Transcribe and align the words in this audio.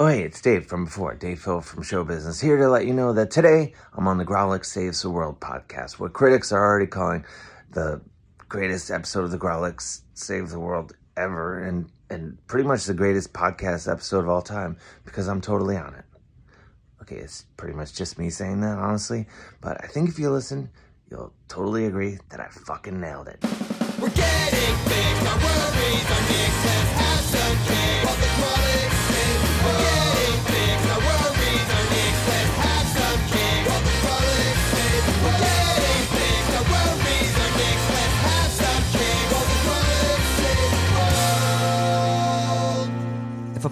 Oh, 0.00 0.06
hey, 0.06 0.22
it's 0.22 0.40
Dave 0.40 0.64
from 0.64 0.86
before, 0.86 1.14
Dave 1.14 1.44
Hill 1.44 1.60
from 1.60 1.82
Show 1.82 2.04
Business, 2.04 2.40
here 2.40 2.56
to 2.56 2.70
let 2.70 2.86
you 2.86 2.94
know 2.94 3.12
that 3.12 3.30
today 3.30 3.74
I'm 3.92 4.08
on 4.08 4.16
the 4.16 4.24
Grawlix 4.24 4.64
Saves 4.64 5.02
the 5.02 5.10
World 5.10 5.40
podcast, 5.40 5.98
what 5.98 6.14
critics 6.14 6.52
are 6.52 6.64
already 6.64 6.86
calling 6.86 7.22
the 7.72 8.00
greatest 8.48 8.90
episode 8.90 9.24
of 9.24 9.30
the 9.30 9.36
Grawlix 9.36 10.00
Saves 10.14 10.52
the 10.52 10.58
World 10.58 10.96
ever, 11.18 11.62
and, 11.62 11.90
and 12.08 12.38
pretty 12.46 12.66
much 12.66 12.86
the 12.86 12.94
greatest 12.94 13.34
podcast 13.34 13.92
episode 13.92 14.20
of 14.20 14.30
all 14.30 14.40
time, 14.40 14.78
because 15.04 15.28
I'm 15.28 15.42
totally 15.42 15.76
on 15.76 15.94
it. 15.94 16.06
Okay, 17.02 17.16
it's 17.16 17.44
pretty 17.58 17.74
much 17.74 17.92
just 17.92 18.18
me 18.18 18.30
saying 18.30 18.62
that, 18.62 18.78
honestly, 18.78 19.26
but 19.60 19.84
I 19.84 19.86
think 19.86 20.08
if 20.08 20.18
you 20.18 20.30
listen, 20.30 20.70
you'll 21.10 21.34
totally 21.46 21.84
agree 21.84 22.16
that 22.30 22.40
I 22.40 22.48
fucking 22.48 22.98
nailed 22.98 23.28
it. 23.28 23.44
We're 24.00 24.08
getting 24.08 24.76
big, 24.86 25.26
our 25.26 25.36
worries 25.36 26.04
have 26.04 27.89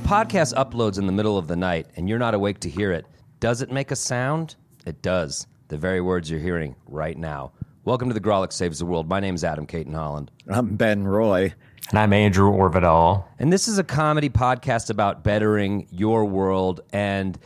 podcast 0.09 0.55
uploads 0.55 0.99
in 0.99 1.05
the 1.05 1.13
middle 1.13 1.37
of 1.37 1.49
the 1.49 1.55
night 1.55 1.87
and 1.97 2.09
you're 2.09 2.19
not 2.19 2.33
awake 2.33 2.59
to 2.59 2.71
hear 2.71 2.93
it, 2.93 3.05
does 3.41 3.61
it 3.61 3.71
make 3.71 3.91
a 3.91 3.97
sound? 3.97 4.57
It 4.87 5.03
does. 5.03 5.47
The 5.69 5.77
very 5.77 6.01
words 6.01 6.31
you're 6.31 6.41
hearing 6.41 6.77
right 6.87 7.19
now. 7.19 7.53
Welcome 7.85 8.09
to 8.09 8.15
the 8.15 8.21
Grawlix 8.21 8.55
Saves 8.55 8.79
the 8.79 8.87
World. 8.87 9.07
My 9.07 9.21
name 9.21 9.35
is 9.35 9.45
Adam 9.45 9.67
Cayton 9.67 9.93
Holland. 9.93 10.31
I'm 10.49 10.77
Ben 10.77 11.05
Roy. 11.05 11.53
And 11.91 11.99
I'm 11.99 12.15
Andrew 12.15 12.51
Orvedahl. 12.51 13.27
And 13.39 13.53
this 13.53 13.69
is 13.69 13.77
a 13.77 13.85
comedy 13.85 14.31
podcast 14.31 14.89
about 14.89 15.25
bettering 15.25 15.87
your 15.91 16.25
world. 16.25 16.81
And 16.91 17.39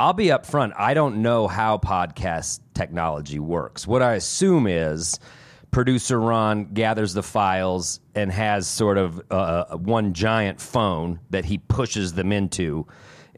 I'll 0.00 0.14
be 0.14 0.28
upfront, 0.28 0.72
I 0.74 0.94
don't 0.94 1.20
know 1.20 1.48
how 1.48 1.76
podcast 1.76 2.60
technology 2.72 3.38
works. 3.38 3.86
What 3.86 4.00
I 4.00 4.14
assume 4.14 4.66
is 4.66 5.20
producer 5.70 6.20
Ron 6.20 6.64
gathers 6.72 7.12
the 7.14 7.22
files 7.22 8.00
and 8.14 8.30
has 8.32 8.66
sort 8.66 8.98
of 8.98 9.20
uh, 9.30 9.76
one 9.76 10.12
giant 10.14 10.60
phone 10.60 11.20
that 11.30 11.44
he 11.44 11.58
pushes 11.58 12.14
them 12.14 12.32
into. 12.32 12.86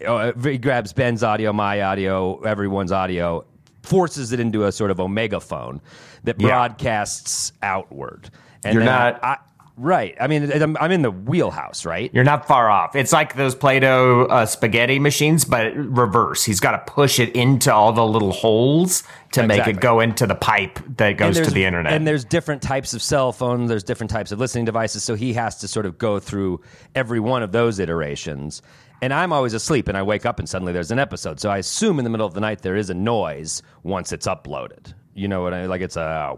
Uh, 0.07 0.33
He 0.41 0.59
grabs 0.59 0.93
Ben's 0.93 1.23
audio, 1.23 1.53
my 1.53 1.83
audio, 1.83 2.41
everyone's 2.43 2.93
audio, 2.93 3.45
forces 3.83 4.33
it 4.33 4.39
into 4.41 4.65
a 4.67 4.73
sort 4.73 4.91
of 4.91 5.01
omega 5.01 5.41
phone 5.41 5.81
that 6.25 6.41
Yeah. 6.41 6.49
broadcasts 6.49 7.53
outward. 7.63 8.31
And 8.65 8.75
You're 8.75 8.85
not- 8.85 9.23
I, 9.25 9.37
right. 9.79 10.17
I 10.21 10.27
mean, 10.27 10.51
I'm, 10.53 10.77
I'm 10.79 10.91
in 10.91 11.03
the 11.03 11.11
wheelhouse, 11.11 11.85
right? 11.85 12.11
You're 12.13 12.25
not 12.25 12.47
far 12.47 12.69
off. 12.69 12.97
It's 12.97 13.13
like 13.13 13.35
those 13.35 13.55
Play-Doh 13.55 14.27
uh, 14.27 14.47
spaghetti 14.47 14.99
machines, 14.99 15.45
but 15.45 15.75
reverse. 15.77 16.45
He's 16.45 16.61
got 16.61 16.73
to 16.73 16.93
push 16.93 17.19
it 17.19 17.35
into 17.35 17.73
all 17.73 17.93
the 17.93 18.05
little 18.05 18.33
holes 18.33 19.05
to 19.33 19.47
make 19.47 19.67
it 19.67 19.81
go 19.81 20.01
into 20.01 20.27
the 20.27 20.35
pipe 20.35 20.79
that 20.97 21.13
goes 21.17 21.41
to 21.41 21.51
the 21.51 21.65
internet. 21.65 21.93
And 21.93 22.07
there's 22.07 22.25
different 22.25 22.63
types 22.63 22.95
of 22.95 23.03
cell 23.03 23.33
phones, 23.33 23.69
there's 23.69 23.85
different 23.85 24.11
types 24.11 24.33
of 24.33 24.39
listening 24.39 24.65
devices, 24.65 25.05
so 25.05 25.15
he 25.15 25.33
has 25.35 25.57
to 25.61 25.69
sort 25.69 25.87
of 25.87 25.99
go 25.99 26.19
through 26.19 26.61
every 26.95 27.21
one 27.21 27.43
of 27.43 27.53
those 27.53 27.79
iterations. 27.79 28.63
And 29.01 29.13
I'm 29.13 29.33
always 29.33 29.55
asleep 29.55 29.87
and 29.89 29.97
I 29.97 30.03
wake 30.03 30.27
up 30.27 30.39
and 30.39 30.49
suddenly 30.49 30.73
there's 30.73 30.91
an 30.91 30.99
episode. 30.99 31.39
So 31.39 31.51
I 31.51 31.59
assume 31.59 31.99
in 31.99 32.05
the 32.05 32.11
middle 32.11 32.27
of 32.27 32.35
the 32.35 32.41
night 32.41 32.63
there 32.63 32.77
is 32.77 32.91
a 32.91 32.95
noise 32.95 33.63
once 33.85 34.11
it's 34.13 34.27
uploaded. 34.27 34.93
You 35.15 35.29
know 35.29 35.43
what 35.43 35.55
I 35.55 35.61
mean? 35.63 35.71
like 35.71 35.83
it's 35.83 35.97
a 35.97 36.37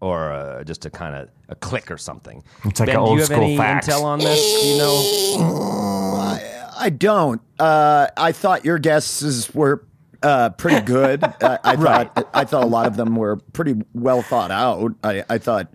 or 0.00 0.32
uh 0.32 0.64
just 0.64 0.86
a 0.86 0.90
kind 0.90 1.14
of 1.14 1.28
a 1.48 1.54
click 1.54 1.90
or 1.90 1.98
something. 1.98 2.42
It's 2.64 2.80
like 2.80 2.88
ben, 2.88 2.96
an 2.98 3.04
do 3.04 3.10
you 3.12 3.16
have 3.18 3.26
school 3.26 3.42
any 3.42 3.56
fax. 3.56 3.88
intel 3.88 4.02
on 4.04 4.18
this? 4.18 4.60
Do 4.62 4.66
you 4.68 4.78
know? 4.78 6.38
I 6.78 6.88
don't. 6.90 7.42
Uh, 7.58 8.08
I 8.16 8.32
thought 8.32 8.64
your 8.64 8.78
guesses 8.78 9.54
were 9.54 9.84
uh, 10.22 10.50
pretty 10.50 10.80
good. 10.80 11.22
uh, 11.42 11.58
I 11.62 11.76
thought 11.76 12.28
I 12.32 12.44
thought 12.44 12.64
a 12.64 12.66
lot 12.66 12.86
of 12.86 12.96
them 12.96 13.16
were 13.16 13.36
pretty 13.36 13.74
well 13.94 14.22
thought 14.22 14.50
out. 14.50 14.92
I, 15.04 15.24
I 15.28 15.38
thought. 15.38 15.72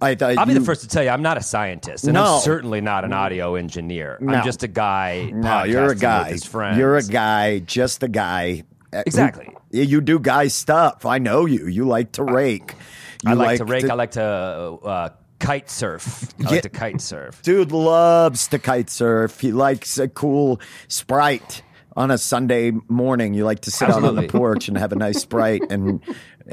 I 0.00 0.14
thought 0.14 0.38
I'll 0.38 0.46
be 0.46 0.54
the 0.54 0.60
first 0.60 0.82
to 0.82 0.88
tell 0.88 1.02
you 1.02 1.10
I'm 1.10 1.22
not 1.22 1.38
a 1.38 1.42
scientist, 1.42 2.04
and 2.04 2.14
No. 2.14 2.36
I'm 2.36 2.40
certainly 2.40 2.80
not 2.80 3.04
an 3.04 3.12
audio 3.12 3.56
engineer. 3.56 4.16
No. 4.20 4.32
I'm 4.34 4.44
just 4.44 4.62
a 4.62 4.68
guy. 4.68 5.28
No, 5.34 5.64
you're 5.64 5.90
a 5.90 5.96
guy. 5.96 6.22
With 6.22 6.32
his 6.34 6.44
friends. 6.44 6.78
You're 6.78 6.96
a 6.98 7.02
guy, 7.02 7.58
just 7.58 8.04
a 8.04 8.08
guy. 8.08 8.62
Uh, 8.92 9.02
Exactly. 9.06 9.52
You, 9.72 9.82
you 9.82 10.00
do 10.00 10.20
guy 10.20 10.46
stuff. 10.48 11.04
I 11.04 11.18
know 11.18 11.46
you. 11.46 11.66
You 11.66 11.84
like 11.84 12.12
to 12.12 12.22
rake. 12.22 12.74
You 13.24 13.30
I 13.32 13.34
like, 13.34 13.58
to 13.58 13.64
rake. 13.64 13.88
I 13.90 13.94
like 13.94 14.12
to 14.12 14.22
uh, 14.22 15.08
kite 15.40 15.70
surf. 15.70 16.32
I 16.38 16.42
Yeah. 16.44 16.48
like 16.50 16.62
to 16.62 16.68
kite 16.68 17.00
surf. 17.00 17.42
Dude 17.42 17.72
loves 17.72 18.46
to 18.48 18.58
kite 18.58 18.90
surf. 18.90 19.40
He 19.40 19.52
likes 19.52 19.98
a 19.98 20.08
cool 20.08 20.60
sprite 20.88 21.62
on 21.96 22.10
a 22.10 22.18
Sunday 22.18 22.72
morning. 22.88 23.34
You 23.34 23.44
like 23.44 23.60
to 23.60 23.70
sit 23.70 23.90
out 23.90 24.04
on 24.04 24.14
the 24.14 24.22
porch 24.28 24.68
and 24.68 24.78
have 24.78 24.92
a 24.92 24.96
nice 24.96 25.20
sprite. 25.20 25.62
And, 25.70 26.00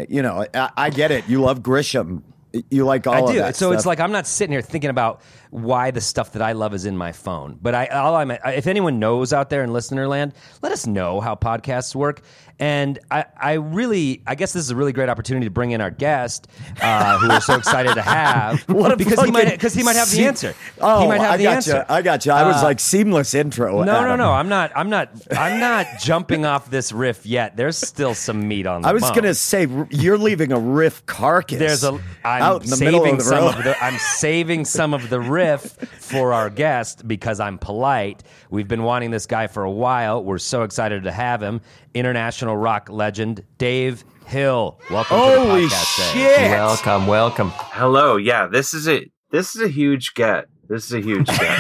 you 0.09 0.21
know, 0.23 0.45
I, 0.53 0.69
I 0.75 0.89
get 0.89 1.11
it. 1.11 1.27
You 1.29 1.41
love 1.41 1.59
Grisham. 1.61 2.23
You 2.71 2.85
like 2.85 3.05
all 3.05 3.13
I 3.13 3.19
of 3.19 3.27
do. 3.31 3.37
that 3.39 3.55
So 3.57 3.73
it's 3.73 3.85
like 3.85 3.99
I'm 3.99 4.13
not 4.13 4.25
sitting 4.25 4.53
here 4.53 4.61
thinking 4.61 4.89
about 4.89 5.21
why 5.51 5.91
the 5.91 6.01
stuff 6.01 6.33
that 6.33 6.41
I 6.41 6.51
love 6.53 6.73
is 6.73 6.85
in 6.85 6.97
my 6.97 7.11
phone. 7.11 7.57
But 7.61 7.75
I, 7.75 7.85
all 7.87 8.15
I'm, 8.15 8.31
if 8.31 8.67
anyone 8.67 8.99
knows 8.99 9.33
out 9.33 9.49
there 9.49 9.63
in 9.63 9.71
listener 9.73 10.07
land, 10.07 10.33
let 10.61 10.71
us 10.71 10.85
know 10.87 11.19
how 11.21 11.35
podcasts 11.35 11.95
work. 11.95 12.21
And 12.57 12.99
I, 13.11 13.25
I 13.37 13.53
really, 13.53 14.21
I 14.25 14.35
guess 14.35 14.53
this 14.53 14.63
is 14.63 14.69
a 14.71 14.77
really 14.77 14.93
great 14.93 15.09
opportunity 15.09 15.45
to 15.45 15.49
bring 15.51 15.71
in 15.71 15.81
our 15.81 15.91
guest, 15.91 16.47
uh, 16.81 17.17
who 17.19 17.27
we're 17.27 17.41
so 17.41 17.55
excited 17.57 17.95
to 17.95 18.01
have, 18.01 18.61
What 18.69 18.93
a 18.93 18.95
because 18.97 19.21
he 19.21 19.29
might, 19.29 19.49
because 19.51 19.73
he 19.73 19.83
might 19.83 19.97
have 19.97 20.09
the 20.09 20.25
answer. 20.25 20.55
Oh, 20.79 21.01
he 21.01 21.07
might 21.09 21.19
have 21.19 21.31
I 21.31 21.37
the 21.37 21.43
got 21.43 21.55
answer. 21.57 21.85
you. 21.89 21.95
I 21.95 22.01
got 22.01 22.25
you. 22.25 22.31
I 22.31 22.47
was 22.47 22.55
Uh, 22.57 22.63
like 22.63 22.79
seamless 22.79 23.33
intro. 23.33 23.79
No, 23.79 23.83
no, 23.83 23.99
Adam. 23.99 24.17
no. 24.19 24.31
I'm 24.31 24.47
not. 24.47 24.71
I'm 24.73 24.89
not. 24.89 25.09
I'm 25.31 25.59
not 25.59 25.85
jumping 25.99 26.45
off 26.45 26.69
this 26.69 26.93
riff 26.93 27.25
yet. 27.25 27.57
There's 27.57 27.77
still 27.77 28.13
some 28.15 28.47
meat 28.47 28.65
on 28.67 28.83
the 28.83 28.87
I 28.87 28.93
was 28.93 29.03
bone. 29.03 29.15
gonna 29.15 29.33
say 29.35 29.67
you're 29.89 30.17
leaving 30.17 30.53
a 30.53 30.59
riff 30.59 31.05
carcass. 31.05 31.59
There's 31.59 31.83
a. 31.83 31.99
I'm 32.23 32.41
out 32.41 32.63
in 32.63 32.69
the 32.69 32.77
saving 32.77 32.93
middle 33.01 33.11
of 33.11 33.17
the 33.17 33.23
some 33.25 33.37
road. 33.43 33.55
of 33.57 33.63
the. 33.65 33.83
I'm 33.83 33.97
saving 33.97 34.63
some 34.63 34.93
of 34.93 35.09
the 35.09 35.19
riff 35.19 35.44
for 35.45 36.33
our 36.33 36.49
guest 36.49 37.07
because 37.07 37.39
I'm 37.39 37.57
polite. 37.57 38.23
We've 38.49 38.67
been 38.67 38.83
wanting 38.83 39.11
this 39.11 39.25
guy 39.25 39.47
for 39.47 39.63
a 39.63 39.71
while. 39.71 40.23
We're 40.23 40.37
so 40.37 40.63
excited 40.63 41.03
to 41.03 41.11
have 41.11 41.41
him. 41.41 41.61
International 41.93 42.57
rock 42.57 42.89
legend 42.89 43.43
Dave 43.57 44.03
Hill. 44.25 44.79
Welcome 44.89 45.17
to 45.19 45.25
the 45.25 45.45
podcast. 45.45 46.13
Dave. 46.13 46.35
shit! 46.35 46.51
welcome, 46.51 47.07
welcome. 47.07 47.51
Hello, 47.53 48.17
yeah, 48.17 48.47
this 48.47 48.73
is 48.73 48.87
it. 48.87 49.11
This 49.29 49.55
is 49.55 49.61
a 49.61 49.67
huge 49.67 50.13
get. 50.15 50.47
This 50.67 50.85
is 50.85 50.93
a 50.93 51.01
huge 51.01 51.27
get. 51.27 51.59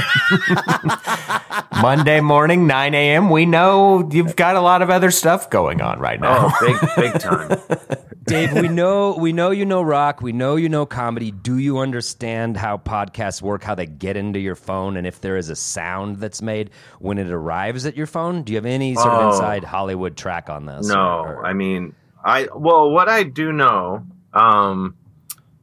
Monday 1.81 2.21
morning, 2.21 2.65
9 2.65 2.95
a.m. 2.95 3.29
We 3.29 3.45
know 3.45 4.09
you've 4.11 4.35
got 4.35 4.55
a 4.55 4.61
lot 4.61 4.81
of 4.81 4.89
other 4.89 5.11
stuff 5.11 5.49
going 5.49 5.81
on 5.81 5.99
right 5.99 6.19
now. 6.19 6.51
oh, 6.51 6.57
big, 6.97 7.11
big 7.11 7.21
time. 7.21 7.59
Dave, 8.25 8.53
we 8.53 8.67
know 8.81 9.15
we 9.17 9.33
know 9.33 9.51
you 9.51 9.65
know 9.65 9.81
rock, 9.81 10.21
we 10.21 10.31
know 10.31 10.55
you 10.55 10.69
know 10.69 10.85
comedy. 10.85 11.31
Do 11.31 11.57
you 11.57 11.79
understand 11.79 12.57
how 12.57 12.77
podcasts 12.77 13.41
work, 13.41 13.63
how 13.63 13.75
they 13.75 13.85
get 13.85 14.17
into 14.17 14.39
your 14.39 14.55
phone, 14.55 14.97
and 14.97 15.05
if 15.05 15.21
there 15.21 15.37
is 15.37 15.49
a 15.49 15.55
sound 15.55 16.17
that's 16.17 16.41
made 16.41 16.71
when 16.99 17.17
it 17.17 17.29
arrives 17.29 17.85
at 17.85 17.95
your 17.95 18.07
phone? 18.07 18.43
Do 18.43 18.53
you 18.53 18.57
have 18.57 18.65
any 18.65 18.95
sort 18.95 19.07
of 19.13 19.21
Oh. 19.25 19.29
inside 19.31 19.63
Hollywood 19.63 20.17
track 20.17 20.49
on 20.49 20.65
this? 20.65 20.87
No, 20.87 20.95
Or- 20.99 21.35
or- 21.37 21.45
I 21.45 21.53
mean, 21.53 21.93
I 22.23 22.47
well, 22.55 22.89
what 22.91 23.07
I 23.09 23.23
do 23.23 23.51
know, 23.51 24.05
um, 24.33 24.95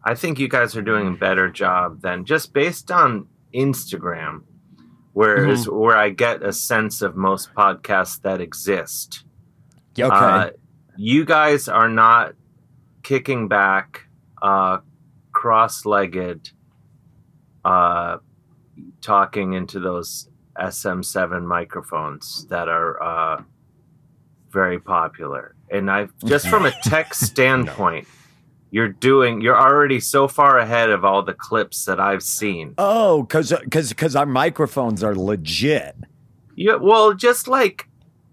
I 0.05 0.14
think 0.14 0.38
you 0.38 0.49
guys 0.49 0.76
are 0.76 0.82
doing 0.82 1.09
a 1.09 1.17
better 1.17 1.49
job 1.50 2.00
than 2.03 2.25
just 2.25 2.53
based 2.53 2.91
on 2.93 3.26
Instagram, 3.55 4.43
where 5.12 5.49
is 5.49 5.67
Mm-hmm. 5.67 5.76
where 5.76 5.97
I 5.97 6.11
get 6.11 6.43
a 6.43 6.53
sense 6.53 7.03
of 7.03 7.17
most 7.17 7.53
podcasts 7.55 8.20
that 8.23 8.41
exist. 8.41 9.25
Okay. 9.99 10.09
Uh, 10.09 10.50
you 10.97 11.25
guys 11.25 11.69
are 11.69 11.88
not 11.88 12.35
kicking 13.02 13.49
back, 13.49 14.06
uh, 14.40 14.78
cross-legged, 15.32 16.50
uh, 17.64 18.19
talking 19.00 19.52
into 19.52 19.81
those 19.81 20.28
SM7 20.58 21.44
microphones 21.44 22.46
that 22.46 22.69
are 22.69 23.02
uh, 23.02 23.43
very 24.50 24.78
popular. 24.78 25.54
And 25.70 25.90
I 25.90 26.08
just 26.25 26.49
from 26.49 26.66
a 26.66 26.72
tech 26.82 27.14
standpoint, 27.28 28.06
you're 28.70 28.88
doing 28.88 29.40
you're 29.40 29.58
already 29.58 30.00
so 30.00 30.28
far 30.28 30.58
ahead 30.58 30.90
of 30.90 31.04
all 31.04 31.22
the 31.22 31.34
clips 31.34 31.84
that 31.87 31.99
I've 31.99 32.22
seen. 32.22 32.75
Oh, 32.78 33.26
cuz 33.28 33.52
because 33.52 33.88
because 33.88 34.14
our 34.14 34.26
microphones 34.26 35.02
are 35.02 35.14
legit. 35.14 35.96
Yeah, 36.54 36.76
well, 36.76 37.14
just 37.14 37.49
like 37.49 37.88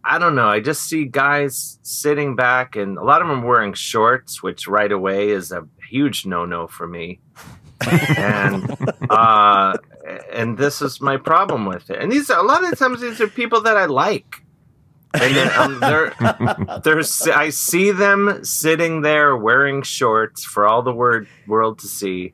I 0.09 0.17
don't 0.17 0.33
know, 0.33 0.47
I 0.47 0.59
just 0.59 0.85
see 0.85 1.05
guys 1.05 1.77
sitting 1.83 2.35
back, 2.35 2.75
and 2.75 2.97
a 2.97 3.03
lot 3.03 3.21
of 3.21 3.27
them 3.27 3.43
wearing 3.43 3.73
shorts, 3.73 4.41
which 4.41 4.67
right 4.67 4.91
away 4.91 5.29
is 5.29 5.51
a 5.51 5.67
huge 5.87 6.25
no-no 6.25 6.65
for 6.65 6.87
me. 6.87 7.19
and 8.17 8.75
uh, 9.09 9.77
and 10.33 10.57
this 10.57 10.81
is 10.81 10.99
my 10.99 11.17
problem 11.17 11.67
with 11.67 11.91
it. 11.91 12.01
And 12.01 12.11
these 12.11 12.31
a 12.31 12.41
lot 12.41 12.63
of 12.63 12.77
times 12.79 13.01
these 13.01 13.21
are 13.21 13.27
people 13.27 13.61
that 13.61 13.77
I 13.77 13.85
like, 13.85 14.43
and 15.13 15.35
then 15.35 15.51
um, 15.55 15.79
they're 15.79 16.79
there's 16.83 17.27
I 17.27 17.49
see 17.49 17.91
them 17.91 18.43
sitting 18.43 19.01
there 19.01 19.37
wearing 19.37 19.83
shorts 19.83 20.43
for 20.43 20.67
all 20.67 20.81
the 20.81 20.93
word 20.93 21.27
world 21.45 21.77
to 21.79 21.87
see, 21.87 22.33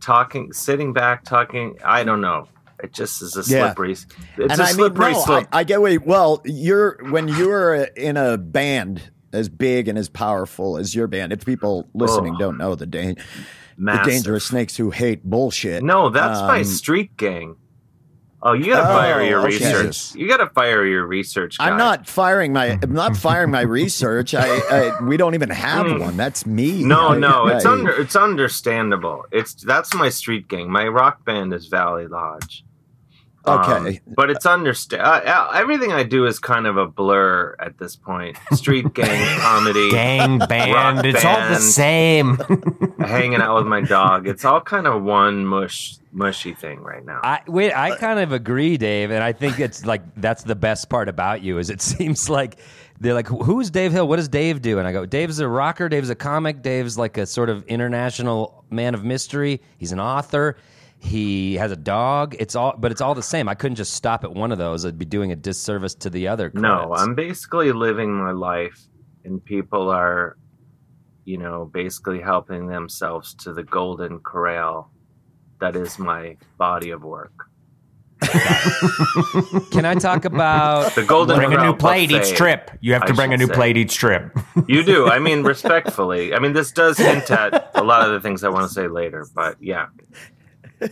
talking, 0.00 0.52
sitting 0.52 0.92
back, 0.92 1.24
talking. 1.24 1.78
I 1.82 2.04
don't 2.04 2.20
know. 2.20 2.48
It 2.82 2.92
just 2.92 3.22
is 3.22 3.36
a 3.36 3.40
Yeah. 3.50 3.66
slippery. 3.66 3.92
It's 3.92 4.06
and 4.38 4.50
a 4.50 4.54
I 4.54 4.66
mean, 4.66 4.74
slippery 4.74 5.12
no, 5.12 5.20
slope. 5.20 5.46
I, 5.52 5.60
I 5.60 5.64
get 5.64 5.80
what. 5.80 6.06
Well, 6.06 6.42
you're 6.44 6.98
when 7.10 7.28
you're 7.28 7.74
in 7.74 8.16
a 8.16 8.36
band 8.38 9.10
as 9.32 9.48
big 9.48 9.88
and 9.88 9.98
as 9.98 10.08
powerful 10.08 10.76
as 10.76 10.94
your 10.94 11.06
band. 11.06 11.32
If 11.32 11.44
people 11.44 11.88
listening 11.94 12.34
Oh. 12.36 12.38
don't 12.38 12.58
know 12.58 12.74
the 12.74 12.86
da- 12.86 13.14
the 13.78 14.00
dangerous 14.04 14.44
snakes 14.46 14.76
who 14.76 14.90
hate 14.90 15.24
bullshit. 15.24 15.82
No, 15.82 16.08
that's 16.10 16.40
my 16.40 16.58
Um, 16.58 16.64
street 16.64 17.16
gang. 17.16 17.56
Oh, 18.42 18.52
you 18.52 18.66
gotta 18.66 18.88
Oh, 18.88 18.92
fire 18.96 19.22
your 19.22 19.40
okay. 19.40 19.48
research. 19.56 20.14
You 20.14 20.28
gotta 20.28 20.48
fire 20.50 20.84
your 20.86 21.04
research. 21.06 21.58
Guy. 21.58 21.68
I'm 21.68 21.76
not 21.76 22.06
firing 22.06 22.52
my. 22.52 22.78
I'm 22.82 22.92
not 22.92 23.16
firing 23.16 23.50
my 23.50 23.62
research. 23.62 24.34
I, 24.34 24.46
I 24.70 25.02
we 25.02 25.16
don't 25.16 25.34
even 25.34 25.50
have 25.50 25.86
Mm. 25.86 26.00
one. 26.00 26.16
That's 26.16 26.46
me. 26.46 26.84
No, 26.84 27.08
I- 27.08 27.18
no, 27.18 27.46
it's 27.48 27.64
under. 27.64 27.90
It's 27.90 28.14
understandable. 28.14 29.24
It's 29.32 29.54
that's 29.54 29.92
my 29.94 30.10
street 30.10 30.46
gang. 30.48 30.70
My 30.70 30.86
rock 30.86 31.24
band 31.24 31.52
is 31.54 31.66
Valley 31.66 32.06
Lodge. 32.06 32.62
Um, 33.46 33.60
Okay. 33.60 34.00
but 34.08 34.28
it's 34.30 34.44
understand. 34.44 35.02
Uh, 35.02 35.20
uh, 35.24 35.52
everything 35.54 35.92
I 35.92 36.02
do 36.02 36.26
is 36.26 36.38
kind 36.38 36.66
of 36.66 36.76
a 36.76 36.86
blur 36.86 37.54
at 37.60 37.78
this 37.78 37.94
point. 37.94 38.36
Street 38.52 38.92
gang 38.94 39.38
comedy, 39.40 39.90
Gang 39.90 40.38
band. 40.38 41.06
It's 41.06 41.24
all 41.24 41.36
the 41.48 41.56
same. 41.60 42.38
hanging 42.98 43.40
out 43.40 43.56
with 43.56 43.66
my 43.66 43.80
dog. 43.82 44.26
It's 44.26 44.44
all 44.44 44.60
kind 44.60 44.86
of 44.86 45.02
one 45.02 45.46
mush, 45.46 45.96
mushy 46.12 46.54
thing 46.54 46.80
right 46.80 47.04
now. 47.04 47.20
I 47.22 47.40
wait. 47.46 47.72
I 47.72 47.94
kind 47.96 48.18
of 48.18 48.32
agree, 48.32 48.76
Dave, 48.76 49.10
and 49.10 49.22
I 49.22 49.32
think 49.32 49.60
it's 49.60 49.84
like 49.86 50.02
that's 50.16 50.42
the 50.42 50.56
best 50.56 50.88
part 50.88 51.08
about 51.08 51.42
you 51.42 51.58
is 51.58 51.70
it 51.70 51.80
seems 51.92 52.28
like 52.28 52.58
they're 52.98 53.14
like, 53.14 53.28
"Who's 53.28 53.70
Dave 53.70 53.92
Hill? 53.92 54.08
What 54.08 54.16
does 54.16 54.28
Dave 54.28 54.60
do?" 54.62 54.78
And 54.78 54.88
I 54.88 54.92
go, 54.92 55.06
"Dave's 55.06 55.38
a 55.38 55.46
rocker. 55.46 55.88
Dave's 55.88 56.10
a 56.10 56.14
comic. 56.16 56.62
Dave's 56.62 56.98
like 56.98 57.16
a 57.18 57.26
sort 57.26 57.48
of 57.48 57.64
international 57.66 58.64
man 58.70 58.94
of 58.94 59.04
mystery. 59.04 59.60
He's 59.78 59.92
an 59.92 60.00
author. 60.00 60.56
He 60.98 61.54
has 61.56 61.70
a 61.70 61.76
dog. 61.76 62.34
It's 62.38 62.56
all, 62.56 62.74
but 62.78 62.90
it's 62.90 63.00
all 63.00 63.14
the 63.14 63.22
same. 63.22 63.48
I 63.48 63.54
couldn't 63.54 63.76
just 63.76 63.92
stop 63.92 64.24
at 64.24 64.32
one 64.32 64.50
of 64.50 64.58
those. 64.58 64.84
I'd 64.84 64.98
be 64.98 65.04
doing 65.04 65.32
a 65.32 65.36
disservice 65.36 65.94
to 65.96 66.10
the 66.10 66.28
other. 66.28 66.50
No. 66.54 66.92
I'm 66.94 67.14
basically 67.14 67.72
living 67.72 68.12
my 68.12 68.32
life, 68.32 68.80
and 69.24 69.44
people 69.44 69.90
are, 69.90 70.36
you 71.24 71.38
know, 71.38 71.70
basically 71.72 72.20
helping 72.20 72.66
themselves 72.66 73.34
to 73.34 73.52
the 73.52 73.62
golden 73.62 74.20
corral 74.20 74.90
that 75.60 75.76
is 75.76 75.98
my 75.98 76.36
body 76.58 76.90
of 76.90 77.02
work. 77.02 77.32
Can 79.70 79.84
I 79.84 79.94
talk 79.98 80.24
about? 80.24 80.94
The 80.94 81.04
golden 81.04 81.36
bring 81.36 81.52
a 81.52 81.62
new 81.62 81.74
plate 81.74 82.10
buffet, 82.10 82.30
each 82.30 82.36
trip. 82.36 82.70
You 82.80 82.94
have 82.94 83.02
I 83.02 83.06
to 83.06 83.14
bring 83.14 83.32
a 83.34 83.36
new 83.36 83.46
say. 83.46 83.52
plate 83.52 83.76
each 83.76 83.94
trip. 83.96 84.36
You 84.66 84.82
do. 84.82 85.08
I 85.08 85.18
mean, 85.18 85.42
respectfully. 85.44 86.34
I 86.34 86.38
mean, 86.38 86.54
this 86.54 86.72
does 86.72 86.96
hint 86.96 87.30
at 87.30 87.70
a 87.74 87.84
lot 87.84 88.06
of 88.06 88.12
the 88.12 88.20
things 88.20 88.42
I 88.42 88.48
want 88.48 88.66
to 88.66 88.72
say 88.72 88.88
later, 88.88 89.26
but 89.34 89.56
yeah. 89.62 89.86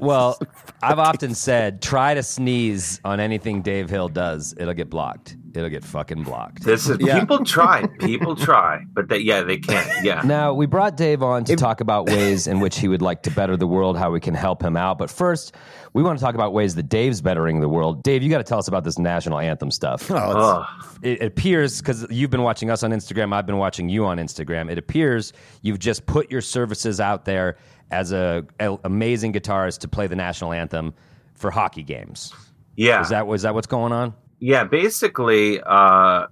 Well, 0.00 0.38
I've 0.82 1.00
often 1.00 1.34
said, 1.34 1.82
try 1.82 2.14
to 2.14 2.22
sneeze 2.22 3.00
on 3.04 3.20
anything 3.20 3.60
Dave 3.60 3.90
Hill 3.90 4.08
does, 4.08 4.54
it'll 4.56 4.72
get 4.72 4.88
blocked. 4.88 5.36
It'll 5.52 5.68
get 5.68 5.84
fucking 5.84 6.22
blocked. 6.22 6.62
This 6.62 6.88
is 6.88 6.96
Yeah. 7.00 7.18
people 7.18 7.44
try, 7.44 7.86
people 7.98 8.36
try, 8.36 8.84
but 8.94 9.08
they, 9.08 9.18
yeah, 9.18 9.42
they 9.42 9.58
can't. 9.58 10.04
Yeah. 10.04 10.22
Now, 10.24 10.54
we 10.54 10.64
brought 10.66 10.96
Dave 10.96 11.24
on 11.24 11.42
to 11.44 11.56
talk 11.56 11.80
about 11.80 12.06
ways 12.06 12.46
in 12.46 12.60
which 12.60 12.78
he 12.78 12.86
would 12.86 13.02
like 13.02 13.22
to 13.24 13.30
better 13.32 13.56
the 13.56 13.66
world, 13.66 13.98
how 13.98 14.12
we 14.12 14.20
can 14.20 14.32
help 14.32 14.62
him 14.62 14.76
out. 14.76 14.96
But 14.96 15.10
first, 15.10 15.54
we 15.92 16.04
want 16.04 16.18
to 16.20 16.24
talk 16.24 16.36
about 16.36 16.54
ways 16.54 16.76
that 16.76 16.88
Dave's 16.88 17.20
bettering 17.20 17.60
the 17.60 17.68
world. 17.68 18.02
Dave, 18.04 18.22
you 18.22 18.30
got 18.30 18.38
to 18.38 18.44
tell 18.44 18.60
us 18.60 18.68
about 18.68 18.84
this 18.84 18.96
national 18.98 19.40
anthem 19.40 19.72
stuff. 19.72 20.08
Oh, 20.10 20.64
it's- 21.02 21.20
It 21.20 21.26
appears, 21.26 21.82
because 21.82 22.06
you've 22.10 22.30
been 22.30 22.42
watching 22.44 22.70
us 22.70 22.84
on 22.84 22.92
Instagram, 22.92 23.34
I've 23.34 23.44
been 23.46 23.58
watching 23.58 23.88
you 23.88 24.06
on 24.06 24.18
Instagram. 24.18 24.70
It 24.70 24.78
appears 24.78 25.32
you've 25.62 25.80
just 25.80 26.06
put 26.06 26.30
your 26.30 26.40
services 26.42 27.00
out 27.00 27.24
there 27.24 27.56
as 27.90 28.12
a, 28.12 28.44
a 28.58 28.78
amazing 28.84 29.32
guitarist 29.32 29.78
to 29.80 29.88
play 29.88 30.06
the 30.06 30.16
national 30.16 30.52
anthem 30.52 30.94
for 31.34 31.50
hockey 31.50 31.82
games. 31.82 32.32
Yeah. 32.76 33.02
Is 33.02 33.08
that 33.10 33.26
was 33.26 33.42
that 33.42 33.54
what's 33.54 33.66
going 33.66 33.92
on? 33.92 34.14
yeah 34.40 34.64
basically 34.64 35.60
uh 35.64 36.26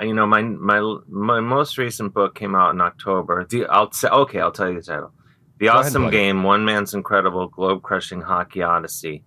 you 0.00 0.12
know 0.12 0.26
my 0.26 0.42
my 0.42 0.80
my 1.08 1.40
most 1.40 1.78
recent 1.78 2.12
book 2.12 2.34
came 2.34 2.54
out 2.54 2.74
in 2.74 2.80
october 2.80 3.46
the 3.48 3.64
i'll 3.66 3.90
say 3.92 4.08
okay 4.08 4.40
i'll 4.40 4.52
tell 4.52 4.68
you 4.68 4.80
the 4.80 4.82
title 4.82 5.12
the 5.58 5.66
ahead 5.66 5.78
and 5.78 5.86
awesome 5.86 6.04
it. 6.06 6.10
game 6.10 6.42
one 6.42 6.64
man's 6.64 6.92
incredible 6.92 7.48
globe 7.48 7.82
crushing 7.82 8.20
hockey 8.20 8.60
odyssey 8.60 9.22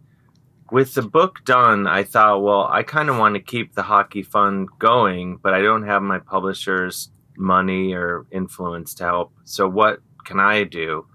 with 0.69 0.93
the 0.93 1.01
book 1.01 1.43
done 1.45 1.87
i 1.87 2.03
thought 2.03 2.43
well 2.43 2.67
i 2.69 2.83
kind 2.83 3.09
of 3.09 3.17
want 3.17 3.33
to 3.33 3.41
keep 3.41 3.73
the 3.73 3.83
hockey 3.83 4.21
fund 4.21 4.67
going 4.77 5.37
but 5.37 5.53
i 5.53 5.61
don't 5.61 5.83
have 5.83 6.01
my 6.01 6.19
publisher's 6.19 7.09
money 7.37 7.93
or 7.93 8.25
influence 8.31 8.93
to 8.93 9.05
help 9.05 9.31
so 9.45 9.67
what 9.67 9.99
can 10.25 10.39
i 10.39 10.65
do 10.65 11.05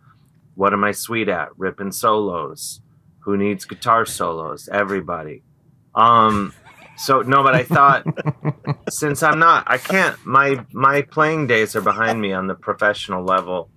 what 0.54 0.72
am 0.72 0.84
i 0.84 0.92
sweet 0.92 1.28
at 1.28 1.48
ripping 1.56 1.92
solos 1.92 2.80
who 3.20 3.36
needs 3.36 3.64
guitar 3.64 4.04
solos 4.04 4.68
everybody 4.72 5.42
um 5.94 6.52
so 6.96 7.20
no, 7.22 7.42
but 7.42 7.54
I 7.54 7.64
thought 7.64 8.04
since 8.90 9.22
I'm 9.22 9.38
not, 9.38 9.64
I 9.66 9.78
can't. 9.78 10.16
My 10.24 10.64
my 10.72 11.02
playing 11.02 11.46
days 11.46 11.74
are 11.74 11.80
behind 11.80 12.20
me 12.20 12.32
on 12.32 12.46
the 12.46 12.54
professional 12.54 13.24
level. 13.24 13.70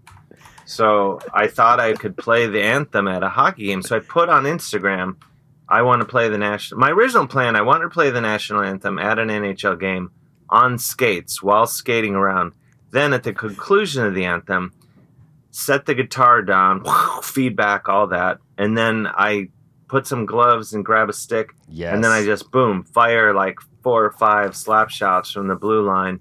So 0.66 1.20
I 1.34 1.48
thought 1.48 1.80
I 1.80 1.94
could 1.94 2.18
play 2.18 2.48
the 2.48 2.62
anthem 2.62 3.08
at 3.08 3.24
a 3.24 3.30
hockey 3.30 3.66
game. 3.66 3.82
So 3.82 3.96
I 3.96 4.00
put 4.00 4.30
on 4.30 4.44
Instagram, 4.44 5.16
I 5.70 5.84
want 5.84 6.02
to 6.02 6.06
play 6.06 6.28
the 6.28 6.38
national. 6.38 6.80
My 6.80 6.90
original 6.90 7.28
plan, 7.28 7.56
I 7.56 7.62
wanted 7.62 7.84
to 7.84 7.90
play 7.90 8.10
the 8.10 8.22
national 8.22 8.62
anthem 8.62 8.98
at 8.98 9.20
an 9.20 9.30
NHL 9.30 9.80
game 9.80 10.12
on 10.50 10.78
skates 10.78 11.42
while 11.42 11.68
skating 11.68 12.16
around. 12.16 12.54
Then 12.92 13.14
at 13.14 13.24
the 13.24 13.34
conclusion 13.34 14.06
of 14.06 14.16
the 14.16 14.26
anthem, 14.26 14.74
set 15.58 15.86
the 15.86 15.96
guitar 15.96 16.42
down, 16.42 16.84
feedback, 17.24 17.88
all 17.88 18.08
that, 18.08 18.40
and 18.58 18.78
then 18.78 19.08
I 19.08 19.48
put 19.88 20.06
some 20.06 20.26
gloves 20.26 20.74
and 20.74 20.84
grab 20.84 21.08
a 21.10 21.14
stick 21.14 21.52
Yes. 21.70 21.94
and 21.94 22.04
then 22.04 22.12
I 22.12 22.26
just 22.26 22.52
boom 22.52 22.84
fire 22.84 23.34
like 23.34 23.60
four 23.82 24.04
or 24.04 24.12
five 24.12 24.56
slap 24.56 24.90
shots 24.90 25.32
from 25.32 25.48
the 25.48 25.56
blue 25.56 25.82
line, 25.86 26.20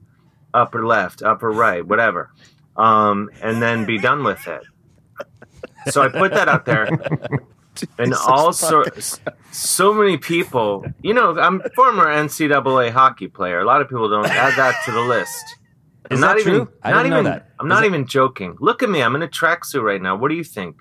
upper 0.52 0.86
left, 0.86 1.22
upper 1.22 1.50
right, 1.50 1.84
whatever, 1.84 2.30
um, 2.76 3.28
and 3.42 3.60
then 3.60 3.84
be 3.86 3.98
done 3.98 4.22
with 4.22 4.46
it. 4.46 4.62
So 5.90 6.02
I 6.02 6.08
put 6.08 6.32
that 6.34 6.48
out 6.48 6.64
there, 6.64 6.84
and 7.98 8.14
all 8.14 8.52
so 8.52 8.84
so 9.50 9.92
many 9.92 10.16
people. 10.16 10.84
You 11.02 11.12
know, 11.12 11.36
I'm 11.38 11.60
a 11.64 11.70
former 11.70 12.06
NCAA 12.06 12.90
hockey 12.92 13.28
player. 13.28 13.60
A 13.60 13.64
lot 13.66 13.80
of 13.82 13.88
people 13.88 14.08
don't 14.08 14.26
add 14.26 14.54
that 14.56 14.82
to 14.84 14.92
the 14.92 15.00
list. 15.00 15.44
Is 16.10 16.18
I'm 16.18 16.20
that 16.20 16.26
not 16.26 16.40
even, 16.40 16.52
true? 16.52 16.72
I 16.82 16.90
not 16.90 16.96
didn't 16.98 17.10
know 17.10 17.20
even, 17.20 17.32
that. 17.32 17.50
I'm 17.58 17.66
Is 17.66 17.70
not 17.70 17.80
that- 17.80 17.86
even 17.86 18.06
joking. 18.06 18.56
Look 18.60 18.82
at 18.82 18.90
me. 18.90 19.02
I'm 19.02 19.14
in 19.16 19.22
a 19.22 19.28
tracksuit 19.28 19.82
right 19.82 20.00
now. 20.02 20.16
What 20.16 20.28
do 20.28 20.34
you 20.34 20.44
think? 20.44 20.76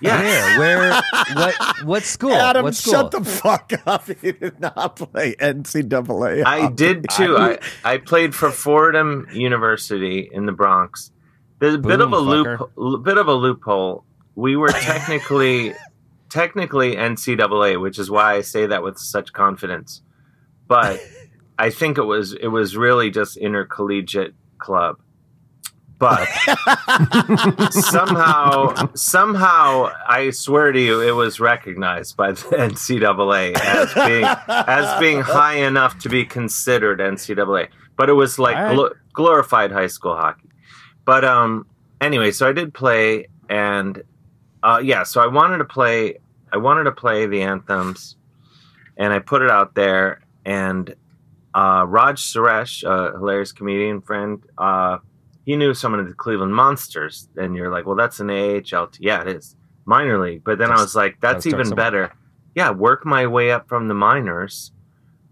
Yeah. 0.00 0.58
Where? 0.58 0.90
Where? 0.90 1.02
what? 1.34 1.54
What 1.84 2.02
school? 2.04 2.32
Adam, 2.32 2.62
what 2.62 2.74
school? 2.74 2.92
shut 2.92 3.10
the 3.10 3.24
fuck 3.24 3.72
up. 3.86 4.08
He 4.20 4.32
did 4.32 4.60
not 4.60 4.96
play 4.96 5.34
NCAA. 5.34 6.44
I 6.44 6.70
did 6.70 7.06
too. 7.10 7.36
I, 7.36 7.58
I 7.84 7.98
played 7.98 8.34
for 8.34 8.50
Fordham 8.50 9.26
University 9.32 10.28
in 10.32 10.46
the 10.46 10.52
Bronx. 10.52 11.10
There's 11.58 11.74
a 11.74 11.78
bit 11.78 12.00
of 12.00 12.12
a 12.12 12.16
Boom, 12.16 12.68
loop, 12.76 13.04
bit 13.04 13.18
of 13.18 13.26
a 13.26 13.32
loophole. 13.34 14.04
We 14.36 14.54
were 14.54 14.68
technically, 14.68 15.74
technically 16.30 16.94
NCAA, 16.94 17.80
which 17.80 17.98
is 17.98 18.08
why 18.08 18.34
I 18.34 18.42
say 18.42 18.66
that 18.66 18.84
with 18.84 18.98
such 18.98 19.32
confidence. 19.32 20.02
But 20.68 21.00
I 21.58 21.70
think 21.70 21.98
it 21.98 22.04
was 22.04 22.32
it 22.32 22.48
was 22.48 22.76
really 22.76 23.10
just 23.10 23.36
intercollegiate 23.36 24.34
club. 24.58 24.98
But 25.98 26.26
somehow, 27.72 28.94
somehow, 28.94 29.90
I 30.06 30.30
swear 30.30 30.70
to 30.70 30.80
you, 30.80 31.00
it 31.00 31.10
was 31.10 31.40
recognized 31.40 32.16
by 32.16 32.32
the 32.32 32.40
NCAA 32.42 33.56
as 33.58 33.94
being 33.94 34.24
as 34.48 35.00
being 35.00 35.20
high 35.20 35.56
enough 35.56 35.98
to 36.00 36.08
be 36.08 36.24
considered 36.24 37.00
NCAA. 37.00 37.68
but 37.96 38.08
it 38.08 38.12
was 38.12 38.38
like 38.38 38.54
right. 38.54 38.74
glo- 38.74 38.92
glorified 39.12 39.72
high 39.72 39.88
school 39.88 40.14
hockey. 40.14 40.48
But 41.04 41.24
um, 41.24 41.66
anyway, 42.00 42.30
so 42.30 42.48
I 42.48 42.52
did 42.52 42.72
play, 42.72 43.26
and 43.48 44.00
uh, 44.62 44.80
yeah, 44.82 45.02
so 45.02 45.20
I 45.20 45.26
wanted 45.26 45.58
to 45.58 45.64
play. 45.64 46.18
I 46.52 46.58
wanted 46.58 46.84
to 46.84 46.92
play 46.92 47.26
the 47.26 47.42
anthems, 47.42 48.16
and 48.96 49.12
I 49.12 49.18
put 49.18 49.42
it 49.42 49.50
out 49.50 49.74
there. 49.74 50.20
And 50.44 50.94
uh, 51.58 51.84
Raj 51.84 52.22
Suresh, 52.22 52.84
a 52.84 53.18
hilarious 53.18 53.50
comedian 53.50 54.00
friend, 54.00 54.40
uh, 54.58 54.98
he 55.44 55.56
knew 55.56 55.74
someone 55.74 56.00
at 56.00 56.06
the 56.06 56.14
Cleveland 56.14 56.54
Monsters, 56.54 57.28
and 57.36 57.56
you're 57.56 57.72
like, 57.72 57.84
well, 57.84 57.96
that's 57.96 58.20
an 58.20 58.30
AHL. 58.30 58.86
T- 58.86 59.00
yeah, 59.00 59.22
it 59.22 59.28
is 59.28 59.56
minor 59.84 60.20
league. 60.20 60.44
But 60.44 60.58
then 60.58 60.70
I 60.70 60.80
was 60.80 60.94
like, 60.94 61.20
that's 61.20 61.48
start 61.48 61.66
even 61.66 61.74
better. 61.74 62.12
Yeah, 62.54 62.70
work 62.70 63.04
my 63.04 63.26
way 63.26 63.50
up 63.50 63.68
from 63.68 63.88
the 63.88 63.94
minors. 63.94 64.70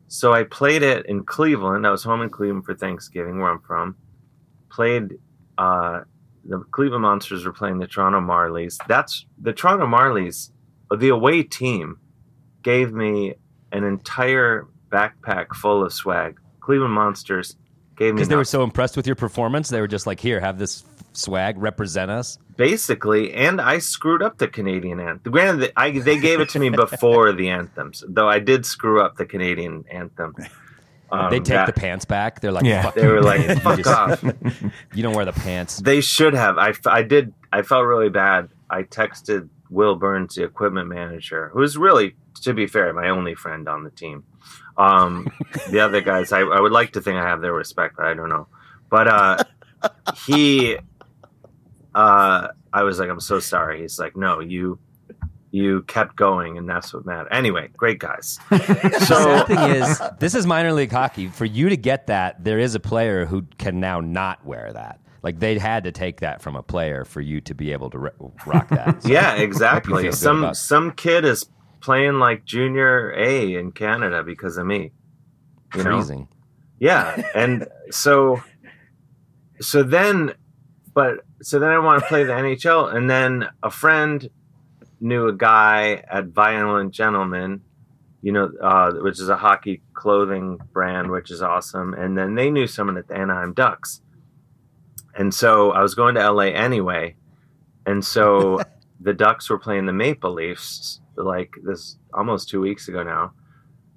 So 0.08 0.32
I 0.32 0.42
played 0.42 0.82
it 0.82 1.06
in 1.06 1.22
Cleveland. 1.22 1.86
I 1.86 1.90
was 1.90 2.02
home 2.02 2.22
in 2.22 2.30
Cleveland 2.30 2.64
for 2.64 2.74
Thanksgiving, 2.74 3.38
where 3.38 3.50
I'm 3.50 3.60
from. 3.60 3.94
Played 4.68 5.18
uh, 5.58 6.00
the 6.44 6.58
Cleveland 6.72 7.02
Monsters 7.02 7.44
were 7.44 7.52
playing 7.52 7.78
the 7.78 7.86
Toronto 7.86 8.20
Marlies. 8.20 8.78
That's 8.88 9.26
the 9.40 9.52
Toronto 9.52 9.86
Marlies. 9.86 10.50
The 10.90 11.08
away 11.08 11.44
team 11.44 11.98
gave 12.62 12.92
me 12.92 13.34
an 13.70 13.84
entire 13.84 14.66
backpack 14.90 15.54
full 15.54 15.84
of 15.84 15.92
swag. 15.92 16.38
Cleveland 16.60 16.92
Monsters 16.94 17.56
gave 17.96 18.14
me 18.14 18.18
Because 18.18 18.28
they 18.28 18.36
were 18.36 18.44
so 18.44 18.62
impressed 18.62 18.96
with 18.96 19.06
your 19.06 19.16
performance, 19.16 19.68
they 19.68 19.80
were 19.80 19.86
just 19.88 20.06
like, 20.06 20.20
"Here, 20.20 20.40
have 20.40 20.58
this 20.58 20.84
swag, 21.12 21.56
represent 21.58 22.10
us." 22.10 22.38
basically, 22.56 23.34
and 23.34 23.60
I 23.60 23.78
screwed 23.78 24.22
up 24.22 24.38
the 24.38 24.48
Canadian 24.48 24.98
anthem. 24.98 25.30
Granted, 25.30 25.72
I, 25.76 25.90
they 25.98 26.18
gave 26.18 26.40
it 26.40 26.48
to 26.50 26.58
me 26.58 26.70
before 26.70 27.32
the 27.32 27.50
anthems, 27.50 28.02
though 28.08 28.28
I 28.30 28.38
did 28.38 28.64
screw 28.64 29.00
up 29.02 29.16
the 29.16 29.26
Canadian 29.26 29.84
anthem. 29.90 30.34
Um, 31.08 31.30
they 31.30 31.36
take 31.38 31.46
that- 31.54 31.66
the 31.66 31.72
pants 31.72 32.04
back. 32.04 32.40
They're 32.40 32.50
like, 32.50 32.64
Yeah. 32.64 32.82
Fuck 32.82 32.94
They 32.96 33.02
you, 33.04 33.08
were 33.10 33.22
like, 33.22 33.38
man. 33.46 33.50
You 33.58 33.62
"Fuck 33.62 33.76
just- 33.78 33.88
off." 33.88 34.24
You 34.92 35.04
don't 35.04 35.14
wear 35.14 35.24
the 35.24 35.32
pants." 35.32 35.76
They 35.76 36.00
should 36.00 36.34
have. 36.34 36.58
I, 36.58 36.74
I 36.84 37.04
did. 37.04 37.32
I 37.52 37.62
felt 37.62 37.84
really 37.86 38.08
bad. 38.08 38.48
I 38.68 38.82
texted 38.82 39.48
Will 39.70 39.94
Burns, 39.94 40.34
the 40.34 40.42
equipment 40.42 40.88
manager, 40.88 41.50
who's 41.52 41.78
really, 41.78 42.16
to 42.42 42.52
be 42.54 42.66
fair, 42.66 42.92
my 42.92 43.08
only 43.08 43.36
friend 43.36 43.68
on 43.68 43.84
the 43.84 43.90
team. 43.90 44.24
Um, 44.78 45.30
the 45.70 45.80
other 45.80 46.00
guys, 46.00 46.32
I, 46.32 46.40
I 46.40 46.60
would 46.60 46.72
like 46.72 46.92
to 46.92 47.00
think 47.00 47.16
I 47.16 47.22
have 47.26 47.40
their 47.40 47.52
respect, 47.52 47.96
but 47.96 48.06
I 48.06 48.14
don't 48.14 48.28
know. 48.28 48.46
But 48.90 49.08
uh, 49.08 49.44
he, 50.26 50.76
uh, 51.94 52.48
I 52.72 52.82
was 52.82 52.98
like, 52.98 53.08
I'm 53.08 53.20
so 53.20 53.40
sorry. 53.40 53.80
He's 53.80 53.98
like, 53.98 54.16
no, 54.16 54.40
you, 54.40 54.78
you 55.50 55.82
kept 55.82 56.16
going, 56.16 56.58
and 56.58 56.68
that's 56.68 56.92
what 56.92 57.06
mattered. 57.06 57.32
Anyway, 57.32 57.68
great 57.76 57.98
guys. 57.98 58.38
So 59.06 59.38
the 59.38 59.44
thing 59.46 59.58
is, 59.58 60.02
this 60.18 60.34
is 60.34 60.46
minor 60.46 60.72
league 60.72 60.92
hockey. 60.92 61.28
For 61.28 61.44
you 61.44 61.68
to 61.68 61.76
get 61.76 62.08
that, 62.08 62.42
there 62.42 62.58
is 62.58 62.74
a 62.74 62.80
player 62.80 63.24
who 63.24 63.42
can 63.58 63.80
now 63.80 64.00
not 64.00 64.44
wear 64.44 64.72
that. 64.72 65.00
Like 65.22 65.40
they 65.40 65.58
had 65.58 65.84
to 65.84 65.92
take 65.92 66.20
that 66.20 66.40
from 66.40 66.54
a 66.56 66.62
player 66.62 67.04
for 67.04 67.20
you 67.20 67.40
to 67.42 67.54
be 67.54 67.72
able 67.72 67.90
to 67.90 67.98
rock 67.98 68.68
that. 68.68 69.02
So 69.02 69.08
yeah, 69.08 69.28
I 69.28 69.30
hope 69.30 69.38
you 69.38 69.44
exactly. 69.44 70.12
Some 70.12 70.54
some 70.54 70.92
kid 70.92 71.24
is 71.24 71.46
playing 71.86 72.18
like 72.18 72.44
junior 72.44 73.14
A 73.16 73.54
in 73.54 73.70
Canada 73.70 74.24
because 74.24 74.56
of 74.56 74.66
me. 74.66 74.90
You 75.72 75.84
know? 75.84 76.28
Yeah, 76.80 77.30
and 77.32 77.68
so 77.90 78.42
so 79.60 79.84
then 79.84 80.34
but 80.94 81.20
so 81.42 81.60
then 81.60 81.70
I 81.70 81.78
want 81.78 82.02
to 82.02 82.08
play 82.08 82.24
the 82.24 82.32
NHL 82.32 82.92
and 82.92 83.08
then 83.08 83.48
a 83.62 83.70
friend 83.70 84.28
knew 85.00 85.28
a 85.28 85.32
guy 85.32 86.02
at 86.10 86.26
Violent 86.26 86.92
Gentleman, 86.92 87.62
you 88.20 88.32
know, 88.32 88.50
uh, 88.60 88.90
which 88.94 89.20
is 89.20 89.28
a 89.28 89.36
hockey 89.36 89.80
clothing 89.94 90.58
brand, 90.72 91.12
which 91.12 91.30
is 91.30 91.40
awesome. 91.40 91.94
And 91.94 92.18
then 92.18 92.34
they 92.34 92.50
knew 92.50 92.66
someone 92.66 92.96
at 92.96 93.06
the 93.06 93.14
Anaheim 93.16 93.52
Ducks. 93.52 94.00
And 95.14 95.32
so 95.32 95.70
I 95.70 95.82
was 95.82 95.94
going 95.94 96.16
to 96.16 96.30
LA 96.32 96.46
anyway. 96.46 97.14
And 97.86 98.04
so 98.04 98.60
the 99.00 99.12
Ducks 99.12 99.48
were 99.50 99.58
playing 99.58 99.86
the 99.86 99.92
Maple 99.92 100.32
Leafs 100.32 101.00
like 101.16 101.54
this 101.62 101.96
almost 102.14 102.48
two 102.48 102.60
weeks 102.60 102.88
ago 102.88 103.02
now. 103.02 103.32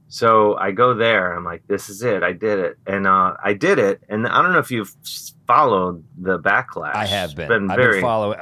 So 0.07 0.55
I 0.57 0.71
go 0.71 0.95
there. 0.95 1.35
I'm 1.35 1.45
like, 1.45 1.61
this 1.67 1.87
is 1.87 2.01
it. 2.01 2.23
I 2.23 2.33
did 2.33 2.57
it, 2.59 2.77
and 2.87 3.05
uh, 3.05 3.35
I 3.43 3.53
did 3.53 3.77
it. 3.77 4.01
And 4.09 4.27
I 4.27 4.41
don't 4.41 4.53
know 4.53 4.59
if 4.59 4.71
you've 4.71 4.93
followed 5.45 6.03
the 6.17 6.39
backlash. 6.39 6.95
I 6.95 7.05
have 7.05 7.31
It's 7.31 7.47
been. 7.47 7.69
I've 7.69 7.77
very 7.77 7.93
been 7.97 8.01
following. 8.01 8.39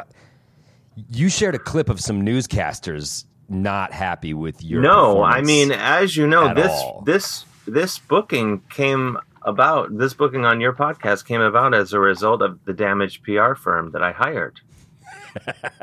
You 1.11 1.29
shared 1.29 1.55
a 1.55 1.59
clip 1.59 1.89
of 1.89 1.99
some 1.99 2.25
newscasters 2.25 3.25
not 3.49 3.91
happy 3.91 4.33
with 4.33 4.63
your. 4.63 4.81
no. 4.81 5.23
I 5.23 5.41
mean, 5.41 5.71
as 5.71 6.15
you 6.15 6.25
know, 6.25 6.53
this 6.53 6.71
all. 6.71 7.03
this 7.05 7.45
this 7.67 7.99
booking 7.99 8.61
came 8.69 9.17
about. 9.41 9.97
This 9.97 10.13
booking 10.13 10.45
on 10.45 10.61
your 10.61 10.73
podcast 10.73 11.25
came 11.25 11.41
about 11.41 11.73
as 11.73 11.91
a 11.91 11.99
result 11.99 12.41
of 12.41 12.63
the 12.65 12.73
damaged 12.73 13.23
PR 13.23 13.55
firm 13.55 13.91
that 13.91 14.01
I 14.01 14.13
hired. 14.13 14.61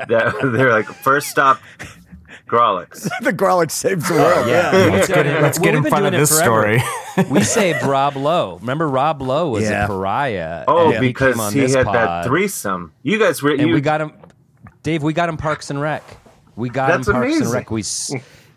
That, 0.07 0.35
they're 0.53 0.71
like 0.71 0.85
first 0.87 1.27
stop, 1.29 1.59
Grawlix. 2.47 3.09
the 3.21 3.33
Grawlix 3.33 3.71
saves 3.71 4.07
the 4.07 4.13
world. 4.15 4.47
yeah. 4.47 4.71
Let's 4.71 5.07
get, 5.07 5.25
it, 5.25 5.41
let's 5.41 5.59
Well, 5.59 5.63
get 5.65 5.75
in 5.75 5.83
front 5.83 6.05
of 6.05 6.11
this 6.13 6.29
forever. 6.37 6.79
story. 6.79 7.27
we 7.31 7.41
saved 7.43 7.83
Rob 7.83 8.15
Lowe. 8.15 8.57
Remember, 8.59 8.87
Rob 8.87 9.21
Lowe 9.21 9.49
was 9.49 9.63
Yeah. 9.63 9.85
a 9.85 9.87
pariah. 9.87 10.65
Oh, 10.67 10.91
and 10.91 11.01
because 11.01 11.33
came 11.35 11.39
on 11.41 11.53
he 11.53 11.59
had 11.61 11.85
pod, 11.85 11.95
that 11.95 12.25
threesome. 12.25 12.91
You 13.03 13.17
guys 13.19 13.41
were 13.41 13.51
and 13.51 13.61
you, 13.69 13.73
we 13.73 13.81
got 13.81 14.01
him. 14.01 14.13
Dave, 14.83 15.01
we 15.01 15.13
got 15.13 15.29
him 15.29 15.37
Parks 15.37 15.69
and 15.69 15.81
Rec. 15.81 16.03
We 16.55 16.69
got 16.69 16.87
That's 16.89 17.07
him 17.07 17.13
Parks 17.15 17.37
and. 17.41 17.51
Rec. 17.51 17.71
We 17.71 17.83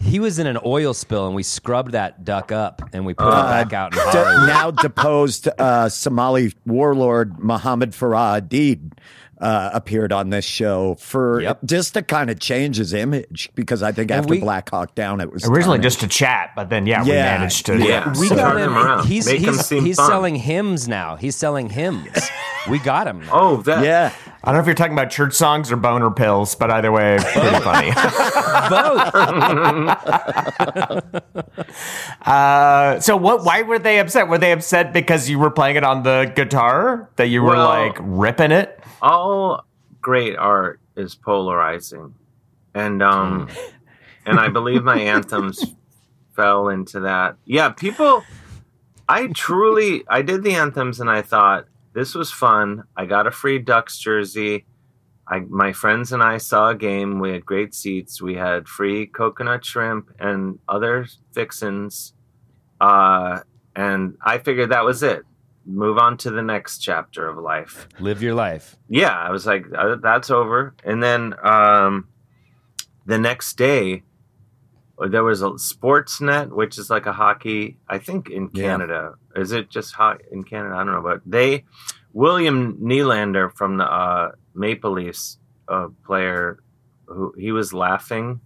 he 0.00 0.20
was 0.20 0.38
in 0.38 0.46
an 0.46 0.58
oil 0.64 0.94
spill, 0.94 1.26
and 1.26 1.34
we 1.34 1.42
scrubbed 1.42 1.90
that 1.92 2.24
duck 2.24 2.52
up, 2.52 2.82
and 2.92 3.04
we 3.04 3.14
put 3.14 3.26
Uh, 3.26 3.40
him 3.40 3.46
back 3.68 3.72
out 3.72 3.92
in 3.92 3.98
De- 4.12 4.46
now 4.46 4.70
deposed 4.70 5.48
uh, 5.58 5.88
Somali 5.88 6.52
warlord 6.66 7.38
Mohammed 7.40 7.90
Farah 7.92 8.40
Aidid 8.40 8.92
uh, 9.40 9.70
appeared 9.72 10.12
on 10.12 10.30
this 10.30 10.44
show 10.44 10.96
for 10.98 11.40
Yep. 11.40 11.58
just 11.64 11.94
to 11.94 12.02
kind 12.02 12.30
of 12.30 12.38
change 12.40 12.76
his 12.76 12.92
image 12.92 13.50
because 13.54 13.82
I 13.82 13.92
think 13.92 14.10
And 14.10 14.20
after 14.20 14.30
we- 14.32 14.40
Black 14.40 14.68
Hawk 14.70 14.94
Down 14.94 15.20
it 15.20 15.32
was 15.32 15.44
Originally 15.48 15.78
time. 15.78 15.82
just 15.82 16.00
to 16.00 16.08
chat, 16.08 16.50
but 16.56 16.70
then 16.70 16.86
yeah, 16.86 17.02
we 17.04 17.10
managed 17.10 17.66
to. 17.66 17.78
Yeah. 17.78 18.12
we 18.18 18.28
So 18.28 18.36
got 18.36 18.56
him. 18.56 18.72
him 18.72 18.76
around. 18.76 19.06
He's 19.06 19.26
Make 19.26 19.40
him 19.40 19.54
he's, 19.54 19.66
seem 19.66 19.84
he's 19.84 19.96
fun. 19.96 20.08
selling 20.10 20.34
hymns 20.36 20.88
now. 20.88 21.16
He's 21.16 21.36
selling 21.36 21.68
hymns. 21.70 22.28
we 22.70 22.78
got 22.78 23.06
him. 23.06 23.20
Now. 23.20 23.30
Oh, 23.32 23.56
that 23.62 23.84
yeah. 23.84 24.12
I 24.48 24.52
don't 24.52 24.56
know 24.56 24.60
if 24.62 24.66
you're 24.66 24.74
talking 24.76 24.94
about 24.94 25.10
church 25.10 25.34
songs 25.34 25.70
or 25.70 25.76
boner 25.76 26.10
pills, 26.10 26.54
but 26.54 26.70
either 26.70 26.90
way, 26.90 27.18
pretty 27.20 27.60
funny. 27.60 27.90
Both. 28.70 29.12
Uh, 32.24 32.98
so 33.00 33.16
what? 33.16 33.44
Why 33.44 33.62
were 33.62 33.78
they 33.78 33.98
upset? 34.00 34.28
Were 34.28 34.38
they 34.38 34.52
upset 34.52 34.92
because 34.92 35.28
you 35.30 35.38
were 35.38 35.50
playing 35.50 35.76
it 35.76 35.84
on 35.84 36.02
the 36.02 36.30
guitar? 36.34 37.08
That 37.16 37.28
you 37.28 37.42
were 37.42 37.50
Well- 37.50 37.68
like 37.68 37.96
ripping 38.00 38.50
it? 38.52 38.74
all 39.00 39.64
great 40.00 40.36
art 40.36 40.80
is 40.96 41.14
polarizing 41.14 42.12
and 42.74 43.00
um 43.02 43.48
and 44.26 44.40
i 44.40 44.48
believe 44.48 44.82
my 44.82 44.98
anthems 44.98 45.64
fell 46.34 46.68
into 46.68 46.98
that 47.00 47.36
yeah 47.44 47.68
people 47.68 48.24
i 49.08 49.28
truly 49.28 50.02
i 50.08 50.20
did 50.20 50.42
the 50.42 50.52
anthems 50.54 50.98
and 50.98 51.08
i 51.08 51.22
thought 51.22 51.66
this 51.94 52.14
was 52.14 52.30
fun 52.30 52.84
i 52.96 53.04
got 53.04 53.26
a 53.26 53.30
free 53.30 53.58
ducks 53.58 53.98
jersey 53.98 54.64
I, 55.30 55.40
my 55.40 55.72
friends 55.74 56.12
and 56.12 56.22
I 56.22 56.38
saw 56.38 56.70
a 56.70 56.74
game. 56.74 57.20
We 57.20 57.32
had 57.32 57.44
great 57.44 57.74
seats. 57.74 58.22
We 58.22 58.34
had 58.34 58.66
free 58.66 59.06
coconut 59.06 59.62
shrimp 59.62 60.10
and 60.18 60.58
other 60.66 61.06
fixins. 61.34 62.14
Uh, 62.80 63.40
and 63.76 64.16
I 64.24 64.38
figured 64.38 64.70
that 64.70 64.84
was 64.86 65.02
it. 65.02 65.24
Move 65.66 65.98
on 65.98 66.16
to 66.18 66.30
the 66.30 66.40
next 66.40 66.78
chapter 66.78 67.28
of 67.28 67.36
life 67.36 67.88
Live 68.00 68.22
your 68.22 68.32
life. 68.34 68.76
yeah, 68.88 69.14
I 69.14 69.30
was 69.30 69.44
like, 69.44 69.66
uh, 69.76 69.96
that's 69.96 70.30
over. 70.30 70.74
And 70.82 71.02
then 71.02 71.34
um, 71.42 72.08
the 73.04 73.18
next 73.18 73.58
day, 73.58 74.02
there 75.06 75.22
was 75.24 75.42
a 75.42 75.50
Sportsnet, 75.50 76.50
which 76.50 76.78
is 76.78 76.90
like 76.90 77.06
a 77.06 77.12
hockey. 77.12 77.76
I 77.88 77.98
think 77.98 78.30
in 78.30 78.50
Yeah. 78.52 78.64
Canada, 78.64 79.14
is 79.36 79.52
it 79.52 79.70
just 79.70 79.94
hot 79.94 80.22
in 80.32 80.42
Canada? 80.44 80.74
I 80.74 80.78
don't 80.84 80.92
know, 80.92 81.02
but 81.02 81.20
they 81.26 81.64
William 82.12 82.74
Nylander 82.78 83.54
from 83.54 83.76
the 83.76 83.84
uh, 83.84 84.32
Maple 84.54 84.92
Leafs 84.92 85.38
uh, 85.68 85.88
player, 86.04 86.58
who 87.06 87.32
he 87.38 87.52
was 87.52 87.72
laughing. 87.72 88.40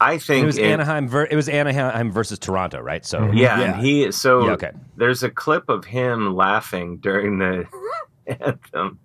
I 0.00 0.18
think 0.18 0.44
It 0.44 0.46
was 0.46 0.58
in- 0.58 0.66
Anaheim. 0.66 1.08
Ver- 1.08 1.26
it 1.28 1.34
was 1.34 1.48
Anaheim 1.48 2.12
versus 2.12 2.38
Toronto, 2.38 2.78
right? 2.80 3.04
So 3.04 3.32
yeah, 3.32 3.58
Yeah. 3.58 3.72
and 3.72 3.80
he 3.84 4.12
so 4.12 4.46
Yeah, 4.46 4.52
okay. 4.52 4.70
there's 4.96 5.24
a 5.24 5.30
clip 5.30 5.68
of 5.68 5.84
him 5.86 6.36
laughing 6.36 6.98
during 6.98 7.38
the 7.38 7.66
anthem. 8.26 9.00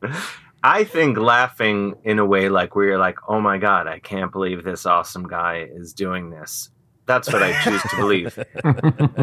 I 0.66 0.84
think 0.84 1.18
laughing 1.18 1.96
in 2.04 2.20
a 2.20 2.26
way 2.26 2.48
like 2.50 2.76
where 2.76 2.86
you're 2.86 2.98
like, 3.00 3.18
oh 3.28 3.42
my 3.42 3.58
god, 3.58 3.88
I 3.88 4.00
can't 4.00 4.32
believe 4.32 4.64
this 4.64 4.86
awesome 4.86 5.28
guy 5.28 5.68
is 5.74 5.94
doing 5.94 6.30
this. 6.30 6.70
That's 7.06 7.32
what 7.32 7.44
I 7.44 7.52
choose 7.64 7.82
to 7.82 7.96
believe. 7.98 8.38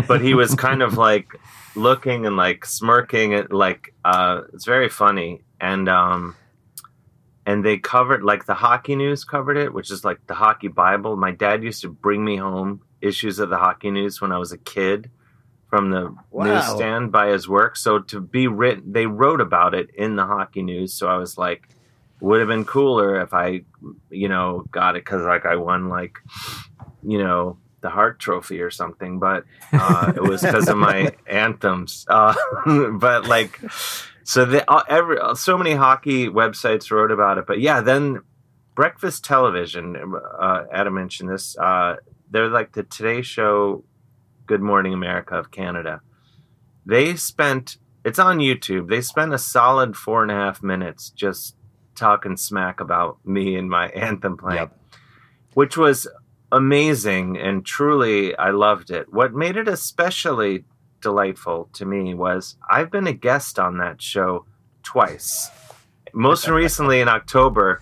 but 0.09 0.21
he 0.21 0.35
was 0.35 0.55
kind 0.55 0.83
of 0.83 0.95
like 0.99 1.29
looking 1.77 2.27
and 2.27 2.37
like 2.37 2.65
smirking 2.65 3.35
at 3.35 3.53
like 3.53 3.95
uh 4.05 4.41
it's 4.53 4.65
very 4.65 4.89
funny 4.89 5.41
and 5.61 5.89
um 5.89 6.35
and 7.47 7.65
they 7.65 7.79
covered 7.79 8.23
like 8.25 8.45
the 8.47 8.55
hockey 8.55 8.97
news 8.97 9.25
covered 9.25 9.57
it 9.57 9.73
which 9.73 9.91
is 9.91 10.05
like 10.05 10.19
the 10.27 10.35
hockey 10.35 10.67
bible 10.67 11.17
my 11.17 11.31
dad 11.31 11.63
used 11.63 11.81
to 11.81 11.89
bring 11.89 12.25
me 12.25 12.37
home 12.37 12.83
issues 13.01 13.39
of 13.39 13.51
the 13.51 13.57
hockey 13.57 13.91
news 13.91 14.21
when 14.21 14.33
i 14.33 14.39
was 14.39 14.51
a 14.51 14.59
kid 14.59 15.11
from 15.69 15.91
the 15.91 16.15
Wow. 16.33 16.45
newsstand 16.45 17.13
by 17.13 17.29
his 17.29 17.49
work. 17.49 17.77
So 17.77 18.01
to 18.01 18.21
be 18.21 18.49
written, 18.49 18.93
they 18.93 19.07
wrote 19.07 19.41
about 19.41 19.73
it 19.75 19.91
in 19.95 20.17
the 20.17 20.27
hockey 20.27 20.63
news. 20.63 20.93
So 20.95 21.07
I 21.09 21.17
was 21.17 21.39
like, 21.39 21.69
would 22.21 22.41
have 22.41 22.49
been 22.49 22.65
cooler 22.65 23.21
if 23.21 23.33
I, 23.33 23.63
you 24.11 24.29
know, 24.29 24.65
got 24.73 24.97
it 24.97 25.05
because 25.05 25.23
like 25.23 25.47
I 25.47 25.55
won 25.57 25.89
like, 25.89 26.19
you 27.03 27.19
know, 27.19 27.57
the 27.81 27.91
Hart 27.91 28.19
Trophy 28.19 28.61
or 28.61 28.71
something. 28.71 29.19
But 29.19 29.45
uh, 29.73 30.13
it 30.15 30.23
was 30.23 30.43
because 30.43 30.69
of 30.69 30.77
my 30.77 31.15
anthems. 31.27 32.05
Uh, 32.09 32.35
but 32.93 33.27
like, 33.27 33.61
so 34.25 34.45
the 34.45 34.71
uh, 34.71 34.83
every 34.89 35.19
so 35.35 35.57
many 35.59 35.73
hockey 35.73 36.29
websites 36.29 36.91
wrote 36.91 37.11
about 37.11 37.39
it. 37.39 37.47
But 37.47 37.61
yeah, 37.61 37.81
then 37.81 38.21
breakfast 38.75 39.25
television. 39.25 39.97
Uh, 40.39 40.65
Adam 40.73 40.95
mentioned 40.95 41.31
this. 41.31 41.57
Uh, 41.59 41.97
they're 42.31 42.49
like 42.49 42.73
the 42.73 42.85
Today 42.85 43.23
Show, 43.23 43.85
Good 44.47 44.61
Morning 44.63 44.95
America 44.95 45.35
of 45.37 45.51
Canada. 45.51 46.01
They 46.87 47.17
spent. 47.17 47.77
It's 48.05 48.19
on 48.19 48.39
YouTube. 48.39 48.89
They 48.89 49.03
spent 49.03 49.35
a 49.35 49.39
solid 49.39 49.95
four 49.97 50.23
and 50.23 50.31
a 50.31 50.35
half 50.35 50.63
minutes 50.63 51.11
just 51.11 51.55
talking 51.95 52.37
smack 52.39 52.81
about 52.81 53.19
me 53.27 53.57
and 53.57 53.69
my 53.69 53.89
anthem 53.91 54.39
playing, 54.39 54.57
Yep. 54.61 54.81
which 55.53 55.77
was 55.77 56.09
amazing 56.53 57.39
and 57.39 57.65
truly 57.65 58.37
I 58.37 58.51
loved 58.51 58.91
it. 58.91 59.13
What 59.13 59.35
made 59.35 59.57
it 59.57 59.69
especially 59.69 60.65
delightful 61.01 61.69
to 61.75 61.85
me 61.85 62.15
was 62.15 62.57
I've 62.71 62.91
been 62.91 63.07
a 63.07 63.13
guest 63.13 63.59
on 63.59 63.79
that 63.79 64.03
show 64.03 64.47
twice. 64.83 65.49
Most 66.13 66.49
recently 66.63 67.01
in 67.01 67.09
October 67.09 67.81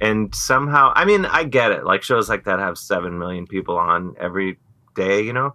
and 0.00 0.34
somehow 0.34 0.92
I 0.94 1.04
mean 1.04 1.24
I 1.24 1.44
get 1.44 1.72
it. 1.72 1.84
Like 1.84 2.02
shows 2.02 2.28
like 2.28 2.44
that 2.44 2.58
have 2.58 2.78
7 2.78 3.18
million 3.18 3.46
people 3.46 3.76
on 3.76 4.14
every 4.18 4.58
day, 4.94 5.22
you 5.22 5.32
know. 5.32 5.54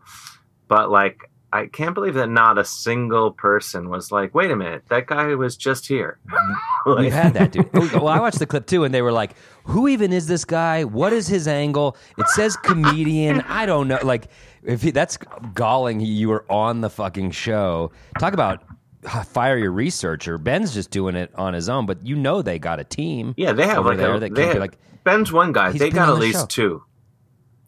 But 0.68 0.90
like 0.90 1.30
I 1.56 1.68
can't 1.68 1.94
believe 1.94 2.16
that 2.16 2.28
not 2.28 2.58
a 2.58 2.66
single 2.66 3.32
person 3.32 3.90
was 3.90 4.12
like, 4.12 4.36
"Wait 4.36 4.52
a 4.52 4.58
minute, 4.58 4.84
that 4.90 5.08
guy 5.08 5.34
was 5.36 5.56
just 5.56 5.88
here." 5.88 6.20
We've 6.86 7.14
had 7.14 7.34
that, 7.36 7.54
dude. 7.54 7.72
Well, 7.94 8.10
I 8.10 8.20
watched 8.20 8.40
the 8.40 8.46
clip 8.46 8.68
too, 8.68 8.84
and 8.84 8.94
they 8.94 9.02
were 9.02 9.14
like, 9.14 9.36
"Who 9.64 9.88
even 9.88 10.12
is 10.12 10.28
this 10.28 10.44
guy? 10.44 10.84
What 10.84 11.14
is 11.14 11.30
his 11.30 11.48
angle? 11.48 11.96
It 12.18 12.28
says 12.28 12.58
comedian. 12.58 13.40
I 13.48 13.66
don't 13.66 13.88
know. 13.88 14.00
Like, 14.04 14.28
if 14.64 14.82
he, 14.82 14.92
that's 14.92 15.18
galling, 15.54 16.02
you 16.02 16.28
were 16.28 16.46
on 16.52 16.82
the 16.82 16.90
fucking 16.90 17.32
show. 17.32 17.94
Talk 18.20 18.34
about 18.34 18.64
uh, 19.06 19.24
fire 19.24 19.58
your 19.58 19.72
researcher. 19.72 20.38
Ben's 20.38 20.74
just 20.74 20.92
doing 20.92 21.16
it 21.16 21.32
on 21.36 21.54
his 21.54 21.70
own, 21.70 21.86
but 21.86 22.06
you 22.06 22.18
know 22.18 22.42
they 22.42 22.60
got 22.60 22.82
a 22.82 22.84
team. 22.84 23.34
Yeah, 23.38 23.54
they 23.54 23.66
have 23.66 23.78
over 23.78 23.90
like 23.90 23.98
there 23.98 24.16
a, 24.16 24.20
that 24.20 24.36
they 24.36 24.48
have, 24.48 24.58
like. 24.58 24.78
Ben's 25.06 25.32
one 25.32 25.54
guy. 25.54 25.72
They 25.72 25.90
got 25.90 26.10
at 26.10 26.14
the 26.16 26.20
least 26.20 26.40
show. 26.40 26.46
two. 26.48 26.84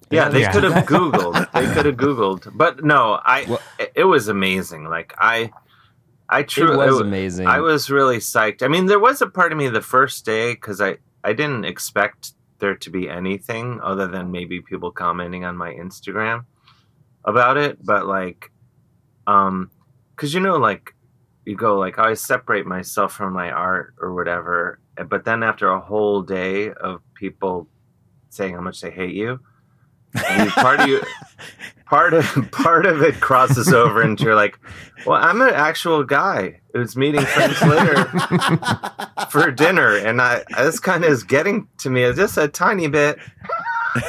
Yeah, 0.09 0.29
they 0.29 0.41
Yeah. 0.41 0.51
could 0.51 0.63
have 0.63 0.85
Googled. 0.95 1.51
They 1.51 1.73
could 1.73 1.85
have 1.85 1.97
Googled. 1.97 2.49
But 2.55 2.83
no, 2.83 3.19
I. 3.23 3.45
Well- 3.47 3.61
it, 3.95 4.05
was 4.05 4.27
amazing. 4.27 4.85
Like 4.85 5.13
I, 5.17 5.51
I 6.29 6.43
truly 6.43 6.73
It 6.73 6.77
was 6.91 6.95
wa- 6.95 7.01
amazing. 7.01 7.47
I 7.47 7.59
was 7.59 7.89
really 7.89 8.17
psyched. 8.17 8.63
I 8.63 8.67
mean, 8.67 8.85
there 8.85 8.99
was 8.99 9.21
a 9.21 9.27
part 9.27 9.51
of 9.51 9.57
me 9.57 9.67
the 9.69 9.81
first 9.81 10.25
day 10.25 10.53
because 10.53 10.79
I 10.81 10.97
I 11.23 11.33
didn't 11.33 11.65
expect 11.65 12.33
there 12.59 12.75
to 12.75 12.89
be 12.89 13.09
anything 13.09 13.79
other 13.83 14.07
than 14.07 14.31
maybe 14.31 14.61
people 14.61 14.91
commenting 14.91 15.45
on 15.45 15.55
my 15.57 15.71
Instagram 15.73 16.45
about 17.25 17.57
it. 17.57 17.83
But 17.85 18.05
like, 18.07 18.51
um, 19.27 19.69
because 20.15 20.33
you 20.33 20.39
know, 20.39 20.55
like 20.57 20.95
you 21.45 21.55
go 21.55 21.77
like 21.77 21.99
I 21.99 22.13
separate 22.13 22.65
myself 22.65 23.13
from 23.13 23.33
my 23.33 23.51
art 23.51 23.93
or 24.01 24.13
whatever, 24.13 24.79
but 25.07 25.25
then 25.25 25.43
after 25.43 25.69
a 25.69 25.79
whole 25.79 26.21
day 26.21 26.71
of 26.71 27.01
people 27.13 27.67
saying 28.29 28.53
how 28.55 28.61
much 28.61 28.81
they 28.81 28.91
hate 28.91 29.13
you, 29.15 29.39
and 30.13 30.45
you, 30.45 30.51
part 30.51 30.79
of 30.79 30.87
you, 30.87 31.01
part 31.85 32.13
of 32.13 32.25
part 32.51 32.85
of 32.85 33.01
it 33.01 33.19
crosses 33.19 33.71
over 33.73 34.01
into 34.01 34.23
you're 34.25 34.35
like, 34.35 34.57
well, 35.05 35.21
I'm 35.21 35.41
an 35.41 35.53
actual 35.53 36.03
guy 36.03 36.59
who's 36.73 36.95
meeting 36.95 37.21
friends 37.21 37.61
later 37.61 38.05
for 39.31 39.51
dinner, 39.51 39.95
and 39.97 40.21
I 40.21 40.43
this 40.57 40.79
kind 40.79 41.03
of 41.03 41.11
is 41.11 41.23
getting 41.23 41.67
to 41.79 41.89
me 41.89 42.11
just 42.13 42.37
a 42.37 42.47
tiny 42.47 42.87
bit. 42.87 43.19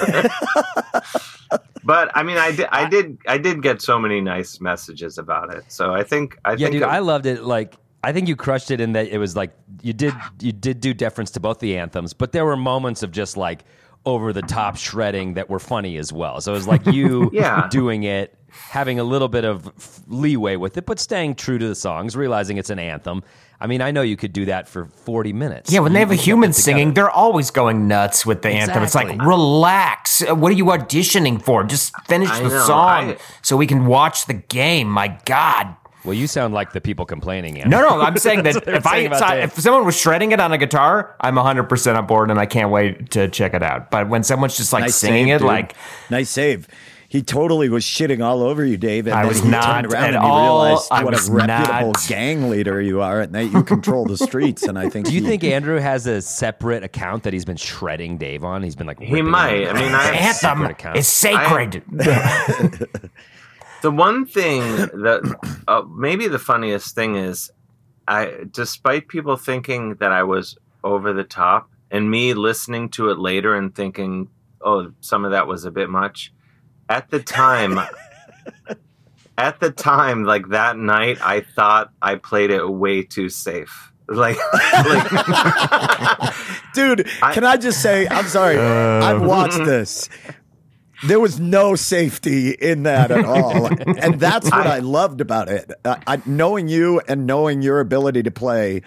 but 1.84 2.10
I 2.14 2.22
mean, 2.22 2.36
I 2.36 2.52
did, 2.52 2.66
I 2.70 2.88
did, 2.88 3.18
I 3.26 3.38
did 3.38 3.62
get 3.62 3.80
so 3.80 3.98
many 3.98 4.20
nice 4.20 4.60
messages 4.60 5.18
about 5.18 5.54
it. 5.54 5.64
So 5.68 5.94
I 5.94 6.02
think, 6.04 6.38
I 6.44 6.52
Yeah, 6.52 6.56
think, 6.58 6.72
dude, 6.72 6.82
it- 6.82 6.88
I 6.88 6.98
loved 6.98 7.26
it. 7.26 7.44
Like, 7.44 7.76
I 8.04 8.12
think 8.12 8.28
you 8.28 8.36
crushed 8.36 8.70
it 8.70 8.80
in 8.80 8.92
that 8.92 9.08
it 9.08 9.18
was 9.18 9.34
like 9.34 9.52
you 9.82 9.92
did 9.92 10.14
you 10.40 10.52
did 10.52 10.80
do 10.80 10.94
deference 10.94 11.32
to 11.32 11.40
both 11.40 11.58
the 11.58 11.76
anthems, 11.76 12.12
but 12.12 12.30
there 12.32 12.44
were 12.44 12.56
moments 12.56 13.02
of 13.02 13.10
just 13.10 13.36
like 13.36 13.64
over 14.06 14.32
the 14.32 14.42
top 14.42 14.76
shredding 14.76 15.34
that 15.34 15.50
were 15.50 15.58
funny 15.58 15.96
as 15.98 16.12
well. 16.12 16.40
So 16.40 16.52
it 16.52 16.56
was 16.56 16.68
like 16.68 16.86
you 16.86 17.30
Yeah. 17.34 17.68
doing 17.70 18.04
it, 18.04 18.34
having 18.50 18.98
a 18.98 19.04
little 19.04 19.28
bit 19.28 19.44
of 19.44 19.70
leeway 20.08 20.56
with 20.56 20.76
it, 20.78 20.86
but 20.86 20.98
staying 20.98 21.34
true 21.34 21.58
to 21.58 21.68
the 21.68 21.74
songs, 21.74 22.16
realizing 22.16 22.56
it's 22.56 22.70
an 22.70 22.78
anthem. 22.78 23.22
I 23.60 23.66
mean, 23.66 23.82
I 23.82 23.90
know 23.90 24.02
you 24.02 24.16
could 24.16 24.32
do 24.32 24.44
that 24.46 24.68
for 24.68 24.86
forty 24.86 25.32
minutes. 25.32 25.72
Yeah, 25.72 25.80
when 25.80 25.92
they 25.92 25.98
have 25.98 26.12
a 26.12 26.14
human 26.14 26.52
singing, 26.52 26.94
they're 26.94 27.10
always 27.10 27.50
going 27.50 27.88
nuts 27.88 28.24
with 28.24 28.42
the 28.42 28.50
anthem. 28.50 28.84
It's 28.84 28.94
like, 28.94 29.20
relax. 29.20 30.22
Uh, 30.22 30.34
What 30.36 30.52
are 30.52 30.54
you 30.54 30.66
auditioning 30.66 31.42
for? 31.42 31.64
Just 31.64 31.92
finish 32.06 32.30
I 32.30 32.42
the 32.44 32.48
know, 32.50 32.64
song 32.66 33.10
I- 33.10 33.16
so 33.42 33.56
we 33.56 33.66
can 33.66 33.86
watch 33.86 34.26
the 34.26 34.34
game. 34.34 34.88
My 34.88 35.18
God. 35.24 35.74
Well, 36.08 36.16
you 36.16 36.26
sound 36.26 36.54
like 36.54 36.72
the 36.72 36.80
people 36.80 37.04
complaining. 37.06 37.60
Andrew. 37.60 37.70
No, 37.80 37.88
no, 37.88 38.00
I'm 38.00 38.16
saying 38.18 38.42
that 38.44 38.54
That's 38.54 38.56
what 38.56 38.64
they 38.64 38.72
were 38.72 38.78
if 38.78 38.86
I 38.86 38.90
saying 38.92 39.06
about 39.08 39.18
saw- 39.20 39.34
if 39.34 39.52
someone 39.60 39.84
was 39.84 39.96
shredding 39.96 40.32
it 40.32 40.40
on 40.40 40.52
a 40.52 40.58
guitar, 40.58 41.14
I'm 41.20 41.34
100% 41.36 41.96
on 41.98 42.06
board 42.06 42.30
and 42.30 42.40
I 42.40 42.46
can't 42.46 42.70
wait 42.70 43.10
to 43.12 43.28
check 43.28 43.54
it 43.54 43.62
out. 43.62 43.90
But 43.90 44.08
when 44.08 44.22
someone's 44.24 44.56
just 44.56 44.72
like 44.72 44.82
Nice 44.82 44.96
singing 44.96 45.26
save, 45.26 45.34
it, 45.36 45.38
dude. 45.40 45.46
like 45.46 45.74
nice 46.10 46.30
save. 46.30 46.66
He 47.10 47.22
totally 47.22 47.70
was 47.70 47.84
shitting 47.84 48.22
all 48.22 48.42
over 48.42 48.62
you, 48.62 48.76
Dave. 48.76 49.06
And 49.06 49.14
I 49.16 49.24
was 49.24 49.40
he 49.42 49.48
not 49.48 49.80
turned 49.82 49.94
around 49.94 50.02
at 50.04 50.14
and 50.16 50.22
he 50.24 50.28
all. 50.30 50.64
realized 50.64 50.88
I 50.90 51.04
what 51.04 51.14
was 51.14 51.28
a 51.30 51.32
reputable 51.32 51.92
not. 51.92 52.04
gang 52.06 52.50
leader 52.50 52.82
you 52.82 53.00
are, 53.00 53.22
and 53.22 53.34
that 53.34 53.44
you 53.50 53.62
control 53.62 54.04
the 54.04 54.18
streets. 54.18 54.64
And 54.64 54.78
I 54.78 54.90
think 54.90 55.06
Do 55.06 55.14
you 55.14 55.22
he- 55.22 55.26
think 55.26 55.42
Andrew 55.42 55.78
has 55.78 56.06
a 56.06 56.20
separate 56.20 56.84
account 56.84 57.22
that 57.22 57.32
he's 57.32 57.46
been 57.46 57.56
shredding 57.56 58.18
Dave 58.18 58.44
on? 58.44 58.62
He's 58.62 58.76
been 58.76 58.86
like 58.86 59.00
He 59.00 59.22
might. 59.22 59.66
I 59.68 59.72
mean, 59.72 59.94
I- 59.94 60.10
the 60.10 60.16
anthem 60.20 60.66
Secret 60.68 60.96
is 60.98 61.08
sacred. 61.08 61.82
The 63.82 63.90
one 63.90 64.26
thing 64.26 64.60
that 64.76 65.38
uh, 65.68 65.82
maybe 65.88 66.28
the 66.28 66.38
funniest 66.38 66.94
thing 66.94 67.16
is, 67.16 67.50
I 68.06 68.44
despite 68.50 69.08
people 69.08 69.36
thinking 69.36 69.94
that 69.96 70.12
I 70.12 70.22
was 70.22 70.56
over 70.84 71.12
the 71.12 71.24
top, 71.24 71.68
and 71.90 72.10
me 72.10 72.34
listening 72.34 72.88
to 72.90 73.10
it 73.10 73.18
later 73.18 73.54
and 73.54 73.74
thinking, 73.74 74.28
oh, 74.60 74.92
some 75.00 75.24
of 75.24 75.30
that 75.32 75.46
was 75.46 75.64
a 75.64 75.70
bit 75.70 75.88
much. 75.90 76.32
At 76.88 77.10
the 77.10 77.20
time, 77.20 77.78
at 79.38 79.60
the 79.60 79.70
time, 79.70 80.24
like 80.24 80.48
that 80.48 80.76
night, 80.78 81.18
I 81.22 81.40
thought 81.40 81.90
I 82.00 82.16
played 82.16 82.50
it 82.50 82.66
way 82.68 83.02
too 83.02 83.28
safe. 83.28 83.92
Like, 84.10 84.38
like 84.72 85.10
dude, 86.74 87.06
I- 87.22 87.34
can 87.34 87.44
I 87.44 87.56
just 87.58 87.82
say, 87.82 88.08
I'm 88.08 88.24
sorry, 88.26 88.56
I've 88.58 89.20
watched 89.22 89.58
this. 89.58 90.08
There 91.06 91.20
was 91.20 91.38
no 91.38 91.74
safety 91.76 92.50
in 92.50 92.82
that 92.82 93.10
at 93.10 93.24
all, 93.24 93.66
and 93.98 94.18
that's 94.18 94.50
what 94.50 94.66
I, 94.66 94.76
I- 94.76 94.78
loved 94.80 95.20
about 95.20 95.48
it. 95.48 95.70
I, 95.84 96.00
I, 96.06 96.22
knowing 96.26 96.66
you 96.68 97.00
and 97.06 97.26
knowing 97.26 97.62
your 97.62 97.78
ability 97.80 98.24
to 98.24 98.30
play, 98.32 98.82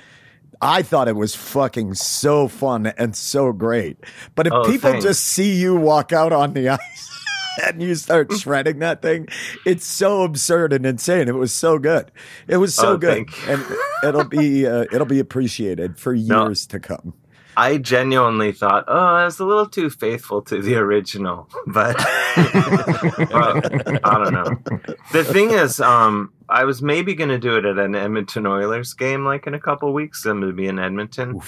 I 0.62 0.82
thought 0.82 1.08
it 1.08 1.16
was 1.16 1.34
fucking 1.36 1.94
so 1.96 2.48
fun 2.48 2.88
and 2.88 3.16
so 3.16 3.52
great. 3.54 3.98
But 4.36 4.48
if 4.48 4.54
Oh, 4.54 4.64
people 4.66 4.92
thanks. 4.92 5.06
just 5.06 5.24
see 5.24 5.54
you 5.56 5.76
walk 5.76 6.12
out 6.12 6.34
on 6.34 6.54
the 6.54 6.70
ice 6.70 7.26
and 7.64 7.82
you 7.82 7.96
start 7.96 8.32
shredding 8.38 8.80
that 8.80 9.02
thing, 9.02 9.28
it's 9.66 9.86
so 9.86 10.24
absurd 10.24 10.74
and 10.74 10.86
insane. 10.86 11.30
It 11.30 11.36
was 11.36 11.54
so 11.54 11.80
good. 11.80 12.12
It 12.48 12.58
was 12.58 12.76
so 12.76 12.90
Oh, 12.94 12.98
good, 12.98 13.30
and 13.48 13.66
it'll 14.04 14.26
be 14.26 14.68
uh, 14.68 14.86
it'll 14.92 15.08
be 15.08 15.20
appreciated 15.20 15.98
for 15.98 16.14
No. 16.16 16.46
years 16.48 16.68
to 16.68 16.80
come. 16.80 17.14
I 17.58 17.78
genuinely 17.78 18.52
thought, 18.52 18.86
oh, 18.88 18.98
I 18.98 19.26
was 19.26 19.40
a 19.40 19.46
little 19.46 19.68
too 19.68 19.90
faithful 19.90 20.42
to 20.44 20.62
the 20.62 20.76
original, 20.76 21.50
but 21.68 21.98
well, 22.38 23.62
I 24.04 24.24
don't 24.24 24.34
know. 24.34 24.96
The 25.12 25.24
thing 25.24 25.52
is, 25.52 25.80
um, 25.80 26.34
I 26.48 26.64
was 26.64 26.82
maybe 26.82 27.14
going 27.14 27.30
to 27.30 27.40
do 27.40 27.58
it 27.58 27.66
at 27.66 27.78
an 27.78 27.96
Edmonton 27.96 28.48
Oilers 28.48 28.94
game, 28.94 29.26
like 29.26 29.48
in 29.48 29.54
a 29.54 29.60
couple 29.60 29.94
weeks. 29.94 30.26
I'm 30.26 30.40
going 30.40 30.52
to 30.52 30.56
be 30.56 30.68
in 30.68 30.80
Edmonton, 30.80 31.42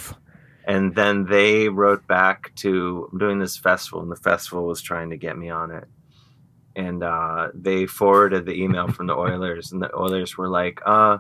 and 0.65 0.93
then 0.95 1.25
they 1.25 1.69
wrote 1.69 2.05
back 2.07 2.53
to 2.57 3.09
I'm 3.11 3.17
doing 3.17 3.39
this 3.39 3.57
festival, 3.57 4.01
and 4.01 4.11
the 4.11 4.15
festival 4.17 4.65
was 4.65 4.81
trying 4.81 5.11
to 5.11 5.17
get 5.17 5.37
me 5.37 5.49
on 5.49 5.71
it, 5.71 5.85
and 6.75 7.03
uh, 7.03 7.49
they 7.53 7.85
forwarded 7.85 8.45
the 8.45 8.61
email 8.61 8.89
from 8.89 9.07
the 9.07 9.15
Oilers, 9.17 9.71
and 9.71 9.81
the 9.81 9.95
Oilers 9.95 10.37
were 10.37 10.49
like, 10.49 10.81
uh. 10.85 11.19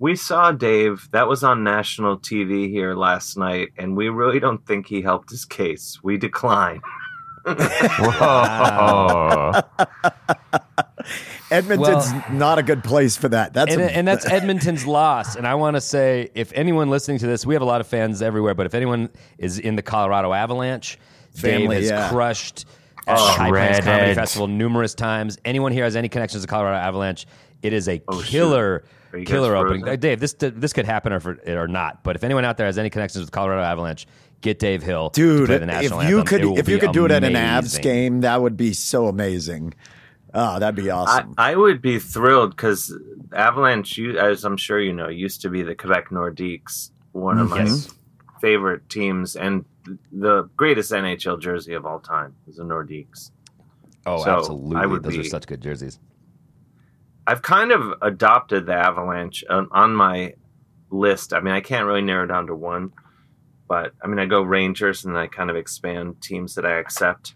We 0.00 0.14
saw 0.16 0.52
Dave. 0.52 1.08
That 1.12 1.28
was 1.28 1.42
on 1.42 1.64
national 1.64 2.18
TV 2.18 2.68
here 2.70 2.94
last 2.94 3.36
night, 3.36 3.68
and 3.76 3.96
we 3.96 4.08
really 4.08 4.38
don't 4.38 4.64
think 4.66 4.86
he 4.86 5.02
helped 5.02 5.30
his 5.30 5.44
case. 5.44 5.98
We 6.02 6.16
decline. 6.16 6.80
Whoa. 7.46 9.52
Edmonton's 11.50 12.12
Well- 12.12 12.24
not 12.30 12.58
a 12.58 12.62
good 12.62 12.84
place 12.84 13.16
for 13.16 13.28
that. 13.30 13.52
That's 13.54 13.72
and, 13.72 13.82
a, 13.82 13.96
and 13.96 14.06
that's 14.06 14.26
Edmonton's 14.26 14.86
loss. 14.86 15.36
And 15.36 15.46
I 15.46 15.54
want 15.54 15.76
to 15.76 15.80
say, 15.80 16.30
if 16.34 16.52
anyone 16.54 16.90
listening 16.90 17.18
to 17.18 17.26
this, 17.26 17.46
we 17.46 17.54
have 17.54 17.62
a 17.62 17.66
lot 17.66 17.80
of 17.80 17.86
fans 17.86 18.20
everywhere, 18.20 18.54
but 18.54 18.66
if 18.66 18.74
anyone 18.74 19.08
is 19.38 19.58
in 19.58 19.76
the 19.76 19.82
Colorado 19.82 20.32
Avalanche, 20.32 20.98
Dave 21.34 21.42
Family, 21.42 21.76
has 21.76 21.88
yeah. 21.88 22.08
crushed 22.10 22.66
oh, 23.06 23.12
at 23.12 23.16
the 23.16 23.22
Oh. 23.22 23.26
High 23.28 23.50
Plains 23.50 23.80
Comedy 23.84 24.14
Festival 24.14 24.46
numerous 24.46 24.94
times. 24.94 25.38
Anyone 25.44 25.72
here 25.72 25.84
has 25.84 25.96
any 25.96 26.08
connections 26.08 26.42
to 26.42 26.48
Colorado 26.48 26.76
Avalanche? 26.76 27.26
It 27.62 27.72
is 27.72 27.88
a 27.88 28.02
Oh, 28.08 28.20
killer, 28.22 28.66
Are 28.66 28.72
you 28.76 28.78
guys 28.80 28.88
killer 29.24 29.56
opening. 29.56 29.86
Uh, 29.88 29.96
Dave, 29.96 30.20
this 30.20 30.34
this 30.38 30.72
could 30.72 30.84
happen 30.86 31.12
or, 31.12 31.20
for, 31.20 31.38
or 31.46 31.68
not. 31.68 32.02
But 32.02 32.16
if 32.16 32.24
anyone 32.24 32.44
out 32.44 32.56
there 32.56 32.66
has 32.66 32.78
any 32.78 32.90
connections 32.90 33.22
with 33.22 33.30
Colorado 33.32 33.62
Avalanche, 33.62 34.06
get 34.40 34.58
Dave 34.58 34.82
Hill, 34.82 35.10
to 35.10 35.20
Dude, 35.20 35.46
play 35.46 35.58
the 35.58 35.62
if 35.64 35.66
national 35.68 36.04
you 36.04 36.18
anthem. 36.20 36.26
could 36.26 36.58
if 36.58 36.68
you 36.68 36.76
be 36.76 36.80
could 36.80 36.92
do 36.92 37.04
it 37.04 37.10
at 37.10 37.24
an 37.24 37.34
Avs 37.34 37.58
amazing. 37.58 37.82
game, 37.82 38.20
that 38.22 38.40
would 38.42 38.56
be 38.56 38.72
so 38.72 39.08
amazing. 39.08 39.74
Oh, 40.34 40.58
that'd 40.58 40.74
be 40.76 40.90
awesome. 40.90 41.34
I 41.38 41.56
would 41.56 41.80
be 41.80 41.98
thrilled 41.98 42.50
because 42.50 42.94
Avalanche, 43.32 43.96
you, 43.96 44.18
as 44.18 44.44
I'm 44.44 44.58
sure 44.58 44.78
you 44.78 44.92
know, 44.92 45.08
used 45.08 45.40
to 45.42 45.48
be 45.48 45.62
the 45.62 45.74
Quebec 45.74 46.10
Nordiques, 46.10 46.90
one 47.12 47.38
of 47.38 47.48
my 47.48 47.66
favorite 48.40 48.88
teams 48.90 49.36
and 49.36 49.64
the 50.12 50.42
greatest 50.56 50.92
NHL 50.92 51.40
jersey 51.40 51.72
of 51.72 51.86
all 51.86 51.98
time 51.98 52.34
is 52.46 52.56
the 52.56 52.62
Nordiques. 52.62 53.30
Oh, 54.04 54.22
So, 54.22 54.30
I 54.30 54.36
absolutely! 54.38 54.86
would 54.86 55.02
Those 55.02 55.16
are 55.18 55.24
such 55.24 55.46
good 55.46 55.62
jerseys. 55.62 55.98
I've 57.28 57.42
kind 57.42 57.72
of 57.72 57.92
adopted 58.00 58.64
the 58.66 58.72
Avalanche 58.74 59.44
on, 59.50 59.68
on 59.70 59.94
my 59.94 60.32
list. 60.90 61.34
I 61.34 61.40
mean, 61.40 61.52
I 61.52 61.60
can't 61.60 61.84
really 61.84 62.00
narrow 62.00 62.26
down 62.26 62.46
to 62.46 62.54
one, 62.54 62.92
but 63.68 63.92
I 64.02 64.06
mean, 64.06 64.18
I 64.18 64.24
go 64.24 64.40
Rangers 64.40 65.04
and 65.04 65.16
I 65.16 65.26
kind 65.26 65.50
of 65.50 65.56
expand 65.56 66.22
teams 66.22 66.54
that 66.54 66.64
I 66.64 66.78
accept, 66.78 67.34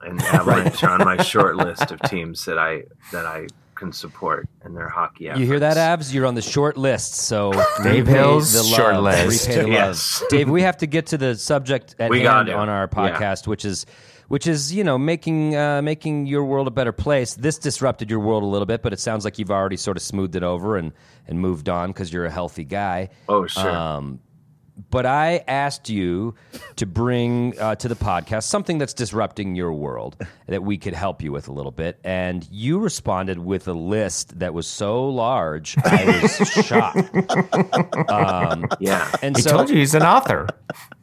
and 0.00 0.18
Avalanche 0.32 0.82
are 0.82 0.98
on 0.98 1.04
my 1.04 1.22
short 1.22 1.56
list 1.56 1.90
of 1.90 2.00
teams 2.08 2.46
that 2.46 2.58
I 2.58 2.84
that 3.12 3.26
I 3.26 3.48
can 3.74 3.92
support 3.92 4.48
in 4.64 4.72
their 4.72 4.88
hockey. 4.88 5.28
Efforts. 5.28 5.40
You 5.40 5.46
hear 5.46 5.60
that, 5.60 5.76
Avs? 5.76 6.14
You're 6.14 6.24
on 6.24 6.34
the 6.34 6.40
short 6.40 6.78
list. 6.78 7.16
So 7.16 7.52
Dave 7.82 8.06
Hill's 8.06 8.54
the 8.54 8.62
short 8.74 8.98
list. 9.02 9.46
Repay 9.48 9.62
the 9.64 9.68
Yes. 9.68 10.22
love. 10.22 10.30
Dave, 10.30 10.48
we 10.48 10.62
have 10.62 10.78
to 10.78 10.86
get 10.86 11.08
to 11.08 11.18
the 11.18 11.34
subject 11.36 11.94
at 11.98 12.08
We 12.08 12.22
hand 12.22 12.48
got 12.48 12.56
on 12.56 12.70
our 12.70 12.88
Yeah. 12.90 13.18
podcast, 13.18 13.46
which 13.46 13.66
is 13.66 13.84
which 14.28 14.46
is 14.46 14.72
you 14.72 14.84
know 14.84 14.98
making 14.98 15.56
uh, 15.56 15.82
making 15.82 16.26
your 16.26 16.44
world 16.44 16.66
a 16.66 16.70
better 16.70 16.92
place. 16.92 17.34
This 17.34 17.58
disrupted 17.58 18.10
your 18.10 18.20
world 18.20 18.42
a 18.42 18.46
little 18.46 18.66
bit, 18.66 18.82
but 18.82 18.92
it 18.92 19.00
sounds 19.00 19.24
like 19.24 19.38
you've 19.38 19.50
already 19.50 19.76
sort 19.76 19.96
of 19.96 20.02
smoothed 20.02 20.36
it 20.36 20.42
over 20.42 20.76
and 20.76 20.92
and 21.26 21.40
moved 21.40 21.68
on 21.68 21.90
because 21.90 22.12
you're 22.12 22.26
a 22.26 22.30
healthy 22.30 22.64
guy. 22.64 23.10
Oh, 23.28 23.46
sure. 23.46 23.70
Um, 23.70 24.20
but 24.90 25.06
I 25.06 25.42
asked 25.48 25.88
you 25.88 26.34
to 26.76 26.86
bring 26.86 27.58
uh, 27.58 27.74
to 27.76 27.88
the 27.88 27.94
podcast 27.96 28.44
something 28.44 28.78
that's 28.78 28.92
disrupting 28.94 29.54
your 29.54 29.72
world 29.72 30.16
that 30.46 30.62
we 30.62 30.76
could 30.78 30.94
help 30.94 31.22
you 31.22 31.32
with 31.32 31.48
a 31.48 31.52
little 31.52 31.70
bit. 31.72 31.98
And 32.04 32.46
you 32.50 32.78
responded 32.78 33.38
with 33.38 33.68
a 33.68 33.72
list 33.72 34.38
that 34.38 34.52
was 34.54 34.66
so 34.66 35.08
large, 35.08 35.76
I 35.84 36.20
was 36.22 36.36
shocked. 36.66 38.10
Um, 38.10 38.66
yeah. 38.80 39.10
and 39.22 39.36
He 39.36 39.42
so, 39.42 39.50
told 39.50 39.70
you 39.70 39.76
he's 39.76 39.94
an 39.94 40.02
author. 40.02 40.46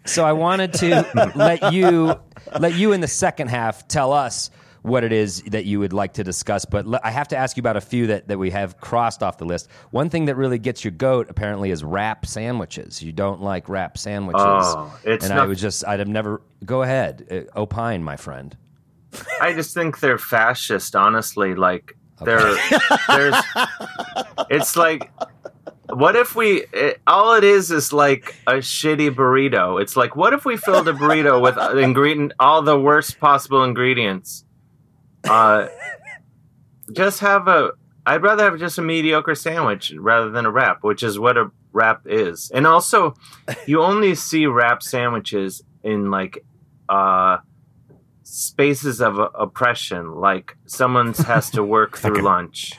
so 0.05 0.23
I 0.25 0.33
wanted 0.33 0.73
to 0.75 1.31
let 1.35 1.73
you 1.73 2.15
let 2.59 2.73
you 2.75 2.91
in 2.93 3.01
the 3.01 3.07
second 3.07 3.47
half 3.49 3.87
tell 3.87 4.11
us 4.13 4.49
what 4.83 5.03
it 5.03 5.11
is 5.11 5.41
that 5.47 5.65
you 5.65 5.79
would 5.79 5.93
like 5.93 6.13
to 6.13 6.23
discuss. 6.23 6.63
But 6.65 6.85
le- 6.85 6.99
I 7.03 7.09
have 7.11 7.27
to 7.29 7.37
ask 7.37 7.57
you 7.57 7.61
about 7.61 7.75
a 7.77 7.81
few 7.81 8.07
that, 8.07 8.27
that 8.27 8.37
we 8.37 8.51
have 8.51 8.79
crossed 8.79 9.23
off 9.23 9.37
the 9.37 9.45
list. 9.45 9.69
One 9.91 10.09
thing 10.09 10.25
that 10.25 10.35
really 10.35 10.59
gets 10.59 10.83
your 10.83 10.91
goat 10.91 11.27
apparently 11.29 11.71
is 11.71 11.83
wrap 11.83 12.25
sandwiches. 12.25 13.01
You 13.01 13.11
don't 13.11 13.41
like 13.41 13.67
wrap 13.69 13.97
sandwiches, 13.97 14.41
Oh, 14.45 14.99
it's 15.03 15.25
and 15.25 15.33
I 15.33 15.37
not- 15.37 15.47
was 15.47 15.59
just 15.59 15.85
I'd 15.87 15.99
have 15.99 16.07
never 16.07 16.41
go 16.65 16.83
ahead 16.83 17.47
uh, 17.55 17.59
opine, 17.59 18.03
my 18.03 18.17
friend. 18.17 18.55
I 19.41 19.53
just 19.53 19.73
think 19.73 19.99
they're 19.99 20.17
fascist. 20.17 20.95
Honestly, 20.95 21.55
like 21.55 21.95
they're 22.23 22.55
there's. 23.07 23.35
It's 24.49 24.75
like, 24.75 25.11
what 25.89 26.15
if 26.15 26.35
we? 26.35 26.65
It, 26.73 26.99
all 27.07 27.35
it 27.35 27.43
is 27.43 27.71
is 27.71 27.93
like 27.93 28.35
a 28.47 28.53
shitty 28.53 29.11
burrito. 29.15 29.81
It's 29.81 29.95
like, 29.95 30.15
what 30.15 30.33
if 30.33 30.45
we 30.45 30.57
filled 30.57 30.87
a 30.87 30.93
burrito 30.93 31.41
with 31.41 31.57
ingredient 31.77 32.33
all 32.39 32.61
the 32.61 32.77
worst 32.79 33.19
possible 33.19 33.63
ingredients? 33.63 34.45
Uh, 35.23 35.67
just 36.91 37.19
have 37.21 37.47
a. 37.47 37.71
I'd 38.05 38.21
rather 38.21 38.43
have 38.43 38.59
just 38.59 38.77
a 38.77 38.81
mediocre 38.81 39.35
sandwich 39.35 39.93
rather 39.97 40.29
than 40.29 40.45
a 40.45 40.51
wrap, 40.51 40.83
which 40.83 41.03
is 41.03 41.17
what 41.17 41.37
a 41.37 41.49
wrap 41.71 42.01
is. 42.05 42.51
And 42.53 42.67
also, 42.67 43.13
you 43.65 43.81
only 43.81 44.15
see 44.15 44.45
wrap 44.45 44.83
sandwiches 44.83 45.61
in 45.83 46.11
like 46.11 46.43
uh 46.89 47.37
spaces 48.23 49.01
of 49.01 49.19
uh, 49.19 49.29
oppression 49.35 50.15
like 50.15 50.57
someone 50.65 51.13
has 51.13 51.49
to 51.51 51.63
work 51.63 51.97
through 52.01 52.21
lunch 52.21 52.73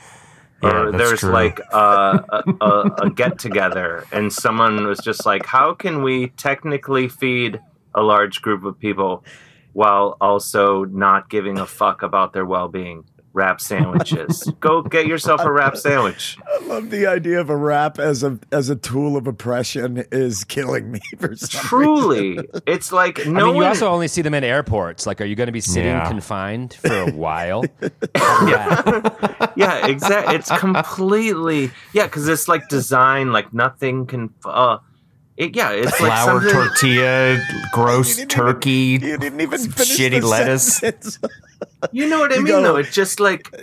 Yeah, 0.61 0.69
or 0.87 0.91
there's 0.91 1.19
true. 1.21 1.31
like 1.31 1.59
uh, 1.73 2.19
a, 2.29 2.43
a, 2.61 2.81
a 3.03 3.09
get 3.15 3.37
together 3.39 4.05
and 4.11 4.31
someone 4.33 4.85
was 4.87 4.99
just 4.99 5.25
like 5.25 5.45
how 5.45 5.73
can 5.73 6.03
we 6.03 6.27
technically 6.29 7.07
feed 7.07 7.59
a 7.93 8.01
large 8.01 8.41
group 8.41 8.63
of 8.63 8.77
people 8.79 9.23
while 9.75 10.15
also 10.21 10.85
not 10.85 11.29
giving 11.29 11.59
a 11.59 11.65
fuck 11.65 12.01
about 12.01 12.31
their 12.31 12.45
well-being 12.45 13.03
wrap 13.33 13.59
sandwiches 13.59 14.49
go 14.61 14.81
get 14.81 15.05
yourself 15.07 15.41
a 15.41 15.51
wrap 15.51 15.75
sandwich 15.75 16.37
I 16.47 16.65
love 16.67 16.89
the 16.89 17.05
idea 17.05 17.41
of 17.41 17.49
a 17.49 17.57
wrap 17.57 17.99
as 17.99 18.23
a 18.23 18.39
as 18.53 18.69
a 18.69 18.77
tool 18.77 19.17
of 19.17 19.27
oppression 19.27 20.05
is 20.09 20.45
killing 20.45 20.89
me 20.89 21.01
for 21.19 21.35
some 21.35 21.49
truly 21.61 22.39
it's 22.65 22.93
like 22.93 23.17
no 23.27 23.41
I 23.41 23.43
mean, 23.47 23.55
you 23.55 23.61
one 23.63 23.65
also 23.65 23.89
only 23.89 24.07
see 24.07 24.21
them 24.21 24.33
in 24.35 24.45
airports. 24.45 25.05
Like, 25.05 25.19
are 25.19 25.25
you 25.25 25.35
going 25.35 25.47
to 25.47 25.51
be 25.51 25.59
sitting 25.59 25.91
Yeah. 25.91 26.07
confined 26.07 26.75
for 26.75 26.93
a 26.93 27.11
while? 27.11 27.65
yeah. 28.15 29.49
yeah, 29.57 29.87
exactly. 29.87 30.35
It's 30.35 30.49
completely 30.57 31.71
yeah, 31.91 32.05
because 32.05 32.29
it's 32.29 32.47
like 32.47 32.69
design, 32.69 33.33
like 33.33 33.53
nothing 33.53 34.05
can. 34.05 34.33
Uh, 34.45 34.77
it, 35.37 35.55
yeah, 35.55 35.71
it's 35.71 35.99
like 35.99 36.11
Flour 36.11 36.41
something. 36.41 36.51
tortilla, 36.51 37.39
gross 37.73 38.17
You 38.19 38.25
turkey. 38.25 38.69
Even, 38.71 39.09
you 39.09 39.17
didn't 39.17 39.41
even 39.41 39.59
finish 39.59 39.97
shitty 39.97 40.23
lettuce. 40.23 40.77
sentence. 40.77 41.19
You 41.91 42.07
know 42.09 42.19
what 42.19 42.31
I 42.31 42.35
You 42.35 42.43
mean? 42.43 42.53
go- 42.53 42.61
though 42.63 42.75
it's 42.77 42.93
just 42.93 43.19
like, 43.19 43.53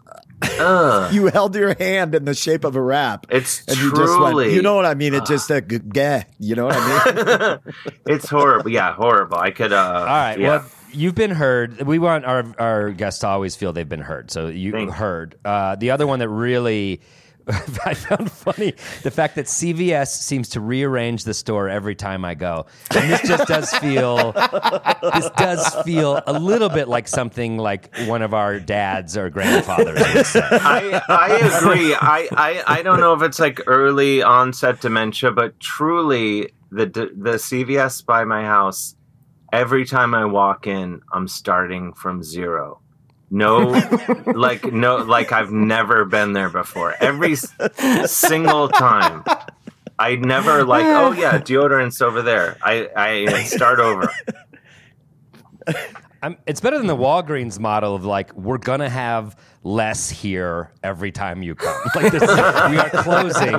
uh, 0.60 1.10
you 1.12 1.26
held 1.26 1.54
your 1.54 1.74
hand 1.74 2.14
in 2.14 2.24
the 2.24 2.34
shape 2.34 2.64
of 2.64 2.76
a 2.76 2.82
wrap. 2.82 3.26
it's 3.30 3.64
and 3.66 3.76
you 3.78 3.90
just 3.90 4.18
went, 4.20 4.32
truly. 4.34 4.54
you 4.54 4.62
know 4.62 4.74
what 4.74 4.84
I 4.86 4.94
mean? 4.94 5.14
It 5.14 5.26
just 5.26 5.50
a 5.50 5.60
g- 5.60 5.78
gah, 5.78 6.22
you 6.38 6.54
know 6.54 6.66
what 6.66 6.76
I 6.76 7.58
mean? 7.64 7.74
it's 8.06 8.28
horrible. 8.28 8.70
Yeah, 8.70 8.94
horrible. 8.94 9.38
I 9.38 9.50
could. 9.50 9.72
Uh, 9.72 9.76
All 9.76 10.04
right. 10.04 10.38
Yeah. 10.38 10.48
Well, 10.48 10.70
you've 10.92 11.14
been 11.14 11.30
heard. 11.32 11.82
We 11.82 11.98
want 11.98 12.24
our 12.24 12.44
our 12.58 12.90
guests 12.90 13.20
to 13.20 13.28
always 13.28 13.56
feel 13.56 13.72
they've 13.72 13.88
been 13.88 14.00
heard. 14.00 14.30
So 14.30 14.48
you 14.48 14.72
Thank 14.72 14.86
you. 14.88 14.92
heard. 14.92 15.36
Uh, 15.44 15.76
the 15.76 15.90
other 15.90 16.06
one 16.06 16.20
that 16.20 16.28
really 16.28 17.00
I 17.84 17.94
found 17.94 18.30
funny 18.30 18.74
the 19.02 19.10
fact 19.10 19.36
that 19.36 19.46
CVS 19.46 20.08
seems 20.08 20.50
to 20.50 20.60
rearrange 20.60 21.24
the 21.24 21.32
store 21.32 21.68
every 21.68 21.94
time 21.94 22.24
I 22.24 22.34
go, 22.34 22.66
and 22.94 23.10
this 23.10 23.22
just 23.26 23.48
does 23.48 23.70
feel 23.74 24.32
this 24.32 25.30
does 25.36 25.74
feel 25.84 26.22
a 26.26 26.38
little 26.38 26.68
bit 26.68 26.88
like 26.88 27.08
something 27.08 27.56
like 27.56 27.94
one 28.06 28.20
of 28.20 28.34
our 28.34 28.60
dads 28.60 29.16
or 29.16 29.30
grandfathers. 29.30 30.02
I, 30.36 31.02
I 31.08 31.36
agree. 31.36 31.94
I, 31.94 32.28
I, 32.32 32.64
I 32.66 32.82
don't 32.82 33.00
know 33.00 33.14
if 33.14 33.22
it's 33.22 33.38
like 33.40 33.60
early 33.66 34.22
onset 34.22 34.80
dementia, 34.80 35.30
but 35.30 35.58
truly 35.58 36.50
the 36.70 36.86
the 36.86 37.38
CVS 37.38 38.04
by 38.04 38.24
my 38.24 38.44
house. 38.44 38.94
Every 39.50 39.86
time 39.86 40.14
I 40.14 40.26
walk 40.26 40.66
in, 40.66 41.00
I'm 41.10 41.26
starting 41.26 41.94
from 41.94 42.22
zero. 42.22 42.82
No, 43.30 43.58
like 44.26 44.72
no, 44.72 44.96
like 44.96 45.32
I've 45.32 45.50
never 45.50 46.04
been 46.04 46.32
there 46.32 46.48
before. 46.48 46.94
Every 46.98 47.36
single 48.06 48.68
time, 48.68 49.24
I 49.98 50.16
never 50.16 50.64
like. 50.64 50.86
Oh 50.86 51.12
yeah, 51.12 51.38
deodorant's 51.38 52.00
over 52.00 52.22
there. 52.22 52.56
I 52.62 52.88
I 52.96 53.42
start 53.44 53.80
over. 53.80 54.10
I'm, 56.22 56.36
it's 56.46 56.60
better 56.60 56.78
than 56.78 56.86
the 56.86 56.96
Walgreens 56.96 57.58
model 57.58 57.94
of 57.94 58.04
like 58.04 58.34
we're 58.34 58.58
gonna 58.58 58.88
have 58.88 59.36
less 59.68 60.08
here 60.08 60.72
every 60.82 61.12
time 61.12 61.42
you 61.42 61.54
come. 61.54 61.74
Like 61.94 62.12
this, 62.12 62.22
we 62.22 62.78
are 62.78 62.90
closing. 63.02 63.58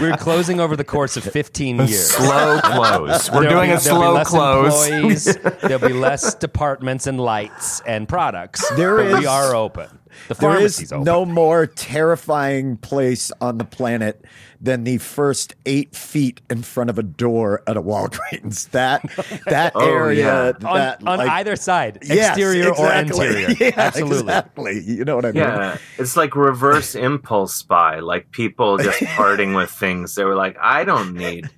We're 0.00 0.16
closing 0.16 0.60
over 0.60 0.76
the 0.76 0.84
course 0.84 1.16
of 1.16 1.24
15 1.24 1.76
years. 1.78 2.10
Slow 2.10 2.60
close. 2.62 3.30
We're 3.30 3.42
There'll 3.42 3.56
doing 3.56 3.70
be- 3.70 3.76
a 3.76 3.80
there'll 3.80 4.00
be 4.00 4.04
slow 4.04 4.12
less 4.14 4.28
close. 4.28 4.86
Employees, 4.88 5.36
there'll 5.62 5.78
be 5.88 5.92
less 5.94 6.34
departments 6.34 7.06
and 7.06 7.20
lights 7.20 7.80
and 7.86 8.08
products. 8.08 8.68
There 8.76 8.96
but 8.96 9.20
we 9.20 9.26
are 9.26 9.54
open. 9.54 9.88
The 10.28 10.34
There 10.34 10.50
pharmacy's 10.52 10.86
is 10.86 10.92
open. 10.92 11.04
no 11.04 11.24
more 11.24 11.66
terrifying 11.66 12.76
place 12.78 13.30
on 13.40 13.58
the 13.58 13.64
planet 13.64 14.24
than 14.60 14.84
the 14.84 14.96
first 14.98 15.54
eight 15.66 15.94
feet 15.94 16.40
in 16.48 16.62
front 16.62 16.88
of 16.88 16.98
a 16.98 17.02
door 17.02 17.62
at 17.66 17.76
a 17.76 17.82
Walgreens. 17.82 18.70
That 18.70 19.02
that 19.46 19.72
Oh, 19.74 19.86
area, 19.86 20.24
yeah. 20.60 20.68
on, 20.68 20.76
that 20.78 21.06
on 21.06 21.18
like- 21.18 21.30
either 21.30 21.56
side, 21.56 21.98
Yes, 22.02 22.30
exterior 22.30 22.70
exactly. 22.70 23.26
or 23.26 23.28
interior. 23.30 23.56
Yeah, 23.60 23.72
Absolutely. 23.76 24.18
exactly. 24.20 24.80
You 24.84 25.04
know 25.04 25.16
what 25.16 25.24
I 25.26 25.32
mean? 25.32 25.42
Yeah, 25.42 25.78
it's 25.98 26.16
like 26.16 26.34
reverse 26.34 26.94
impulse 26.94 27.62
buy. 27.62 28.00
Like 28.00 28.30
people 28.30 28.78
just 28.78 29.02
parting 29.16 29.52
with 29.54 29.70
things. 29.70 30.14
They 30.14 30.24
were 30.24 30.34
like, 30.36 30.56
I 30.60 30.84
don't 30.84 31.14
need, 31.14 31.50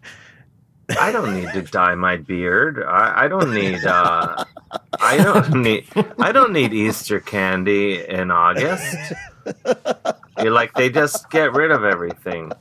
I 0.98 1.12
don't 1.12 1.35
need 1.35 1.53
to 1.53 1.62
dye 1.62 1.94
my 1.94 2.16
beard. 2.16 2.83
I, 2.83 3.24
I 3.24 3.29
don't 3.29 3.53
need, 3.53 3.85
uh, 3.85 4.44
I 5.01 5.16
don't 5.18 5.55
need, 5.62 5.87
I 6.18 6.33
don't 6.33 6.53
need 6.53 6.72
Easter 6.72 7.20
candy 7.20 8.05
in 8.07 8.31
August. 8.31 8.96
You're 10.42 10.53
like 10.53 10.74
they 10.74 10.88
just 10.88 11.31
get 11.31 11.53
rid 11.53 11.70
of 11.70 11.85
everything. 11.85 12.53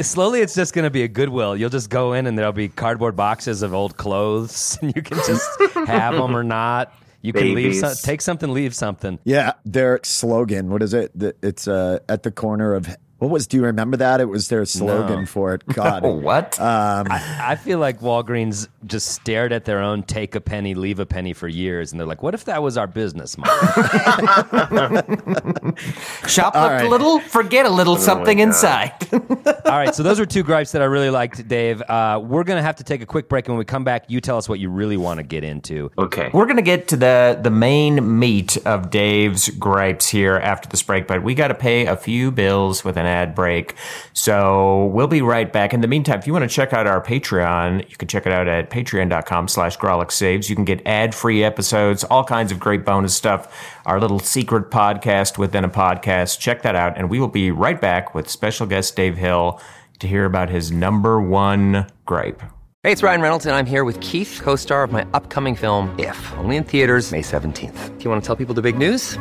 Slowly, 0.00 0.40
it's 0.40 0.54
just 0.54 0.74
going 0.74 0.84
to 0.84 0.90
be 0.90 1.02
a 1.02 1.08
Goodwill. 1.08 1.56
You'll 1.56 1.70
just 1.70 1.88
go 1.88 2.12
in 2.12 2.26
and 2.26 2.38
there'll 2.38 2.52
be 2.52 2.68
cardboard 2.68 3.16
boxes 3.16 3.62
of 3.62 3.72
old 3.72 3.96
clothes, 3.96 4.78
and 4.82 4.94
you 4.94 5.02
can 5.02 5.18
just 5.18 5.48
have 5.86 6.14
them 6.14 6.36
or 6.36 6.44
not. 6.44 6.92
You 7.22 7.32
can 7.32 7.54
leave 7.54 7.74
some, 7.74 7.94
take 8.02 8.20
something, 8.20 8.52
leave 8.52 8.74
something. 8.74 9.18
Yeah, 9.24 9.54
their 9.64 9.98
slogan. 10.04 10.70
What 10.70 10.82
is 10.82 10.94
it? 10.94 11.12
It's 11.42 11.66
uh, 11.66 12.00
at 12.08 12.22
the 12.22 12.30
corner 12.30 12.74
of. 12.74 12.94
What 13.18 13.30
was? 13.30 13.46
Do 13.46 13.56
you 13.56 13.64
remember 13.64 13.96
that? 13.96 14.20
It 14.20 14.28
was 14.28 14.48
their 14.48 14.64
slogan 14.66 15.20
No. 15.20 15.26
for 15.26 15.54
it. 15.54 15.66
God. 15.66 16.04
Oh, 16.04 16.12
what? 16.14 16.60
I 16.60 17.56
feel 17.56 17.78
like 17.78 18.00
Walgreens 18.00 18.68
just 18.84 19.08
stared 19.08 19.52
at 19.52 19.64
their 19.64 19.80
own 19.80 20.02
take 20.02 20.34
a 20.34 20.40
penny, 20.40 20.74
leave 20.74 20.98
a 21.00 21.06
penny 21.06 21.32
for 21.32 21.48
years, 21.48 21.92
and 21.92 22.00
they're 22.00 22.06
like, 22.06 22.22
"What 22.22 22.34
if 22.34 22.44
that 22.44 22.62
was 22.62 22.76
our 22.76 22.86
business 22.86 23.38
model?" 23.38 23.54
Shop 26.26 26.54
right. 26.54 26.82
a 26.82 26.88
little, 26.88 27.20
forget 27.20 27.66
a 27.66 27.70
little 27.70 27.96
something 27.96 28.38
God. 28.38 28.42
inside. 28.42 28.92
All 29.12 29.78
right, 29.78 29.94
so 29.94 30.02
those 30.02 30.20
are 30.20 30.26
two 30.26 30.42
gripes 30.42 30.72
that 30.72 30.82
I 30.82 30.86
really 30.86 31.10
liked, 31.10 31.46
Dave. 31.48 31.82
Uh, 31.82 32.20
we're 32.22 32.44
gonna 32.44 32.62
have 32.62 32.76
to 32.76 32.84
take 32.84 33.02
a 33.02 33.06
quick 33.06 33.28
break, 33.28 33.46
and 33.46 33.54
when 33.54 33.58
we 33.58 33.64
come 33.64 33.84
back, 33.84 34.04
you 34.08 34.20
tell 34.20 34.36
us 34.36 34.48
what 34.48 34.58
you 34.58 34.70
really 34.70 34.96
want 34.96 35.18
to 35.18 35.24
get 35.24 35.44
into. 35.44 35.90
Okay. 35.98 36.30
We're 36.32 36.46
going 36.46 36.56
to 36.56 36.62
get 36.62 36.88
to 36.88 36.96
the 36.96 37.38
the 37.40 37.50
main 37.50 38.18
meat 38.18 38.56
of 38.66 38.90
Dave's 38.90 39.48
gripes 39.50 40.08
here 40.08 40.36
after 40.36 40.68
this 40.68 40.82
break, 40.82 41.06
but 41.06 41.22
we 41.22 41.34
got 41.34 41.48
to 41.48 41.54
pay 41.54 41.86
a 41.86 41.96
few 41.96 42.30
bills 42.30 42.84
with 42.84 42.96
an 42.96 43.05
ad 43.06 43.34
break. 43.34 43.74
So 44.12 44.86
we'll 44.86 45.06
be 45.06 45.22
right 45.22 45.52
back. 45.52 45.72
In 45.72 45.80
the 45.80 45.88
meantime, 45.88 46.18
if 46.18 46.26
you 46.26 46.32
want 46.32 46.42
to 46.42 46.54
check 46.54 46.72
out 46.72 46.86
our 46.86 47.02
Patreon, 47.02 47.88
you 47.88 47.96
can 47.96 48.08
check 48.08 48.26
it 48.26 48.32
out 48.32 48.48
at 48.48 48.70
patreon.com 48.70 49.48
slash 49.48 49.76
Saves. 50.10 50.50
You 50.50 50.56
can 50.56 50.64
get 50.64 50.86
ad-free 50.86 51.44
episodes, 51.44 52.04
all 52.04 52.24
kinds 52.24 52.52
of 52.52 52.58
great 52.58 52.84
bonus 52.84 53.14
stuff, 53.14 53.76
our 53.86 54.00
little 54.00 54.18
secret 54.18 54.70
podcast 54.70 55.38
within 55.38 55.64
a 55.64 55.68
podcast. 55.68 56.38
Check 56.38 56.62
that 56.62 56.74
out. 56.74 56.96
And 56.96 57.08
we 57.08 57.20
will 57.20 57.28
be 57.28 57.50
right 57.50 57.80
back 57.80 58.14
with 58.14 58.28
special 58.28 58.66
guest 58.66 58.96
Dave 58.96 59.16
Hill 59.16 59.60
to 60.00 60.08
hear 60.08 60.24
about 60.24 60.50
his 60.50 60.70
number 60.70 61.20
one 61.20 61.86
gripe. 62.04 62.42
Hey, 62.82 62.92
it's 62.92 63.02
Ryan 63.02 63.20
Reynolds, 63.20 63.46
and 63.46 63.56
I'm 63.56 63.66
here 63.66 63.84
with 63.84 63.98
Keith, 64.00 64.40
co 64.42 64.54
star 64.54 64.84
of 64.84 64.92
my 64.92 65.04
upcoming 65.12 65.56
film, 65.56 65.92
If, 65.98 66.32
only 66.34 66.56
in 66.56 66.62
theaters, 66.64 67.10
May 67.10 67.22
17th. 67.22 67.98
Do 67.98 68.04
you 68.04 68.10
want 68.10 68.22
to 68.22 68.26
tell 68.26 68.36
people 68.36 68.54
the 68.54 68.62
big 68.62 68.78
news? 68.78 69.18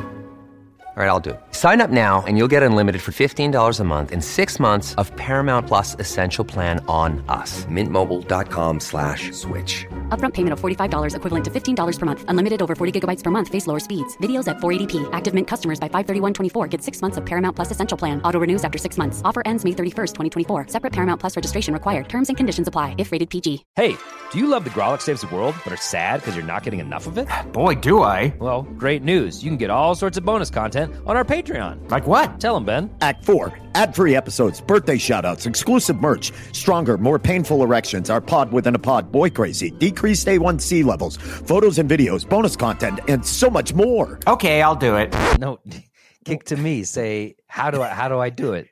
All 0.98 1.04
right, 1.04 1.10
I'll 1.10 1.20
do 1.20 1.32
it. 1.32 1.42
Sign 1.52 1.82
up 1.82 1.90
now 1.90 2.24
and 2.26 2.38
you'll 2.38 2.48
get 2.56 2.64
unlimited 2.64 3.02
for 3.02 3.12
$15 3.12 3.80
a 3.80 3.84
month 3.84 4.14
in 4.14 4.22
six 4.22 4.62
months 4.62 4.96
of 4.96 5.14
Paramount 5.18 5.68
Plus 5.68 5.98
Essential 6.00 6.46
Plan 6.46 6.82
on 6.88 7.22
us. 7.28 7.66
Mintmobile.com 7.66 8.80
slash 8.80 9.34
switch. 9.34 9.86
Upfront 10.18 10.34
payment 10.36 10.54
of 10.54 10.62
$45 10.62 11.18
equivalent 11.18 11.44
to 11.44 11.52
$15 11.52 12.00
per 12.00 12.06
month. 12.06 12.24
Unlimited 12.30 12.62
over 12.62 12.76
40 12.76 12.98
gigabytes 12.98 13.22
per 13.22 13.30
month. 13.30 13.50
Face 13.50 13.68
lower 13.68 13.82
speeds. 13.82 14.16
Videos 14.24 14.48
at 14.48 14.60
480p. 14.60 15.10
Active 15.12 15.34
Mint 15.34 15.50
customers 15.50 15.82
by 15.82 15.90
531.24 15.90 16.70
get 16.70 16.82
six 16.82 17.02
months 17.02 17.18
of 17.18 17.26
Paramount 17.26 17.58
Plus 17.58 17.72
Essential 17.72 17.98
Plan. 17.98 18.22
Auto 18.22 18.40
renews 18.40 18.64
after 18.64 18.78
six 18.78 18.98
months. 18.98 19.22
Offer 19.26 19.44
ends 19.46 19.66
May 19.66 19.72
31st, 19.72 20.14
2024. 20.48 20.68
Separate 20.70 20.94
Paramount 20.94 21.20
Plus 21.20 21.36
registration 21.36 21.74
required. 21.74 22.08
Terms 22.08 22.30
and 22.30 22.38
conditions 22.38 22.70
apply 22.70 22.96
if 22.98 23.12
rated 23.12 23.30
PG. 23.30 23.66
Hey, 23.76 23.98
do 24.32 24.40
you 24.40 24.48
love 24.48 24.64
the 24.64 24.70
Grawlix 24.70 25.02
Saves 25.02 25.20
the 25.20 25.28
World, 25.28 25.56
but 25.66 25.74
are 25.74 25.78
sad 25.78 26.22
because 26.22 26.38
you're 26.38 26.46
not 26.46 26.64
getting 26.64 26.80
enough 26.80 27.06
of 27.06 27.18
it? 27.18 27.28
Boy, 27.52 27.76
do 27.76 28.02
I. 28.02 28.34
Well, 28.40 28.62
great 28.62 29.04
news! 29.04 29.44
You 29.44 29.50
can 29.50 29.58
get 29.58 29.70
all 29.70 29.94
sorts 29.94 30.18
of 30.18 30.24
bonus 30.24 30.50
content 30.50 30.85
on 31.06 31.16
our 31.16 31.24
Patreon. 31.26 31.90
Like 31.90 32.08
what? 32.08 32.40
Tell 32.40 32.56
them, 32.56 32.66
Ben. 32.66 32.96
Act 33.02 33.24
four, 33.26 33.58
ad 33.76 33.96
free 33.96 34.16
episodes, 34.16 34.62
birthday 34.62 34.98
shoutouts, 34.98 35.46
exclusive 35.46 36.02
merch, 36.02 36.32
stronger, 36.52 36.98
more 36.98 37.20
painful 37.20 37.64
erections, 37.64 38.10
our 38.10 38.22
pod 38.22 38.52
within 38.52 38.76
a 38.76 38.80
pod, 38.80 39.12
boy 39.12 39.30
crazy, 39.30 39.72
decreased 39.72 40.28
A1C 40.28 40.84
levels, 40.84 41.18
photos 41.18 41.80
and 41.80 41.90
videos, 41.90 42.28
bonus 42.28 42.56
content, 42.56 43.00
and 43.08 43.26
so 43.26 43.50
much 43.50 43.74
more. 43.74 44.20
Okay, 44.28 44.62
I'll 44.62 44.76
do 44.76 44.96
it. 44.96 45.14
No, 45.40 45.60
kick 46.26 46.44
to 46.46 46.58
me. 46.58 46.84
Say, 46.84 47.36
how 47.48 47.72
do 47.72 47.82
I? 47.82 47.90
How 47.90 48.10
do 48.10 48.20
I 48.20 48.30
do 48.30 48.54
it? 48.54 48.68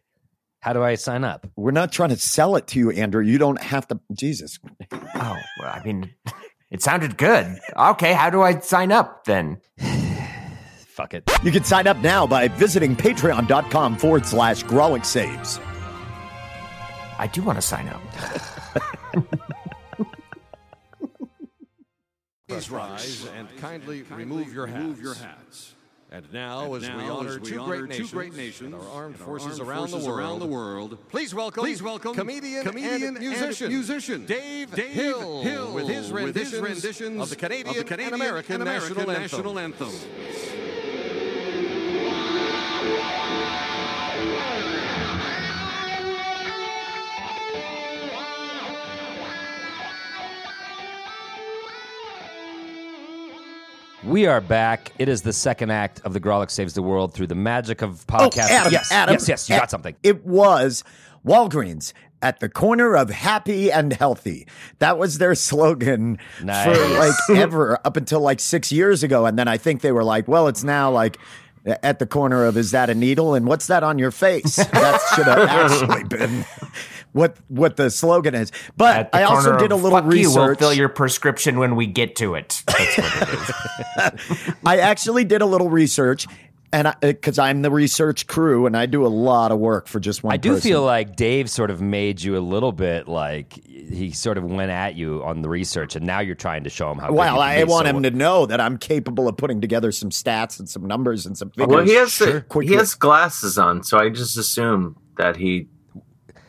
How 0.59 0.71
do 0.71 0.81
I 0.81 0.95
sign 0.95 1.25
up? 1.25 1.45
We're 1.57 1.71
not 1.71 1.91
trying 1.91 2.09
to 2.09 2.17
sell 2.17 2.55
it 2.55 2.67
to 2.67 2.79
you, 2.79 2.89
Andrew. 2.91 3.21
You 3.21 3.37
don't 3.37 3.61
have 3.61 3.85
to. 3.89 3.99
Jesus. 4.13 4.59
Oh, 4.93 5.37
well, 5.59 5.69
I 5.69 5.81
mean, 5.83 6.13
it 6.71 6.81
sounded 6.81 7.17
good. 7.17 7.59
Okay, 7.75 8.13
how 8.13 8.29
do 8.29 8.41
I 8.41 8.59
sign 8.59 8.91
up 8.91 9.25
then? 9.25 9.59
Fuck 10.93 11.15
it. 11.15 11.23
You 11.43 11.51
can 11.51 11.63
sign 11.63 11.87
up 11.87 11.97
now 11.97 12.27
by 12.27 12.47
visiting 12.47 12.95
patreon.com 12.95 13.97
forward 13.97 14.27
slash 14.27 14.63
Grawlix 14.63 15.05
Saves. 15.07 15.59
I 17.17 17.27
do 17.33 17.41
want 17.41 17.57
to 17.57 17.63
sign 17.63 17.87
up. 17.87 18.01
Please 22.47 22.69
rise 22.69 23.27
and 23.35 23.47
kindly 23.57 24.03
remove 24.03 24.53
your 24.53 24.67
hats. 24.67 25.73
And 26.11 26.31
now, 26.31 26.75
as 26.75 26.83
we 26.83 26.89
honor 26.89 27.39
two 27.39 27.63
great 27.63 28.35
nations, 28.35 28.61
and 28.61 28.75
our 28.75 28.87
armed 28.89 29.17
forces, 29.17 29.59
around, 29.59 29.89
the 29.89 30.45
world, 30.45 30.99
please 31.09 31.33
welcome, 31.33 31.63
please 31.63 31.81
welcome 31.81 32.13
comedian, 32.13 32.67
and 32.67 33.17
musician, 33.17 33.69
musician 33.69 34.27
Dave, 34.27 34.71
Hill, 34.71 35.73
with 35.73 35.87
his 35.87 36.11
renditions, 36.11 37.19
of 37.19 37.31
the 37.31 37.35
Canadian, 37.35 37.91
and 37.91 38.13
American, 38.13 38.63
national, 38.63 39.09
anthem. 39.57 39.89
We 54.03 54.27
are 54.27 54.41
back. 54.41 54.91
It 54.99 55.07
is 55.07 55.21
the 55.21 55.31
second 55.31 55.71
act 55.71 56.01
of 56.03 56.13
the 56.13 56.19
Grawlix 56.19 56.51
Saves 56.51 56.73
the 56.73 56.81
World 56.81 57.13
through 57.13 57.27
the 57.27 57.35
magic 57.35 57.81
of 57.81 58.05
podcast. 58.05 58.47
Oh, 58.49 58.53
Adam, 58.53 58.73
yes, 58.73 58.91
Adam, 58.91 59.13
yes, 59.13 59.27
yes. 59.27 59.49
You 59.49 59.55
got 59.55 59.71
something. 59.71 59.95
It 60.03 60.25
was 60.25 60.83
Walgreens 61.25 61.93
at 62.21 62.39
the 62.39 62.49
corner 62.49 62.95
of 62.95 63.09
happy 63.09 63.71
and 63.71 63.93
healthy. 63.93 64.45
That 64.79 64.97
was 64.97 65.17
their 65.17 65.35
slogan 65.35 66.17
for 66.37 66.45
like 66.45 67.15
ever 67.29 67.79
up 67.85 67.97
until 67.97 68.19
like 68.19 68.39
six 68.39 68.71
years 68.71 69.03
ago. 69.03 69.25
And 69.25 69.39
then 69.39 69.47
I 69.47 69.57
think 69.57 69.81
they 69.81 69.91
were 69.91 70.03
like, 70.03 70.27
well, 70.27 70.47
it's 70.47 70.63
now 70.63 70.91
like 70.91 71.17
at 71.65 71.99
the 71.99 72.05
corner 72.05 72.45
of 72.45 72.57
is 72.57 72.71
that 72.71 72.89
a 72.89 72.95
needle 72.95 73.33
and 73.33 73.45
what's 73.47 73.67
that 73.67 73.83
on 73.83 73.97
your 73.99 74.11
face? 74.11 74.55
That 74.73 74.99
should 75.15 75.25
have 75.25 75.47
actually 75.47 76.03
been 76.03 76.45
what 77.13 77.37
what 77.47 77.77
the 77.77 77.89
slogan 77.89 78.35
is. 78.35 78.51
But 78.75 79.09
I 79.13 79.23
also 79.23 79.57
did 79.57 79.71
a 79.71 79.75
little 79.75 79.97
Fuck 79.97 80.05
You, 80.05 80.29
we'll 80.31 80.47
research. 80.47 80.59
fill 80.59 80.73
your 80.73 80.89
prescription 80.89 81.59
when 81.59 81.75
we 81.75 81.87
get 81.87 82.15
to 82.17 82.35
it. 82.35 82.63
That's 82.67 82.97
what 82.97 83.29
it 83.29 84.29
is. 84.29 84.53
I 84.65 84.77
actually 84.79 85.23
did 85.23 85.41
a 85.41 85.45
little 85.45 85.69
research. 85.69 86.27
And 86.73 86.91
because 87.01 87.37
uh, 87.37 87.43
I'm 87.43 87.61
the 87.61 87.69
research 87.69 88.25
crew, 88.25 88.65
and 88.65 88.75
I 88.75 88.87
do 88.87 89.05
a 89.05 89.07
lot 89.07 89.51
of 89.51 89.59
work 89.59 89.87
for 89.87 89.99
just 89.99 90.23
one. 90.23 90.33
I 90.33 90.37
do 90.37 90.53
person. 90.55 90.69
feel 90.71 90.83
like 90.83 91.15
Dave 91.15 91.49
sort 91.49 91.69
of 91.69 91.81
made 91.81 92.21
you 92.21 92.35
a 92.35 92.39
little 92.41 92.71
bit 92.71 93.07
like 93.07 93.63
he 93.65 94.11
sort 94.11 94.39
of 94.39 94.43
went 94.43 94.71
at 94.71 94.95
you 94.95 95.23
on 95.23 95.43
the 95.43 95.49
research, 95.49 95.95
and 95.95 96.03
now 96.05 96.19
you're 96.19 96.33
trying 96.33 96.63
to 96.63 96.71
show 96.71 96.91
him 96.91 96.97
how. 96.97 97.09
good 97.09 97.15
Well, 97.17 97.35
you 97.35 97.41
can 97.41 97.59
I 97.59 97.63
want 97.65 97.85
So- 97.87 97.95
him 97.95 98.03
to 98.03 98.11
know 98.11 98.47
that 98.47 98.59
I'm 98.59 98.77
capable 98.79 99.27
of 99.27 99.37
putting 99.37 99.61
together 99.61 99.91
some 99.91 100.09
stats 100.09 100.59
and 100.59 100.67
some 100.67 100.85
numbers 100.87 101.27
and 101.27 101.37
some 101.37 101.51
figures. 101.51 101.67
Well, 101.67 101.85
he 101.85 101.93
has 101.93 102.11
Sure. 102.11 102.43
the, 102.49 102.59
he 102.65 102.73
has 102.73 102.95
glasses 102.95 103.57
on, 103.59 103.83
so 103.83 103.99
I 103.99 104.09
just 104.09 104.35
assume 104.35 104.95
that 105.17 105.35
he 105.35 105.67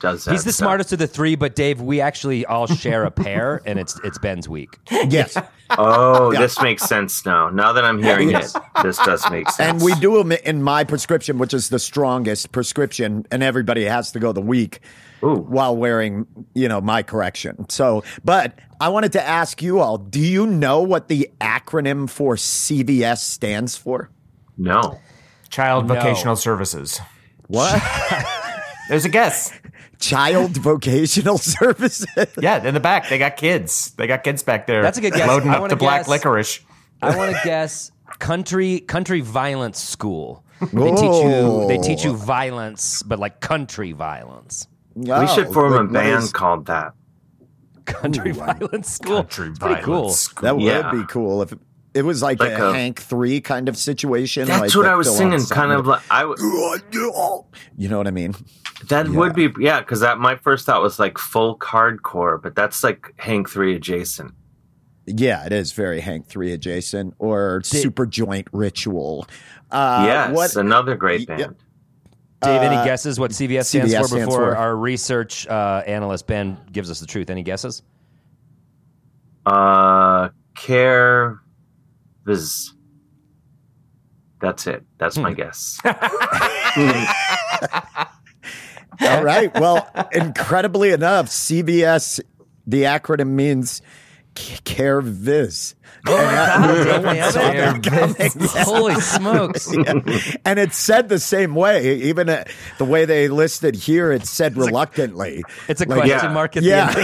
does 0.01 0.25
that. 0.25 0.33
He's 0.33 0.45
the 0.45 0.53
stuff. 0.53 0.65
smartest 0.67 0.93
of 0.93 0.99
the 0.99 1.07
three, 1.07 1.35
but 1.35 1.55
Dave, 1.55 1.81
we 1.81 2.01
actually 2.01 2.45
all 2.47 2.67
share 2.67 3.05
a 3.05 3.11
pair, 3.11 3.61
and 3.67 3.79
it's 3.79 3.99
it's 4.05 4.19
Ben's 4.19 4.49
week. 4.49 4.79
yes, 4.91 5.37
Oh, 5.71 6.31
this 6.33 6.61
makes 6.61 6.83
sense 6.85 7.25
now. 7.25 7.49
Now 7.49 7.73
that 7.73 7.85
I'm 7.85 8.03
hearing 8.03 8.31
Yes. 8.31 8.55
it, 8.55 8.63
this 8.83 8.99
does 8.99 9.29
make 9.31 9.49
sense. 9.51 9.71
and 9.71 9.83
we 9.83 9.95
do 10.01 10.19
them 10.19 10.31
in 10.33 10.63
my 10.63 10.85
prescription, 10.85 11.39
which 11.39 11.55
is 11.55 11.69
the 11.71 11.79
strongest 11.79 12.53
prescription, 12.53 13.27
and 13.31 13.43
everybody 13.43 13.85
has 13.85 14.13
to 14.13 14.21
go 14.21 14.33
the 14.33 14.43
week 14.43 14.81
Ooh. 15.23 15.37
while 15.37 15.75
wearing, 15.77 16.27
you 16.55 16.69
know, 16.69 16.81
my 16.83 17.03
correction. 17.03 17.69
So, 17.71 18.05
but 18.23 18.59
I 18.81 18.91
wanted 18.91 19.13
to 19.13 19.23
ask 19.23 19.63
you 19.63 19.81
all: 19.81 19.97
Do 19.99 20.21
you 20.21 20.47
know 20.47 20.83
what 20.83 21.09
the 21.09 21.31
acronym 21.41 22.11
for 22.11 22.37
CVS 22.37 23.19
stands 23.19 23.77
for? 23.77 24.11
No. 24.59 25.01
Child 25.49 25.89
No. 25.89 25.95
Vocational 25.95 26.37
Services. 26.37 27.01
What? 27.47 27.83
There's 28.89 29.05
a 29.05 29.09
guess. 29.09 29.51
Child 30.09 30.57
Vocational 30.59 31.39
Services. 31.39 32.07
Yeah, 32.41 32.63
in 32.67 32.75
the 32.75 32.81
back, 32.81 33.09
they 33.09 33.19
got 33.19 33.37
kids. 33.37 33.93
They 33.97 34.07
got 34.07 34.23
kids 34.25 34.43
back 34.43 34.67
there. 34.67 34.83
That's 34.83 34.99
a 34.99 35.01
good 35.01 35.13
guess. 35.15 35.27
Loading 35.29 35.51
I 35.51 35.55
up 35.55 35.61
wanna 35.63 35.71
the 35.75 35.77
black 35.77 36.01
guess- 36.03 36.09
licorice. 36.09 36.61
I 37.03 37.17
want 37.17 37.35
to 37.35 37.41
guess 37.45 37.91
country 38.19 38.81
country 38.81 39.21
violence 39.21 39.79
school. 39.81 40.45
They 40.61 40.91
teach 40.91 41.01
you 41.25 41.65
they 41.69 41.79
teach 41.79 42.05
you 42.05 42.15
violence, 42.15 43.03
but 43.03 43.19
like 43.19 43.41
country 43.41 43.93
violence. 43.93 44.67
we 44.95 45.07
should 45.29 45.49
form 45.53 45.73
a 45.73 45.77
like, 45.77 45.85
what 45.85 45.93
band 45.93 46.23
is- 46.25 46.33
called 46.33 46.67
that. 46.67 46.93
Country 47.85 48.33
violence 48.33 48.93
school. 48.95 49.17
Country 49.25 49.49
It's 49.49 49.59
pretty 49.59 49.83
cool. 49.83 49.95
violence. 49.95 50.29
That 50.41 50.57
would 50.57 50.65
Yeah. 50.65 50.91
be 50.91 51.05
cool 51.07 51.43
if 51.43 51.53
it 51.95 52.03
was 52.05 52.23
like, 52.23 52.41
Like 52.41 52.59
a, 52.59 52.71
a- 52.71 52.73
Hank 52.73 53.01
Three 53.01 53.41
kind 53.41 53.69
of 53.69 53.77
situation. 53.77 54.47
That's 54.49 54.61
like 54.61 54.75
what 54.75 54.87
I 54.87 54.95
was 54.97 55.15
singing. 55.17 55.41
Kind 55.47 55.73
of 55.73 55.87
like 55.87 56.03
I. 56.11 56.23
w- 56.23 56.79
You 57.77 57.89
know 57.89 57.99
what 57.99 58.07
I 58.07 58.11
mean? 58.11 58.35
That 58.89 59.09
would 59.09 59.35
be 59.35 59.49
yeah, 59.61 59.81
because 59.81 60.01
that 60.01 60.19
my 60.19 60.37
first 60.37 60.67
thought 60.67 60.83
was 60.83 60.99
like 60.99 61.17
folk 61.19 61.63
hardcore, 61.65 62.43
but 62.43 62.55
that's 62.55 62.83
like 62.85 63.15
Hank 63.17 63.49
Three 63.49 63.75
adjacent. 63.77 64.33
Yeah, 65.07 65.45
it 65.47 65.53
is 65.53 65.73
very 65.73 66.01
Hank 66.01 66.27
Three 66.27 66.53
adjacent 66.53 67.15
or 67.19 67.63
Super 67.65 68.05
Joint 68.07 68.49
Ritual. 68.53 69.27
Uh, 69.71 70.05
yes, 70.07 70.35
what 70.35 70.57
another 70.57 70.97
great 70.97 71.29
Yeah. 71.29 71.37
band. 71.37 71.57
Dave, 72.43 72.61
any 72.63 72.77
guesses 72.85 73.19
what 73.19 73.31
CVS 73.31 73.65
stands 73.67 73.93
CVS 73.95 74.01
for 74.03 74.07
stands 74.09 74.27
before 74.27 74.51
for- 74.51 74.57
our 74.57 74.77
research 74.77 75.47
uh, 75.47 75.83
analyst 75.87 76.27
Ben 76.27 76.59
gives 76.73 76.91
us 76.91 77.01
the 77.01 77.07
truth? 77.07 77.31
Any 77.31 77.43
guesses? 77.43 77.83
Uh, 79.47 80.29
care 80.57 81.41
viz. 82.25 82.73
That's 84.41 84.67
it. 84.67 84.85
That's 84.99 85.17
Hmm. 85.17 85.23
my 85.23 85.33
guess. 85.33 85.79
All 89.01 89.25
right. 89.25 89.53
Well, 89.59 89.89
incredibly 90.13 90.91
enough, 90.91 91.27
CVS, 91.27 92.21
the 92.67 92.83
acronym 92.83 93.31
means 93.31 93.83
Care 94.65 95.01
Viz. 95.01 95.75
Oh 96.07 96.15
And 96.19 96.37
that- 96.37 96.61
no 96.61 97.01
one 97.07 97.17
Nailed 97.17 97.33
saw 97.33 97.51
it. 97.51 97.55
that 97.55 97.83
coming. 97.83 98.49
Holy 98.67 98.95
smokes! 99.01 99.73
And 100.45 100.59
it 100.59 100.75
said 100.75 101.09
the 101.09 101.19
same 101.19 101.55
way. 101.55 101.95
Even 102.03 102.29
uh, 102.29 102.45
the 102.77 102.85
way 102.85 103.07
they 103.07 103.29
listed 103.29 103.75
here, 103.75 104.13
it 104.13 104.27
said 104.27 104.55
reluctantly. 104.59 105.43
It's 105.67 105.81
a 105.81 105.87
Like- 105.87 106.01
question 106.01 106.19
Yeah. 106.29 106.33
mark 106.35 106.59
at 106.59 106.63
the 106.63 106.73
end. 106.75 106.95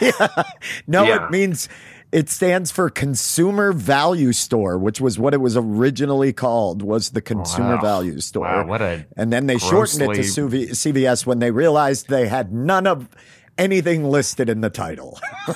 yeah. 0.00 0.42
No, 0.88 1.04
Yeah. 1.04 1.26
it 1.26 1.30
means 1.30 1.68
it 2.14 2.30
stands 2.30 2.70
for 2.70 2.88
Consumer 2.90 3.72
Value 3.72 4.32
Store, 4.32 4.78
which 4.78 5.00
was 5.00 5.18
what 5.18 5.34
it 5.34 5.38
was 5.40 5.56
originally 5.56 6.32
called, 6.32 6.80
was 6.80 7.10
the 7.10 7.20
Consumer 7.20 7.74
Wow. 7.74 7.80
Value 7.82 8.20
Store. 8.20 8.44
Wow, 8.44 8.66
what 8.66 8.80
a 8.80 9.04
and 9.16 9.32
then 9.32 9.48
they 9.48 9.58
shortened 9.58 10.02
it 10.02 10.14
to 10.14 10.20
CV- 10.20 10.70
CVS 10.70 11.26
when 11.26 11.40
they 11.40 11.50
realized 11.50 12.08
they 12.08 12.28
had 12.28 12.52
none 12.52 12.86
of 12.86 13.08
anything 13.58 14.04
listed 14.04 14.48
in 14.48 14.60
the 14.60 14.70
title. 14.70 15.18
so, 15.46 15.54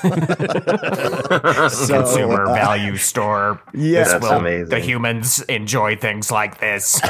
consumer 2.02 2.44
uh, 2.44 2.54
value 2.54 2.96
store. 2.96 3.60
Yeah. 3.74 4.04
This 4.04 4.12
That's 4.12 4.22
will- 4.24 4.32
amazing. 4.32 4.68
The 4.68 4.80
humans 4.80 5.40
enjoy 5.42 5.96
things 5.96 6.30
like 6.30 6.60
this. 6.60 7.00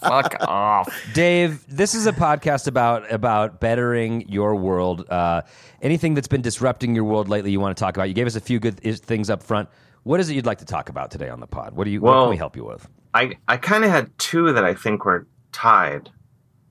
Fuck 0.00 0.36
off. 0.40 0.94
Dave, 1.14 1.64
this 1.68 1.94
is 1.94 2.06
a 2.06 2.12
podcast 2.12 2.66
about 2.66 3.10
about 3.12 3.60
bettering 3.60 4.28
your 4.28 4.56
world. 4.56 5.08
Uh, 5.10 5.42
anything 5.82 6.14
that's 6.14 6.28
been 6.28 6.42
disrupting 6.42 6.94
your 6.94 7.04
world 7.04 7.28
lately, 7.28 7.50
you 7.50 7.60
want 7.60 7.76
to 7.76 7.80
talk 7.80 7.96
about. 7.96 8.08
You 8.08 8.14
gave 8.14 8.26
us 8.26 8.36
a 8.36 8.40
few 8.40 8.58
good 8.58 8.80
things 8.80 9.30
up 9.30 9.42
front. 9.42 9.68
What 10.02 10.18
is 10.20 10.30
it 10.30 10.34
you'd 10.34 10.46
like 10.46 10.58
to 10.58 10.64
talk 10.64 10.88
about 10.88 11.10
today 11.10 11.28
on 11.28 11.40
the 11.40 11.46
pod? 11.46 11.74
What 11.74 11.84
do 11.84 11.90
you? 11.90 12.00
what 12.00 12.14
can 12.20 12.30
we 12.30 12.36
help 12.36 12.56
you 12.56 12.64
with? 12.64 12.88
I 13.14 13.36
I 13.48 13.56
kind 13.56 13.84
of 13.84 13.90
had 13.90 14.10
two 14.18 14.52
that 14.52 14.64
I 14.64 14.74
think 14.74 15.04
were 15.04 15.26
tied. 15.52 16.10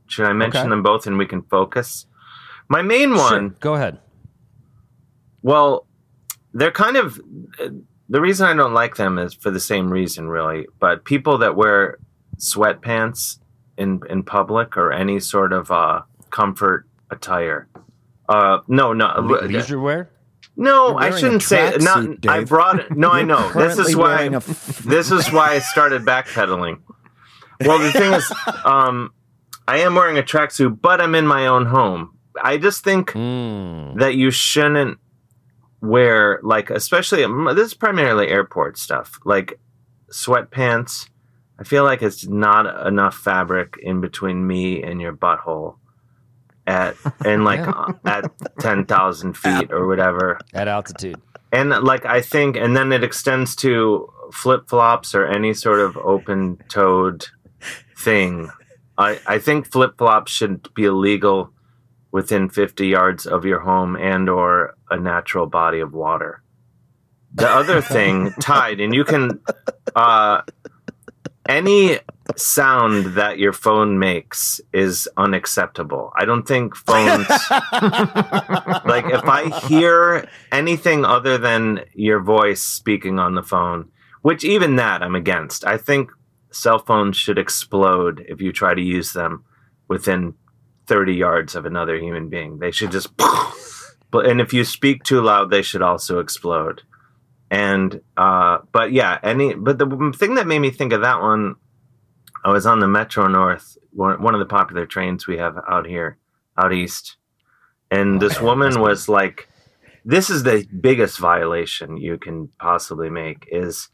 Should 0.08 0.26
I 0.26 0.34
mention 0.34 0.62
Okay. 0.62 0.70
them 0.70 0.82
both 0.82 1.06
and 1.06 1.18
we 1.20 1.28
can 1.28 1.44
focus? 1.44 2.08
My 2.70 2.82
main 2.82 3.16
one. 3.16 3.30
Sure. 3.30 3.50
Go 3.60 3.74
ahead. 3.76 4.00
Well, 5.42 5.88
they're 6.54 6.72
kind 6.72 6.98
of 6.98 7.20
the 8.10 8.22
reason 8.22 8.48
I 8.48 8.54
don't 8.54 8.74
like 8.74 8.96
them 8.96 9.18
is 9.18 9.34
for 9.34 9.52
the 9.52 9.60
same 9.60 9.90
reason, 9.90 10.28
really. 10.28 10.68
But 10.80 11.06
people 11.06 11.38
that 11.40 11.56
wear 11.56 11.98
sweatpants 12.38 13.40
in 13.78 14.02
in 14.10 14.24
public 14.24 14.78
or 14.78 14.92
any 14.92 15.20
sort 15.20 15.54
of 15.54 15.72
uh, 15.72 16.02
comfort 16.30 16.88
attire. 17.10 17.68
Uh, 18.28 18.60
no, 18.68 18.94
no, 18.94 19.14
Le- 19.20 19.48
leisure 19.48 19.80
wear. 19.80 20.10
no. 20.56 20.96
I 20.96 21.10
shouldn't 21.18 21.42
say 21.42 21.72
tracksuit, 21.72 22.24
not. 22.24 22.32
I 22.32 22.44
brought 22.44 22.80
it. 22.80 22.96
No, 22.96 23.10
I 23.10 23.24
know. 23.24 23.52
This 23.54 23.80
is 23.80 23.96
why. 23.96 24.28
wearing 24.28 24.32
this 24.86 25.12
is 25.12 25.32
why 25.32 25.54
I 25.54 25.60
started 25.60 26.04
backpedaling. 26.04 26.82
Well, 27.66 27.80
the 27.80 27.92
thing 27.92 28.14
is, 28.14 28.32
um, 28.66 29.12
I 29.68 29.80
am 29.80 29.96
wearing 29.96 30.18
a 30.20 30.24
tracksuit, 30.24 30.80
but 30.82 31.02
I'm 31.02 31.16
in 31.16 31.26
my 31.26 31.48
own 31.48 31.66
home. 31.66 32.16
I 32.44 32.58
just 32.58 32.84
think 32.84 33.12
Mm. 33.12 34.00
that 34.00 34.16
you 34.16 34.32
shouldn't 34.32 34.98
wear 35.82 36.40
like 36.44 36.70
especially 36.70 37.26
this 37.56 37.68
is 37.68 37.74
primarily 37.74 38.28
airport 38.28 38.78
stuff 38.78 39.18
like 39.24 39.58
sweatpants 40.12 41.08
i 41.58 41.64
feel 41.64 41.86
like 41.86 42.02
it's 42.02 42.28
not 42.28 42.86
enough 42.86 43.16
fabric 43.16 43.78
in 43.82 44.02
between 44.02 44.46
me 44.46 44.84
and 44.84 45.00
your 45.00 45.14
butthole 45.14 45.76
at 46.68 46.96
and 47.26 47.46
like 47.46 47.62
uh, 47.68 47.94
at 48.06 48.30
10,000 48.60 49.34
feet 49.38 49.72
or 49.72 49.88
whatever 49.88 50.38
At 50.54 50.68
altitude. 50.68 51.16
and 51.54 51.70
like 51.70 52.06
I 52.06 52.22
think, 52.22 52.58
and 52.58 52.76
then 52.76 52.92
it 52.92 53.04
extends 53.04 53.56
to 53.58 54.12
flip 54.34 54.70
flops 54.70 55.16
or 55.16 55.26
any 55.26 55.54
sort 55.54 55.80
of 55.80 55.98
open 55.98 56.58
toed 56.70 57.26
thing. 57.98 58.50
I, 58.98 59.20
I 59.26 59.40
think 59.40 59.72
flip 59.72 59.98
flops 59.98 60.32
should 60.32 60.72
be 60.76 60.84
illegal 60.86 61.52
within 62.12 62.50
50 62.50 62.88
yards 62.88 63.26
of 63.26 63.46
your 63.46 63.60
home 63.60 63.96
and 63.96 64.30
or 64.30 64.76
a 64.90 65.00
natural 65.00 65.46
body 65.46 65.80
of 65.80 65.94
water. 65.94 66.42
The 67.34 67.50
other 67.50 67.82
thing 67.96 68.32
tied, 68.42 68.80
and 68.80 68.94
you 68.94 69.04
can 69.04 69.40
uh, 69.96 70.42
any 71.48 72.00
sound 72.36 73.16
that 73.16 73.40
your 73.40 73.54
phone 73.54 73.98
makes 73.98 74.62
is 74.72 75.10
unacceptable. 75.18 76.12
I 76.16 76.26
don't 76.26 76.48
think 76.48 76.76
phones 76.76 77.28
like 78.86 79.06
if 79.06 79.26
I 79.26 79.60
hear 79.68 80.30
anything 80.52 81.06
other 81.06 81.38
than 81.38 81.82
your 81.94 82.22
voice 82.22 82.62
speaking 82.62 83.20
on 83.20 83.36
the 83.36 83.44
phone, 83.44 83.90
which 84.22 84.44
even 84.44 84.76
that 84.76 85.02
I'm 85.02 85.16
against. 85.16 85.66
I 85.66 85.78
think 85.78 86.12
cell 86.52 86.80
phones 86.80 87.18
should 87.18 87.38
explode 87.38 88.26
if 88.28 88.42
you 88.42 88.52
try 88.52 88.74
to 88.74 88.82
use 88.82 89.14
them 89.14 89.44
within 89.88 90.36
30 90.90 91.14
yards 91.14 91.56
of 91.56 91.66
another 91.66 91.98
human 91.98 92.30
being. 92.30 92.60
They 92.60 92.72
should 92.72 92.92
just 92.92 93.16
but 94.12 94.26
and 94.26 94.42
if 94.42 94.54
you 94.54 94.66
speak 94.66 95.04
too 95.04 95.22
loud, 95.22 95.52
they 95.52 95.62
should 95.62 95.84
also 95.84 96.20
explode. 96.20 96.82
And 97.52 98.02
uh 98.18 98.60
but 98.74 98.92
yeah, 98.92 99.20
any 99.24 99.54
but 99.54 99.78
the 99.78 100.14
thing 100.18 100.36
that 100.36 100.48
made 100.48 100.60
me 100.60 100.72
think 100.72 100.92
of 100.94 101.02
that 101.02 101.22
one 101.22 101.56
I 102.44 102.52
was 102.52 102.66
on 102.66 102.80
the 102.80 102.88
Metro 102.88 103.28
North, 103.28 103.78
one, 103.92 104.34
of 104.34 104.40
the 104.40 104.46
popular 104.46 104.86
trains 104.86 105.28
we 105.28 105.38
have 105.38 105.58
out 105.68 105.86
here, 105.86 106.18
out 106.58 106.74
east. 106.74 107.18
And 107.92 108.22
this 108.22 108.40
woman 108.42 108.80
was 108.80 109.10
like, 109.10 109.50
this 110.06 110.30
is 110.30 110.44
the 110.44 110.66
biggest 110.80 111.20
violation 111.20 111.98
you 111.98 112.18
can 112.18 112.50
possibly 112.60 113.10
make 113.10 113.48
is 113.52 113.90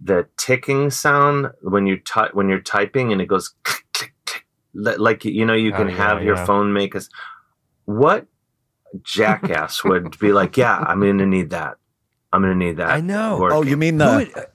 the 0.00 0.26
ticking 0.36 0.90
sound 0.90 1.48
when 1.62 1.86
you 1.86 1.98
ty- 1.98 2.30
when 2.32 2.48
you're 2.48 2.60
typing 2.60 3.12
and 3.12 3.20
it 3.20 3.26
goes 3.26 3.54
click, 3.64 3.84
click, 3.92 4.11
click. 4.11 4.11
Li- 4.11 4.11
like 4.74 5.24
you 5.24 5.44
know 5.44 5.54
you 5.54 5.72
Oh, 5.72 5.76
can 5.76 5.88
yeah, 5.88 5.96
have 5.96 6.22
your 6.22 6.36
yeah. 6.36 6.44
phone 6.46 6.72
make 6.72 6.94
us 6.96 7.08
what 7.84 8.26
jackass 9.02 9.82
would 9.84 10.18
be 10.18 10.32
like 10.32 10.56
yeah 10.56 10.78
i'm 10.86 11.00
gonna 11.00 11.26
need 11.26 11.50
that 11.50 11.76
i'm 12.32 12.42
gonna 12.42 12.54
need 12.54 12.76
that 12.76 12.90
I 12.90 13.00
know. 13.00 13.38
working." 13.38 13.56
Oh, 13.58 13.62
you 13.62 13.76
mean 13.76 13.94
Who, 14.00 14.24
the 14.24 14.48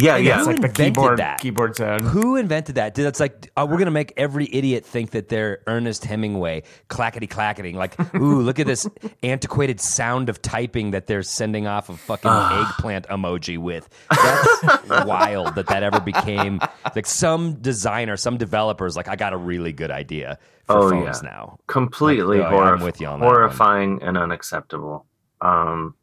yeah 0.00 0.16
yeah 0.16 0.38
It's 0.38 0.46
like 0.46 0.60
the 0.60 0.68
keyboard 0.68 1.18
that? 1.18 1.40
keyboard 1.40 1.76
sound. 1.76 2.02
who 2.02 2.36
invented 2.36 2.74
that? 2.76 2.94
Dude, 2.94 3.06
It's 3.06 3.20
like 3.20 3.50
uh, 3.56 3.66
we're 3.68 3.78
gonna 3.78 3.90
make 3.90 4.12
every 4.16 4.48
idiot 4.52 4.84
think 4.84 5.10
that 5.10 5.28
they're 5.28 5.60
Ernest 5.66 6.04
Hemingway, 6.04 6.62
clackety 6.88 7.26
clacketing. 7.26 7.74
Like, 7.74 7.94
ooh, 8.16 8.40
look 8.42 8.58
at 8.58 8.66
this 8.66 8.88
antiquated 9.22 9.80
sound 9.80 10.28
of 10.28 10.40
typing 10.42 10.90
that 10.92 11.06
they're 11.06 11.22
sending 11.22 11.66
off 11.66 11.88
a 11.88 11.96
fucking 11.96 12.30
eggplant 12.30 13.06
emoji 13.08 13.58
with. 13.58 13.88
That's 14.10 14.88
wild 15.06 15.54
that 15.54 15.66
that 15.68 15.82
ever 15.82 16.00
became 16.00 16.60
like 16.96 17.06
some 17.06 17.54
designer, 17.54 18.16
some 18.16 18.36
developers. 18.38 18.96
Like, 18.96 19.08
I 19.08 19.16
got 19.16 19.32
a 19.32 19.36
really 19.36 19.72
good 19.72 19.90
idea 19.90 20.38
for 20.66 20.76
Oh, 20.78 20.90
phones 20.90 21.20
yeah. 21.22 21.30
now. 21.30 21.58
completely 21.66 22.38
Like, 22.38 22.52
oh, 22.52 22.56
yeah, 22.56 22.70
I'm 22.72 22.80
with 22.80 23.00
you 23.00 23.06
on 23.08 23.20
that 23.20 23.26
horrifying 23.26 24.02
and 24.02 24.16
unacceptable. 24.16 25.06
Um, 25.40 25.94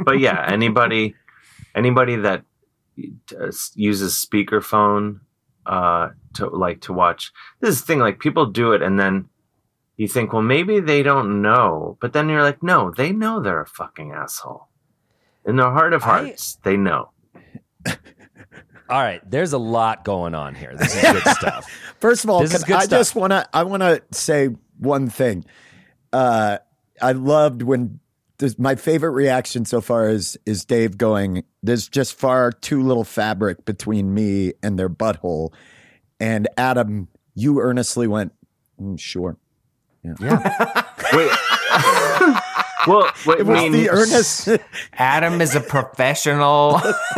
but 0.00 0.18
yeah, 0.18 0.44
anybody 0.48 1.14
anybody 1.74 2.16
that 2.16 2.42
uses 3.74 4.14
speakerphone 4.14 5.20
uh, 5.66 6.08
to 6.34 6.46
like 6.48 6.80
to 6.82 6.92
watch 6.92 7.32
this 7.60 7.70
is 7.70 7.80
the 7.80 7.86
thing. 7.86 7.98
Like 7.98 8.18
people 8.20 8.46
do 8.46 8.72
it, 8.72 8.82
and 8.82 8.98
then 8.98 9.28
you 9.96 10.08
think, 10.08 10.32
well, 10.32 10.42
maybe 10.42 10.80
they 10.80 11.02
don't 11.02 11.42
know, 11.42 11.98
but 12.00 12.12
then 12.12 12.28
you're 12.28 12.42
like, 12.42 12.62
no, 12.62 12.90
they 12.90 13.12
know 13.12 13.40
they're 13.40 13.60
a 13.60 13.66
fucking 13.66 14.12
asshole. 14.12 14.68
In 15.44 15.56
their 15.56 15.70
heart 15.70 15.92
of 15.92 16.02
I- 16.02 16.06
hearts, 16.06 16.58
they 16.62 16.76
know. 16.76 17.10
All 18.90 18.98
right, 19.02 19.20
there's 19.28 19.52
a 19.52 19.58
lot 19.58 20.04
going 20.04 20.34
on 20.34 20.54
here. 20.54 20.74
This 20.74 20.94
is 20.94 21.02
good 21.12 21.22
stuff. 21.36 21.66
First 22.00 22.24
of 22.24 22.30
all, 22.30 22.40
This 22.40 22.54
is 22.54 22.64
good 22.64 22.76
I 22.76 22.84
stuff. 22.84 22.98
just 23.00 23.14
want 23.14 23.32
to 23.32 23.46
I 23.52 23.62
want 23.64 23.82
to 23.82 24.02
say 24.12 24.48
one 24.78 25.10
thing. 25.10 25.44
Uh, 26.12 26.58
I 27.02 27.12
loved 27.12 27.60
when 27.62 28.00
this, 28.38 28.58
my 28.58 28.74
favorite 28.76 29.10
reaction 29.10 29.64
so 29.64 29.80
far 29.80 30.08
is 30.08 30.38
is 30.46 30.64
Dave 30.64 30.96
going. 30.96 31.44
There's 31.62 31.88
just 31.88 32.14
far 32.14 32.52
too 32.52 32.82
little 32.82 33.04
fabric 33.04 33.64
between 33.64 34.14
me 34.14 34.52
and 34.62 34.78
their 34.78 34.88
butthole, 34.88 35.52
and 36.20 36.48
Adam, 36.56 37.08
you 37.34 37.60
earnestly 37.60 38.06
went, 38.06 38.32
"Mm, 38.80 38.98
sure. 38.98 39.36
Wait. 41.12 41.30
well, 42.86 43.12
wait, 43.26 43.40
It 43.40 43.46
was 43.46 43.60
mean, 43.60 43.72
the 43.72 43.90
earnest. 43.90 44.48
Adam 44.94 45.40
is 45.40 45.54
a 45.54 45.60
professional. 45.60 46.80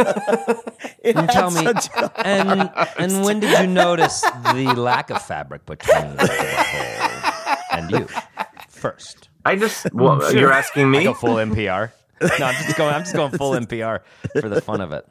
it 1.02 1.16
And 1.16 1.28
tell 1.28 1.50
me, 1.50 1.66
and 2.16 2.70
and 2.98 3.24
when 3.24 3.40
did 3.40 3.58
you 3.60 3.66
notice 3.66 4.20
the 4.20 4.74
lack 4.76 5.10
of 5.10 5.22
fabric 5.22 5.66
between 5.66 6.16
the 6.16 6.26
butthole 6.26 7.78
and 7.78 7.90
you? 7.90 8.08
First, 8.68 9.29
I 9.44 9.56
just 9.56 9.86
well, 9.94 10.32
you're 10.34 10.52
asking 10.52 10.84
I 10.84 10.98
me. 10.98 11.04
go 11.04 11.14
full 11.14 11.36
NPR. 11.36 11.92
No, 12.38 12.44
I'm 12.44 12.54
just 12.62 12.76
going. 12.76 12.94
I'm 12.94 13.00
just 13.00 13.14
going 13.14 13.30
full 13.32 13.52
NPR 13.52 14.00
for 14.42 14.50
the 14.50 14.60
fun 14.60 14.82
of 14.82 14.92
it. 14.92 15.06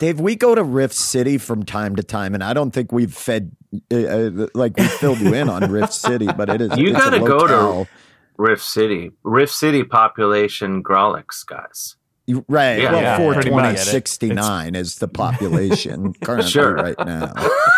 Dave, 0.00 0.20
we 0.20 0.36
go 0.36 0.54
to 0.54 0.62
Rift 0.62 0.92
City 0.92 1.38
from 1.38 1.62
time 1.62 1.96
to 1.96 2.02
time, 2.02 2.34
and 2.34 2.44
I 2.44 2.52
don't 2.52 2.72
think 2.72 2.92
we've 2.92 3.14
fed 3.14 3.52
uh, 3.90 3.96
uh, 3.96 4.46
like 4.52 4.76
we 4.76 4.84
filled 4.84 5.20
you 5.20 5.32
in 5.32 5.48
on 5.48 5.70
Rift 5.72 5.94
City, 5.94 6.26
but 6.26 6.50
it 6.50 6.60
is 6.60 6.76
You 6.76 6.92
gotta 6.92 7.20
go 7.20 7.46
to- 7.46 7.88
Rift 8.36 8.62
City, 8.62 9.12
Rift 9.22 9.50
City 9.54 9.82
population 9.82 10.82
Grawlix 10.82 11.46
guys. 11.46 11.96
You- 12.26 12.44
right. 12.48 12.78
Yeah, 12.78 12.92
well, 12.92 13.02
yeah, 13.02 13.16
four 13.16 13.34
pretty 13.34 13.50
twenty 13.50 13.68
much. 13.70 14.74
is 14.76 14.98
the 14.98 15.08
population 15.08 16.12
currently 16.24 16.50
Sure. 16.50 16.74
right 16.74 16.94
now. 17.04 17.32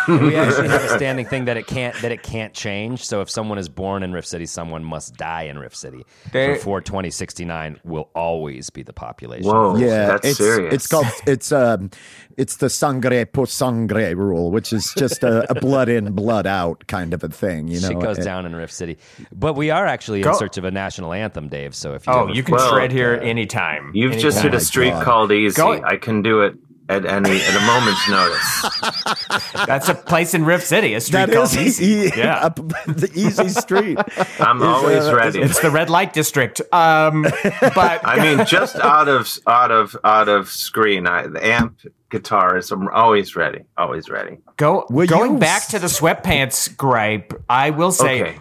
We 0.07 0.37
actually 0.37 0.69
have 0.69 0.85
a 0.85 0.89
standing 0.97 1.25
thing 1.25 1.47
that 1.47 1.57
it 1.57 1.67
can't 1.67 1.95
that 2.03 2.13
it 2.13 2.23
can't 2.23 2.53
change. 2.53 3.03
So 3.05 3.23
if 3.23 3.31
someone 3.31 3.57
is 3.57 3.71
born 3.71 4.03
in 4.03 4.13
Rift 4.13 4.29
City, 4.29 4.45
someone 4.45 4.85
must 4.85 5.17
die 5.17 5.45
in 5.45 5.59
Rift 5.59 5.77
City. 5.77 6.05
They- 6.33 6.59
For 6.59 6.83
2069 6.83 7.81
will 7.85 8.11
always 8.15 8.69
be 8.69 8.83
the 8.83 8.93
population. 8.93 9.51
Whoa, 9.51 9.77
Yeah, 9.77 10.09
that's 10.09 10.29
it's 10.29 10.39
serious. 10.39 10.75
it's 10.75 10.87
called 10.89 11.07
it's 11.27 11.51
um 11.51 11.91
it's 12.37 12.57
the 12.57 12.69
sangre 12.69 13.25
por 13.25 13.47
sangre 13.47 14.15
rule, 14.15 14.51
which 14.51 14.73
is 14.75 14.93
just 14.99 15.23
a, 15.23 15.51
a 15.51 15.55
blood 15.55 15.89
in, 15.89 16.13
blood 16.13 16.47
out 16.47 16.87
kind 16.87 17.15
of 17.15 17.23
a 17.25 17.29
thing. 17.29 17.69
You 17.69 17.81
know, 17.81 17.89
Shit 17.89 18.01
goes 18.01 18.19
It- 18.19 18.25
down 18.25 18.45
in 18.45 18.55
Rift 18.55 18.75
City, 18.75 18.99
but 19.33 19.55
we 19.55 19.71
are 19.71 19.87
actually 19.87 20.21
in 20.23 20.35
search 20.35 20.59
of 20.59 20.65
a 20.65 20.71
national 20.71 21.13
anthem, 21.15 21.49
Dave. 21.49 21.75
So 21.75 21.95
if 21.95 22.07
you 22.07 22.13
Oh, 22.13 22.29
you 22.29 22.43
can 22.43 22.57
Well, 22.57 22.71
tread 22.73 22.93
here 22.93 23.15
anytime. 23.23 23.91
You've 23.95 24.13
anytime. 24.13 24.23
just 24.31 24.34
hit 24.43 24.53
my 24.53 24.57
a 24.59 24.61
street 24.61 24.91
God. 24.91 25.05
called 25.05 25.33
Easy. 25.33 25.57
Go- 25.57 25.83
I 25.83 25.97
can 25.97 26.23
do 26.23 26.43
it 26.43 26.55
at 26.89 27.07
any 27.07 27.41
at 27.41 27.57
a 27.57 27.61
moment's 27.67 28.09
notice. 28.11 29.67
That's 29.67 29.89
a 29.89 29.95
place 29.95 30.35
in 30.35 30.45
Rift 30.45 30.67
City. 30.67 30.93
A 30.95 31.01
street 31.01 31.27
That 31.27 31.33
called 31.33 31.45
is 31.55 31.81
Easy. 31.81 31.85
e- 32.09 32.13
Yeah. 32.17 32.37
up 32.45 32.57
the 32.57 33.11
easy 33.15 33.49
street. 33.49 33.99
I'm 34.39 34.59
Is, 34.59 34.63
always 34.63 35.05
uh, 35.05 35.15
ready. 35.17 35.41
It's 35.41 35.61
the 35.61 35.71
red 35.71 35.89
light 35.89 36.13
district. 36.13 36.61
Um, 36.73 37.23
but 37.23 38.01
I 38.07 38.19
mean, 38.23 38.47
just 38.47 38.77
out 38.77 39.09
of 39.09 39.31
out 39.47 39.71
of 39.71 39.97
out 40.05 40.29
of 40.29 40.51
screen, 40.51 41.07
I, 41.07 41.27
the 41.27 41.45
amp 41.45 41.79
guitar 42.11 42.57
is. 42.59 42.71
I'm 42.71 42.89
always 42.89 43.35
ready. 43.35 43.65
Always 43.79 44.11
ready. 44.11 44.39
go 44.59 44.87
Will 44.91 45.07
going 45.07 45.33
you- 45.35 45.39
back 45.39 45.67
to 45.69 45.79
the 45.79 45.87
sweatpants 45.89 46.77
gripe, 46.77 47.33
I 47.49 47.71
will 47.71 47.93
say 47.93 48.21
Okay. 48.23 48.39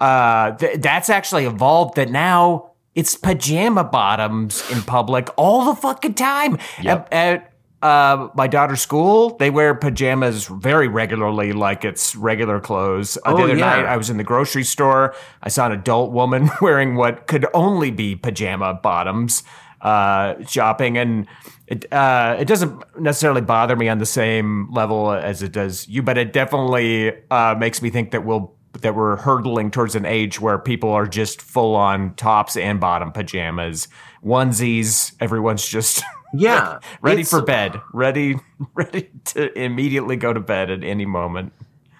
uh, 0.00 0.52
th- 0.56 0.80
that's 0.80 1.10
actually 1.10 1.44
evolved. 1.44 1.94
That 1.96 2.10
now 2.10 2.72
it's 2.94 3.16
pajama 3.16 3.84
bottoms 3.84 4.62
in 4.70 4.82
public 4.82 5.28
all 5.36 5.64
the 5.74 5.80
fucking 5.80 6.14
time. 6.14 6.58
Yep. 6.82 7.08
At, 7.12 7.34
at 7.34 7.50
uh, 7.82 8.28
my 8.34 8.46
daughter's 8.46 8.80
school, 8.80 9.36
they 9.36 9.50
wear 9.50 9.74
pajamas 9.74 10.46
very 10.46 10.88
regularly, 10.88 11.52
like 11.52 11.84
it's 11.84 12.16
regular 12.16 12.58
clothes. 12.60 13.18
Uh, 13.24 13.34
the 13.34 13.40
Oh, 13.42 13.44
other 13.44 13.56
yeah. 13.56 13.66
night, 13.76 13.84
I 13.86 13.96
was 13.98 14.08
in 14.08 14.16
the 14.16 14.24
grocery 14.24 14.64
store. 14.64 15.14
I 15.42 15.48
saw 15.50 15.66
an 15.66 15.72
adult 15.72 16.10
woman 16.12 16.48
wearing 16.62 16.94
what 16.96 17.26
could 17.26 17.44
only 17.52 17.90
be 17.90 18.16
pajama 18.16 18.74
bottoms 18.82 19.42
uh, 19.82 20.42
shopping, 20.46 20.96
and 20.96 21.26
it 21.66 21.92
uh, 21.92 22.36
it 22.38 22.46
doesn't 22.46 22.82
necessarily 22.98 23.42
bother 23.42 23.76
me 23.76 23.90
on 23.90 23.98
the 23.98 24.06
same 24.06 24.72
level 24.72 25.10
as 25.12 25.42
it 25.42 25.52
does 25.52 25.86
you, 25.86 26.02
but 26.02 26.16
it 26.16 26.32
definitely 26.32 27.12
uh, 27.30 27.54
makes 27.58 27.82
me 27.82 27.90
think 27.90 28.12
that 28.12 28.24
we'll 28.24 28.54
that 28.80 28.94
we're 28.94 29.16
hurtling 29.16 29.70
towards 29.70 29.94
an 29.94 30.04
age 30.04 30.40
where 30.40 30.58
people 30.58 30.90
are 30.90 31.06
just 31.06 31.40
full 31.40 31.74
on 31.74 32.14
tops 32.14 32.56
and 32.56 32.80
bottom 32.80 33.12
pajamas, 33.12 33.88
onesies. 34.24 35.12
Everyone's 35.20 35.66
just 35.66 36.02
Yeah, 36.36 36.80
ready 37.00 37.22
for 37.22 37.42
bed, 37.42 37.80
ready 37.92 38.36
ready 38.74 39.10
to 39.26 39.56
immediately 39.58 40.16
go 40.16 40.32
to 40.32 40.40
bed 40.40 40.70
at 40.70 40.82
any 40.82 41.06
moment. 41.06 41.52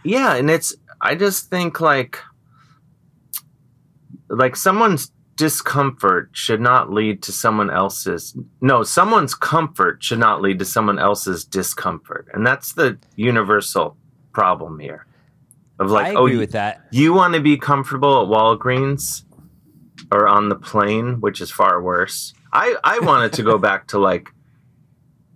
Yeah, 0.02 0.34
and 0.34 0.50
it's. 0.50 0.74
I 1.00 1.14
just 1.14 1.50
think 1.50 1.80
like 1.80 2.18
like 4.28 4.56
someone's 4.56 5.12
discomfort 5.36 6.30
should 6.32 6.60
not 6.60 6.92
lead 6.92 7.22
to 7.22 7.32
someone 7.32 7.68
else's 7.68 8.36
no 8.60 8.84
someone's 8.84 9.34
comfort 9.34 10.00
should 10.02 10.18
not 10.18 10.40
lead 10.40 10.60
to 10.60 10.64
someone 10.64 10.96
else's 10.96 11.44
discomfort 11.44 12.28
and 12.32 12.46
that's 12.46 12.74
the 12.74 12.96
universal 13.16 13.96
problem 14.32 14.78
here 14.78 15.06
of 15.84 15.90
like 15.90 16.06
I 16.06 16.14
oh 16.14 16.24
agree 16.24 16.32
you, 16.34 16.38
with 16.40 16.52
that. 16.52 16.86
you 16.90 17.12
want 17.12 17.34
to 17.34 17.40
be 17.40 17.56
comfortable 17.56 18.22
at 18.22 18.28
walgreens 18.28 19.24
or 20.10 20.26
on 20.28 20.48
the 20.48 20.56
plane 20.56 21.20
which 21.20 21.40
is 21.40 21.50
far 21.50 21.80
worse 21.82 22.34
i 22.52 22.76
i 22.84 22.98
wanted 23.00 23.32
to 23.34 23.42
go 23.42 23.58
back 23.68 23.88
to 23.88 23.98
like 23.98 24.28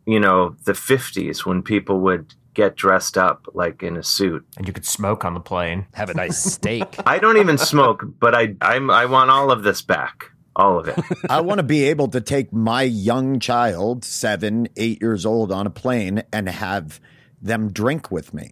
you 0.07 0.21
know 0.21 0.57
the 0.65 0.73
50s 0.73 1.45
when 1.47 1.63
people 1.63 2.01
would 2.01 2.35
get 2.55 2.75
dressed 2.75 3.17
up 3.17 3.47
like 3.55 3.83
in 3.85 3.97
a 3.97 4.03
suit 4.03 4.45
And 4.57 4.67
you 4.67 4.73
could 4.73 4.85
smoke 4.87 5.25
on 5.25 5.33
the 5.35 5.41
plane. 5.41 5.87
Have 5.95 6.11
a 6.11 6.15
nice 6.15 6.43
steak. 6.43 6.97
I 7.07 7.19
don't 7.19 7.37
even 7.37 7.57
smoke, 7.57 8.03
but 8.19 8.35
I 8.35 8.57
I'm, 8.61 8.91
I 8.91 9.07
want 9.07 9.31
all 9.31 9.53
of 9.53 9.63
this 9.63 9.81
back, 9.81 10.33
all 10.57 10.77
of 10.81 10.89
it. 10.89 10.99
I 11.31 11.41
want 11.41 11.59
to 11.61 11.63
be 11.63 11.85
able 11.85 12.09
to 12.09 12.21
take 12.21 12.53
my 12.53 12.83
young 12.83 13.39
child, 13.39 14.05
seven, 14.05 14.67
eight 14.77 15.01
years 15.01 15.25
old, 15.25 15.53
on 15.53 15.69
a 15.69 15.71
plane 15.71 16.25
and 16.33 16.49
have 16.49 16.99
them 17.41 17.71
drink 17.73 18.11
with 18.11 18.35
me. 18.35 18.51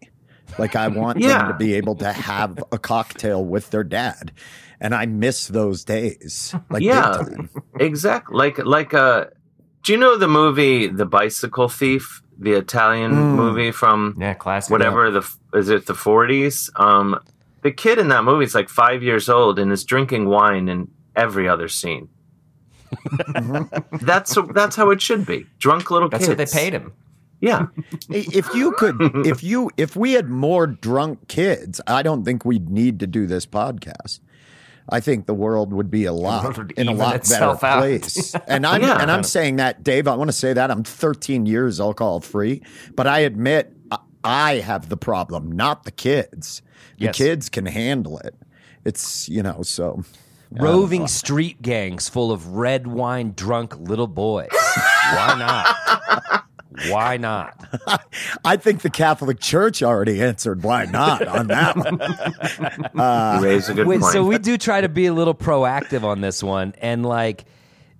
Like 0.58 0.76
I 0.76 0.88
want 0.88 1.18
Yeah. 1.18 1.38
them 1.38 1.48
to 1.48 1.54
be 1.54 1.74
able 1.74 1.96
to 1.96 2.12
have 2.12 2.62
a 2.72 2.78
cocktail 2.78 3.44
with 3.44 3.70
their 3.70 3.84
dad, 3.84 4.32
and 4.80 4.94
I 4.94 5.06
miss 5.06 5.48
those 5.48 5.84
days. 5.84 6.54
Like 6.70 6.82
yeah, 6.82 7.22
exactly. 7.78 8.36
Like 8.36 8.58
like 8.58 8.94
uh, 8.94 9.26
do 9.84 9.92
you 9.92 9.98
know 9.98 10.16
the 10.16 10.28
movie 10.28 10.86
The 10.86 11.06
Bicycle 11.06 11.68
Thief, 11.68 12.22
the 12.38 12.52
Italian 12.52 13.12
movie 13.12 13.70
from 13.70 14.16
Yeah, 14.18 14.34
classic. 14.34 14.70
whatever 14.70 15.10
the 15.10 15.28
is 15.54 15.68
it 15.68 15.86
the 15.86 15.92
40s? 15.94 16.70
Um, 16.80 17.18
the 17.62 17.70
kid 17.72 17.98
in 17.98 18.08
that 18.08 18.24
movie 18.24 18.44
is 18.44 18.54
like 18.54 18.68
five 18.68 19.02
years 19.02 19.28
old 19.28 19.58
and 19.58 19.72
is 19.72 19.84
drinking 19.84 20.28
wine 20.28 20.68
in 20.68 20.88
every 21.16 21.48
other 21.48 21.68
scene. 21.68 22.08
that's 24.00 24.36
that's 24.54 24.76
how 24.76 24.90
it 24.90 25.02
should 25.02 25.26
be. 25.26 25.46
Drunk 25.58 25.90
little 25.90 26.08
That's 26.08 26.26
kids. 26.26 26.38
what 26.38 26.38
they 26.38 26.46
paid 26.60 26.72
him. 26.72 26.92
Yeah, 27.40 27.66
If 28.08 28.52
you 28.54 28.72
could, 28.72 28.96
if 29.26 29.42
you, 29.42 29.70
if 29.76 29.94
we 29.94 30.12
had 30.12 30.28
more 30.30 30.66
drunk 30.66 31.28
kids, 31.28 31.80
I 31.86 32.02
don't 32.02 32.24
think 32.24 32.44
we'd 32.44 32.70
need 32.70 32.98
to 33.00 33.06
do 33.06 33.26
this 33.26 33.44
podcast. 33.44 34.20
I 34.88 35.00
think 35.00 35.26
the 35.26 35.34
world 35.34 35.72
would 35.72 35.90
be 35.90 36.04
a 36.04 36.12
lot 36.12 36.56
in 36.78 36.88
a 36.88 36.92
lot 36.92 37.28
better 37.28 37.44
out. 37.44 37.58
place. 37.60 38.34
And 38.46 38.64
I'm 38.64 38.80
Yeah. 38.82 38.98
and 39.02 39.10
I'm 39.10 39.24
saying 39.24 39.56
that, 39.56 39.82
Dave. 39.82 40.06
I 40.08 40.14
want 40.14 40.28
to 40.28 40.32
say 40.36 40.52
that 40.52 40.70
I'm 40.70 40.84
13 40.84 41.44
years 41.44 41.80
alcohol 41.80 42.20
free, 42.20 42.62
but 42.94 43.06
I 43.08 43.18
admit 43.20 43.72
I- 43.90 43.98
I 44.22 44.54
have 44.60 44.88
the 44.88 44.96
problem, 44.96 45.50
not 45.52 45.84
the 45.84 45.90
kids. 45.90 46.62
The 46.98 47.06
Yes. 47.06 47.16
kids 47.18 47.48
can 47.48 47.66
handle 47.66 48.18
it. 48.18 48.34
It's 48.84 49.28
you 49.28 49.42
know 49.42 49.62
so. 49.62 50.04
Roving 50.52 51.08
street 51.08 51.60
gangs 51.62 52.08
full 52.08 52.30
of 52.30 52.46
red 52.54 52.86
wine 52.86 53.32
drunk 53.36 53.76
little 53.80 54.06
boys. 54.06 54.48
Why 54.54 55.34
not? 55.36 56.45
Why 56.88 57.16
not? 57.16 57.62
I 58.44 58.56
think 58.56 58.82
the 58.82 58.90
Catholic 58.90 59.40
Church 59.40 59.82
already 59.82 60.22
answered 60.22 60.62
why 60.62 60.84
not 60.84 61.26
on 61.26 61.46
that 61.48 61.76
one. 61.76 63.38
you 63.40 63.44
raise 63.44 63.68
a 63.68 63.74
good 63.74 63.86
Wait, 63.86 64.00
point. 64.00 64.12
so 64.12 64.24
we 64.24 64.38
do 64.38 64.58
try 64.58 64.80
to 64.80 64.88
be 64.88 65.06
a 65.06 65.12
little 65.12 65.34
proactive 65.34 66.02
on 66.02 66.20
this 66.20 66.42
one, 66.42 66.74
and 66.80 67.04
like 67.04 67.44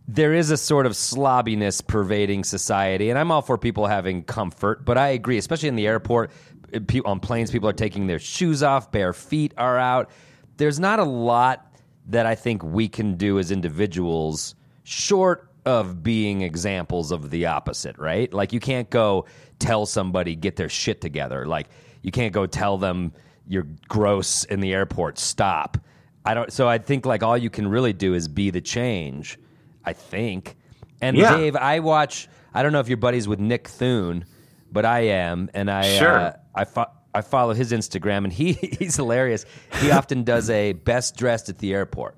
there 0.09 0.35
is 0.35 0.51
a 0.51 0.57
sort 0.57 0.87
of 0.87 0.93
slobbiness 0.93 1.81
pervading 1.81 2.45
society, 2.45 3.11
and 3.11 3.18
I'm 3.18 3.31
all 3.31 3.43
for 3.43 3.59
people 3.59 3.87
having 3.87 4.22
comfort, 4.22 4.85
but 4.85 4.97
I 4.97 5.09
agree, 5.09 5.39
especially 5.39 5.68
in 5.68 5.77
the 5.77 5.87
airport, 5.87 6.31
uh, 6.74 6.81
on 7.05 7.20
planes, 7.20 7.51
people 7.51 7.68
are 7.68 7.74
taking 7.74 8.07
their 8.07 8.18
shoes 8.18 8.62
off, 8.62 8.93
bare 8.93 9.12
feet 9.12 9.53
are 9.57 9.79
out. 9.79 10.11
There's 10.59 10.79
not 10.79 10.99
a 10.99 11.05
lot 11.05 11.72
that 12.09 12.27
I 12.27 12.35
think 12.35 12.62
we 12.62 12.89
can 12.89 13.16
do 13.16 13.39
as 13.39 13.51
individuals, 13.51 14.55
short 14.85 15.51
of 15.67 16.03
being 16.03 16.41
examples 16.43 17.11
of 17.12 17.31
the 17.31 17.47
opposite, 17.47 17.99
right? 17.99 18.33
Like 18.33 18.53
you 18.53 18.61
can't 18.61 18.89
go 18.89 19.27
tell 19.59 19.85
somebody 19.85 20.35
get 20.37 20.57
their 20.57 20.69
shit 20.69 21.01
together. 21.01 21.45
Like 21.47 21.69
you 22.03 22.11
can't 22.12 22.33
go 22.33 22.47
tell 22.47 22.79
them 22.79 23.12
you're 23.49 23.67
gross 23.89 24.45
in 24.45 24.61
the 24.61 24.73
airport. 24.73 25.19
Stop. 25.19 25.77
I 26.25 26.35
don't. 26.35 26.53
So 26.53 26.69
I 26.69 26.79
think 26.79 27.05
like 27.05 27.23
all 27.23 27.37
you 27.37 27.51
can 27.51 27.69
really 27.69 27.93
do 27.93 28.14
is 28.14 28.29
be 28.29 28.51
the 28.51 28.61
change. 28.61 29.39
I 29.85 29.93
think. 29.93 30.57
And 31.01 31.17
Yeah. 31.17 31.37
Dave, 31.37 31.57
I 31.57 31.81
watch. 31.81 32.29
I 32.55 32.62
don't 32.62 32.73
know 32.73 32.81
if 32.81 32.89
you're 32.89 32.97
buddies 32.97 33.29
with 33.29 33.39
Nick 33.39 33.69
Thune, 33.69 34.25
but 34.73 34.85
I 34.87 35.01
am, 35.01 35.51
and 35.53 35.71
I 35.71 35.99
Sure. 35.99 36.19
uh, 36.19 36.33
I 36.55 36.64
fo- 36.64 36.91
I 37.14 37.21
follow 37.21 37.53
his 37.55 37.71
Instagram, 37.73 38.25
and 38.25 38.33
he 38.33 38.53
he's 38.79 38.97
hilarious. 38.97 39.45
He 39.81 39.91
often 39.91 40.25
does 40.25 40.49
a 40.51 40.73
best 40.73 41.17
dressed 41.17 41.49
at 41.49 41.59
the 41.59 41.75
airport, 41.75 42.17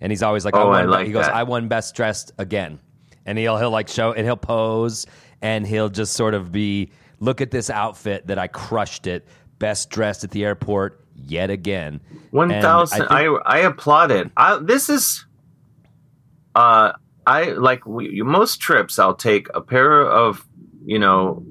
and 0.00 0.10
he's 0.12 0.22
always 0.22 0.44
like, 0.44 0.54
Oh, 0.56 0.68
won, 0.68 0.76
I 0.82 0.84
like 0.84 1.06
he 1.06 1.12
goes, 1.12 1.26
that. 1.26 1.34
I 1.34 1.44
won 1.44 1.68
best 1.68 1.94
dressed 1.94 2.32
again, 2.36 2.80
and 3.26 3.36
he'll 3.36 3.58
he'll 3.58 3.70
like 3.70 3.88
show 3.88 4.12
and 4.12 4.24
he'll 4.24 4.36
pose, 4.36 5.04
and 5.42 5.66
he'll 5.66 5.90
just 5.90 6.14
sort 6.14 6.32
of 6.32 6.50
be, 6.50 6.90
look 7.20 7.40
at 7.42 7.50
this 7.50 7.68
outfit 7.68 8.28
that 8.28 8.38
I 8.38 8.46
crushed 8.46 9.06
it, 9.06 9.26
best 9.58 9.90
dressed 9.90 10.24
at 10.24 10.30
the 10.30 10.44
airport 10.44 11.04
yet 11.14 11.50
again. 11.50 12.00
One 12.30 12.50
And 12.50 12.62
thousand. 12.62 13.00
think- 13.00 13.10
I, 13.10 13.24
I 13.44 13.58
applaud 13.58 14.10
it. 14.10 14.30
I, 14.36 14.58
this 14.62 14.88
is, 14.88 15.26
uh, 16.54 16.92
I 17.26 17.44
like 17.50 17.84
we, 17.86 18.22
most 18.22 18.60
trips. 18.60 18.98
I'll 18.98 19.14
take 19.14 19.48
a 19.54 19.60
pair 19.60 20.02
of 20.02 20.46
you 20.84 20.98
know, 21.00 21.44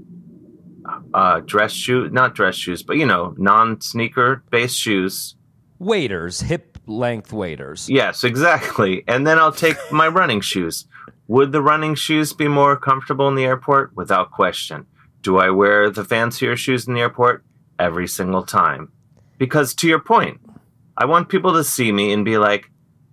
uh, 1.13 1.41
dress 1.41 1.73
shoe, 1.73 2.09
not 2.09 2.35
dress 2.35 2.55
shoes, 2.55 2.83
but 2.83 2.95
you 2.95 3.05
know, 3.05 3.35
non 3.37 3.81
sneaker 3.81 4.43
based 4.49 4.77
shoes. 4.77 5.35
waiters, 5.79 6.41
hip 6.41 6.74
length 6.87 7.33
waiters. 7.33 7.89
Yes, 7.89 8.23
exactly. 8.23 9.03
And 9.07 9.25
then 9.25 9.39
I'll 9.39 9.51
take 9.51 9.77
my 9.91 10.07
running 10.07 10.41
shoes. 10.41 10.87
Would 11.27 11.51
the 11.51 11.61
running 11.61 11.95
shoes 11.95 12.33
be 12.33 12.47
more 12.47 12.77
comfortable 12.77 13.27
in 13.27 13.35
the 13.35 13.45
airport? 13.45 13.95
Without 13.95 14.31
question. 14.31 14.85
Do 15.21 15.37
I 15.37 15.49
wear 15.49 15.89
the 15.89 16.05
fancier 16.05 16.55
shoes 16.55 16.87
in 16.87 16.93
the 16.93 17.01
airport? 17.01 17.43
Every 17.79 18.07
single 18.07 18.43
time. 18.43 18.91
Because 19.37 19.73
to 19.75 19.87
your 19.87 19.99
point, 19.99 20.39
I 20.97 21.05
want 21.05 21.29
people 21.29 21.53
to 21.53 21.63
see 21.63 21.91
me 21.91 22.13
and 22.13 22.23
be 22.23 22.37
like, 22.37 22.69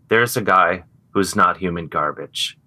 there's 0.08 0.36
a 0.36 0.42
guy 0.42 0.84
who's 1.10 1.34
not 1.34 1.56
human 1.56 1.88
garbage. 1.88 2.58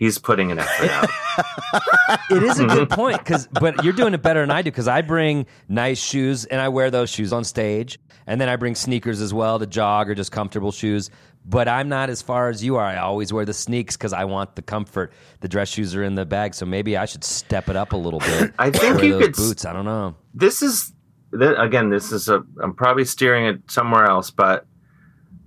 He's 0.00 0.18
putting 0.18 0.50
an 0.50 0.58
effort 0.58 0.90
out. 0.90 1.10
It 2.30 2.42
is 2.42 2.58
a 2.58 2.66
good 2.66 2.90
point 2.90 3.18
because, 3.18 3.46
but 3.46 3.84
you're 3.84 3.92
doing 3.92 4.14
it 4.14 4.22
better 4.22 4.40
than 4.40 4.50
I 4.50 4.62
do 4.62 4.70
because 4.70 4.88
I 4.88 5.00
bring 5.02 5.46
nice 5.68 5.98
shoes 6.02 6.44
and 6.44 6.60
I 6.60 6.68
wear 6.68 6.90
those 6.90 7.08
shoes 7.10 7.32
on 7.32 7.44
stage, 7.44 7.98
and 8.26 8.40
then 8.40 8.48
I 8.48 8.56
bring 8.56 8.74
sneakers 8.74 9.20
as 9.20 9.32
well 9.32 9.58
to 9.60 9.66
jog 9.66 10.10
or 10.10 10.14
just 10.16 10.32
comfortable 10.32 10.72
shoes. 10.72 11.10
But 11.46 11.68
I'm 11.68 11.88
not 11.88 12.10
as 12.10 12.20
far 12.22 12.48
as 12.48 12.64
you 12.64 12.76
are. 12.76 12.84
I 12.84 12.96
always 12.98 13.32
wear 13.32 13.44
the 13.44 13.54
sneaks 13.54 13.96
because 13.96 14.12
I 14.12 14.24
want 14.24 14.56
the 14.56 14.62
comfort. 14.62 15.12
The 15.40 15.48
dress 15.48 15.68
shoes 15.68 15.94
are 15.94 16.02
in 16.02 16.14
the 16.16 16.26
bag, 16.26 16.54
so 16.54 16.66
maybe 16.66 16.96
I 16.96 17.04
should 17.04 17.22
step 17.24 17.68
it 17.68 17.76
up 17.76 17.92
a 17.92 17.96
little 17.96 18.20
bit. 18.20 18.52
I 18.58 18.70
think 18.70 19.02
you 19.02 19.12
those 19.12 19.22
could 19.22 19.36
boots. 19.36 19.64
I 19.64 19.72
don't 19.72 19.84
know. 19.84 20.16
this 20.34 20.62
is 20.62 20.92
again 21.32 21.90
this 21.90 22.10
is 22.10 22.28
a 22.28 22.42
i'm 22.60 22.74
probably 22.74 23.04
steering 23.04 23.46
it 23.46 23.60
somewhere 23.70 24.04
else 24.04 24.32
but 24.32 24.66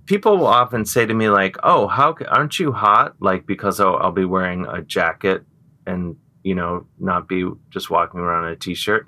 people 0.06 0.38
will 0.38 0.46
often 0.46 0.84
say 0.84 1.06
to 1.06 1.14
me 1.14 1.28
like 1.28 1.56
oh 1.62 1.86
how 1.86 2.14
aren't 2.28 2.58
you 2.58 2.72
hot? 2.72 3.14
Like 3.20 3.46
because 3.46 3.80
I'll, 3.80 3.96
I'll 3.96 4.12
be 4.12 4.24
wearing 4.24 4.66
a 4.66 4.82
jacket 4.82 5.42
and 5.86 6.16
you 6.42 6.54
know 6.54 6.86
not 6.98 7.28
be 7.28 7.48
just 7.70 7.90
walking 7.90 8.20
around 8.20 8.46
in 8.46 8.52
a 8.52 8.56
t-shirt. 8.56 9.06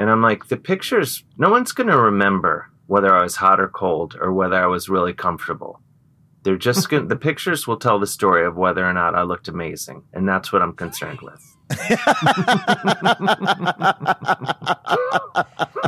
And 0.00 0.10
i'm 0.10 0.22
like 0.22 0.48
the 0.48 0.56
pictures 0.56 1.24
no 1.36 1.50
one's 1.50 1.72
going 1.72 1.88
to 1.88 1.98
remember 1.98 2.70
whether 2.86 3.14
i 3.14 3.22
was 3.22 3.36
hot 3.36 3.60
or 3.60 3.68
cold 3.68 4.16
or 4.20 4.32
whether 4.32 4.56
i 4.56 4.66
was 4.66 4.88
really 4.88 5.12
comfortable. 5.12 5.80
They're 6.44 6.56
just 6.56 6.88
going 6.90 7.02
to 7.02 7.08
the 7.08 7.16
pictures 7.16 7.66
will 7.66 7.78
tell 7.78 7.98
the 7.98 8.06
story 8.06 8.46
of 8.46 8.56
whether 8.56 8.88
or 8.88 8.92
not 8.92 9.14
i 9.14 9.22
looked 9.22 9.48
amazing. 9.48 10.04
And 10.12 10.28
that's 10.28 10.52
what 10.52 10.62
i'm 10.62 10.74
concerned 10.74 11.20
with. 11.20 11.44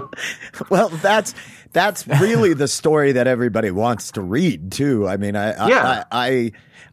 Well, 0.69 0.89
that's 0.89 1.35
that's 1.73 2.07
really 2.07 2.55
the 2.55 2.69
story 2.69 3.13
that 3.13 3.27
everybody 3.27 3.71
wants 3.71 4.13
to 4.13 4.21
read 4.21 4.73
too. 4.73 5.07
I 5.07 5.17
mean, 5.17 5.37
I 5.37 5.69
Yeah. 5.69 6.05
I, 6.11 6.29
I 6.29 6.53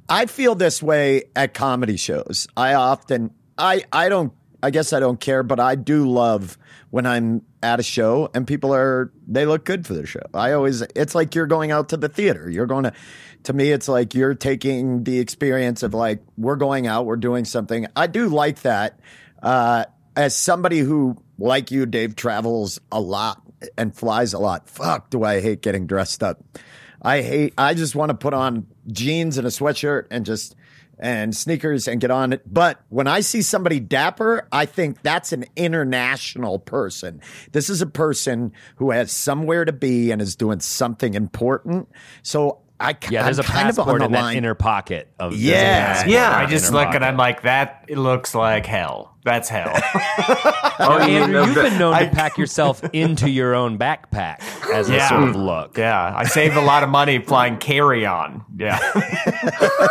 I 0.09 0.25
feel 0.25 0.55
this 0.55 0.81
way 0.81 1.23
at 1.35 1.53
comedy 1.53 1.97
shows. 1.97 2.47
I 2.55 2.75
often 2.75 3.31
I 3.57 3.83
I 3.91 4.09
don't 4.09 4.33
I 4.61 4.71
guess 4.71 4.93
I 4.93 4.99
don't 4.99 5.19
care, 5.19 5.43
but 5.43 5.59
I 5.59 5.75
do 5.75 6.09
love 6.09 6.57
when 6.89 7.05
I'm 7.05 7.41
at 7.61 7.79
a 7.79 7.83
show 7.83 8.29
and 8.33 8.47
people 8.47 8.73
are 8.73 9.11
they 9.27 9.45
look 9.45 9.65
good 9.65 9.85
for 9.85 9.93
the 9.93 10.05
show. 10.05 10.21
I 10.33 10.53
always 10.53 10.81
it's 10.81 11.15
like 11.15 11.35
you're 11.35 11.47
going 11.47 11.71
out 11.71 11.89
to 11.89 11.97
the 11.97 12.09
theater. 12.09 12.49
You're 12.49 12.67
going 12.67 12.83
to 12.83 12.93
to 13.43 13.53
me 13.53 13.71
it's 13.71 13.87
like 13.87 14.13
you're 14.13 14.35
taking 14.35 15.03
the 15.03 15.19
experience 15.19 15.83
of 15.83 15.93
like 15.93 16.21
we're 16.37 16.55
going 16.55 16.87
out, 16.87 17.05
we're 17.05 17.15
doing 17.17 17.45
something. 17.45 17.87
I 17.95 18.07
do 18.07 18.29
like 18.29 18.61
that. 18.61 18.99
Uh 19.41 19.85
as 20.15 20.35
somebody 20.35 20.79
who 20.79 21.21
like 21.37 21.69
you 21.71 21.85
Dave 21.85 22.15
travels 22.15 22.79
a 22.91 22.99
lot 22.99 23.41
and 23.77 23.95
flies 23.95 24.33
a 24.33 24.39
lot. 24.39 24.69
Fuck, 24.69 25.09
do 25.09 25.23
I 25.23 25.41
hate 25.41 25.61
getting 25.61 25.87
dressed 25.87 26.23
up. 26.23 26.43
I 27.01 27.21
hate 27.21 27.53
I 27.57 27.73
just 27.73 27.95
want 27.95 28.09
to 28.09 28.15
put 28.15 28.33
on 28.33 28.67
jeans 28.87 29.37
and 29.37 29.45
a 29.45 29.49
sweatshirt 29.49 30.07
and 30.09 30.25
just 30.25 30.55
and 30.99 31.35
sneakers 31.35 31.87
and 31.87 32.01
get 32.01 32.11
on 32.11 32.33
it. 32.33 32.41
But 32.51 32.81
when 32.89 33.07
I 33.07 33.19
see 33.19 33.41
somebody 33.41 33.79
dapper, 33.79 34.47
I 34.51 34.65
think 34.65 35.01
that's 35.03 35.31
an 35.31 35.45
international 35.55 36.59
person. 36.59 37.21
This 37.51 37.69
is 37.69 37.81
a 37.81 37.87
person 37.87 38.51
who 38.77 38.91
has 38.91 39.11
somewhere 39.11 39.63
to 39.65 39.73
be 39.73 40.11
and 40.11 40.21
is 40.21 40.35
doing 40.35 40.59
something 40.59 41.13
important. 41.13 41.87
So 42.23 42.61
I 42.79 42.95
Yeah, 43.09 43.23
there's 43.23 43.39
I'm 43.39 43.45
a 43.45 43.47
kind 43.47 43.69
of 43.69 43.79
on 43.79 43.85
passport 43.85 43.99
the 43.99 44.05
in 44.05 44.11
that 44.11 44.35
inner 44.35 44.55
pocket 44.55 45.11
of 45.19 45.33
there's 45.33 45.33
a 45.33 45.35
Yeah. 45.35 46.05
Yeah. 46.05 46.37
I 46.37 46.45
that 46.45 46.49
just 46.49 46.69
inner 46.69 46.77
look 46.77 46.89
and. 46.95 47.03
I'm 47.03 47.17
like, 47.17 47.41
that 47.43 47.89
looks 47.89 48.35
like 48.35 48.65
hell. 48.65 49.15
That's 49.23 49.49
hell. 49.49 49.73
oh 50.79 51.05
you 51.05 51.17
Andrew, 51.17 51.33
know, 51.33 51.45
you've 51.45 51.55
been 51.55 51.77
known 51.77 51.93
I- 51.93 52.05
to 52.05 52.11
pack 52.11 52.37
yourself 52.37 52.81
into 52.93 53.29
your 53.29 53.55
own 53.55 53.77
backpack 53.77 54.39
as 54.73 54.89
a 54.89 54.99
sort 55.01 55.23
of 55.23 55.35
mm. 55.35 55.45
look. 55.45 55.77
yeah, 55.77 56.13
I 56.15 56.23
saved 56.23 56.55
a 56.55 56.61
lot 56.61 56.83
of 56.83 56.89
money 56.89 57.19
flying 57.19 57.57
carry 57.57 58.05
on. 58.05 58.45
Yeah. 58.57 58.77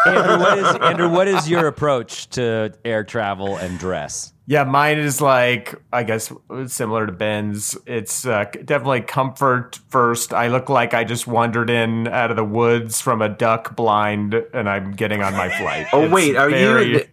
Andrew, 0.06 0.38
what 0.38 0.58
is 0.58 0.76
Andrew? 0.76 1.10
What 1.10 1.28
is 1.28 1.50
your 1.50 1.66
approach 1.74 2.30
to 2.30 2.72
air 2.84 3.04
travel 3.04 3.56
and 3.56 3.78
dress? 3.78 4.32
Yeah, 4.48 4.62
mine 4.62 4.98
is 4.98 5.20
like 5.20 5.74
I 5.92 6.04
guess 6.04 6.32
similar 6.66 7.06
to 7.06 7.12
Ben's. 7.12 7.76
It's 7.84 8.24
uh, 8.24 8.44
definitely 8.64 9.00
comfort 9.00 9.80
first. 9.88 10.32
I 10.32 10.48
look 10.48 10.68
like 10.68 10.94
I 10.94 11.02
just 11.02 11.26
wandered 11.26 11.68
in 11.68 12.06
out 12.06 12.30
of 12.30 12.36
the 12.36 12.44
woods 12.44 13.00
from 13.00 13.22
a 13.22 13.28
duck 13.28 13.74
blind, 13.74 14.34
and 14.54 14.68
I'm 14.68 14.92
getting 14.92 15.20
on 15.20 15.32
my 15.34 15.48
flight. 15.48 15.88
Oh 15.92 16.02
It's 16.04 16.12
wait, 16.12 16.36
are 16.36 16.48
very- 16.48 16.86
you 16.86 16.92
th- 16.98 17.10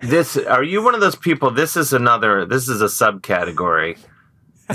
this? 0.00 0.36
Are 0.36 0.62
you 0.62 0.82
one 0.82 0.94
of 0.94 1.00
those 1.00 1.16
people? 1.16 1.50
This 1.50 1.76
is 1.76 1.92
another. 1.92 2.46
This 2.46 2.68
is 2.68 2.80
a 2.80 2.86
subcategory, 2.86 3.98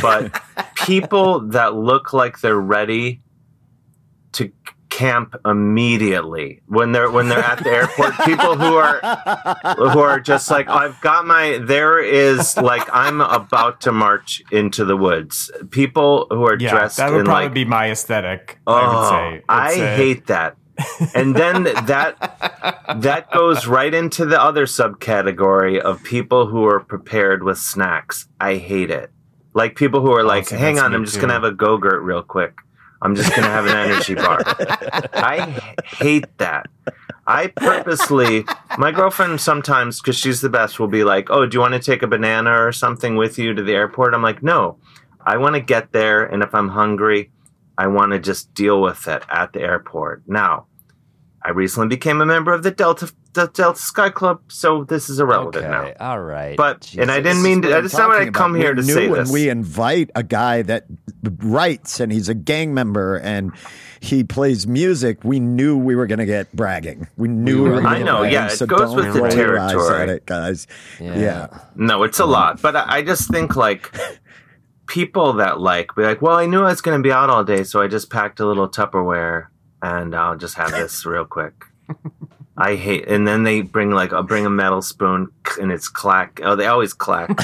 but 0.01 0.41
people 0.75 1.39
that 1.51 1.75
look 1.75 2.11
like 2.11 2.41
they're 2.41 2.59
ready 2.59 3.21
to 4.33 4.51
camp 4.97 5.35
immediately 5.45 6.59
when 6.65 6.91
they're 6.91 7.11
when 7.11 7.29
they're 7.29 7.37
at 7.37 7.63
the 7.63 7.69
airport. 7.69 8.13
people 8.25 8.57
who 8.57 8.75
are 8.75 8.99
who 9.75 9.99
are 9.99 10.19
just 10.19 10.49
like 10.49 10.67
I've 10.67 10.99
got 11.01 11.27
my. 11.27 11.59
There 11.61 11.99
is 11.99 12.57
like 12.57 12.89
I'm 12.91 13.21
about 13.21 13.81
to 13.81 13.91
march 13.91 14.41
into 14.51 14.85
the 14.85 14.97
woods. 14.97 15.51
People 15.69 16.25
who 16.31 16.43
are 16.47 16.57
Yeah, 16.57 16.71
dressed 16.71 16.97
that 16.97 17.11
would 17.11 17.25
probably 17.25 17.45
like 17.45 17.53
be 17.53 17.65
my 17.65 17.91
aesthetic. 17.91 18.57
Oh, 18.65 18.73
I 18.73 18.87
would 18.87 18.95
oh, 18.95 19.09
say. 19.09 19.43
I 19.47 19.95
hate 19.95 20.25
that. 20.27 20.57
And 21.13 21.35
then 21.35 21.63
that 21.63 22.15
that 22.97 23.31
goes 23.31 23.67
right 23.67 23.93
into 23.93 24.25
the 24.25 24.41
other 24.41 24.65
subcategory 24.65 25.79
of 25.79 26.03
people 26.03 26.47
who 26.47 26.65
are 26.65 26.79
prepared 26.79 27.43
with 27.43 27.59
snacks. 27.59 28.27
I 28.39 28.55
hate 28.55 28.89
it. 28.89 29.11
Like 29.53 29.75
people 29.75 30.01
who 30.01 30.11
are 30.11 30.21
oh, 30.21 30.27
like, 30.27 30.47
see, 30.47 30.55
"Hang 30.55 30.79
on, 30.79 30.93
I'm 30.93 31.03
just 31.03 31.15
too. 31.15 31.21
gonna 31.21 31.33
have 31.33 31.43
a 31.43 31.51
go-gurt 31.51 32.01
real 32.03 32.23
quick. 32.23 32.57
I'm 33.01 33.15
just 33.15 33.35
gonna 33.35 33.49
have 33.49 33.65
an 33.65 33.75
energy 33.75 34.15
bar." 34.15 34.41
I 35.13 35.75
hate 35.99 36.37
that. 36.37 36.67
I 37.25 37.47
purposely, 37.47 38.45
my 38.77 38.91
girlfriend 38.91 39.41
sometimes, 39.41 39.99
because 39.99 40.15
she's 40.15 40.39
the 40.41 40.49
best, 40.49 40.79
will 40.79 40.87
be 40.87 41.03
like, 41.03 41.29
"Oh, 41.29 41.45
do 41.45 41.55
you 41.55 41.61
want 41.61 41.73
to 41.73 41.79
take 41.79 42.01
a 42.01 42.07
banana 42.07 42.51
or 42.51 42.71
something 42.71 43.15
with 43.17 43.37
you 43.37 43.53
to 43.53 43.61
the 43.61 43.73
airport?" 43.73 44.13
I'm 44.13 44.21
like, 44.23 44.41
"No, 44.41 44.77
I 45.25 45.37
want 45.37 45.55
to 45.55 45.61
get 45.61 45.91
there, 45.91 46.23
and 46.23 46.41
if 46.41 46.55
I'm 46.55 46.69
hungry, 46.69 47.31
I 47.77 47.87
want 47.87 48.13
to 48.13 48.19
just 48.19 48.53
deal 48.53 48.81
with 48.81 49.07
it 49.07 49.23
at 49.29 49.51
the 49.53 49.61
airport." 49.61 50.23
Now, 50.25 50.67
I 51.43 51.51
recently 51.51 51.89
became 51.89 52.21
a 52.21 52.25
member 52.25 52.53
of 52.53 52.63
the 52.63 52.71
Delta 52.71 53.11
the 53.37 53.47
Delta 53.47 53.79
Sky 53.79 54.09
Club, 54.09 54.41
so 54.49 54.83
this 54.83 55.09
is 55.09 55.19
irrelevant 55.19 55.63
Okay, 55.65 55.67
now. 55.67 55.93
all 56.11 56.19
right. 56.21 56.57
But 56.57 56.93
and 56.97 57.09
I 57.09 57.21
didn't 57.21 57.41
mean 57.43 57.61
to. 57.61 57.69
what 57.69 57.73
I 57.75 57.77
I'm 57.77 57.83
just 57.83 57.97
not 57.97 58.07
what 58.09 58.15
I 58.17 58.19
talking 58.19 58.33
come 58.33 58.51
about. 58.55 58.63
here 58.63 58.75
we 58.75 58.81
to 58.81 58.87
knew 58.87 58.93
say 58.93 59.07
when 59.07 59.19
this. 59.21 59.31
we 59.31 59.49
invite 59.49 60.11
a 60.15 60.23
guy 60.23 60.61
that 60.63 60.85
writes 61.39 61.99
and 61.99 62.11
he's 62.11 62.29
a 62.29 62.33
gang 62.35 62.73
member 62.73 63.17
and 63.17 63.51
he 63.99 64.23
plays 64.23 64.67
music, 64.67 65.23
we 65.23 65.39
knew 65.39 65.75
we 65.77 65.95
were 65.95 66.05
going 66.07 66.19
to 66.19 66.25
get 66.25 66.53
bragging. 66.55 67.07
We 67.17 67.27
knew 67.29 67.63
we 67.63 67.69
were. 67.71 67.75
gonna 67.81 67.89
I 67.89 68.03
know, 68.03 68.19
bragging, 68.19 68.33
yeah, 68.33 68.45
it 68.47 68.51
so 68.51 68.65
goes 68.67 68.93
with 68.93 69.13
the 69.13 69.21
roll 69.21 69.33
your 69.33 69.59
eyes 69.59 69.71
territory. 69.71 70.01
at 70.03 70.09
it, 70.09 70.25
guys. 70.27 70.67
Yeah. 70.99 71.17
Yeah. 71.19 71.59
No, 71.75 72.03
it's 72.03 72.19
a 72.19 72.25
lot, 72.25 72.61
but 72.61 72.75
I, 72.75 72.97
I 72.97 73.01
just 73.01 73.31
think 73.31 73.55
like 73.55 73.91
people 74.87 75.33
that 75.33 75.59
like 75.59 75.95
be 75.95 76.03
like, 76.03 76.21
well, 76.21 76.35
I 76.37 76.45
knew 76.45 76.59
I 76.61 76.69
was 76.69 76.81
going 76.81 76.97
to 76.97 77.03
be 77.03 77.11
out 77.11 77.29
all 77.29 77.43
day, 77.43 77.63
so 77.63 77.81
I 77.81 77.87
just 77.87 78.09
packed 78.11 78.39
a 78.39 78.45
little 78.45 78.69
Tupperware 78.69 79.47
and 79.81 80.15
I'll 80.15 80.37
just 80.37 80.55
have 80.55 80.71
this 80.71 81.05
real 81.05 81.25
quick. 81.25 81.53
I 82.59 82.75
hate, 82.75 83.07
and 83.07 83.27
then 83.27 83.43
they 83.43 83.61
bring 83.61 83.91
like, 83.91 84.13
I'll 84.13 84.23
bring 84.23 84.45
a 84.45 84.49
metal 84.49 84.81
spoon 84.81 85.29
and 85.61 85.71
it's 85.71 85.87
clack. 85.87 86.39
Oh, 86.43 86.55
they 86.55 86.65
always 86.65 86.93
clack. 86.93 87.29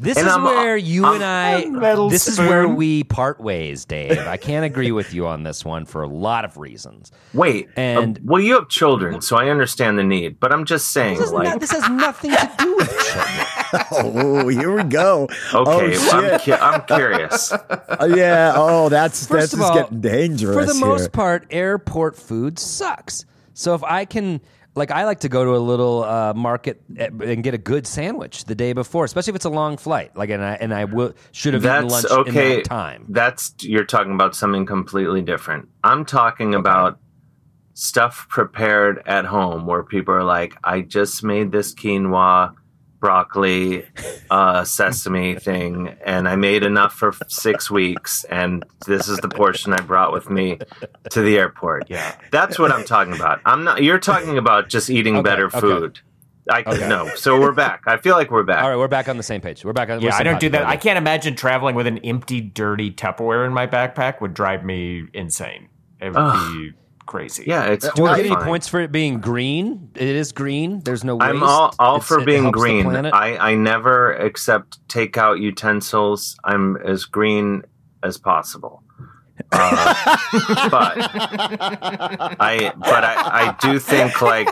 This 0.00 0.16
And 0.16 0.28
is 0.28 0.32
I'm- 0.32 0.44
where 0.44 0.76
you 0.76 1.04
I'm- 1.04 1.14
and 1.16 1.24
I. 1.24 1.64
Metal 1.64 2.08
This 2.08 2.28
is 2.28 2.38
where 2.38 2.68
we 2.68 3.02
part 3.02 3.40
ways, 3.40 3.84
Dave. 3.84 4.16
I 4.16 4.36
can't 4.36 4.64
agree 4.64 4.92
with 4.92 5.12
you 5.12 5.26
on 5.26 5.42
this 5.42 5.64
one 5.64 5.84
for 5.86 6.02
a 6.02 6.06
lot 6.06 6.44
of 6.44 6.56
reasons. 6.56 7.10
Wait, 7.34 7.68
And- 7.74 8.16
uh, 8.16 8.20
well, 8.24 8.40
you 8.40 8.54
have 8.54 8.68
children, 8.68 9.20
so 9.22 9.36
I 9.36 9.48
understand 9.48 9.98
the 9.98 10.04
need, 10.04 10.38
but 10.38 10.52
I'm 10.52 10.64
just 10.66 10.92
saying, 10.92 11.18
This, 11.18 11.32
like, 11.32 11.48
not- 11.48 11.58
this 11.60 11.72
has 11.72 11.88
nothing 11.90 12.30
to 12.30 12.50
do 12.60 12.76
with 12.76 12.88
children. 12.88 13.46
Oh, 13.90 14.48
here 14.48 14.74
we 14.74 14.84
go. 14.84 15.24
okay, 15.54 15.54
oh, 15.54 15.64
well, 15.64 16.34
I'm, 16.34 16.40
cu- 16.40 16.52
I'm 16.52 16.82
curious. 16.82 17.52
Uh, 17.88 18.06
yeah. 18.14 18.52
Oh, 18.54 18.88
that's 18.88 19.26
First 19.26 19.52
that's 19.52 19.62
just 19.62 19.62
all, 19.62 19.74
getting 19.74 20.00
dangerous. 20.00 20.54
For 20.54 20.64
the 20.66 20.74
here. 20.78 20.86
most 20.86 21.10
part, 21.10 21.46
airport 21.50 22.16
food 22.16 22.58
sucks. 22.58 23.24
So 23.54 23.74
if 23.74 23.82
I 23.82 24.04
can, 24.04 24.40
like, 24.74 24.90
I 24.90 25.04
like 25.04 25.20
to 25.20 25.28
go 25.28 25.44
to 25.44 25.56
a 25.56 25.58
little 25.58 26.04
uh, 26.04 26.34
market 26.34 26.82
and 26.96 27.42
get 27.42 27.54
a 27.54 27.58
good 27.58 27.86
sandwich 27.86 28.44
the 28.44 28.54
day 28.54 28.72
before, 28.72 29.04
especially 29.04 29.32
if 29.32 29.36
it's 29.36 29.46
a 29.46 29.50
long 29.50 29.78
flight. 29.78 30.16
Like, 30.16 30.30
and 30.30 30.44
I 30.44 30.54
and 30.54 30.72
I 30.72 30.84
will 30.84 31.14
should 31.32 31.54
have 31.54 31.64
eaten 31.64 31.88
lunch 31.88 32.06
okay. 32.06 32.28
in 32.28 32.56
that 32.58 32.64
time. 32.64 33.06
That's 33.08 33.54
you're 33.60 33.84
talking 33.84 34.12
about 34.12 34.36
something 34.36 34.66
completely 34.66 35.22
different. 35.22 35.68
I'm 35.82 36.04
talking 36.04 36.54
about 36.54 37.00
stuff 37.78 38.26
prepared 38.28 39.02
at 39.06 39.24
home 39.24 39.64
where 39.66 39.82
people 39.82 40.12
are 40.12 40.24
like, 40.24 40.54
I 40.64 40.80
just 40.80 41.22
made 41.22 41.52
this 41.52 41.74
quinoa 41.74 42.54
broccoli, 43.00 43.86
uh, 44.30 44.64
sesame 44.64 45.36
thing, 45.36 45.96
and 46.04 46.28
I 46.28 46.36
made 46.36 46.62
enough 46.64 46.94
for 46.94 47.12
six 47.28 47.70
weeks. 47.70 48.24
And 48.24 48.64
this 48.86 49.08
is 49.08 49.18
the 49.18 49.28
portion 49.28 49.72
I 49.72 49.80
brought 49.80 50.12
with 50.12 50.30
me 50.30 50.58
to 51.10 51.22
the 51.22 51.36
airport. 51.38 51.88
Yeah. 51.90 52.14
That's 52.32 52.58
what 52.58 52.72
I'm 52.72 52.84
talking 52.84 53.14
about. 53.14 53.40
I'm 53.44 53.64
not. 53.64 53.82
You're 53.82 53.98
talking 53.98 54.38
about 54.38 54.68
just 54.68 54.90
eating 54.90 55.16
Okay, 55.16 55.22
better 55.22 55.46
okay. 55.46 55.60
food. 55.60 56.00
I 56.50 56.62
no. 56.88 57.08
So 57.14 57.38
we're 57.38 57.52
back. 57.52 57.82
I 57.86 57.98
feel 57.98 58.14
like 58.16 58.30
we're 58.30 58.42
back. 58.42 58.62
All 58.62 58.70
right, 58.70 58.76
we're 58.76 58.88
back 58.88 59.08
on 59.08 59.18
the 59.18 59.22
same 59.22 59.40
page. 59.42 59.64
We're 59.64 59.74
back 59.74 59.90
on. 59.90 60.00
Yeah, 60.00 60.10
we're 60.10 60.14
I 60.16 60.22
don't 60.22 60.40
do 60.40 60.48
that. 60.48 60.60
simpatico. 60.60 60.72
I 60.72 60.76
can't 60.82 60.96
imagine 60.96 61.36
traveling 61.36 61.74
with 61.74 61.86
an 61.86 61.98
empty, 61.98 62.40
dirty 62.40 62.90
Tupperware 62.90 63.46
in 63.46 63.52
my 63.52 63.66
backpack 63.66 64.20
would 64.22 64.32
drive 64.32 64.64
me 64.64 65.04
insane. 65.12 65.68
It 66.00 66.06
would 66.06 66.16
Ugh. 66.16 66.52
be 66.52 66.72
crazy. 67.08 67.44
Yeah, 67.46 67.64
it's 67.64 67.90
Do 67.94 68.02
we 68.04 68.10
get 68.10 68.26
any 68.26 68.36
points 68.36 68.68
for 68.68 68.78
it 68.80 68.92
being 68.92 69.18
green? 69.18 69.90
It 69.96 70.06
is 70.06 70.30
green. 70.30 70.80
There's 70.84 71.02
no 71.02 71.16
waste. 71.16 71.28
I'm 71.28 71.42
all, 71.42 71.74
all 71.80 71.96
It's- 71.96 72.06
for 72.06 72.24
being 72.24 72.52
green. 72.52 72.86
I, 72.86 73.36
I 73.50 73.54
never 73.56 74.12
accept 74.12 74.86
takeout 74.88 75.40
utensils. 75.40 76.36
I'm 76.44 76.76
as 76.76 77.06
green 77.06 77.62
as 78.04 78.18
possible. 78.18 78.84
Uh, 79.52 79.94
but 80.70 80.98
I 82.40 82.72
but 82.76 83.04
I, 83.04 83.14
I 83.42 83.56
do 83.60 83.78
think 83.78 84.20
like 84.20 84.48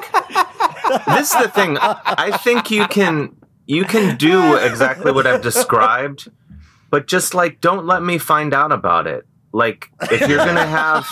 this 1.07 1.35
is 1.35 1.43
the 1.43 1.49
thing. 1.49 1.77
I 1.81 2.37
think 2.43 2.71
you 2.71 2.87
can 2.87 3.37
you 3.67 3.85
can 3.85 4.17
do 4.17 4.55
exactly 4.57 5.11
what 5.13 5.27
I've 5.27 5.43
described, 5.43 6.31
but 6.91 7.09
just 7.09 7.35
like 7.35 7.61
don't 7.61 7.85
let 7.87 8.03
me 8.03 8.17
find 8.19 8.55
out 8.55 8.71
about 8.73 9.07
it. 9.09 9.27
Like 9.57 9.89
if 10.13 10.29
you're 10.29 10.45
gonna 10.45 10.67
have 10.67 11.07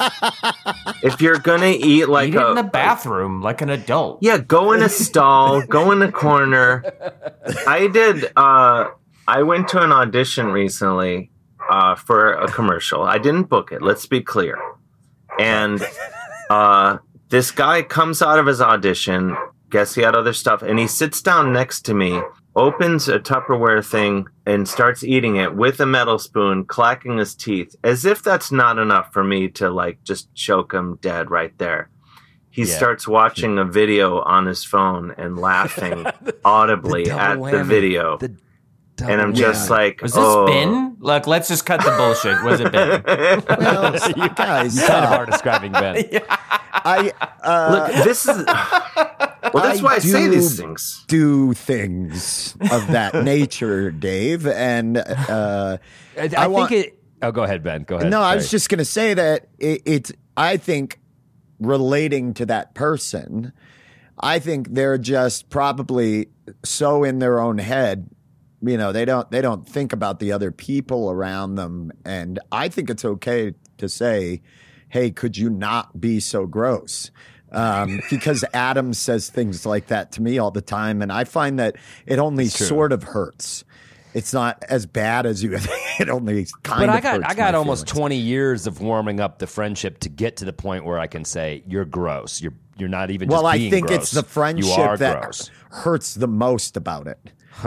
if 1.02 1.20
you're 1.22 1.38
gonna 1.38 1.72
eat 1.74 2.10
like 2.10 2.28
Eat 2.28 2.36
a 2.36 2.50
in 2.50 2.56
the 2.56 2.62
bathroom 2.62 3.40
like 3.40 3.62
an 3.62 3.70
adult. 3.70 4.18
yeah, 4.20 4.36
go 4.36 4.72
in 4.72 4.82
a 4.82 4.88
stall, 4.90 5.62
go 5.78 5.90
in 5.92 6.02
a 6.02 6.12
corner. 6.12 6.84
I 7.66 7.86
did. 7.86 8.26
Uh, 8.36 8.90
I 9.26 9.42
went 9.44 9.68
to 9.68 9.80
an 9.82 9.92
audition 9.92 10.48
recently 10.48 11.30
uh, 11.70 11.94
for 11.94 12.34
a 12.34 12.46
commercial. 12.48 13.02
I 13.02 13.16
didn't 13.16 13.44
book 13.44 13.72
it. 13.72 13.80
Let's 13.80 14.04
be 14.04 14.20
clear. 14.20 14.58
And 15.40 15.82
uh, 16.50 16.98
this 17.30 17.50
guy 17.50 17.80
comes 17.82 18.20
out 18.20 18.38
of 18.38 18.44
his 18.46 18.60
audition. 18.60 19.34
Guess 19.70 19.94
he 19.94 20.02
had 20.02 20.14
other 20.14 20.34
stuff, 20.34 20.60
and 20.62 20.78
he 20.78 20.86
sits 20.86 21.22
down 21.22 21.52
next 21.52 21.86
to 21.86 21.94
me, 21.94 22.20
opens 22.56 23.08
a 23.08 23.18
Tupperware 23.18 23.84
thing, 23.84 24.28
and 24.46 24.68
starts 24.68 25.02
eating 25.02 25.36
it 25.36 25.54
with 25.56 25.80
a 25.80 25.86
metal 25.86 26.18
spoon, 26.18 26.64
clacking 26.64 27.18
his 27.18 27.34
teeth, 27.34 27.74
as 27.82 28.04
if 28.04 28.22
that's 28.22 28.52
not 28.52 28.78
enough 28.78 29.12
for 29.12 29.24
me 29.24 29.48
to 29.48 29.70
like 29.70 30.02
just 30.04 30.32
choke 30.34 30.72
him 30.72 30.98
dead 31.00 31.30
right 31.30 31.56
there 31.58 31.88
he 32.50 32.62
Yeah. 32.62 32.76
starts 32.76 33.08
watching 33.08 33.58
a 33.58 33.64
video 33.64 34.20
on 34.20 34.46
his 34.46 34.62
phone 34.64 35.12
and 35.18 35.36
laughing 35.36 36.06
audibly 36.44 37.06
The 37.06 37.10
at 37.20 37.34
double 37.34 37.50
the 37.50 37.64
video. 37.64 38.16
The 38.18 38.36
and 39.02 39.20
I'm 39.20 39.34
just 39.34 39.66
whammy. 39.68 39.70
like, 39.70 40.02
Was 40.02 40.12
this 40.12 40.22
oh. 40.24 40.46
Ben? 40.46 40.96
Look, 41.00 41.26
let's 41.26 41.48
just 41.48 41.66
cut 41.66 41.80
the 41.82 41.90
bullshit. 41.96 42.42
Was 42.44 42.60
it 42.60 42.72
Ben? 42.72 43.02
Well, 43.58 43.94
you 44.16 44.28
guys, 44.30 44.76
You 44.76 44.86
kind 44.86 45.04
of 45.04 45.12
are 45.12 45.26
describing 45.26 45.72
Ben. 45.72 46.04
I 46.86 47.12
uh, 47.42 47.88
Look, 47.92 48.04
this 48.04 48.26
is. 48.26 48.44
Well, 48.46 49.62
that's 49.62 49.82
why 49.82 49.94
I 49.94 49.98
say 49.98 50.28
these 50.28 50.58
things. 50.58 51.04
Do 51.08 51.54
things 51.54 52.56
of 52.72 52.86
that 52.88 53.24
nature, 53.24 53.90
Dave, 53.90 54.46
and 54.46 54.98
uh, 54.98 55.78
I, 56.16 56.20
I, 56.20 56.24
I 56.24 56.28
think 56.28 56.52
want- 56.52 56.72
it. 56.72 56.98
Oh, 57.22 57.32
go 57.32 57.42
ahead, 57.42 57.62
Ben. 57.62 57.84
Go 57.84 57.96
ahead. 57.96 58.10
No, 58.10 58.20
I 58.20 58.34
was 58.34 58.50
just 58.50 58.68
going 58.68 58.78
to 58.78 58.84
say 58.84 59.14
that 59.14 59.48
it, 59.58 59.82
it's. 59.86 60.12
I 60.36 60.56
think 60.56 60.98
relating 61.58 62.34
to 62.34 62.46
that 62.46 62.74
person, 62.74 63.52
I 64.18 64.38
think 64.40 64.74
they're 64.74 64.98
just 64.98 65.48
probably 65.48 66.28
so 66.64 67.04
in 67.04 67.18
their 67.18 67.40
own 67.40 67.58
head. 67.58 68.10
You 68.66 68.76
know, 68.78 68.92
they 68.92 69.04
don't 69.04 69.30
they 69.30 69.40
don't 69.40 69.66
think 69.68 69.92
about 69.92 70.20
the 70.20 70.32
other 70.32 70.50
people 70.50 71.10
around 71.10 71.56
them, 71.56 71.92
and 72.04 72.38
I 72.52 72.68
think 72.68 72.88
it's 72.90 73.04
okay 73.04 73.54
to 73.78 73.88
say, 73.88 74.42
"Hey, 74.88 75.10
could 75.10 75.36
you 75.36 75.50
not 75.50 76.00
be 76.00 76.20
so 76.20 76.46
gross?" 76.46 77.10
Um, 77.52 78.00
because 78.10 78.44
Adam 78.52 78.92
says 78.94 79.28
things 79.30 79.64
like 79.66 79.88
that 79.88 80.12
to 80.12 80.22
me 80.22 80.38
all 80.38 80.50
the 80.50 80.62
time, 80.62 81.02
and 81.02 81.12
I 81.12 81.24
find 81.24 81.58
that 81.58 81.76
it 82.06 82.18
only 82.18 82.46
sort 82.46 82.92
of 82.92 83.02
hurts. 83.02 83.64
It's 84.14 84.32
not 84.32 84.62
as 84.68 84.86
bad 84.86 85.26
as 85.26 85.42
you. 85.42 85.56
it 85.98 86.08
only 86.08 86.46
kind 86.62 86.86
But 86.86 86.88
of. 86.88 86.94
I 86.94 87.00
got 87.00 87.30
I 87.30 87.34
got 87.34 87.54
almost 87.54 87.86
feelings. 87.88 87.98
20 87.98 88.16
years 88.16 88.66
of 88.66 88.80
warming 88.80 89.18
up 89.20 89.40
the 89.40 89.46
friendship 89.48 89.98
to 90.00 90.08
get 90.08 90.36
to 90.36 90.44
the 90.44 90.52
point 90.52 90.84
where 90.84 90.98
I 91.00 91.08
can 91.08 91.24
say 91.24 91.64
you're 91.66 91.84
gross. 91.84 92.40
You're 92.40 92.54
you're 92.76 92.88
not 92.88 93.10
even 93.10 93.28
Well, 93.28 93.46
I 93.46 93.68
think 93.70 93.88
gross. 93.88 94.02
it's 94.02 94.10
the 94.12 94.22
friendship 94.22 94.98
that 94.98 95.20
gross. 95.22 95.50
hurts 95.70 96.14
the 96.14 96.28
most 96.28 96.76
about 96.76 97.06
it. 97.08 97.18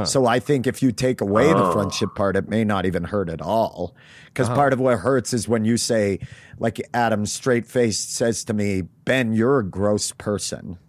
So 0.05 0.25
I 0.25 0.39
think 0.39 0.67
if 0.67 0.81
you 0.83 0.91
take 0.91 1.21
away 1.21 1.47
the 1.51 1.71
friendship 1.71 2.13
part, 2.15 2.35
it 2.35 2.47
may 2.49 2.63
not 2.63 2.85
even 2.85 3.03
hurt 3.05 3.29
at 3.29 3.41
all. 3.41 3.95
Because 4.25 4.47
part 4.49 4.73
of 4.73 4.79
what 4.79 4.99
hurts 4.99 5.33
is 5.33 5.47
when 5.47 5.65
you 5.65 5.77
say, 5.77 6.19
like 6.59 6.79
Adam 6.93 7.25
straight 7.25 7.65
faced 7.65 8.13
says 8.13 8.43
to 8.45 8.53
me, 8.53 8.81
Ben, 9.05 9.33
you're 9.33 9.59
a 9.59 9.65
gross 9.65 10.11
person. 10.11 10.77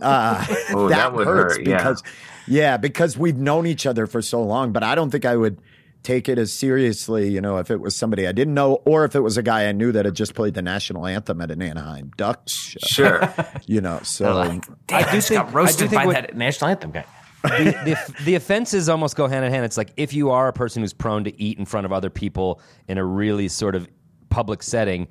Uh, 0.00 0.44
Oh, 0.70 0.88
that, 0.88 0.96
that 0.96 1.14
would 1.14 1.26
hurts 1.26 1.56
hurt, 1.56 1.64
because, 1.64 2.02
yeah, 2.46 2.76
because 2.76 3.18
we've 3.18 3.36
known 3.36 3.66
each 3.66 3.84
other 3.86 4.06
for 4.06 4.22
so 4.22 4.42
long. 4.42 4.72
But 4.72 4.82
I 4.84 4.94
don't 4.94 5.10
think 5.10 5.24
I 5.24 5.34
would 5.36 5.58
take 6.04 6.28
it 6.28 6.38
as 6.38 6.52
seriously, 6.52 7.28
you 7.30 7.40
know, 7.40 7.58
if 7.58 7.70
it 7.70 7.80
was 7.80 7.96
somebody 7.96 8.26
I 8.28 8.32
didn't 8.32 8.54
know 8.54 8.74
or 8.84 9.04
if 9.04 9.14
it 9.16 9.20
was 9.20 9.36
a 9.36 9.42
guy 9.42 9.66
I 9.68 9.72
knew 9.72 9.90
that 9.92 10.04
had 10.04 10.14
just 10.14 10.34
played 10.34 10.54
the 10.54 10.62
national 10.62 11.04
anthem 11.06 11.40
at 11.40 11.50
an 11.50 11.60
Anaheim 11.62 12.10
Ducks 12.16 12.52
show. 12.52 12.86
Sure. 12.86 13.34
You 13.66 13.80
know, 13.80 13.98
so 14.02 14.44
Damn, 14.44 14.60
I 15.08 15.12
just 15.12 15.30
got 15.30 15.48
I 15.48 15.50
roasted 15.50 15.78
do 15.78 15.88
think 15.88 16.02
by 16.02 16.06
what- 16.06 16.14
that 16.14 16.36
national 16.36 16.70
anthem 16.70 16.92
guy. 16.92 17.04
The, 17.42 17.48
the, 17.84 18.14
the 18.24 18.34
offenses 18.34 18.88
almost 18.88 19.16
go 19.16 19.26
hand 19.26 19.44
in 19.44 19.52
hand. 19.52 19.64
It's 19.64 19.76
like 19.76 19.92
if 19.96 20.12
you 20.12 20.30
are 20.30 20.48
a 20.48 20.52
person 20.52 20.82
who's 20.82 20.92
prone 20.92 21.24
to 21.24 21.40
eat 21.42 21.58
in 21.58 21.64
front 21.64 21.86
of 21.86 21.92
other 21.92 22.10
people 22.10 22.60
in 22.88 22.98
a 22.98 23.04
really 23.04 23.48
sort 23.48 23.74
of 23.74 23.88
public 24.28 24.62
setting, 24.62 25.08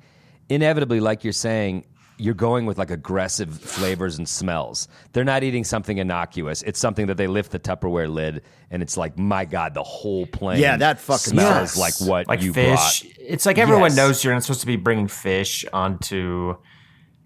inevitably, 0.48 1.00
like 1.00 1.24
you're 1.24 1.32
saying, 1.32 1.84
you're 2.18 2.34
going 2.34 2.66
with 2.66 2.76
like 2.76 2.90
aggressive 2.90 3.58
flavors 3.58 4.18
and 4.18 4.28
smells. 4.28 4.88
They're 5.12 5.24
not 5.24 5.42
eating 5.42 5.64
something 5.64 5.96
innocuous. 5.96 6.60
It's 6.62 6.78
something 6.78 7.06
that 7.06 7.16
they 7.16 7.26
lift 7.26 7.50
the 7.50 7.58
Tupperware 7.58 8.12
lid 8.12 8.42
and 8.70 8.82
it's 8.82 8.98
like, 8.98 9.18
my 9.18 9.46
God, 9.46 9.72
the 9.72 9.82
whole 9.82 10.26
plane 10.26 10.60
Yeah, 10.60 10.76
that 10.76 11.00
fucking 11.00 11.32
smells 11.32 11.72
sucks. 11.72 12.00
like 12.02 12.08
what 12.08 12.28
Like 12.28 12.42
you 12.42 12.52
fish. 12.52 12.66
brought. 13.02 13.02
It's 13.18 13.46
like 13.46 13.56
everyone 13.56 13.90
Yes. 13.92 13.96
knows 13.96 14.22
you're 14.24 14.34
not 14.34 14.42
supposed 14.42 14.60
to 14.60 14.66
be 14.66 14.76
bringing 14.76 15.08
fish 15.08 15.64
onto 15.72 16.56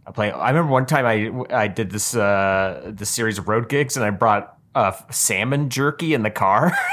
a 0.07 0.13
plane. 0.13 0.33
I 0.33 0.51
remember 0.51 0.71
one 0.71 0.87
time 0.87 1.07
I 1.07 1.31
I 1.65 1.67
did 1.67 1.91
this 1.91 2.15
uh 2.15 2.93
this 2.95 3.11
series 3.11 3.39
of 3.39 3.49
road 3.49 3.69
gigs 3.69 3.97
and 3.97 4.05
I 4.07 4.11
brought 4.11 4.54
uh, 4.75 4.93
salmon 5.11 5.69
jerky 5.71 6.15
in 6.15 6.23
the 6.23 6.31
car. 6.31 6.77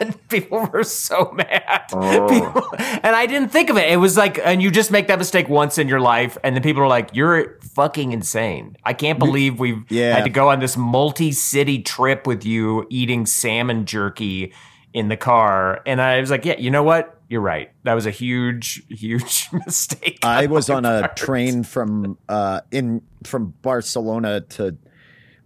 And 0.00 0.28
people 0.30 0.66
were 0.72 0.82
so 0.82 1.30
mad. 1.32 1.82
Oh. 1.92 2.26
People- 2.28 2.66
and 3.04 3.14
I 3.14 3.26
didn't 3.26 3.50
think 3.50 3.70
of 3.70 3.76
it. 3.76 3.88
It 3.92 3.98
was 3.98 4.16
like, 4.16 4.40
and 4.42 4.60
you 4.60 4.68
just 4.68 4.90
make 4.90 5.06
that 5.06 5.18
mistake 5.18 5.48
once 5.48 5.78
in 5.78 5.86
your 5.86 6.00
life, 6.00 6.36
and 6.42 6.56
then 6.56 6.62
people 6.62 6.82
are 6.82 6.88
like, 6.88 7.10
"You're 7.12 7.60
fucking 7.60 8.10
insane." 8.10 8.76
I 8.84 8.94
can't 8.94 9.20
believe 9.20 9.60
we've 9.60 9.84
Yeah. 9.90 10.14
had 10.16 10.24
to 10.24 10.30
go 10.30 10.48
on 10.48 10.58
this 10.58 10.76
multi-city 10.76 11.82
trip 11.82 12.26
with 12.26 12.44
you 12.44 12.84
eating 12.90 13.26
salmon 13.26 13.84
jerky 13.84 14.52
in 14.92 15.06
the 15.06 15.16
car. 15.16 15.82
And 15.86 16.00
I 16.02 16.18
was 16.20 16.32
like, 16.32 16.44
"Yeah, 16.46 16.58
you 16.58 16.72
know 16.72 16.82
what? 16.82 17.20
You're 17.28 17.40
right. 17.42 17.70
That 17.84 17.94
was 17.94 18.06
a 18.06 18.10
huge, 18.10 18.82
huge 18.88 19.50
mistake." 19.66 20.18
I 20.24 20.46
was 20.46 20.68
on 20.68 20.84
a 20.84 21.00
part." 21.02 21.16
train 21.16 21.62
from 21.62 22.18
uh, 22.28 22.62
in 22.72 23.02
from 23.22 23.54
Barcelona 23.62 24.40
to 24.56 24.76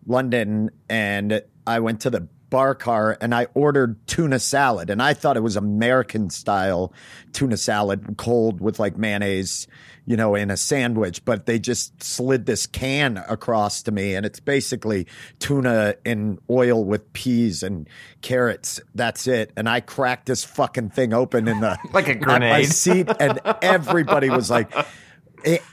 London, 0.06 0.70
and 0.88 1.42
I 1.66 1.80
went 1.80 2.00
to 2.02 2.10
the 2.10 2.28
bar 2.48 2.74
car 2.76 3.18
and 3.20 3.34
I 3.34 3.46
ordered 3.54 4.06
tuna 4.06 4.38
salad, 4.38 4.88
and 4.90 5.02
I 5.02 5.14
thought 5.14 5.36
it 5.36 5.42
was 5.42 5.56
American 5.56 6.30
style 6.30 6.92
tuna 7.32 7.56
salad, 7.56 8.14
cold 8.16 8.60
with 8.60 8.78
like 8.78 8.96
mayonnaise, 8.96 9.66
you 10.06 10.16
know, 10.16 10.36
in 10.36 10.50
a 10.50 10.56
sandwich. 10.56 11.24
But 11.24 11.46
they 11.46 11.58
just 11.58 12.02
slid 12.02 12.46
this 12.46 12.66
can 12.66 13.16
across 13.28 13.82
to 13.82 13.90
me, 13.92 14.14
and 14.14 14.24
it's 14.24 14.38
basically 14.40 15.08
tuna 15.40 15.96
in 16.04 16.38
oil 16.48 16.84
with 16.84 17.12
peas 17.12 17.62
and 17.64 17.88
carrots. 18.22 18.80
That's 18.94 19.26
it. 19.26 19.52
And 19.56 19.68
I 19.68 19.80
cracked 19.80 20.26
this 20.26 20.44
fucking 20.44 20.90
thing 20.90 21.12
open 21.12 21.48
in 21.48 21.60
the 21.60 21.76
Like 21.92 22.06
a 22.08 22.14
grenade. 22.14 22.66
seat, 22.72 23.08
and 23.18 23.40
everybody 23.60 24.30
was 24.30 24.50
like. 24.50 24.72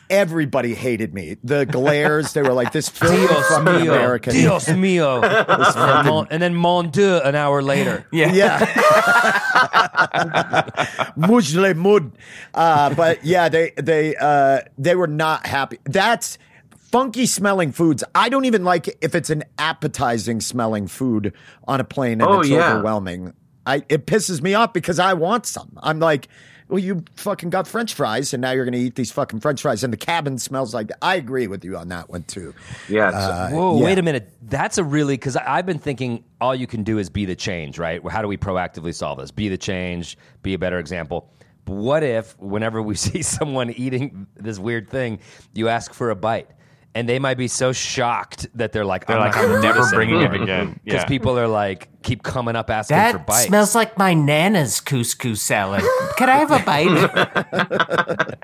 Everybody 0.10 0.74
hated 0.76 1.14
me. 1.14 1.38
The 1.44 1.66
glares, 1.66 2.34
they 2.34 2.42
were 2.42 2.54
like, 2.54 2.72
"This 2.72 2.90
filthy 2.90 3.18
Dios 3.28 3.48
fucking 3.48 3.66
mio, 3.66 3.94
American." 3.94 4.34
Dios 4.34 4.70
mio. 4.70 5.22
and, 5.24 6.08
mon, 6.08 6.28
and 6.30 6.42
then 6.42 6.56
mon 6.56 6.90
dieu 6.92 7.20
an 7.24 7.36
hour 7.36 7.62
later. 7.62 8.06
Yeah. 8.12 8.32
Yeah. 8.32 8.60
Mujle 11.18 11.76
mud. 11.76 12.12
Uh, 12.54 12.94
but 12.94 13.24
yeah, 13.26 13.50
they 13.50 13.72
they 13.78 14.16
uh, 14.16 14.62
they 14.78 14.96
were 14.96 15.08
not 15.08 15.46
happy. 15.48 15.80
That's 15.86 16.38
funky 16.76 17.26
smelling 17.26 17.72
foods. 17.72 18.04
I 18.14 18.30
don't 18.30 18.46
even 18.46 18.64
like 18.64 18.88
it 18.88 18.98
if 19.02 19.16
it's 19.16 19.30
an 19.30 19.44
appetizing 19.58 20.42
smelling 20.42 20.88
food 20.88 21.34
on 21.68 21.80
a 21.80 21.84
plane 21.84 22.22
and 22.22 22.30
Oh, 22.30 22.40
it's 22.42 22.50
yeah. 22.50 22.74
overwhelming. 22.74 23.34
I 23.66 23.84
it 23.90 24.06
pisses 24.06 24.42
me 24.42 24.54
off 24.54 24.74
because 24.74 25.00
I 25.00 25.14
want 25.14 25.46
some. 25.46 25.78
I'm 25.82 26.00
like, 26.00 26.28
well, 26.70 26.80
you 26.80 27.04
fucking 27.16 27.50
got 27.50 27.68
French 27.68 27.94
fries, 27.94 28.34
and 28.34 28.42
now 28.42 28.52
you're 28.52 28.66
going 28.66 28.74
to 28.74 28.80
eat 28.80 28.96
these 28.96 29.12
fucking 29.12 29.40
French 29.40 29.62
fries, 29.62 29.84
and 29.84 29.92
the 29.94 29.98
cabin 29.98 30.38
smells 30.38 30.74
like. 30.74 30.92
I 31.02 31.16
agree 31.16 31.48
with 31.48 31.64
you 31.66 31.78
on 31.78 31.90
that 31.90 32.10
one 32.10 32.24
too. 32.24 32.54
Yeah, 32.90 33.10
Uh, 33.10 33.50
Whoa, 33.52 33.78
yeah. 33.80 33.86
wait 33.86 34.00
a 34.00 34.02
minute. 34.02 34.30
That's 34.42 34.78
a 34.78 34.84
really 34.84 35.16
because 35.16 35.36
I've 35.36 35.66
been 35.66 35.80
thinking 35.80 36.24
all 36.42 36.56
you 36.56 36.68
can 36.68 36.84
do 36.84 36.98
is 36.98 37.10
be 37.10 37.26
the 37.26 37.36
change, 37.36 37.78
right? 37.78 38.02
How 38.10 38.22
do 38.22 38.28
we 38.28 38.38
proactively 38.38 38.94
solve 38.94 39.20
this? 39.20 39.32
Be 39.32 39.50
the 39.50 39.58
change, 39.58 40.18
be 40.42 40.54
a 40.54 40.60
better 40.60 40.80
example. 40.80 41.30
But 41.66 41.76
what 41.76 42.04
if 42.04 42.38
whenever 42.40 42.82
we 42.82 42.96
see 43.08 43.22
someone 43.22 43.70
eating 43.72 44.28
this 44.36 44.60
weird 44.60 44.90
thing, 44.90 45.20
you 45.54 45.70
ask 45.70 45.94
for 45.94 46.10
a 46.10 46.16
bite? 46.16 46.50
And 46.96 47.10
they 47.10 47.18
might 47.18 47.38
be 47.38 47.48
so 47.48 47.72
shocked 47.72 48.46
that 48.56 48.72
they're 48.72 48.86
like, 48.86 49.08
They're 49.08 49.18
like, 49.18 49.34
not 49.36 49.42
gonna 49.42 49.56
I'm 49.56 49.62
never 49.62 49.80
this 49.80 49.92
bringing 49.92 50.22
it 50.22 50.34
again. 50.34 50.80
Because 50.86 51.02
Yeah. 51.02 51.06
people 51.06 51.40
are 51.40 51.48
like, 51.48 51.90
keep 52.04 52.22
coming 52.22 52.56
up 52.56 52.70
asking 52.70 52.98
for 52.98 53.02
That 53.18 53.26
bites. 53.28 53.46
smells 53.48 53.74
like 53.74 53.98
my 53.98 54.14
nana's 54.14 54.80
couscous 54.80 55.38
salad. 55.42 55.82
Can 56.18 56.30
I 56.30 56.36
have 56.38 56.52
a 56.52 56.60
bite? 56.60 58.38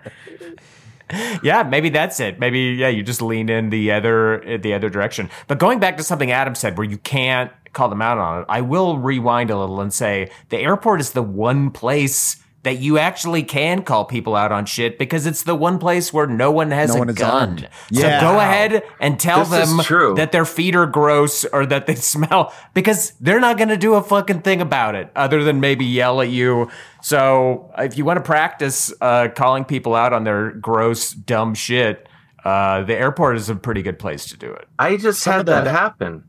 yeah, 1.44 1.64
maybe 1.64 1.90
that's 1.90 2.20
it. 2.20 2.40
Maybe 2.40 2.60
yeah, 2.78 2.88
you 2.88 3.04
just 3.04 3.22
lean 3.22 3.50
in 3.50 3.70
the 3.70 3.92
other 3.92 4.60
the 4.62 4.74
other 4.74 4.90
direction. 4.90 5.30
But 5.48 5.58
going 5.60 5.80
back 5.80 5.98
to 5.98 6.04
something 6.04 6.32
Adam 6.32 6.56
said, 6.56 6.78
where 6.78 6.88
you 6.88 6.98
can't 6.98 7.52
call 7.74 7.90
them 7.90 8.02
out 8.02 8.18
on 8.18 8.42
it, 8.42 8.46
I 8.50 8.62
will 8.62 8.98
rewind 8.98 9.50
a 9.52 9.58
little 9.60 9.82
and 9.82 9.94
say 9.94 10.32
the 10.50 10.58
airport 10.58 11.00
is 11.02 11.12
the 11.12 11.22
one 11.24 11.72
place. 11.72 12.38
That 12.64 12.80
you 12.80 12.98
actually 12.98 13.44
can 13.44 13.84
call 13.84 14.04
people 14.04 14.36
out 14.36 14.52
on 14.52 14.66
shit 14.66 15.00
because 15.00 15.26
it's 15.26 15.44
the 15.44 15.56
one 15.56 15.80
place 15.80 16.12
where 16.12 16.28
no 16.28 16.52
one 16.52 16.72
has 16.72 16.90
No 16.90 16.96
a 16.96 17.00
one 17.06 17.14
gun. 17.14 17.32
armed. 17.50 17.70
So 17.94 18.02
Yeah. 18.06 18.20
go 18.20 18.38
ahead 18.38 18.84
and 19.00 19.18
tell 19.18 19.46
This 19.46 19.70
them 19.70 19.80
true. 19.80 20.14
that 20.16 20.34
their 20.34 20.44
feet 20.44 20.76
are 20.76 20.86
gross 20.86 21.46
or 21.46 21.66
that 21.68 21.86
they 21.88 21.96
smell 22.14 22.54
because 22.74 23.14
they're 23.22 23.40
not 23.40 23.58
going 23.58 23.70
to 23.70 23.78
do 23.78 23.94
a 23.94 24.04
fucking 24.04 24.42
thing 24.42 24.60
about 24.60 24.94
it 24.96 25.10
other 25.16 25.42
than 25.42 25.62
maybe 25.62 25.86
yell 25.86 26.20
at 26.20 26.28
you. 26.28 26.70
So 27.02 27.72
if 27.78 27.98
you 27.98 28.04
want 28.04 28.18
to 28.18 28.24
practice 28.24 28.92
uh, 29.00 29.30
calling 29.34 29.64
people 29.64 29.96
out 29.96 30.12
on 30.12 30.26
their 30.26 30.52
gross, 30.52 31.12
dumb 31.12 31.54
shit, 31.54 32.10
uh, 32.44 32.84
the 32.84 32.94
airport 32.94 33.38
is 33.38 33.48
a 33.50 33.56
pretty 33.56 33.82
good 33.82 34.00
place 34.00 34.26
to 34.28 34.38
do 34.38 34.52
it. 34.52 34.68
I 34.78 34.98
just 34.98 35.22
Some 35.22 35.32
had 35.32 35.40
of 35.42 35.46
the- 35.46 35.52
that 35.54 35.68
happen. 35.68 36.26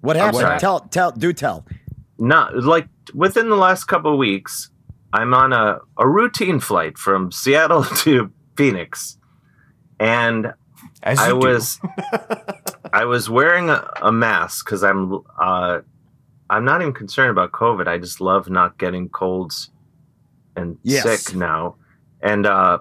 What 0.00 0.16
happened? 0.16 0.36
sorry. 0.40 0.58
Tell, 0.58 0.80
tell, 0.80 1.10
do 1.10 1.34
tell. 1.34 1.66
Not 2.18 2.56
like 2.56 2.88
within 3.14 3.50
the 3.50 3.56
last 3.56 3.84
couple 3.84 4.12
of 4.12 4.18
weeks, 4.18 4.70
I'm 5.12 5.32
on 5.34 5.52
a, 5.52 5.78
a 5.96 6.06
routine 6.06 6.60
flight 6.60 6.98
from 6.98 7.32
Seattle 7.32 7.84
to 8.04 8.30
Phoenix, 8.56 9.18
and 9.98 10.52
I 11.04 11.32
was 11.32 11.78
I 12.92 13.04
was 13.04 13.28
wearing 13.30 13.70
a, 13.70 13.88
a 14.02 14.12
mask 14.12 14.66
because 14.66 14.82
I'm 14.84 15.20
uh, 15.40 15.80
I'm 16.50 16.64
not 16.64 16.80
even 16.82 16.92
concerned 16.94 17.30
about 17.30 17.52
COVID. 17.52 17.86
I 17.88 17.98
just 17.98 18.20
love 18.20 18.50
not 18.50 18.78
getting 18.78 19.08
colds 19.08 19.70
and 20.56 20.78
Yes. 20.82 21.04
sick 21.24 21.36
now, 21.36 21.76
and 22.20 22.46
uh, 22.46 22.78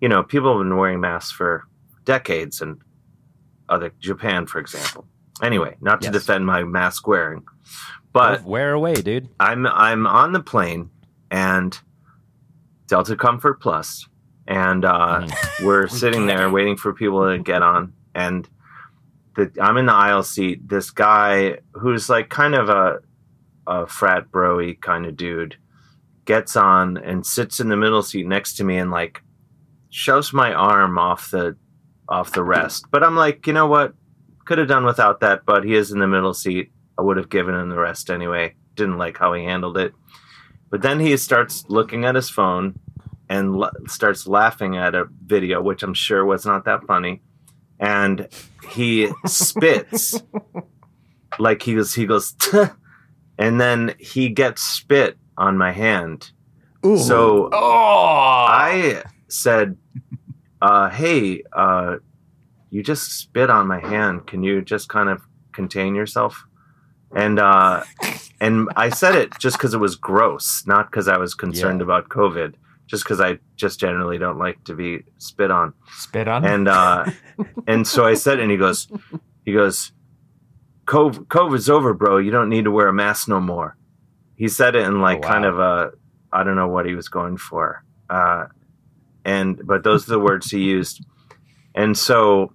you 0.00 0.08
know 0.08 0.22
people 0.22 0.56
have 0.56 0.64
been 0.66 0.76
wearing 0.76 1.00
masks 1.00 1.32
for 1.32 1.64
decades, 2.04 2.60
and 2.60 2.78
other 3.68 3.92
Japan, 4.00 4.46
for 4.46 4.60
example. 4.60 5.06
Anyway, 5.42 5.76
not 5.80 6.00
to 6.02 6.06
Yes. 6.06 6.12
defend 6.12 6.46
my 6.46 6.62
mask 6.62 7.06
wearing, 7.08 7.42
but 8.12 8.44
Wear 8.44 8.72
away, 8.72 8.94
dude. 8.94 9.28
I'm 9.40 9.66
I'm 9.66 10.06
on 10.06 10.32
the 10.32 10.40
plane 10.40 10.90
and 11.34 11.80
Delta 12.86 13.16
Comfort 13.16 13.60
Plus, 13.60 14.06
and 14.46 14.84
uh, 14.84 15.26
we're 15.64 15.88
sitting 16.02 16.26
there 16.26 16.48
waiting 16.48 16.76
for 16.76 16.92
people 16.94 17.28
to 17.28 17.42
get 17.42 17.60
on, 17.60 17.92
and 18.14 18.48
the, 19.34 19.50
I'm 19.60 19.76
in 19.76 19.86
the 19.86 19.92
aisle 19.92 20.22
seat. 20.22 20.68
This 20.68 20.92
guy 20.92 21.58
who's 21.72 22.08
like 22.08 22.28
kind 22.28 22.54
of 22.54 22.68
a 22.68 23.00
a 23.66 23.86
frat 23.86 24.30
broy 24.30 24.80
kind 24.80 25.06
of 25.06 25.16
dude 25.16 25.56
gets 26.24 26.54
on 26.54 26.98
and 26.98 27.26
sits 27.26 27.58
in 27.58 27.68
the 27.68 27.76
middle 27.76 28.02
seat 28.02 28.26
next 28.26 28.54
to 28.56 28.64
me 28.64 28.76
and 28.76 28.90
like 28.90 29.22
shoves 29.90 30.32
my 30.32 30.52
arm 30.52 30.98
off 30.98 31.32
the 31.32 31.56
off 32.08 32.32
the 32.32 32.44
rest. 32.44 32.84
But 32.92 33.02
I'm 33.02 33.16
like, 33.16 33.44
you 33.48 33.52
know 33.52 33.66
what? 33.66 33.94
Could 34.44 34.58
have 34.58 34.68
done 34.68 34.84
without 34.84 35.18
that, 35.20 35.44
but 35.46 35.64
he 35.64 35.74
is 35.74 35.90
in 35.90 35.98
the 35.98 36.06
middle 36.06 36.34
seat. 36.34 36.70
I 36.96 37.02
would 37.02 37.16
have 37.16 37.28
given 37.28 37.56
him 37.56 37.70
the 37.70 37.78
rest 37.78 38.08
anyway. 38.08 38.54
Didn't 38.76 38.98
like 38.98 39.18
how 39.18 39.32
he 39.32 39.42
handled 39.42 39.78
it. 39.78 39.94
But 40.74 40.82
then 40.82 40.98
he 40.98 41.16
starts 41.16 41.64
looking 41.68 42.04
at 42.04 42.16
his 42.16 42.28
phone 42.28 42.80
and 43.28 43.62
l- 43.62 43.70
starts 43.86 44.26
laughing 44.26 44.76
at 44.76 44.96
a 44.96 45.04
video, 45.24 45.62
which 45.62 45.84
I'm 45.84 45.94
sure 45.94 46.24
was 46.24 46.44
not 46.44 46.64
that 46.64 46.84
funny. 46.84 47.22
And 47.78 48.26
he 48.72 49.08
spits 49.24 50.20
like 51.38 51.62
he 51.62 51.76
goes, 51.76 51.94
he 51.94 52.06
goes, 52.06 52.34
and 53.38 53.60
then 53.60 53.94
he 54.00 54.30
gets 54.30 54.64
spit 54.64 55.16
on 55.38 55.56
my 55.56 55.70
hand. 55.70 56.32
Ooh. 56.84 56.98
So 56.98 57.50
Oh, 57.52 58.46
I 58.48 59.04
said, 59.28 59.76
uh, 60.60 60.90
"Hey, 60.90 61.44
uh, 61.52 61.98
you 62.70 62.82
just 62.82 63.12
spit 63.12 63.48
on 63.48 63.68
my 63.68 63.78
hand. 63.78 64.26
Can 64.26 64.42
you 64.42 64.60
just 64.60 64.88
kind 64.88 65.08
of 65.08 65.22
contain 65.52 65.94
yourself?" 65.94 66.44
And 67.14 67.38
uh, 67.38 67.84
and 68.40 68.68
I 68.76 68.88
said 68.90 69.14
it 69.14 69.38
just 69.38 69.56
because 69.56 69.72
it 69.74 69.78
was 69.78 69.94
gross, 69.96 70.64
not 70.66 70.90
because 70.90 71.08
I 71.08 71.16
was 71.16 71.34
concerned 71.34 71.80
Yeah. 71.80 71.84
about 71.84 72.08
COVID. 72.08 72.54
Just 72.86 73.04
because 73.04 73.18
I 73.20 73.38
just 73.56 73.80
generally 73.80 74.18
don't 74.18 74.38
like 74.38 74.62
to 74.64 74.74
be 74.74 75.04
spit 75.18 75.50
on. 75.50 75.72
spit 75.96 76.28
on. 76.28 76.44
And 76.44 76.68
uh, 76.68 77.06
and 77.66 77.86
so 77.86 78.04
I 78.04 78.12
said, 78.14 78.38
and 78.40 78.50
he 78.50 78.58
goes, 78.58 78.88
he 79.44 79.52
goes, 79.54 79.92
"COVID, 80.86 81.26
COVID's 81.28 81.70
over, 81.70 81.94
bro. 81.94 82.18
You 82.18 82.30
don't 82.30 82.50
need 82.50 82.64
to 82.64 82.70
wear 82.70 82.88
a 82.88 82.92
mask 82.92 83.26
no 83.28 83.40
more." 83.40 83.76
He 84.36 84.48
said 84.48 84.74
it 84.76 84.82
in 84.86 85.00
like 85.00 85.18
Oh, 85.24 85.28
wow. 85.28 85.32
kind 85.32 85.44
of 85.46 85.58
a, 85.58 85.92
I 86.32 86.42
don't 86.44 86.56
know 86.56 86.68
what 86.68 86.84
he 86.86 86.94
was 86.94 87.08
going 87.08 87.36
for, 87.38 87.82
uh, 88.10 88.46
and 89.24 89.60
but 89.66 89.82
those 89.82 90.06
are 90.06 90.10
the 90.12 90.18
words 90.20 90.50
he 90.50 90.62
used, 90.64 91.02
and 91.74 91.96
so 91.96 92.52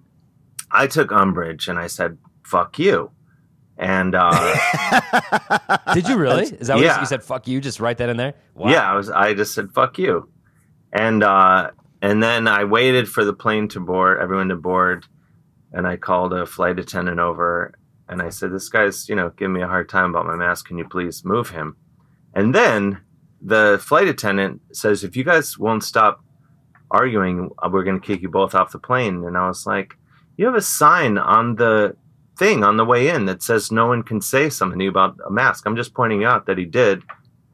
I 0.70 0.86
took 0.86 1.10
umbrage 1.10 1.66
and 1.66 1.78
I 1.78 1.88
said, 1.88 2.18
"Fuck 2.44 2.78
you," 2.78 3.10
and 3.80 4.14
uh, 4.14 4.30
Did 5.94 6.06
you 6.08 6.16
really? 6.18 6.44
Is 6.44 6.68
that 6.68 6.74
what 6.76 6.80
you- 6.82 6.86
Yeah. 6.86 7.00
you 7.00 7.06
said? 7.06 7.22
Fuck 7.24 7.48
you, 7.48 7.60
just 7.60 7.80
write 7.80 7.98
that 7.98 8.08
in 8.08 8.16
there. 8.16 8.34
Wow. 8.54 8.70
Yeah, 8.70 8.92
I 8.92 8.94
was. 8.94 9.10
I 9.10 9.34
just 9.34 9.54
said 9.54 9.72
"fuck 9.72 9.98
you," 9.98 10.28
and 10.92 11.22
uh, 11.24 11.70
and 12.02 12.22
then 12.22 12.46
I 12.46 12.64
waited 12.64 13.08
for 13.08 13.24
the 13.24 13.32
plane 13.32 13.68
to 13.68 13.80
board, 13.80 14.20
everyone 14.22 14.48
to 14.50 14.56
board, 14.56 15.06
and 15.72 15.86
I 15.86 15.96
called 15.96 16.32
a 16.32 16.46
flight 16.46 16.78
attendant 16.78 17.18
over, 17.18 17.72
and 18.08 18.20
I 18.22 18.28
said, 18.28 18.52
"This 18.52 18.68
guy's, 18.68 19.08
you 19.08 19.16
know, 19.16 19.30
giving 19.30 19.54
me 19.54 19.62
a 19.62 19.66
hard 19.66 19.88
time 19.88 20.10
about 20.10 20.26
my 20.26 20.36
mask. 20.36 20.66
Can 20.68 20.78
you 20.78 20.86
please 20.86 21.24
move 21.24 21.50
him?" 21.50 21.76
And 22.34 22.54
then 22.54 23.00
the 23.42 23.80
flight 23.82 24.08
attendant 24.08 24.60
says, 24.72 25.02
"If 25.04 25.16
you 25.16 25.24
guys 25.24 25.58
won't 25.58 25.82
stop 25.84 26.22
arguing, 26.90 27.50
we're 27.70 27.84
going 27.84 28.00
to 28.00 28.06
kick 28.06 28.20
you 28.22 28.28
both 28.28 28.54
off 28.54 28.72
the 28.72 28.78
plane." 28.78 29.24
And 29.24 29.36
I 29.38 29.48
was 29.48 29.66
like, 29.66 29.96
"You 30.36 30.44
have 30.46 30.54
a 30.54 30.60
sign 30.62 31.16
on 31.18 31.56
the." 31.56 31.96
Thing 32.40 32.64
on 32.64 32.76
the 32.78 32.84
way 32.86 33.08
in 33.08 33.26
that 33.26 33.42
says 33.42 33.70
no 33.70 33.86
one 33.86 34.02
can 34.02 34.20
say 34.20 34.48
something 34.48 34.78
to 34.78 34.84
you 34.86 34.90
about 34.90 35.14
a 35.26 35.30
mask. 35.30 35.64
I'm 35.66 35.76
just 35.76 35.94
pointing 35.94 36.24
out 36.24 36.46
that 36.46 36.58
he 36.58 36.64
did, 36.64 37.02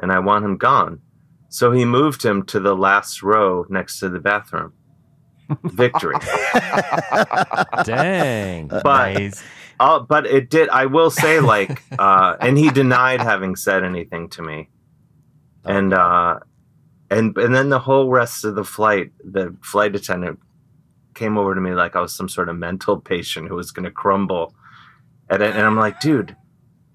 and 0.00 0.12
I 0.12 0.20
want 0.20 0.44
him 0.44 0.56
gone. 0.56 1.00
So 1.48 1.72
he 1.72 1.84
moved 1.84 2.22
him 2.24 2.44
to 2.46 2.60
the 2.60 2.74
last 2.76 3.22
row 3.22 3.66
next 3.68 3.98
to 4.00 4.08
the 4.08 4.20
bathroom. 4.20 4.72
Victory. 5.64 6.16
Dang. 7.84 8.68
but 8.68 8.84
Nice. 8.84 9.42
uh, 9.80 10.00
but 10.00 10.26
it 10.26 10.50
did. 10.50 10.68
I 10.70 10.86
will 10.86 11.10
say, 11.10 11.40
like, 11.40 11.82
uh, 11.98 12.36
and 12.40 12.56
he 12.58 12.70
denied 12.70 13.20
having 13.20 13.56
said 13.56 13.84
anything 13.84 14.28
to 14.30 14.42
me, 14.42 14.68
and 15.64 15.92
uh, 15.94 16.38
and 17.10 17.36
and 17.38 17.54
then 17.54 17.68
the 17.70 17.78
whole 17.80 18.08
rest 18.08 18.44
of 18.44 18.54
the 18.54 18.64
flight, 18.64 19.12
the 19.24 19.54
flight 19.62 19.94
attendant 19.96 20.38
came 21.14 21.38
over 21.38 21.54
to 21.54 21.60
me 21.60 21.72
like 21.72 21.96
I 21.96 22.00
was 22.00 22.14
some 22.14 22.28
sort 22.28 22.48
of 22.48 22.56
mental 22.56 23.00
patient 23.00 23.48
who 23.48 23.54
was 23.56 23.70
going 23.72 23.84
to 23.84 23.90
crumble, 23.90 24.54
and 25.30 25.42
I- 25.42 25.46
and 25.46 25.60
I'm 25.62 25.76
like, 25.76 26.00
dude. 26.00 26.36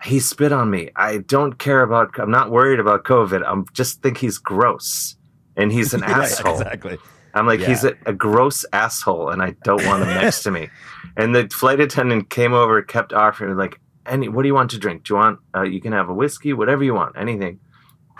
He 0.04 0.20
spit 0.20 0.52
on 0.52 0.72
me. 0.72 0.90
I 0.96 1.20
don't 1.20 1.60
care 1.60 1.84
about. 1.84 2.20
I'm 2.20 2.32
not 2.32 2.50
worried 2.50 2.80
about 2.80 3.04
COVID. 3.04 3.44
I'm 3.46 3.66
just 3.72 4.02
think 4.02 4.18
he's 4.18 4.40
gross, 4.40 5.16
and 5.56 5.72
he's 5.72 5.94
an 5.94 6.04
asshole. 6.18 6.54
exactly. 6.60 6.98
I'm 7.36 7.46
like, 7.46 7.60
Yeah. 7.60 7.68
he's 7.68 7.84
a, 7.84 7.94
a 8.08 8.12
gross 8.12 8.66
asshole, 8.74 9.30
and 9.30 9.44
I 9.44 9.52
don't 9.64 9.86
want 9.86 10.02
him 10.02 10.10
next 10.10 10.42
to 10.42 10.50
me. 10.50 10.70
And 11.18 11.36
the 11.36 11.48
flight 11.50 11.80
attendant 11.80 12.32
came 12.32 12.52
over, 12.52 12.82
kept 12.82 13.14
offering, 13.14 13.56
like, 13.58 13.80
any, 14.08 14.28
what 14.28 14.42
do 14.42 14.48
you 14.48 14.56
want 14.56 14.72
to 14.72 14.80
drink? 14.80 15.04
Do 15.04 15.14
you 15.14 15.18
want, 15.20 15.38
uh, 15.56 15.62
you 15.62 15.80
can 15.80 15.94
have 15.94 16.10
a 16.10 16.14
whiskey, 16.16 16.52
whatever 16.54 16.84
you 16.84 16.96
want, 16.96 17.16
anything. 17.16 17.60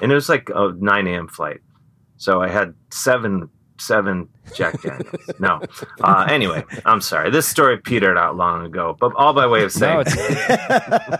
And 0.02 0.12
it 0.12 0.16
was 0.16 0.30
like 0.30 0.52
a 0.54 0.74
9 0.78 1.08
a.m. 1.08 1.28
flight. 1.30 1.62
So 2.18 2.44
I 2.44 2.48
had 2.50 2.76
seven, 2.92 3.50
seven 3.82 4.28
Jack 4.56 4.82
Daniels. 4.82 5.16
no. 5.40 5.62
Uh, 6.02 6.28
anyway, 6.30 6.64
I'm 6.86 7.02
sorry. 7.02 7.30
This 7.32 7.48
story 7.48 7.78
petered 7.78 8.18
out 8.18 8.36
long 8.38 8.66
ago, 8.66 8.96
but 9.00 9.14
all 9.16 9.34
by 9.34 9.48
way 9.48 9.64
of 9.64 9.72
saying, 9.72 9.98
No, 9.98 10.04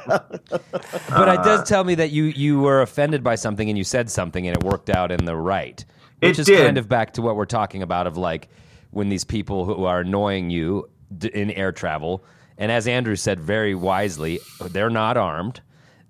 but 0.08 1.30
it 1.30 1.44
does 1.44 1.68
tell 1.68 1.84
me 1.84 1.96
that 1.96 2.12
you 2.12 2.26
you 2.26 2.60
were 2.60 2.82
offended 2.82 3.24
by 3.24 3.36
something 3.36 3.70
and 3.70 3.78
you 3.78 3.84
said 3.84 4.10
something 4.10 4.48
and 4.48 4.58
it 4.58 4.64
worked 4.64 4.90
out 4.90 5.12
in 5.12 5.26
the 5.26 5.36
right, 5.36 5.84
which 6.20 6.32
It 6.38 6.40
is 6.40 6.46
did. 6.48 6.64
kind 6.66 6.78
of 6.78 6.88
back 6.90 7.14
to 7.14 7.22
what 7.22 7.36
we're 7.36 7.46
talking 7.46 7.82
about 7.82 8.08
of 8.08 8.18
like 8.18 8.50
when 8.92 9.10
these 9.10 9.24
people 9.24 9.66
who 9.66 9.86
are 9.86 10.02
annoying 10.02 10.50
you 10.50 10.90
in 11.34 11.52
air 11.52 11.72
travel, 11.72 12.24
and 12.58 12.72
as 12.72 12.88
Andrew 12.88 13.16
said 13.16 13.40
very 13.40 13.76
wisely, 13.76 14.40
they're 14.70 14.90
not 14.90 15.18
armed. 15.18 15.62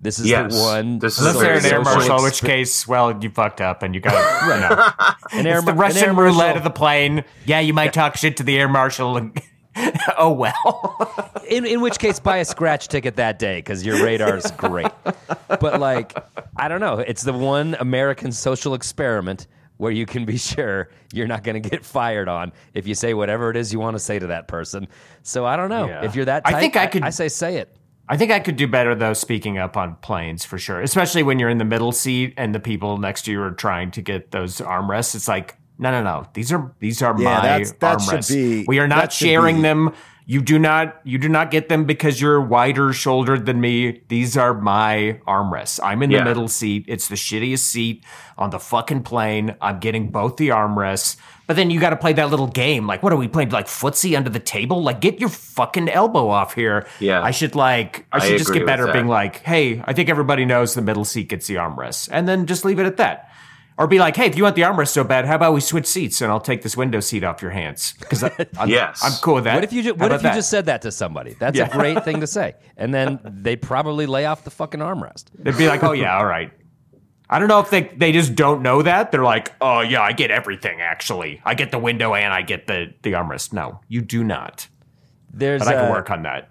This 0.02 0.18
is 0.18 0.26
Yes. 0.28 0.52
the 0.54 0.60
one. 0.60 0.98
This 0.98 1.18
is 1.18 1.26
Unless 1.26 1.64
an 1.64 1.72
air 1.72 1.80
marshal, 1.80 2.16
in 2.18 2.24
which 2.24 2.42
case, 2.42 2.86
well, 2.88 3.16
you 3.22 3.30
fucked 3.30 3.60
up 3.60 3.82
and 3.84 3.94
you 3.94 4.00
got 4.00 4.12
you 4.42 4.48
know, 4.60 5.40
an 5.40 5.46
air, 5.46 5.56
it's 5.58 5.64
the 5.64 5.70
an 5.72 5.78
Russian 5.78 6.04
air 6.08 6.12
roulette 6.12 6.36
marshal- 6.36 6.56
of 6.58 6.64
the 6.64 6.70
plane. 6.70 7.24
Yeah, 7.46 7.60
you 7.60 7.72
might 7.72 7.92
talk 7.92 8.16
shit 8.16 8.36
to 8.38 8.42
the 8.42 8.58
air 8.58 8.68
marshal. 8.68 9.16
And, 9.16 9.40
oh 10.18 10.32
well. 10.32 11.32
In, 11.48 11.66
in 11.66 11.80
which 11.82 11.98
case, 11.98 12.18
buy 12.18 12.38
a 12.38 12.44
scratch 12.44 12.88
ticket 12.88 13.16
that 13.16 13.38
day 13.38 13.56
because 13.58 13.84
your 13.84 14.02
radar's 14.02 14.50
great. 14.52 14.90
But 15.48 15.80
like, 15.80 16.16
I 16.56 16.66
don't 16.68 16.80
know. 16.80 16.98
It's 16.98 17.22
the 17.22 17.32
one 17.32 17.76
American 17.78 18.32
social 18.32 18.72
experiment 18.74 19.46
where 19.76 19.92
you 19.92 20.06
can 20.06 20.24
be 20.24 20.36
sure 20.38 20.88
you're 21.12 21.26
not 21.26 21.42
going 21.44 21.60
to 21.62 21.68
get 21.68 21.84
fired 21.84 22.28
on 22.28 22.52
if 22.74 22.86
you 22.86 22.94
say 22.94 23.12
whatever 23.12 23.50
it 23.50 23.56
is 23.56 23.72
you 23.72 23.78
want 23.80 23.94
to 23.96 23.98
say 23.98 24.18
to 24.18 24.28
that 24.28 24.48
person. 24.48 24.88
So 25.24 25.44
I 25.44 25.56
don't 25.56 25.68
know 25.68 25.86
Yeah. 25.88 26.04
if 26.04 26.14
you're 26.16 26.24
that. 26.24 26.42
I 26.46 26.58
think 26.58 26.76
I 26.76 26.86
could- 26.86 27.02
I 27.02 27.10
say 27.10 27.28
say 27.28 27.56
it. 27.56 27.76
I 28.08 28.16
think 28.16 28.30
I 28.30 28.40
could 28.40 28.56
do 28.56 28.66
better 28.66 28.94
though 28.94 29.12
speaking 29.14 29.58
up 29.58 29.76
on 29.76 29.94
planes 29.96 30.44
for 30.44 30.58
sure, 30.58 30.80
especially 30.80 31.22
when 31.22 31.38
you're 31.38 31.48
in 31.48 31.58
the 31.58 31.64
middle 31.64 31.92
seat 31.92 32.34
and 32.36 32.54
the 32.54 32.60
people 32.60 32.98
next 32.98 33.22
to 33.22 33.32
you 33.32 33.40
are 33.42 33.52
trying 33.52 33.90
to 33.92 34.02
get 34.02 34.30
those 34.32 34.58
armrests. 34.58 35.14
It's 35.14 35.28
like, 35.28 35.56
no, 35.78 35.90
no, 35.90 36.02
no. 36.02 36.26
These 36.34 36.52
are 36.52 36.72
these 36.80 37.00
are 37.02 37.14
Yeah, 37.18 37.24
my 37.36 37.40
that's- 37.42 37.72
that 37.80 37.98
armrests. 37.98 38.28
be- 38.34 38.64
we 38.68 38.78
are 38.80 38.88
not 38.88 39.12
sharing 39.12 39.56
be- 39.56 39.62
them. 39.62 39.92
You 40.24 40.40
do 40.40 40.58
not 40.58 41.00
you 41.04 41.18
do 41.18 41.28
not 41.28 41.50
get 41.50 41.68
them 41.68 41.84
because 41.84 42.20
you're 42.20 42.40
wider 42.40 42.92
shouldered 42.92 43.44
than 43.46 43.60
me. 43.60 44.02
These 44.08 44.36
are 44.36 44.54
my 44.54 45.18
armrests. 45.26 45.80
I'm 45.82 46.02
in 46.02 46.10
Yeah. 46.10 46.18
the 46.20 46.24
middle 46.26 46.48
seat. 46.48 46.84
It's 46.88 47.08
the 47.08 47.16
shittiest 47.16 47.58
seat 47.60 48.04
on 48.38 48.50
the 48.50 48.58
fucking 48.60 49.02
plane. 49.02 49.56
I'm 49.60 49.80
getting 49.80 50.10
both 50.10 50.36
the 50.36 50.48
armrests. 50.50 51.16
But 51.48 51.56
then 51.56 51.70
you 51.70 51.80
got 51.80 51.90
to 51.90 51.96
play 51.96 52.12
that 52.14 52.30
little 52.30 52.46
game. 52.46 52.86
Like, 52.86 53.02
what 53.02 53.12
are 53.12 53.16
we 53.16 53.26
playing? 53.28 53.50
Like 53.50 53.66
footsie 53.66 54.16
under 54.16 54.30
the 54.30 54.38
table? 54.38 54.80
Like, 54.82 55.00
get 55.00 55.18
your 55.18 55.28
fucking 55.28 55.88
elbow 55.88 56.28
off 56.28 56.54
here. 56.54 56.86
Yeah. 57.00 57.20
I 57.20 57.32
should 57.32 57.54
like. 57.56 58.06
I 58.12 58.18
I 58.18 58.20
should 58.20 58.38
just 58.38 58.52
get 58.52 58.64
better 58.64 58.90
being 58.92 59.08
like, 59.08 59.42
hey, 59.42 59.82
I 59.84 59.92
think 59.92 60.08
everybody 60.08 60.44
knows 60.44 60.74
the 60.74 60.82
middle 60.82 61.04
seat 61.04 61.28
gets 61.28 61.48
the 61.48 61.56
armrest, 61.56 62.08
and 62.12 62.28
then 62.28 62.46
just 62.46 62.64
leave 62.64 62.78
it 62.78 62.86
at 62.86 62.96
that. 62.98 63.28
Or 63.82 63.88
be 63.88 63.98
like, 63.98 64.14
hey, 64.14 64.26
if 64.26 64.36
you 64.36 64.44
want 64.44 64.54
the 64.54 64.62
armrest 64.62 64.90
so 64.90 65.02
bad, 65.02 65.24
how 65.24 65.34
about 65.34 65.54
we 65.54 65.60
switch 65.60 65.86
seats 65.86 66.20
and 66.20 66.30
I'll 66.30 66.38
take 66.40 66.62
this 66.62 66.76
window 66.76 67.00
seat 67.00 67.24
off 67.24 67.42
your 67.42 67.50
hands 67.50 67.94
because 67.98 68.22
I'm, 68.22 68.68
Yes. 68.68 69.00
I'm 69.02 69.12
cool 69.20 69.34
with 69.34 69.44
that. 69.44 69.54
What 69.56 69.64
if 69.64 69.72
you 69.72 69.82
ju- 69.82 69.94
what 69.94 70.12
if 70.12 70.20
you 70.22 70.28
that? 70.28 70.36
just 70.36 70.50
said 70.50 70.66
that 70.66 70.82
to 70.82 70.92
somebody? 70.92 71.34
That's 71.34 71.58
Yeah. 71.58 71.66
a 71.66 71.72
great 71.72 72.04
thing 72.04 72.20
to 72.20 72.26
say, 72.38 72.54
and 72.76 72.94
then 72.94 73.18
they 73.24 73.56
probably 73.56 74.06
lay 74.06 74.24
off 74.24 74.44
the 74.44 74.50
fucking 74.52 74.78
armrest. 74.78 75.24
They'd 75.36 75.58
be 75.58 75.66
like, 75.66 75.82
oh 75.82 75.90
yeah, 75.92 76.16
all 76.16 76.26
right. 76.26 76.52
I 77.28 77.40
don't 77.40 77.48
know 77.48 77.58
if 77.58 77.70
they 77.70 77.82
they 77.96 78.12
just 78.12 78.36
don't 78.36 78.62
know 78.62 78.82
that. 78.82 79.10
They're 79.10 79.24
like, 79.24 79.52
oh 79.60 79.80
yeah, 79.80 80.00
I 80.02 80.12
get 80.12 80.30
everything. 80.30 80.80
Actually, 80.80 81.40
I 81.44 81.54
get 81.54 81.72
the 81.72 81.78
window 81.80 82.14
and 82.14 82.32
I 82.32 82.42
get 82.42 82.68
the 82.68 82.94
the 83.02 83.12
armrest. 83.14 83.52
No, 83.52 83.80
you 83.88 84.00
do 84.00 84.22
not. 84.22 84.68
There's 85.32 85.58
But 85.60 85.68
I 85.68 85.72
can 85.72 85.86
uh, 85.86 85.90
work 85.90 86.08
on 86.08 86.22
that. 86.22 86.50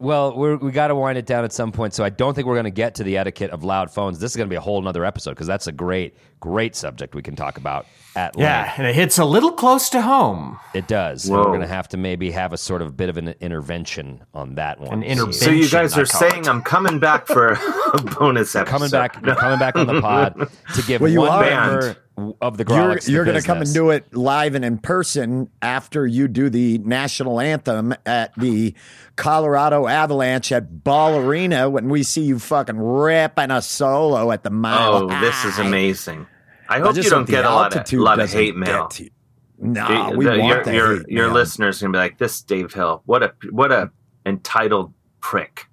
Well, 0.00 0.36
we're, 0.36 0.56
we 0.56 0.70
got 0.72 0.88
to 0.88 0.94
wind 0.94 1.18
it 1.18 1.26
down 1.26 1.44
at 1.44 1.52
some 1.52 1.72
point. 1.72 1.94
So 1.94 2.04
I 2.04 2.10
don't 2.10 2.34
think 2.34 2.46
we're 2.46 2.54
going 2.54 2.64
to 2.64 2.70
get 2.70 2.94
to 2.96 3.04
the 3.04 3.16
etiquette 3.18 3.50
of 3.50 3.64
loud 3.64 3.90
phones. 3.90 4.18
This 4.18 4.32
is 4.32 4.36
going 4.36 4.48
to 4.48 4.52
be 4.52 4.56
a 4.56 4.60
whole 4.60 4.80
nother 4.80 5.04
episode 5.04 5.30
because 5.32 5.46
that's 5.46 5.66
a 5.66 5.72
great, 5.72 6.16
great 6.40 6.76
subject 6.76 7.14
we 7.14 7.22
can 7.22 7.34
talk 7.36 7.58
about 7.58 7.86
at 8.16 8.36
Yeah, 8.38 8.62
length. 8.62 8.78
and 8.78 8.86
it 8.86 8.94
hits 8.94 9.18
a 9.18 9.24
little 9.24 9.52
close 9.52 9.88
to 9.90 10.00
home. 10.02 10.58
It 10.74 10.86
does. 10.88 11.26
And 11.28 11.36
we're 11.36 11.44
going 11.44 11.60
to 11.60 11.66
have 11.66 11.88
to 11.88 11.96
maybe 11.96 12.30
have 12.30 12.52
a 12.52 12.56
sort 12.58 12.82
of 12.82 12.96
bit 12.96 13.08
of 13.08 13.16
an 13.16 13.34
intervention 13.40 14.24
on 14.34 14.54
that 14.56 14.80
one. 14.80 14.92
An 14.92 15.02
intervention. 15.02 15.40
So 15.42 15.50
you 15.50 15.68
guys 15.68 15.96
are 15.98 16.04
call 16.04 16.26
it. 16.26 16.30
saying 16.32 16.48
I'm 16.48 16.62
coming 16.62 16.98
back 16.98 17.26
for 17.26 17.52
a 17.52 18.02
bonus 18.18 18.54
episode. 18.54 18.70
coming 18.70 18.90
back, 18.90 19.20
you're 19.24 19.34
coming 19.36 19.58
back 19.58 19.76
on 19.76 19.86
the 19.86 20.00
pod 20.00 20.48
to 20.74 20.82
give 20.82 21.00
Well, 21.00 21.10
you 21.10 21.20
one 21.20 21.30
are. 21.30 21.42
member 21.44 21.96
of 22.40 22.56
the 22.56 22.64
You're, 22.68 22.98
you're 23.06 23.24
going 23.24 23.40
to 23.40 23.46
come 23.46 23.58
and 23.62 23.72
do 23.72 23.90
it 23.90 24.14
live 24.14 24.54
and 24.54 24.64
in 24.64 24.78
person 24.78 25.50
after 25.62 26.06
you 26.06 26.28
do 26.28 26.50
the 26.50 26.78
national 26.78 27.40
anthem 27.40 27.94
at 28.06 28.34
the 28.36 28.74
Colorado 29.16 29.86
Avalanche 29.86 30.52
at 30.52 30.82
Ball 30.84 31.16
Arena 31.18 31.68
when 31.70 31.88
we 31.88 32.02
see 32.02 32.22
you 32.22 32.38
fucking 32.38 32.78
ripping 32.78 33.50
a 33.50 33.62
solo 33.62 34.30
at 34.30 34.42
the 34.42 34.50
mile. 34.50 35.10
Oh, 35.10 35.20
this 35.20 35.44
is 35.44 35.58
amazing. 35.58 36.26
I 36.68 36.76
I 36.76 36.80
hope 36.80 36.94
just 36.94 37.04
you 37.06 37.10
don't 37.10 37.28
get 37.28 37.44
a 37.44 37.50
lot 37.50 37.74
of, 37.74 37.92
lot 37.94 38.20
of 38.20 38.30
hate 38.30 38.56
mail. 38.56 38.88
get. 38.88 39.12
No, 39.60 40.10
The- 40.10 40.16
we 40.18 40.24
the- 40.24 40.30
want 40.38 40.42
your 40.42 40.64
the 40.64 40.74
your, 40.74 40.96
hate 40.98 41.08
your 41.08 41.26
mail. 41.26 41.34
listeners 41.34 41.80
gonna 41.80 41.92
be 41.92 41.98
like, 41.98 42.18
"This 42.18 42.42
Dave 42.42 42.72
Hill, 42.74 43.02
what 43.06 43.22
a 43.22 43.32
what 43.50 43.72
a 43.72 43.90
entitled 44.26 44.92
prick." 45.20 45.67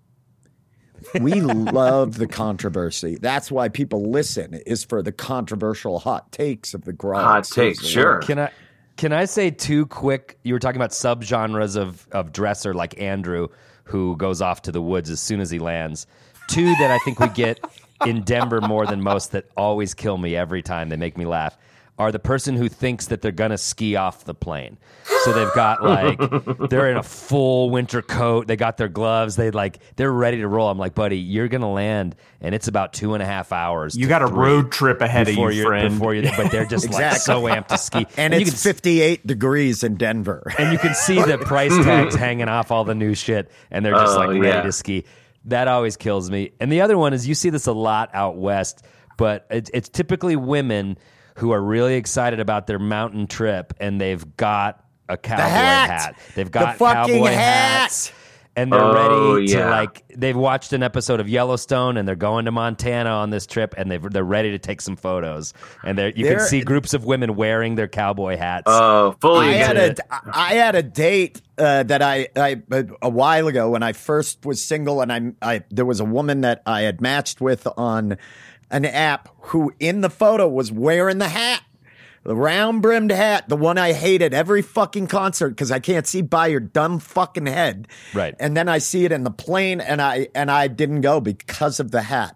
We 1.21 1.41
love 1.41 2.17
the 2.17 2.27
controversy. 2.27 3.15
That's 3.15 3.51
why 3.51 3.69
people 3.69 4.09
listen 4.09 4.53
is 4.65 4.83
for 4.83 5.01
the 5.01 5.11
controversial 5.11 5.99
hot 5.99 6.31
takes 6.31 6.73
of 6.73 6.85
the 6.85 6.93
Grog. 6.93 7.23
Hot 7.23 7.43
takes, 7.43 7.85
sure. 7.85 8.19
Can 8.19 8.39
I 8.39 8.51
can 8.97 9.11
I 9.11 9.25
say 9.25 9.51
two 9.51 9.85
quick? 9.87 10.37
You 10.43 10.53
were 10.53 10.59
talking 10.59 10.77
about 10.77 10.91
subgenres 10.91 11.75
of 11.75 12.07
of 12.11 12.31
dresser, 12.31 12.73
like 12.73 12.99
Andrew, 12.99 13.49
who 13.83 14.15
goes 14.17 14.41
off 14.41 14.61
to 14.63 14.71
the 14.71 14.81
woods 14.81 15.09
as 15.09 15.19
soon 15.19 15.39
as 15.39 15.49
he 15.49 15.59
lands. 15.59 16.07
Two 16.47 16.65
that 16.65 16.91
I 16.91 16.99
think 16.99 17.19
we 17.19 17.27
get 17.29 17.59
in 18.05 18.23
Denver 18.23 18.61
more 18.61 18.85
than 18.85 19.01
most 19.01 19.31
that 19.31 19.45
always 19.57 19.93
kill 19.93 20.17
me 20.17 20.35
every 20.35 20.61
time. 20.61 20.89
They 20.89 20.97
make 20.97 21.17
me 21.17 21.25
laugh. 21.25 21.57
Are 21.97 22.11
the 22.11 22.19
person 22.19 22.57
who 22.57 22.67
thinks 22.67 23.05
that 23.05 23.21
they're 23.21 23.31
gonna 23.31 23.57
ski 23.57 23.95
off 23.95 24.25
the 24.25 24.33
plane. 24.33 24.77
So 25.23 25.31
they've 25.31 25.53
got 25.53 25.81
like 25.81 26.19
they're 26.69 26.91
in 26.91 26.97
a 26.97 27.03
full 27.03 27.69
winter 27.69 28.01
coat. 28.01 28.47
They 28.47 28.57
got 28.57 28.75
their 28.75 28.89
gloves. 28.89 29.37
They 29.37 29.49
like 29.51 29.79
they're 29.95 30.11
ready 30.11 30.37
to 30.39 30.47
roll. 30.49 30.69
I'm 30.69 30.77
like, 30.77 30.93
buddy, 30.93 31.17
you're 31.17 31.47
gonna 31.47 31.71
land, 31.71 32.17
and 32.41 32.53
it's 32.53 32.67
about 32.67 32.91
two 32.91 33.13
and 33.13 33.23
a 33.23 33.25
half 33.25 33.53
hours. 33.53 33.95
You 33.95 34.07
got 34.07 34.21
a 34.21 34.27
road 34.27 34.73
trip 34.73 34.99
ahead 34.99 35.29
of 35.29 35.35
you, 35.35 35.49
you're- 35.51 35.65
friend. 35.65 35.93
Before 35.93 36.13
you, 36.13 36.29
but 36.35 36.51
they're 36.51 36.65
just 36.65 36.89
like 36.89 37.15
so 37.15 37.43
amped 37.43 37.67
to 37.69 37.77
ski, 37.77 38.05
And, 38.17 38.33
you 38.33 38.41
it's 38.41 38.49
can 38.49 38.73
58 38.73 39.25
degrees 39.25 39.81
in 39.83 39.95
Denver. 39.95 40.51
and 40.59 40.73
you 40.73 40.79
can 40.79 40.93
see 40.95 41.21
the 41.21 41.37
price 41.37 41.71
tags 41.77 42.13
mm-hmm. 42.13 42.17
hanging 42.17 42.49
off 42.49 42.71
all 42.71 42.83
the 42.83 42.95
new 42.95 43.15
shit, 43.15 43.49
and 43.71 43.85
they're 43.85 43.93
just 43.93 44.15
Oh, 44.17 44.19
like 44.19 44.29
ready 44.31 44.47
yeah. 44.47 44.61
to 44.63 44.71
ski. 44.73 45.05
That 45.45 45.69
always 45.69 45.95
kills 45.95 46.29
me. 46.29 46.51
And 46.59 46.69
the 46.69 46.81
other 46.81 46.97
one 46.97 47.13
is 47.13 47.25
you 47.25 47.35
see 47.35 47.51
this 47.51 47.67
a 47.67 47.73
lot 47.73 48.09
out 48.13 48.35
west, 48.35 48.83
but 49.15 49.45
it's, 49.49 49.69
it's 49.73 49.87
typically 49.87 50.35
women 50.35 50.97
who 51.35 51.51
are 51.51 51.61
really 51.61 51.95
excited 51.95 52.39
about 52.39 52.67
their 52.67 52.79
mountain 52.79 53.27
trip, 53.27 53.73
and 53.79 53.99
they've 54.01 54.35
got 54.37 54.83
a 55.07 55.17
cowboy 55.17 55.43
hat! 55.43 55.89
hat. 55.89 56.15
They've 56.35 56.45
The 56.51 56.59
got 56.59 56.77
fucking 56.77 57.15
cowboy 57.15 57.27
hat! 57.31 57.81
hats. 57.83 58.11
And 58.57 58.71
they're 58.71 58.79
Oh, 58.81 59.33
ready 59.33 59.47
to 59.47 59.57
yeah. 59.57 59.69
like 59.69 60.05
they've 60.15 60.35
watched 60.35 60.71
an 60.71 60.81
episode 60.81 61.19
of 61.19 61.27
Yellowstone 61.27 61.97
and 61.97 62.07
they're 62.07 62.15
going 62.15 62.45
to 62.45 62.51
Montana 62.53 63.09
on 63.09 63.29
this 63.29 63.45
trip 63.45 63.75
and 63.77 63.91
they 63.91 63.97
they're 63.97 64.23
ready 64.23 64.51
to 64.51 64.59
take 64.59 64.79
some 64.79 64.95
photos 64.95 65.53
and 65.83 65.97
they 65.97 66.07
you 66.15 66.23
can 66.23 66.37
They're- 66.37 66.39
see 66.39 66.61
groups 66.61 66.93
of 66.93 67.03
women 67.03 67.35
wearing 67.35 67.75
their 67.75 67.89
cowboy 67.89 68.37
hats. 68.37 68.63
Oh, 68.67 69.13
fully 69.19 69.47
I 69.47 69.51
had 69.55 69.75
a 69.77 69.95
I 70.33 70.53
had 70.53 70.75
a 70.75 70.83
date 70.83 71.41
uh, 71.57 71.83
that 71.83 72.01
I, 72.01 72.29
I 72.37 72.61
a 73.01 73.09
while 73.09 73.47
ago 73.49 73.71
when 73.71 73.83
I 73.83 73.91
first 73.91 74.45
was 74.45 74.63
single, 74.63 75.01
and 75.01 75.11
I, 75.11 75.31
I 75.55 75.63
there 75.69 75.85
was 75.85 75.99
a 75.99 76.05
woman 76.05 76.39
that 76.41 76.61
I 76.65 76.83
had 76.83 77.01
matched 77.01 77.41
with 77.41 77.67
on 77.77 78.17
an 78.69 78.85
app 78.85 79.29
who 79.47 79.73
in 79.79 80.01
the 80.01 80.09
photo 80.09 80.47
was 80.47 80.71
wearing 80.71 81.17
the 81.17 81.29
hat. 81.29 81.63
The 82.23 82.35
round 82.35 82.81
brimmed 82.81 83.11
hat, 83.11 83.49
the 83.49 83.55
one 83.55 83.77
I 83.77 83.93
hate 83.93 84.23
at 84.23 84.33
every 84.33 84.63
fucking 84.63 85.05
concert 85.07 85.49
because 85.49 85.71
I 85.71 85.77
can't 85.77 86.07
see 86.07 86.23
by 86.23 86.47
your 86.47 86.59
dumb 86.59 86.97
fucking 86.97 87.45
head. 87.45 87.87
Right. 88.15 88.33
And 88.39 88.57
then 88.57 88.67
I 88.67 88.79
see 88.79 89.05
it 89.05 89.11
in 89.11 89.23
the 89.23 89.29
plane 89.31 89.79
and 89.79 90.01
I 90.01 90.29
and 90.33 90.49
I 90.49 90.67
didn't 90.67 91.01
go 91.01 91.21
because 91.21 91.79
of 91.79 91.91
the 91.91 92.01
hat. 92.01 92.35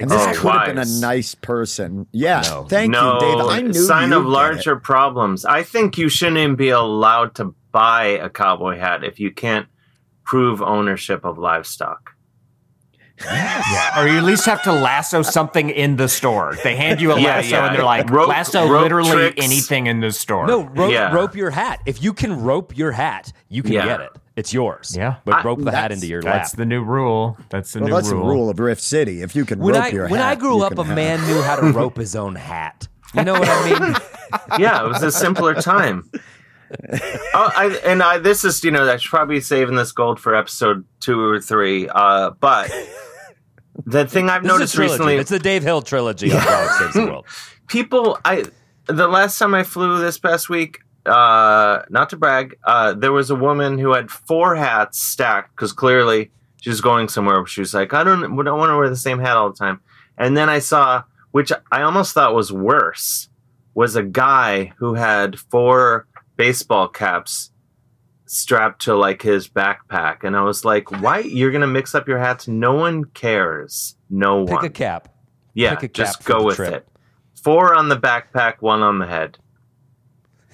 And 0.00 0.10
this 0.10 0.20
Oh, 0.20 0.32
could 0.34 0.52
have 0.52 0.66
been 0.66 0.78
a 0.78 1.00
nice 1.00 1.36
person. 1.36 2.06
Yeah. 2.10 2.42
No. 2.46 2.64
Thank 2.64 2.90
no, 2.90 3.14
you, 3.14 3.20
Dave. 3.20 3.46
I 3.46 3.60
knew 3.62 3.72
sign 3.72 4.12
of 4.12 4.26
larger 4.26 4.74
problems. 4.74 5.44
I 5.44 5.62
think 5.62 5.96
you 5.98 6.08
shouldn't 6.08 6.38
even 6.38 6.56
be 6.56 6.70
allowed 6.70 7.36
to 7.36 7.54
buy 7.70 8.06
a 8.06 8.28
cowboy 8.28 8.76
hat 8.78 9.04
if 9.04 9.20
you 9.20 9.30
can't 9.30 9.68
prove 10.24 10.60
ownership 10.60 11.24
of 11.24 11.38
livestock. 11.38 12.14
Or 13.96 14.06
you 14.06 14.18
at 14.18 14.24
least 14.24 14.46
have 14.46 14.62
to 14.62 14.72
lasso 14.72 15.22
something 15.22 15.70
in 15.70 15.96
the 15.96 16.08
store. 16.08 16.56
They 16.62 16.76
hand 16.76 17.00
you 17.00 17.12
a 17.12 17.20
Yeah, 17.20 17.36
lasso 17.36 17.48
yeah. 17.50 17.66
and 17.66 17.76
they're 17.76 17.84
like, 17.84 18.10
Rope- 18.10 18.28
lasso 18.28 18.68
rope 18.68 18.82
literally 18.82 19.10
tricks. 19.10 19.44
anything 19.44 19.86
in 19.86 20.00
the 20.00 20.12
store. 20.12 20.46
No, 20.46 20.62
rope, 20.64 20.92
Yeah. 20.92 21.12
rope 21.12 21.34
your 21.34 21.50
hat. 21.50 21.80
If 21.86 22.02
you 22.02 22.12
can 22.12 22.40
rope 22.42 22.76
your 22.76 22.92
hat, 22.92 23.32
you 23.48 23.62
can 23.62 23.72
Yeah. 23.72 23.84
get 23.86 24.00
it. 24.00 24.10
It's 24.36 24.52
yours. 24.54 24.94
Yeah. 24.96 25.16
but 25.24 25.34
I- 25.36 25.42
rope 25.42 25.64
the 25.64 25.72
hat 25.72 25.90
into 25.90 26.06
your 26.06 26.22
lap. 26.22 26.34
That's 26.34 26.52
the 26.52 26.64
new 26.64 26.82
rule. 26.84 27.36
That's 27.50 27.72
the 27.72 27.80
Well, 27.80 27.88
new 27.88 27.94
that's 27.96 28.08
rule. 28.10 28.22
the 28.24 28.30
rule 28.32 28.50
of 28.50 28.60
Rift 28.60 28.80
City. 28.82 29.20
If 29.22 29.34
you 29.34 29.44
can 29.44 29.58
when 29.58 29.74
rope 29.74 29.84
I 29.84 29.88
your 29.88 30.08
when 30.08 30.20
hat, 30.20 30.30
I 30.30 30.34
grew 30.36 30.58
you 30.58 30.62
up, 30.64 30.78
a 30.78 30.84
have- 30.84 30.94
man 30.94 31.20
knew 31.26 31.42
how 31.42 31.56
to 31.56 31.66
rope 31.72 31.96
his 31.96 32.14
own 32.14 32.36
hat. 32.36 32.86
You 33.14 33.24
know 33.24 33.32
what 33.32 33.48
I 33.48 33.64
mean? 33.80 33.96
yeah, 34.60 34.84
it 34.84 34.88
was 34.88 35.02
a 35.02 35.10
simpler 35.10 35.54
time. 35.54 36.08
oh, 37.34 37.50
I, 37.56 37.80
and 37.84 38.02
I, 38.02 38.18
this 38.18 38.44
is, 38.44 38.62
you 38.62 38.70
know, 38.70 38.88
I 38.88 38.98
should 38.98 39.08
probably 39.10 39.36
be 39.36 39.40
saving 39.40 39.74
this 39.76 39.90
gold 39.92 40.20
for 40.20 40.34
episode 40.34 40.84
two 41.00 41.18
or 41.20 41.40
three. 41.40 41.88
Uh, 41.88 42.30
but 42.38 42.70
the 43.86 44.06
thing 44.06 44.28
I've 44.28 44.44
noticed 44.44 44.76
recently, 44.76 45.16
It's 45.16 45.30
the 45.30 45.38
Dave 45.38 45.62
Hill 45.62 45.82
trilogy 45.82 46.30
of 46.30 46.36
Alex 46.38 46.78
Saves 46.78 46.94
the 46.94 47.06
World. 47.06 47.26
people, 47.68 48.18
I 48.24 48.44
the 48.86 49.06
last 49.08 49.38
time 49.38 49.54
I 49.54 49.62
flew 49.62 49.98
this 49.98 50.18
past 50.18 50.48
week, 50.48 50.78
uh, 51.06 51.82
not 51.90 52.10
to 52.10 52.16
brag, 52.16 52.56
uh, 52.64 52.94
there 52.94 53.12
was 53.12 53.30
a 53.30 53.34
woman 53.34 53.78
who 53.78 53.92
had 53.92 54.10
four 54.10 54.56
hats 54.56 55.00
stacked 55.00 55.54
because 55.54 55.72
clearly 55.72 56.30
she 56.60 56.70
was 56.70 56.80
going 56.80 57.08
somewhere. 57.08 57.46
She 57.46 57.60
was 57.60 57.74
like, 57.74 57.92
I 57.94 58.02
don't, 58.04 58.24
I 58.24 58.42
don't 58.42 58.58
want 58.58 58.70
to 58.70 58.76
wear 58.76 58.88
the 58.88 58.96
same 58.96 59.18
hat 59.18 59.36
all 59.36 59.50
the 59.50 59.56
time. 59.56 59.80
And 60.16 60.36
then 60.36 60.48
I 60.48 60.58
saw, 60.58 61.02
which 61.30 61.52
I 61.70 61.82
almost 61.82 62.14
thought 62.14 62.34
was 62.34 62.52
worse, 62.52 63.28
was 63.74 63.94
a 63.94 64.02
guy 64.02 64.72
who 64.78 64.94
had 64.94 65.38
four 65.38 66.06
baseball 66.36 66.88
caps 66.88 67.50
strapped 68.28 68.82
to 68.82 68.94
like 68.94 69.22
his 69.22 69.48
backpack, 69.48 70.22
and 70.22 70.36
I 70.36 70.42
was 70.42 70.64
like, 70.64 70.90
"Why 71.02 71.18
you're 71.20 71.50
gonna 71.50 71.66
mix 71.66 71.94
up 71.94 72.06
your 72.06 72.18
hats? 72.18 72.46
No 72.48 72.74
one 72.74 73.04
cares. 73.06 73.96
No 74.10 74.44
Pick 74.44 74.52
one. 74.52 74.62
Pick 74.62 74.70
a 74.70 74.74
cap. 74.74 75.08
yeah, 75.54 75.74
pick 75.74 75.90
a 75.90 75.92
just 75.92 76.18
cap 76.18 76.24
for 76.24 76.38
go 76.40 76.44
with 76.44 76.56
trip. 76.56 76.74
it. 76.74 76.88
Four 77.42 77.74
on 77.74 77.88
the 77.88 77.96
backpack, 77.96 78.56
one 78.60 78.82
on 78.82 78.98
the 78.98 79.06
head. 79.06 79.38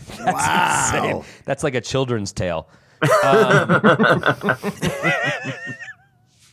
That's 0.18 0.94
insane. 0.94 1.24
That's 1.44 1.64
like 1.64 1.74
a 1.74 1.80
children's 1.80 2.32
tale. 2.32 2.68
Um, 3.22 3.82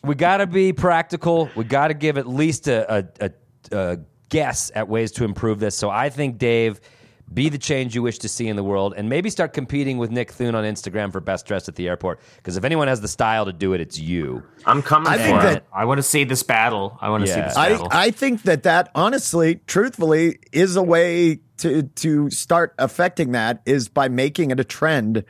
we 0.04 0.16
got 0.16 0.38
to 0.38 0.48
be 0.48 0.74
practical. 0.74 1.50
We 1.56 1.64
got 1.64 1.90
to 1.90 1.94
give 1.94 2.18
at 2.18 2.28
least 2.28 2.68
a, 2.68 2.98
a, 2.98 3.06
a, 3.22 3.32
a 3.78 4.00
guess 4.30 4.72
at 4.76 4.88
ways 4.88 5.12
to 5.14 5.24
improve 5.24 5.60
this. 5.60 5.78
So 5.78 5.90
I 5.90 6.10
think, 6.10 6.38
Dave, 6.38 6.82
be 7.34 7.50
the 7.50 7.58
change 7.58 7.96
you 7.96 8.02
wish 8.02 8.20
to 8.20 8.30
see 8.30 8.48
in 8.48 8.56
the 8.56 8.64
world 8.64 8.94
and 8.98 9.08
maybe 9.10 9.30
start 9.30 9.54
competing 9.54 9.98
with 9.98 10.12
Nick 10.12 10.32
Thune 10.32 10.56
on 10.56 10.64
Instagram 10.64 11.12
for 11.12 11.20
best 11.22 11.46
dressed 11.46 11.68
at 11.70 11.76
the 11.76 11.88
airport. 11.88 12.20
Because 12.38 12.58
if 12.58 12.64
anyone 12.64 12.88
has 12.88 13.02
the 13.02 13.08
style 13.08 13.46
to 13.46 13.54
do 13.54 13.74
it, 13.74 13.82
it's 13.82 13.98
you. 13.98 14.44
I'm 14.66 14.82
coming 14.82 15.08
I 15.08 15.18
for 15.18 15.24
think 15.24 15.38
it. 15.38 15.42
that 15.44 15.66
I 15.74 15.86
want 15.86 16.00
to 16.00 16.04
see 16.04 16.24
this 16.24 16.44
battle. 16.44 16.98
I 17.00 17.10
want 17.10 17.26
to 17.26 17.32
see 17.32 17.38
Yeah. 17.40 17.48
this 17.48 17.56
I, 17.58 17.70
battle. 17.70 17.88
I 17.92 18.12
think 18.12 18.44
that 18.44 18.64
that 18.64 18.90
honestly, 18.96 19.62
truthfully, 19.68 20.40
is 20.52 20.76
a 20.76 20.84
way 20.84 21.40
to 21.58 21.84
to 21.84 22.30
start 22.32 22.74
affecting 22.80 23.32
that 23.32 23.62
is 23.66 23.88
by 23.88 24.10
making 24.10 24.52
it 24.52 24.60
a 24.60 24.64
trend 24.64 25.24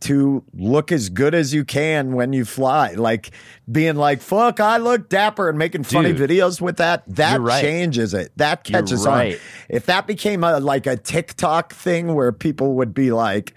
to 0.00 0.44
look 0.54 0.92
as 0.92 1.08
good 1.08 1.34
as 1.34 1.52
you 1.52 1.64
can 1.64 2.12
when 2.12 2.32
you 2.32 2.44
fly. 2.44 2.92
Like 2.92 3.30
being 3.70 3.96
like, 3.96 4.20
fuck, 4.20 4.60
I 4.60 4.76
look 4.76 5.08
dapper 5.08 5.48
and 5.48 5.58
making 5.58 5.84
funny 5.84 6.12
Dude, 6.12 6.30
videos 6.30 6.60
with 6.60 6.76
that. 6.76 7.04
That 7.08 7.40
right. 7.40 7.60
changes 7.60 8.14
it. 8.14 8.32
That 8.36 8.64
catches 8.64 9.06
right. 9.06 9.34
on. 9.34 9.40
If 9.68 9.86
that 9.86 10.06
became 10.06 10.44
a 10.44 10.60
like 10.60 10.86
a 10.86 10.96
TikTok 10.96 11.72
thing 11.72 12.14
where 12.14 12.32
people 12.32 12.74
would 12.74 12.94
be 12.94 13.10
like, 13.10 13.54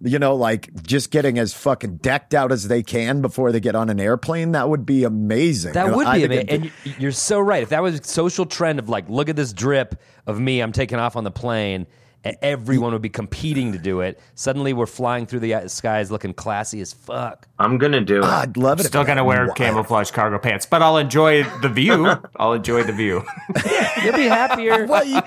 you 0.00 0.18
know, 0.18 0.34
like 0.34 0.70
just 0.82 1.10
getting 1.10 1.38
as 1.38 1.54
fucking 1.54 1.96
decked 1.98 2.34
out 2.34 2.52
as 2.52 2.68
they 2.68 2.82
can 2.82 3.22
before 3.22 3.52
they 3.52 3.60
get 3.60 3.74
on 3.74 3.88
an 3.88 4.00
airplane, 4.00 4.52
that 4.52 4.68
would 4.68 4.84
be 4.84 5.04
amazing. 5.04 5.72
That 5.72 5.94
would 5.94 6.06
I 6.06 6.18
be 6.18 6.24
amazing. 6.24 6.48
And 6.48 6.72
you're 6.98 7.12
so 7.12 7.40
right. 7.40 7.62
If 7.62 7.70
that 7.70 7.82
was 7.82 8.00
a 8.00 8.04
social 8.04 8.44
trend 8.44 8.78
of 8.78 8.88
like, 8.88 9.08
look 9.08 9.28
at 9.28 9.36
this 9.36 9.52
drip 9.52 10.00
of 10.26 10.38
me, 10.38 10.60
I'm 10.60 10.72
taking 10.72 10.98
off 10.98 11.16
on 11.16 11.24
the 11.24 11.30
plane, 11.30 11.86
and 12.24 12.36
everyone 12.42 12.92
would 12.92 13.02
be 13.02 13.08
competing 13.08 13.72
to 13.72 13.78
do 13.78 14.00
it. 14.00 14.18
Suddenly 14.34 14.72
we're 14.72 14.86
flying 14.86 15.26
through 15.26 15.40
the 15.40 15.54
uh, 15.54 15.68
skies 15.68 16.10
looking 16.10 16.34
classy 16.34 16.80
as 16.80 16.92
fuck. 16.92 17.46
I'm 17.58 17.78
gonna 17.78 18.00
do 18.00 18.18
it. 18.18 18.24
I'd 18.24 18.56
love 18.56 18.78
it. 18.80 18.82
if 18.82 18.86
Still 18.88 19.02
that 19.02 19.08
gonna 19.08 19.24
wear 19.24 19.44
was- 19.44 19.54
camouflage 19.54 20.10
cargo 20.10 20.38
pants, 20.38 20.66
but 20.66 20.82
I'll 20.82 20.96
enjoy 20.98 21.44
the 21.60 21.68
view. 21.68 22.06
I'll 22.36 22.54
enjoy 22.54 22.82
the 22.84 22.92
view. 22.92 23.24
You'll 24.02 24.14
be 24.16 24.24
happier. 24.26 24.86
Well, 24.94 25.04
you, 25.04 25.20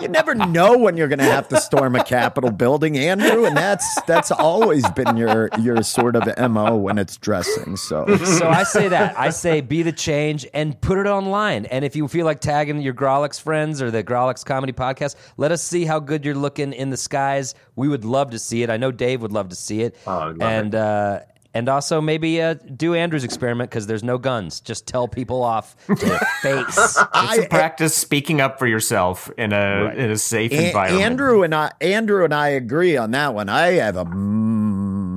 you 0.00 0.08
never 0.08 0.34
know 0.34 0.76
when 0.78 0.96
you're 0.96 1.06
going 1.08 1.18
to 1.20 1.24
have 1.24 1.48
to 1.48 1.60
storm 1.60 1.94
a 1.96 2.02
Capitol 2.02 2.50
building, 2.50 2.96
Andrew, 2.98 3.44
and 3.44 3.56
that's 3.56 4.00
that's 4.02 4.30
always 4.30 4.88
been 4.90 5.16
your 5.16 5.48
your 5.60 5.82
sort 5.82 6.16
of 6.16 6.24
mo 6.50 6.76
when 6.76 6.98
it's 6.98 7.16
dressing. 7.16 7.76
So 7.76 8.04
so 8.16 8.48
I 8.48 8.62
say 8.64 8.88
that. 8.88 9.16
I 9.18 9.30
say 9.30 9.60
be 9.60 9.82
the 9.82 9.92
change 9.92 10.46
and 10.54 10.80
put 10.80 10.98
it 10.98 11.06
online. 11.06 11.66
And 11.66 11.84
if 11.84 11.94
you 11.94 12.08
feel 12.08 12.26
like 12.26 12.40
tagging 12.40 12.80
your 12.80 12.94
Grawlix 12.94 13.40
friends 13.40 13.80
or 13.82 13.90
the 13.90 14.02
Grawlix 14.02 14.44
Comedy 14.44 14.72
Podcast, 14.72 15.14
let 15.36 15.52
us 15.52 15.62
see 15.62 15.84
how 15.84 16.00
good 16.00 16.24
you're 16.26 16.34
looking 16.34 16.72
in 16.74 16.90
the 16.90 16.96
skies. 16.98 17.54
We 17.76 17.88
would 17.88 18.04
love 18.04 18.32
to 18.32 18.38
see 18.38 18.62
it. 18.62 18.68
I 18.68 18.76
know 18.76 18.90
Dave 18.92 19.22
would 19.22 19.32
love 19.32 19.48
to 19.48 19.56
see 19.56 19.80
it. 19.82 19.96
Oh, 20.06 20.18
I'd 20.18 20.36
love 20.36 20.42
and 20.42 20.74
uh, 20.74 21.20
and 21.54 21.70
also 21.70 22.02
maybe 22.02 22.42
uh, 22.42 22.52
do 22.54 22.94
Andrew's 22.94 23.24
experiment 23.24 23.70
because 23.70 23.86
there's 23.86 24.04
no 24.04 24.18
guns. 24.18 24.60
Just 24.60 24.86
tell 24.86 25.08
people 25.08 25.42
off 25.42 25.74
to 25.86 25.94
their 25.94 26.18
face. 26.42 26.76
Get 26.76 27.34
some 27.34 27.46
practice 27.48 27.96
speaking 27.96 28.42
up 28.42 28.58
for 28.58 28.66
yourself 28.66 29.30
in 29.38 29.54
a 29.54 29.90
in 29.96 30.10
a 30.10 30.18
safe 30.18 30.52
A- 30.52 30.66
environment. 30.66 31.02
Andrew 31.04 31.42
and 31.44 31.54
I, 31.54 31.70
Andrew 31.80 32.24
and 32.24 32.34
I 32.34 32.48
agree 32.48 32.98
on 32.98 33.12
that 33.12 33.32
one. 33.32 33.48
I 33.48 33.68
have 33.68 33.96
a 33.96 34.04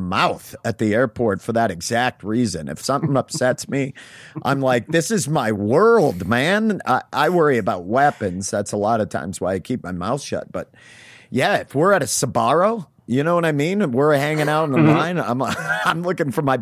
mouth 0.09 0.55
at 0.65 0.77
the 0.79 0.93
airport 0.93 1.41
for 1.41 1.53
that 1.53 1.71
exact 1.71 2.23
reason. 2.23 2.67
If 2.67 2.81
something 2.81 3.15
upsets 3.15 3.69
me, 3.69 3.93
I'm 4.43 4.59
like, 4.59 4.87
this 4.87 5.11
is 5.11 5.27
my 5.27 5.51
world, 5.51 6.27
man. 6.27 6.81
I, 6.85 7.03
I 7.13 7.29
worry 7.29 7.57
about 7.57 7.85
weapons. 7.85 8.49
That's 8.49 8.71
a 8.71 8.77
lot 8.77 9.01
of 9.01 9.09
times 9.09 9.39
why 9.39 9.53
I 9.53 9.59
keep 9.59 9.83
my 9.83 9.91
mouth 9.91 10.21
shut. 10.21 10.51
But 10.51 10.73
yeah, 11.29 11.57
if 11.57 11.75
we're 11.75 11.93
at 11.93 12.01
a 12.01 12.05
Sbarro, 12.05 12.87
you 13.11 13.23
know 13.23 13.33
what 13.33 13.43
I 13.43 13.51
mean? 13.51 13.91
We're 13.91 14.13
hanging 14.15 14.47
out 14.47 14.65
in 14.65 14.71
the 14.71 14.77
line. 14.93 15.17
I'm 15.17 15.41
I'm 15.85 16.03
looking 16.03 16.31
for 16.31 16.43
my 16.43 16.59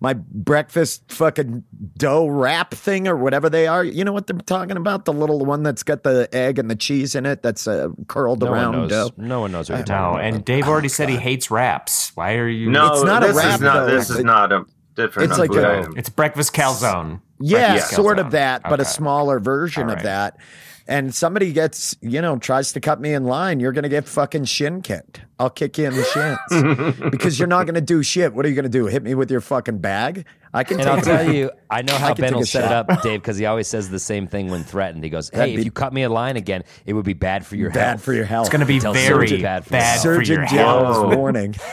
my 0.00 0.14
breakfast 0.14 1.12
fucking 1.12 1.62
dough 1.96 2.26
wrap 2.26 2.74
thing 2.74 3.06
or 3.06 3.16
whatever 3.16 3.48
they 3.48 3.68
are. 3.68 3.84
You 3.84 4.04
know 4.04 4.12
what 4.12 4.26
they're 4.26 4.36
talking 4.38 4.76
about? 4.76 5.04
The 5.04 5.12
little 5.12 5.38
one 5.44 5.62
that's 5.62 5.84
got 5.84 6.02
the 6.02 6.28
egg 6.32 6.58
and 6.58 6.68
the 6.68 6.74
cheese 6.74 7.14
in 7.14 7.26
it. 7.26 7.42
That's 7.42 7.68
uh, 7.68 7.90
curled 8.08 8.40
No 8.40 8.50
one 8.50 8.58
around 8.58 8.72
knows. 8.72 8.90
dough. 8.90 9.10
No 9.16 9.40
one 9.40 9.52
knows 9.52 9.70
what 9.70 9.76
you're 9.76 9.86
talking 9.86 10.20
about. 10.20 10.34
and 10.34 10.44
Dave 10.44 10.66
already 10.66 10.88
said 10.88 11.08
he 11.08 11.16
hates 11.16 11.50
wraps. 11.50 12.10
Why 12.16 12.34
are 12.38 12.48
you? 12.48 12.70
no, 12.70 12.92
It's 12.94 13.04
not 13.04 13.22
a 13.22 13.28
this 13.28 13.36
wrap, 13.36 13.54
is 13.54 13.60
not. 13.60 13.74
though. 13.86 13.86
This 13.96 14.10
is 14.10 14.24
not 14.24 14.52
a 14.52 14.64
different 14.96 15.30
It's 15.30 15.38
like 15.38 15.50
food 15.52 15.62
a- 15.64 15.78
item. 15.78 15.94
It's 15.96 16.08
breakfast 16.08 16.52
calzone. 16.52 17.20
Yeah, 17.40 17.72
Breakfast 17.72 17.94
sort 17.94 18.18
calzone. 18.18 18.26
of 18.26 18.30
that, 18.32 18.62
but 18.62 18.80
a 18.80 18.84
smaller 18.84 19.38
version 19.38 19.84
All 19.90 19.96
of 19.96 20.02
that. 20.02 20.38
And 20.86 21.14
somebody 21.14 21.52
gets, 21.52 21.96
you 22.02 22.20
know, 22.20 22.38
tries 22.38 22.72
to 22.74 22.80
cut 22.80 23.00
me 23.00 23.14
in 23.14 23.24
line, 23.24 23.58
you're 23.58 23.72
going 23.72 23.84
to 23.84 23.88
get 23.88 24.06
fucking 24.06 24.44
shin 24.44 24.82
kicked. 24.82 25.22
I'll 25.38 25.48
kick 25.48 25.78
you 25.78 25.86
in 25.86 25.94
the 25.94 26.04
shins 26.04 27.00
because 27.10 27.38
you're 27.38 27.48
not 27.48 27.64
going 27.64 27.74
to 27.74 27.80
do 27.80 28.02
shit. 28.02 28.34
What 28.34 28.44
are 28.44 28.48
you 28.50 28.54
going 28.54 28.64
to 28.64 28.68
do? 28.68 28.86
Hit 28.86 29.02
me 29.02 29.14
with 29.14 29.30
your 29.30 29.40
fucking 29.40 29.78
bag? 29.78 30.26
I 30.52 30.62
can 30.62 30.78
And 30.78 30.88
I'll 30.88 31.00
tell 31.00 31.32
you, 31.34 31.50
I 31.70 31.82
know 31.82 31.94
how 31.94 32.14
can 32.14 32.22
Ben 32.22 32.34
will 32.34 32.42
a 32.42 32.46
set 32.46 32.66
it 32.66 32.72
up, 32.72 33.02
Dave, 33.02 33.20
because 33.20 33.38
he 33.38 33.46
always 33.46 33.66
says 33.66 33.90
the 33.90 33.98
same 33.98 34.28
thing 34.28 34.50
when 34.50 34.62
threatened. 34.62 35.02
He 35.02 35.10
goes, 35.10 35.28
"Hey, 35.30 35.38
That'd 35.38 35.58
if 35.58 35.64
you 35.64 35.72
cut 35.72 35.92
me 35.92 36.04
a 36.04 36.08
line 36.08 36.36
again, 36.36 36.62
it 36.86 36.92
would 36.92 37.04
be 37.04 37.12
bad 37.12 37.44
for 37.44 37.56
your 37.56 37.70
bad 37.70 37.88
health." 37.88 38.02
for 38.02 38.12
your 38.12 38.24
health. 38.24 38.46
It's 38.46 38.52
going 38.52 38.60
to 38.60 38.66
be 38.66 38.78
very 38.78 39.28
surgeon 39.28 39.42
bad, 39.42 39.68
bad 39.68 39.96
for, 39.96 40.02
for 40.02 40.12
your 40.12 40.24
Surgeon 40.24 40.42
health. 40.44 40.82
General's 40.84 41.16
warning. 41.16 41.54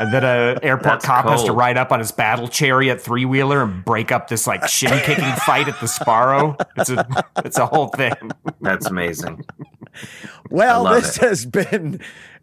And 0.00 0.12
then 0.12 0.24
a 0.24 0.58
airport 0.62 0.82
That's 0.82 1.04
cop 1.04 1.28
has 1.28 1.44
to 1.44 1.52
ride 1.52 1.76
up 1.76 1.92
on 1.92 2.00
his 2.00 2.10
battle 2.10 2.48
chariot 2.48 3.00
three 3.00 3.24
wheeler 3.24 3.62
and 3.62 3.84
break 3.84 4.10
up 4.10 4.28
this 4.28 4.46
like 4.46 4.66
shin 4.68 4.98
kicking 5.04 5.32
fight 5.46 5.68
at 5.68 5.78
the 5.80 5.86
Sbarro. 5.86 6.60
It's 6.76 6.90
a 6.90 7.24
it's 7.44 7.58
a 7.58 7.66
whole 7.66 7.88
thing. 7.88 8.32
That's 8.60 8.86
amazing. 8.86 9.44
Well, 10.50 10.84
this 10.84 11.16
it. 11.16 11.22
has 11.22 11.46
been 11.46 12.00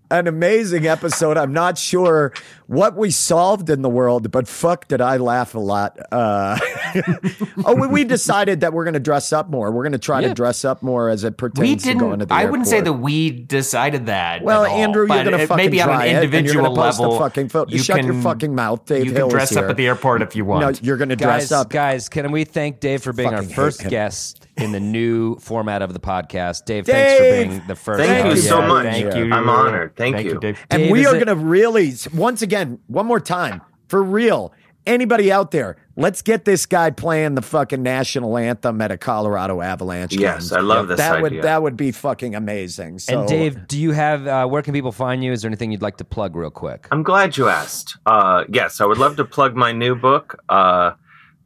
an 0.10 0.28
amazing 0.28 0.88
episode. 0.88 1.38
I'm 1.38 1.54
not 1.54 1.78
sure 1.78 2.34
what 2.72 2.96
we 2.96 3.12
solved 3.12 3.70
in 3.70 3.82
the 3.82 3.90
world, 3.90 4.32
but 4.32 4.48
fuck, 4.48 4.88
did 4.88 5.02
I 5.02 5.18
laugh 5.18 5.56
a 5.56 5.60
lot. 5.60 6.00
Uh, 6.12 6.58
oh, 7.66 7.76
we, 7.76 7.88
we 7.88 8.04
decided 8.06 8.62
that 8.62 8.72
we're 8.72 8.86
going 8.86 8.94
to 8.94 9.00
dress 9.00 9.34
up 9.34 9.50
more. 9.50 9.72
We're 9.72 9.84
going 9.84 9.92
to 9.92 9.98
try 9.98 10.22
Yeah. 10.22 10.30
to 10.30 10.34
dress 10.34 10.64
up 10.64 10.82
more 10.82 11.10
as 11.10 11.26
it 11.26 11.36
pertains 11.38 11.86
We 11.86 11.92
to 11.94 11.98
going 12.00 12.12
to 12.12 12.18
didn't. 12.26 12.30
the 12.30 12.34
I 12.36 12.46
wouldn't 12.46 12.68
say 12.68 12.80
that 12.80 12.94
we 12.94 13.30
decided 13.32 14.06
that. 14.06 14.42
Well, 14.42 14.64
at 14.64 14.72
all, 14.72 14.78
Andrew, 14.78 15.02
you're 15.06 15.24
going 15.24 15.38
to 15.38 15.48
fucking 15.48 15.58
maybe 15.58 15.82
on 15.82 15.88
try 15.90 16.06
an 16.06 16.10
it, 16.12 16.16
and 16.16 16.24
individual 16.24 16.54
you're 16.54 16.64
gonna 16.76 16.76
post 16.88 17.00
level. 17.02 17.16
A 17.18 17.20
fucking 17.20 17.50
photo. 17.50 17.72
you 17.72 17.80
Shut 17.80 17.98
can, 17.98 18.06
your 18.06 18.22
fucking 18.22 18.56
mouth, 18.56 18.86
Dave 18.86 19.06
You 19.06 19.12
Hill 19.12 19.28
can 19.28 19.36
dress 19.38 19.56
up 19.58 19.70
at 19.70 19.76
the 19.76 19.88
airport 19.88 20.22
if 20.22 20.36
you 20.36 20.46
want. 20.46 20.62
No, 20.62 20.80
you're 20.82 20.98
going 20.98 21.10
to 21.10 21.16
dress 21.18 21.52
up. 21.52 21.70
guys, 21.70 22.08
can 22.08 22.32
we 22.32 22.46
thank 22.46 22.80
Dave 22.80 23.04
for 23.04 23.12
being 23.12 23.30
our 23.30 23.36
Fucking 23.38 23.50
hate 23.50 23.56
first 23.56 23.88
guest 23.90 24.48
in 24.56 24.72
the 24.72 24.80
new 24.80 25.36
format 25.40 25.82
of 25.82 25.92
the 25.94 26.00
podcast? 26.00 26.64
Dave, 26.66 26.86
thanks 26.86 27.18
for 27.18 27.24
being 27.50 27.68
the 27.68 27.76
first. 27.76 28.00
Thank 28.00 28.34
you 28.34 28.42
so 28.42 28.60
Yeah, 28.62 28.68
much. 28.68 28.86
Thank 28.86 29.16
you. 29.16 29.32
I'm 29.34 29.50
honored. 29.50 29.96
Thank, 29.98 30.16
Thank 30.16 30.28
you. 30.28 30.34
you, 30.36 30.40
Dave. 30.40 30.66
And 30.70 30.84
Dave, 30.84 30.92
we 30.92 31.06
are 31.06 31.14
going 31.14 31.28
to 31.28 31.36
really, 31.36 31.94
once 32.14 32.42
again, 32.42 32.61
one 32.88 33.06
more 33.06 33.20
time, 33.20 33.62
for 33.88 34.02
real, 34.02 34.54
anybody 34.86 35.32
out 35.32 35.52
there, 35.52 35.78
let's 35.96 36.22
get 36.22 36.46
this 36.46 36.66
guy 36.66 36.90
playing 36.90 37.36
the 37.36 37.42
fucking 37.42 37.84
national 37.84 38.38
anthem 38.38 38.82
at 38.82 38.92
a 38.92 38.98
Colorado 38.98 39.62
Avalanche. 39.62 40.14
Yes, 40.14 40.50
game. 40.50 40.60
I 40.60 40.62
love 40.62 40.88
this 40.88 40.98
that 40.98 41.16
idea. 41.16 41.22
Would, 41.22 41.44
that 41.44 41.62
would 41.62 41.78
be 41.78 41.92
fucking 41.92 42.36
amazing. 42.36 43.00
So, 43.00 43.20
And 43.20 43.30
Dave, 43.30 43.68
do 43.68 43.80
you 43.80 43.92
have 43.92 44.28
uh, 44.28 44.48
where 44.48 44.62
can 44.62 44.74
people 44.74 44.92
find 44.92 45.24
you? 45.24 45.32
Is 45.32 45.42
there 45.42 45.50
anything 45.50 45.72
you'd 45.72 45.82
like 45.82 45.98
to 45.98 46.06
plug 46.06 46.36
real 46.36 46.50
quick? 46.52 46.88
I'm 46.92 47.04
glad 47.04 47.38
you 47.38 47.48
asked. 47.48 47.98
Uh, 48.06 48.46
yes, 48.50 48.82
I 48.82 48.86
would 48.86 48.98
love 48.98 49.16
to 49.18 49.26
plug 49.26 49.56
my 49.56 49.72
new 49.72 49.96
book, 49.96 50.40
uh, 50.50 50.92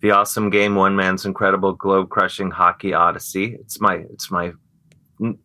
"The 0.02 0.12
Awesome 0.12 0.50
Game: 0.50 0.76
One 0.76 0.96
Man's 0.96 1.26
Incredible 1.26 1.74
Globe-Crushing 1.74 2.52
Hockey 2.52 2.94
Odyssey." 2.94 3.58
It's 3.60 3.82
my, 3.82 3.96
it's 4.14 4.32
my, 4.32 4.54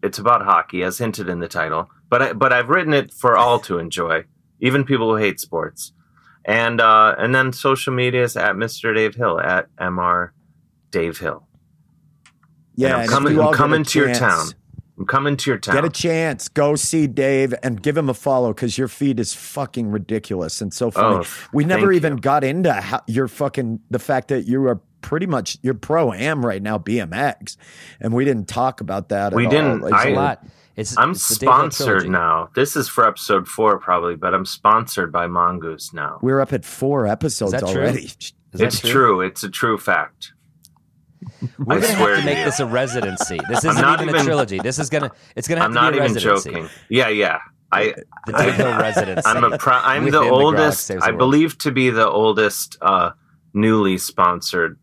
it's 0.02 0.18
about 0.18 0.42
hockey, 0.42 0.82
as 0.82 0.98
hinted 0.98 1.28
in 1.28 1.40
the 1.40 1.48
title. 1.48 1.90
But 2.08 2.22
I, 2.22 2.32
but 2.34 2.52
I've 2.52 2.68
written 2.68 2.92
it 2.92 3.12
for 3.12 3.36
all 3.36 3.58
to 3.60 3.78
enjoy, 3.78 4.24
even 4.60 4.84
people 4.84 5.10
who 5.10 5.16
hate 5.16 5.40
sports. 5.40 5.92
And 6.44 6.80
uh, 6.80 7.14
and 7.18 7.34
then 7.34 7.52
social 7.52 7.92
media 7.92 8.22
is 8.22 8.36
at 8.36 8.54
Mr. 8.54 8.94
Dave 8.94 9.14
Hill 9.14 9.40
at 9.40 9.68
Mr. 9.76 10.30
Dave 10.90 11.18
Hill. 11.18 11.46
yeah, 12.74 12.94
And 12.94 13.02
I'm 13.02 13.08
coming, 13.08 13.38
I'm 13.38 13.52
coming 13.52 13.84
to 13.84 13.98
your 13.98 14.14
town. 14.14 14.48
I'm 14.98 15.06
coming 15.06 15.36
to 15.36 15.50
your 15.50 15.58
town. 15.58 15.76
Get 15.76 15.84
a 15.84 15.90
chance, 15.90 16.48
go 16.48 16.76
see 16.76 17.06
Dave 17.06 17.54
and 17.62 17.82
give 17.82 17.96
him 17.96 18.10
a 18.10 18.14
follow 18.14 18.52
because 18.52 18.76
your 18.76 18.88
feed 18.88 19.18
is 19.18 19.32
fucking 19.32 19.90
ridiculous 19.90 20.60
and 20.60 20.74
so 20.74 20.90
funny. 20.90 21.24
Oh, 21.24 21.48
we 21.54 21.64
never 21.64 21.90
even 21.90 22.14
you. 22.14 22.20
got 22.20 22.44
into 22.44 22.72
how, 22.72 23.00
your 23.06 23.26
fucking 23.26 23.80
the 23.88 23.98
fact 23.98 24.28
that 24.28 24.46
you 24.46 24.62
are 24.66 24.80
pretty 25.00 25.26
much 25.26 25.58
you're 25.62 25.74
pro 25.74 26.12
am 26.12 26.44
right 26.44 26.62
now 26.62 26.78
BMX, 26.78 27.56
and 28.00 28.12
we 28.14 28.24
didn't 28.24 28.46
talk 28.48 28.80
about 28.80 29.08
that. 29.10 29.32
We 29.34 29.46
at 29.46 29.50
didn't. 29.50 29.82
All. 29.82 29.90
Like, 29.90 29.94
I- 30.06 30.08
A 30.10 30.14
lot. 30.14 30.44
It's 30.76 30.96
I'm 30.96 31.10
it's 31.10 31.28
the 31.28 31.34
Dave 31.34 31.48
Hill 31.48 31.56
sponsored 31.58 32.08
now. 32.08 32.48
This 32.54 32.74
is 32.76 32.88
for 32.88 33.06
episode 33.06 33.46
four, 33.48 33.78
probably, 33.78 34.16
but 34.16 34.32
I'm 34.34 34.46
sponsored 34.46 35.12
by 35.12 35.26
Mongoose 35.26 35.92
now. 35.92 36.18
We're 36.22 36.40
up 36.40 36.52
at 36.54 36.64
four 36.64 37.06
episodes 37.06 37.52
that 37.52 37.60
true? 37.66 37.82
already. 37.82 38.04
Is 38.04 38.32
that 38.54 38.62
It's 38.62 38.80
true? 38.80 39.20
It's 39.20 39.42
a 39.42 39.50
true 39.50 39.76
fact. 39.76 40.32
We're 41.58 41.76
I 41.76 41.80
gonna 41.80 41.94
swear 41.96 42.14
have 42.14 42.16
to 42.16 42.20
to 42.20 42.24
make 42.24 42.38
you. 42.38 42.44
this 42.44 42.60
a 42.60 42.66
residency. 42.66 43.38
This 43.48 43.58
isn't 43.64 43.80
not 43.82 44.00
even, 44.00 44.14
a 44.14 44.22
trilogy. 44.24 44.58
This 44.58 44.78
is 44.78 44.88
gonna. 44.88 45.10
It's 45.36 45.48
gonna 45.48 45.60
have 45.60 45.70
I'm 45.70 45.74
to 45.74 45.80
not 45.80 45.92
be 45.92 45.98
a 45.98 46.04
even 46.04 46.14
residency. 46.14 46.50
joking. 46.50 46.68
Yeah, 46.88 47.08
yeah. 47.08 47.38
I, 47.72 47.94
The 48.26 48.32
Dave 48.32 48.54
Hill 48.54 48.78
residence. 48.78 49.26
I'm 49.26 49.44
a 49.44 49.58
pro- 49.58 49.74
I'm 49.74 50.10
the 50.10 50.18
oldest. 50.20 50.88
The 50.88 50.98
I 51.02 51.10
believe 51.10 51.58
to 51.58 51.70
be 51.72 51.90
the 51.90 52.08
oldest 52.08 52.78
uh, 52.80 53.10
newly 53.52 53.98
sponsored 53.98 54.78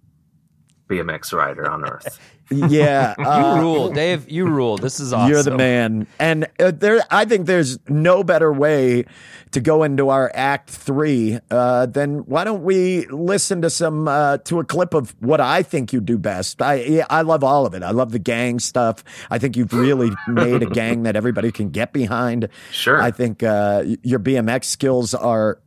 BMX 0.88 1.34
rider 1.34 1.70
on 1.70 1.86
earth. 1.86 2.20
Yeah, 2.50 3.14
You 3.18 3.26
uh, 3.26 3.60
rule, 3.60 3.90
Dave. 3.92 4.30
You 4.30 4.46
rule. 4.46 4.78
This 4.78 5.02
is 5.02 5.12
awesome. 5.12 5.30
You're 5.30 5.44
the 5.44 5.58
man, 5.58 6.08
and 6.18 6.48
uh, 6.60 6.72
there. 6.72 7.02
I 7.12 7.26
think 7.26 7.46
there's 7.46 7.78
no 7.90 8.24
better 8.24 8.54
way 8.54 9.04
to 9.52 9.60
go 9.60 9.84
into 9.84 10.08
our 10.08 10.32
Act 10.34 10.70
Three 10.70 11.40
uh, 11.52 11.88
than 11.88 12.20
why 12.20 12.46
don't 12.46 12.64
we 12.64 13.06
listen 13.08 13.62
to 13.64 13.70
some 13.70 14.08
uh, 14.08 14.38
to 14.46 14.62
a 14.62 14.64
clip 14.64 14.94
of 14.94 15.14
what 15.20 15.42
I 15.42 15.62
think 15.62 15.92
you 15.92 16.00
do 16.00 16.18
best. 16.18 16.62
I 16.62 17.06
I 17.10 17.24
love 17.24 17.44
all 17.44 17.66
of 17.66 17.74
it. 17.74 17.84
I 17.84 17.92
love 17.92 18.14
the 18.14 18.20
gang 18.20 18.60
stuff. 18.60 19.04
I 19.30 19.40
think 19.40 19.58
you've 19.58 19.74
really 19.74 20.12
made 20.30 20.64
a 20.64 20.68
gang 20.68 21.04
that 21.04 21.18
everybody 21.18 21.52
can 21.52 21.70
get 21.70 21.92
behind. 21.92 22.48
Sure. 22.72 23.02
I 23.02 23.12
think 23.12 23.44
uh, 23.44 23.84
your 24.04 24.20
BMX 24.20 24.64
skills 24.64 25.14
are 25.14 25.60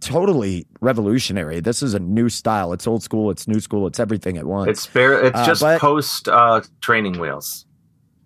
totally 0.00 0.66
revolutionary. 0.80 1.60
This 1.60 1.82
is 1.82 1.94
a 1.94 1.98
new 1.98 2.28
style. 2.28 2.72
It's 2.72 2.86
old 2.86 3.02
school. 3.02 3.30
It's 3.30 3.46
new 3.48 3.60
school. 3.60 3.86
It's 3.86 4.00
everything 4.00 4.36
at 4.36 4.46
once. 4.46 4.68
It's 4.70 4.86
bare. 4.86 5.20
It's 5.24 5.38
Uh, 5.38 5.46
just 5.46 5.60
but- 5.60 5.80
post 5.80 6.28
uh, 6.28 6.60
training 6.80 7.18
wheels. 7.18 7.64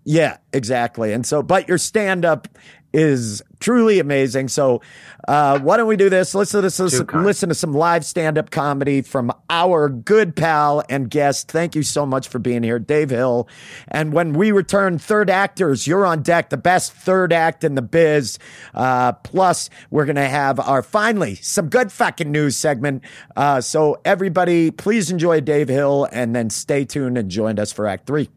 Yeah, 0.05 0.37
exactly. 0.51 1.13
And 1.13 1.25
so, 1.25 1.41
but 1.41 1.67
your 1.69 1.77
stand 1.77 2.25
up 2.25 2.47
is 2.93 3.41
truly 3.59 3.99
amazing. 3.99 4.47
So, 4.49 4.81
uh, 5.27 5.59
why 5.59 5.77
don't 5.77 5.87
we 5.87 5.95
do 5.95 6.09
this? 6.09 6.35
Listen 6.35 6.61
to 6.61 7.05
kind. 7.05 7.25
listen 7.25 7.49
to 7.49 7.55
some 7.55 7.73
live 7.73 8.05
stand 8.05 8.37
up 8.37 8.51
comedy 8.51 9.01
from 9.01 9.31
our 9.49 9.89
good 9.89 10.35
pal 10.35 10.83
and 10.89 11.09
guest. 11.09 11.49
Thank 11.49 11.75
you 11.75 11.83
so 11.83 12.05
much 12.05 12.27
for 12.27 12.39
being 12.39 12.61
here, 12.61 12.77
Dave 12.77 13.09
Hill. 13.09 13.47
And 13.87 14.13
when 14.13 14.33
we 14.33 14.51
return, 14.51 14.99
third 14.99 15.29
actors, 15.29 15.87
you're 15.87 16.05
on 16.05 16.21
deck, 16.21 16.49
the 16.49 16.57
best 16.57 16.93
third 16.93 17.33
act 17.33 17.63
in 17.63 17.75
the 17.75 17.81
biz. 17.81 18.37
Uh, 18.73 19.13
plus, 19.13 19.69
we're 19.89 20.05
going 20.05 20.17
to 20.17 20.29
have 20.29 20.59
our 20.59 20.83
finally 20.83 21.35
some 21.35 21.69
good 21.69 21.91
fucking 21.91 22.31
news 22.31 22.57
segment. 22.57 23.03
Uh, 23.35 23.61
so, 23.61 23.99
everybody, 24.05 24.71
please 24.71 25.09
enjoy 25.09 25.39
Dave 25.41 25.69
Hill 25.69 26.07
and 26.11 26.35
then 26.35 26.49
stay 26.49 26.85
tuned 26.85 27.17
and 27.17 27.31
join 27.31 27.57
us 27.59 27.71
for 27.71 27.87
Act 27.87 28.05
Three. 28.05 28.29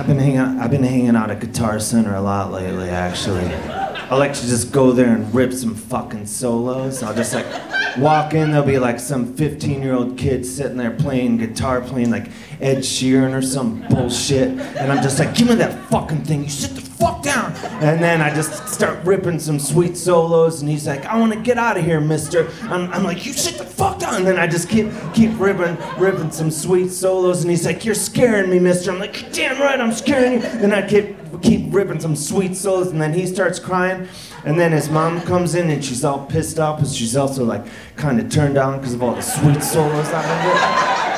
I've 0.00 0.06
been 0.06 0.18
hanging 0.18 0.38
out, 0.38 0.56
I've 0.56 0.70
been 0.70 0.82
hanging 0.82 1.14
out 1.14 1.30
at 1.30 1.40
Guitar 1.40 1.78
Center 1.78 2.14
a 2.14 2.22
lot 2.22 2.52
lately, 2.52 2.88
actually. 2.88 3.44
I 3.44 4.16
like 4.16 4.32
to 4.32 4.40
just 4.40 4.72
go 4.72 4.92
there 4.92 5.14
and 5.14 5.34
rip 5.34 5.52
some 5.52 5.74
fucking 5.74 6.24
solos. 6.24 7.02
I'll 7.02 7.14
just 7.14 7.34
like 7.34 7.44
walk 7.98 8.32
in, 8.32 8.50
there'll 8.50 8.66
be 8.66 8.78
like 8.78 8.98
some 8.98 9.34
15 9.34 9.82
year 9.82 9.92
old 9.92 10.16
kid 10.16 10.46
sitting 10.46 10.78
there 10.78 10.90
playing 10.92 11.36
guitar, 11.36 11.82
playing 11.82 12.10
like 12.10 12.28
Ed 12.62 12.78
Sheeran 12.78 13.34
or 13.34 13.42
some 13.42 13.86
bullshit. 13.90 14.48
And 14.48 14.90
I'm 14.90 15.02
just 15.02 15.18
like, 15.18 15.34
give 15.34 15.48
me 15.48 15.56
that 15.56 15.90
fucking 15.90 16.24
thing. 16.24 16.44
You 16.44 16.48
sit 16.48 16.74
the 16.76 16.89
fuck 17.00 17.22
down. 17.22 17.52
And 17.82 18.02
then 18.02 18.20
I 18.20 18.32
just 18.32 18.68
start 18.68 19.04
ripping 19.04 19.38
some 19.38 19.58
sweet 19.58 19.96
solos. 19.96 20.60
And 20.60 20.70
he's 20.70 20.86
like, 20.86 21.04
I 21.06 21.18
want 21.18 21.32
to 21.32 21.40
get 21.40 21.58
out 21.58 21.76
of 21.76 21.84
here, 21.84 22.00
mister. 22.00 22.48
I'm, 22.62 22.92
I'm 22.92 23.02
like, 23.02 23.26
you 23.26 23.32
sit 23.32 23.58
the 23.58 23.64
fuck 23.64 23.98
down. 23.98 24.14
And 24.16 24.26
then 24.26 24.38
I 24.38 24.46
just 24.46 24.68
keep 24.68 24.90
keep 25.14 25.30
ripping, 25.38 25.76
ripping 25.98 26.30
some 26.30 26.50
sweet 26.50 26.90
solos. 26.90 27.42
And 27.42 27.50
he's 27.50 27.64
like, 27.66 27.84
you're 27.84 27.94
scaring 27.94 28.50
me, 28.50 28.58
mister. 28.58 28.90
I'm 28.90 28.98
like, 28.98 29.20
"You're 29.20 29.30
damn 29.30 29.60
right, 29.60 29.80
I'm 29.80 29.92
scaring 29.92 30.34
you. 30.34 30.40
Then 30.40 30.72
I 30.72 30.86
keep 30.86 31.16
keep 31.42 31.72
ripping 31.72 32.00
some 32.00 32.16
sweet 32.16 32.56
solos. 32.56 32.88
And 32.88 33.00
then 33.00 33.12
he 33.14 33.26
starts 33.26 33.58
crying. 33.58 34.06
And 34.44 34.58
then 34.58 34.72
his 34.72 34.88
mom 34.88 35.20
comes 35.22 35.54
in 35.54 35.70
and 35.70 35.84
she's 35.84 36.04
all 36.04 36.26
pissed 36.26 36.58
off, 36.58 36.80
but 36.80 36.88
she's 36.88 37.16
also 37.16 37.44
like 37.44 37.64
kind 37.96 38.20
of 38.20 38.30
turned 38.30 38.54
down 38.54 38.78
because 38.78 38.94
of 38.94 39.02
all 39.02 39.14
the 39.14 39.20
sweet 39.22 39.62
solos 39.62 40.06
I've 40.08 41.04
been 41.04 41.09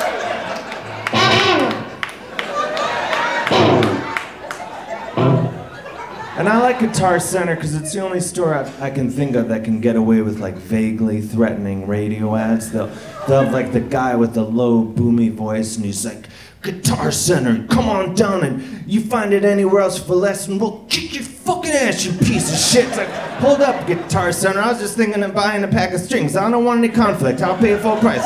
And 6.35 6.49
I 6.49 6.59
like 6.59 6.79
Guitar 6.79 7.19
Center 7.19 7.55
because 7.55 7.75
it's 7.75 7.93
the 7.93 7.99
only 7.99 8.19
store 8.19 8.55
I, 8.55 8.87
I 8.87 8.89
can 8.89 9.11
think 9.11 9.35
of 9.35 9.49
that 9.49 9.63
can 9.63 9.79
get 9.79 9.95
away 9.95 10.21
with 10.21 10.39
like 10.39 10.55
vaguely 10.55 11.21
threatening 11.21 11.85
radio 11.85 12.35
ads. 12.35 12.71
They'll, 12.71 12.87
they'll 13.27 13.43
have 13.43 13.53
like 13.53 13.71
the 13.71 13.79
guy 13.79 14.15
with 14.15 14.33
the 14.33 14.43
low, 14.43 14.83
boomy 14.83 15.31
voice, 15.31 15.75
and 15.75 15.85
he's 15.85 16.03
like, 16.03 16.25
Guitar 16.63 17.11
Center, 17.11 17.67
come 17.67 17.87
on 17.87 18.15
down, 18.15 18.43
and 18.43 18.89
you 18.89 19.01
find 19.01 19.31
it 19.31 19.45
anywhere 19.45 19.81
else 19.81 19.99
for 20.01 20.15
less, 20.15 20.47
and 20.47 20.59
we'll 20.59 20.85
kick 20.89 21.13
your 21.13 21.23
fucking 21.23 21.71
ass, 21.71 22.03
you 22.05 22.13
piece 22.13 22.51
of 22.51 22.57
shit. 22.57 22.87
It's 22.87 22.97
like, 22.97 23.09
hold 23.39 23.61
up, 23.61 23.85
Guitar 23.85 24.31
Center. 24.31 24.59
I 24.59 24.69
was 24.69 24.79
just 24.79 24.97
thinking 24.97 25.21
of 25.21 25.35
buying 25.35 25.63
a 25.63 25.67
pack 25.67 25.93
of 25.93 25.99
strings. 25.99 26.35
I 26.35 26.49
don't 26.49 26.65
want 26.65 26.79
any 26.79 26.89
conflict. 26.89 27.41
I'll 27.41 27.57
pay 27.57 27.77
full 27.77 27.97
price. 27.97 28.25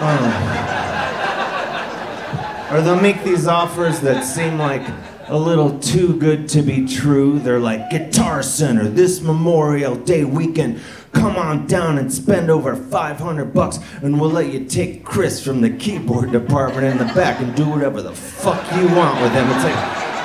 Um, 0.00 0.24
or 2.72 2.80
they'll 2.82 3.00
make 3.00 3.22
these 3.22 3.46
offers 3.46 4.00
that 4.00 4.24
seem 4.24 4.58
like 4.58 4.82
a 5.28 5.36
little 5.36 5.78
too 5.78 6.18
good 6.18 6.48
to 6.50 6.62
be 6.62 6.86
true. 6.86 7.38
They're 7.38 7.60
like 7.60 7.90
Guitar 7.90 8.42
Center 8.42 8.88
this 8.88 9.20
Memorial 9.20 9.94
Day 9.94 10.24
weekend. 10.24 10.80
Come 11.12 11.36
on 11.36 11.66
down 11.66 11.98
and 11.98 12.12
spend 12.12 12.50
over 12.50 12.74
500 12.74 13.52
bucks, 13.52 13.78
and 14.02 14.18
we'll 14.20 14.30
let 14.30 14.52
you 14.52 14.64
take 14.64 15.04
Chris 15.04 15.44
from 15.44 15.60
the 15.60 15.70
keyboard 15.70 16.32
department 16.32 16.86
in 16.86 16.98
the 16.98 17.12
back 17.14 17.40
and 17.40 17.54
do 17.54 17.68
whatever 17.68 18.00
the 18.00 18.14
fuck 18.14 18.62
you 18.76 18.86
want 18.94 19.20
with 19.20 19.32
him. 19.32 19.48
It's 19.50 19.64
like, 19.64 19.74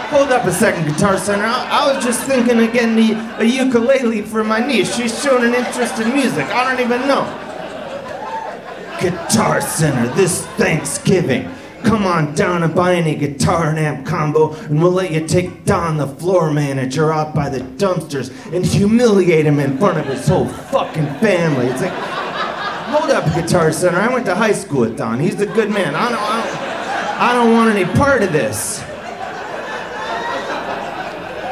hold 0.10 0.32
up 0.32 0.46
a 0.46 0.52
second, 0.52 0.86
Guitar 0.86 1.18
Center. 1.18 1.46
I, 1.46 1.68
I 1.70 1.94
was 1.94 2.04
just 2.04 2.26
thinking 2.26 2.60
of 2.66 2.72
getting 2.72 2.98
a, 2.98 3.38
a 3.40 3.44
ukulele 3.44 4.22
for 4.22 4.44
my 4.44 4.66
niece. 4.66 4.96
She's 4.96 5.22
shown 5.22 5.44
an 5.44 5.54
interest 5.54 6.00
in 6.00 6.14
music. 6.14 6.46
I 6.48 6.70
don't 6.70 6.84
even 6.84 7.08
know. 7.08 7.24
Guitar 9.02 9.60
Center 9.60 10.14
this 10.16 10.46
Thanksgiving. 10.58 11.50
Come 11.84 12.06
on 12.06 12.34
down 12.34 12.64
and 12.64 12.74
buy 12.74 12.96
any 12.96 13.16
guitar 13.16 13.70
and 13.70 13.78
amp 13.78 14.06
combo, 14.06 14.54
and 14.54 14.82
we'll 14.82 14.92
let 14.92 15.12
you 15.12 15.28
take 15.28 15.66
Don, 15.66 15.98
the 15.98 16.08
floor 16.08 16.52
manager, 16.52 17.12
out 17.12 17.36
by 17.36 17.50
the 17.50 17.60
dumpsters 17.60 18.32
and 18.54 18.66
humiliate 18.66 19.46
him 19.46 19.60
in 19.60 19.78
front 19.78 20.00
of 20.00 20.06
his 20.06 20.28
whole 20.28 20.48
fucking 20.48 21.06
family. 21.20 21.68
It's 21.68 21.82
like, 21.82 21.92
hold 21.92 23.12
up, 23.12 23.26
Guitar 23.36 23.72
Center. 23.72 24.00
I 24.00 24.12
went 24.12 24.26
to 24.28 24.36
high 24.36 24.54
school 24.54 24.82
with 24.82 24.98
Don. 24.98 25.20
He's 25.20 25.40
a 25.42 25.46
good 25.46 25.70
man. 25.70 25.94
I 25.94 26.10
don't, 26.10 26.22
I 26.22 26.46
don't, 26.46 27.22
I 27.22 27.34
don't 27.34 27.54
want 27.54 27.76
any 27.76 27.86
part 27.98 28.24
of 28.24 28.32
this. 28.32 28.80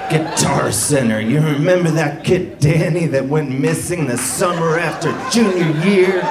Guitar 0.10 0.72
Center. 0.72 1.22
You 1.22 1.40
remember 1.40 1.90
that 1.92 2.24
kid 2.26 2.60
Danny 2.60 3.06
that 3.08 3.26
went 3.26 3.50
missing 3.58 4.08
the 4.08 4.18
summer 4.18 4.78
after 4.78 5.12
junior 5.30 5.72
year? 5.86 6.22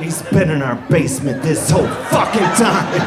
He's 0.00 0.22
been 0.22 0.50
in 0.50 0.62
our 0.62 0.76
basement 0.88 1.42
this 1.42 1.70
whole 1.70 1.86
fucking 1.86 2.40
time. 2.40 3.00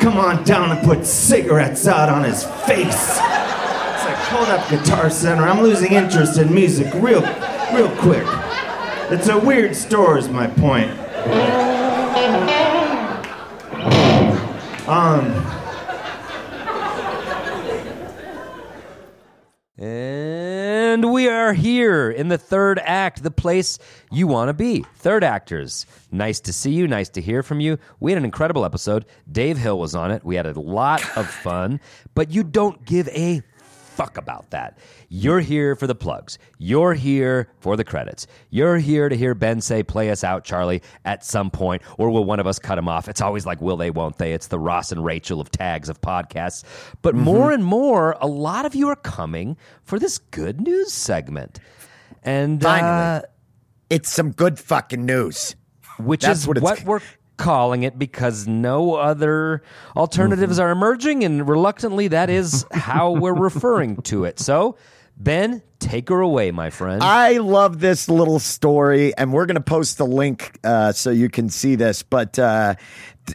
Come 0.00 0.16
on 0.16 0.42
down 0.44 0.70
and 0.70 0.82
put 0.86 1.04
cigarettes 1.04 1.86
out 1.86 2.08
on 2.08 2.24
his 2.24 2.44
face. 2.44 2.86
It's 2.86 4.04
like, 4.04 4.16
hold 4.16 4.48
up, 4.48 4.68
Guitar 4.70 5.10
Center. 5.10 5.42
I'm 5.42 5.60
losing 5.60 5.92
interest 5.92 6.38
in 6.38 6.54
music 6.54 6.92
real, 6.94 7.20
real 7.74 7.94
quick. 7.98 8.24
It's 9.10 9.28
a 9.28 9.38
weird 9.38 9.76
store, 9.76 10.16
is 10.16 10.28
my 10.28 10.46
point. 10.46 10.90
Um, 14.88 15.44
And 19.80 21.12
we 21.12 21.28
are 21.48 21.54
here 21.54 22.10
in 22.10 22.28
the 22.28 22.36
third 22.36 22.78
act, 22.84 23.22
the 23.22 23.30
place 23.30 23.78
you 24.10 24.26
want 24.26 24.50
to 24.50 24.52
be. 24.52 24.84
Third 24.96 25.24
actors. 25.24 25.86
Nice 26.12 26.40
to 26.40 26.52
see 26.52 26.72
you. 26.72 26.86
Nice 26.86 27.08
to 27.10 27.22
hear 27.22 27.42
from 27.42 27.58
you. 27.58 27.78
We 28.00 28.12
had 28.12 28.18
an 28.18 28.26
incredible 28.26 28.66
episode. 28.66 29.06
Dave 29.32 29.56
Hill 29.56 29.78
was 29.78 29.94
on 29.94 30.10
it. 30.10 30.22
We 30.22 30.36
had 30.36 30.44
a 30.44 30.60
lot 30.60 31.00
of 31.16 31.26
fun, 31.26 31.80
but 32.14 32.30
you 32.30 32.44
don't 32.44 32.84
give 32.84 33.08
a 33.08 33.40
fuck 33.98 34.16
about 34.16 34.48
that. 34.50 34.78
You're 35.08 35.40
here 35.40 35.74
for 35.74 35.88
the 35.88 35.94
plugs. 35.96 36.38
You're 36.58 36.94
here 36.94 37.48
for 37.58 37.76
the 37.76 37.82
credits. 37.82 38.28
You're 38.50 38.78
here 38.78 39.08
to 39.08 39.16
hear 39.16 39.34
Ben 39.34 39.60
say, 39.60 39.82
play 39.82 40.10
us 40.10 40.22
out, 40.22 40.44
Charlie, 40.44 40.82
at 41.04 41.24
some 41.24 41.50
point, 41.50 41.82
or 41.98 42.08
will 42.10 42.24
one 42.24 42.38
of 42.38 42.46
us 42.46 42.60
cut 42.60 42.78
him 42.78 42.86
off? 42.86 43.08
It's 43.08 43.20
always 43.20 43.44
like, 43.44 43.60
will 43.60 43.76
they, 43.76 43.90
won't 43.90 44.18
they? 44.18 44.32
It's 44.34 44.46
the 44.46 44.58
Ross 44.58 44.92
and 44.92 45.04
Rachel 45.04 45.40
of 45.40 45.50
tags 45.50 45.88
of 45.88 46.00
podcasts. 46.00 46.62
But 47.02 47.16
more 47.16 47.50
and 47.50 47.64
more, 47.64 48.16
a 48.20 48.28
lot 48.28 48.64
of 48.66 48.76
you 48.76 48.88
are 48.88 48.96
coming 48.96 49.56
for 49.82 49.98
this 49.98 50.18
good 50.18 50.60
news 50.60 50.92
segment. 50.92 51.58
And 52.22 52.64
uh, 52.64 53.22
It's 53.90 54.12
some 54.12 54.30
good 54.30 54.60
fucking 54.60 55.04
news. 55.04 55.56
which 55.98 56.22
That's 56.22 56.40
is 56.42 56.46
what 56.46 56.60
what, 56.60 56.84
we're 56.84 57.00
calling 57.38 57.84
it 57.84 57.98
because 57.98 58.46
no 58.46 58.94
other 58.96 59.62
alternatives 59.96 60.58
Mm-hmm. 60.58 60.62
are 60.66 60.70
emerging, 60.70 61.24
and 61.24 61.48
reluctantly, 61.48 62.08
that 62.08 62.28
is 62.28 62.66
how 62.72 63.12
we're 63.12 63.32
referring 63.34 63.96
to 64.02 64.24
it. 64.24 64.38
So, 64.38 64.76
Ben, 65.16 65.62
take 65.80 66.08
her 66.10 66.20
away, 66.20 66.50
my 66.50 66.70
friend. 66.70 67.02
I 67.02 67.38
love 67.38 67.80
this 67.80 68.08
little 68.08 68.38
story, 68.38 69.16
and 69.16 69.32
we're 69.32 69.46
going 69.46 69.56
to 69.56 69.60
post 69.60 69.98
the 69.98 70.06
link 70.06 70.58
uh, 70.62 70.92
so 70.92 71.10
you 71.10 71.28
can 71.28 71.48
see 71.48 71.74
this. 71.74 72.02
But 72.02 72.38
uh, 72.38 72.74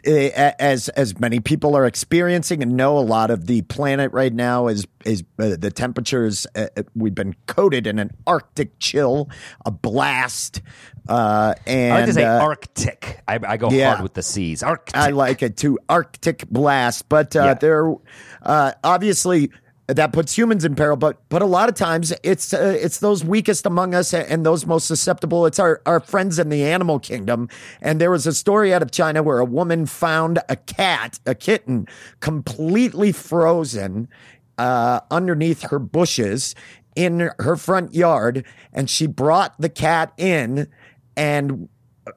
as 0.04 0.88
as 0.90 1.18
many 1.18 1.40
people 1.40 1.76
are 1.76 1.86
experiencing 1.86 2.62
and 2.62 2.76
know, 2.76 2.98
a 2.98 3.00
lot 3.00 3.30
of 3.30 3.46
the 3.46 3.62
planet 3.62 4.12
right 4.12 4.32
now 4.32 4.68
is 4.68 4.86
is 5.04 5.22
uh, 5.38 5.56
the 5.58 5.70
temperatures. 5.70 6.46
Uh, 6.54 6.66
we've 6.94 7.14
been 7.14 7.34
coated 7.46 7.86
in 7.86 7.98
an 7.98 8.10
Arctic 8.26 8.78
chill, 8.78 9.28
a 9.64 9.70
blast, 9.70 10.62
uh, 11.08 11.54
and 11.66 11.92
I 11.92 11.96
like 11.98 12.06
to 12.06 12.12
say 12.14 12.24
uh, 12.24 12.42
Arctic. 12.42 13.20
I, 13.28 13.38
I 13.46 13.56
go 13.56 13.70
yeah. 13.70 13.90
hard 13.90 14.02
with 14.02 14.14
the 14.14 14.22
C's. 14.22 14.62
Arctic. 14.62 14.96
I 14.96 15.10
like 15.10 15.42
it 15.42 15.56
too. 15.56 15.78
Arctic 15.88 16.48
blast, 16.48 17.08
but 17.08 17.34
uh, 17.36 17.44
Yeah. 17.44 17.54
there, 17.54 17.94
uh, 18.42 18.72
obviously, 18.82 19.50
that 19.86 20.12
puts 20.12 20.36
humans 20.36 20.64
in 20.64 20.74
peril. 20.74 20.96
But 20.96 21.18
but 21.28 21.42
a 21.42 21.46
lot 21.46 21.68
of 21.68 21.74
times, 21.74 22.12
it's 22.22 22.54
uh, 22.54 22.76
it's 22.80 22.98
those 22.98 23.24
weakest 23.24 23.66
among 23.66 23.94
us 23.94 24.14
and 24.14 24.44
those 24.44 24.66
most 24.66 24.86
susceptible. 24.86 25.46
It's 25.46 25.58
our 25.58 25.82
our 25.86 26.00
friends 26.00 26.38
in 26.38 26.48
the 26.48 26.64
animal 26.64 26.98
kingdom. 26.98 27.48
And 27.80 28.00
there 28.00 28.10
was 28.10 28.26
a 28.26 28.32
story 28.32 28.72
out 28.72 28.82
of 28.82 28.90
China 28.90 29.22
where 29.22 29.38
a 29.38 29.44
woman 29.44 29.86
found 29.86 30.38
a 30.48 30.56
cat, 30.56 31.18
a 31.26 31.34
kitten, 31.34 31.86
completely 32.20 33.12
frozen 33.12 34.08
uh, 34.58 35.00
underneath 35.10 35.62
her 35.62 35.78
bushes 35.78 36.54
in 36.96 37.30
her 37.40 37.56
front 37.56 37.92
yard, 37.94 38.44
and 38.72 38.88
she 38.88 39.06
brought 39.06 39.60
the 39.60 39.68
cat 39.68 40.12
in 40.16 40.68
and 41.16 41.68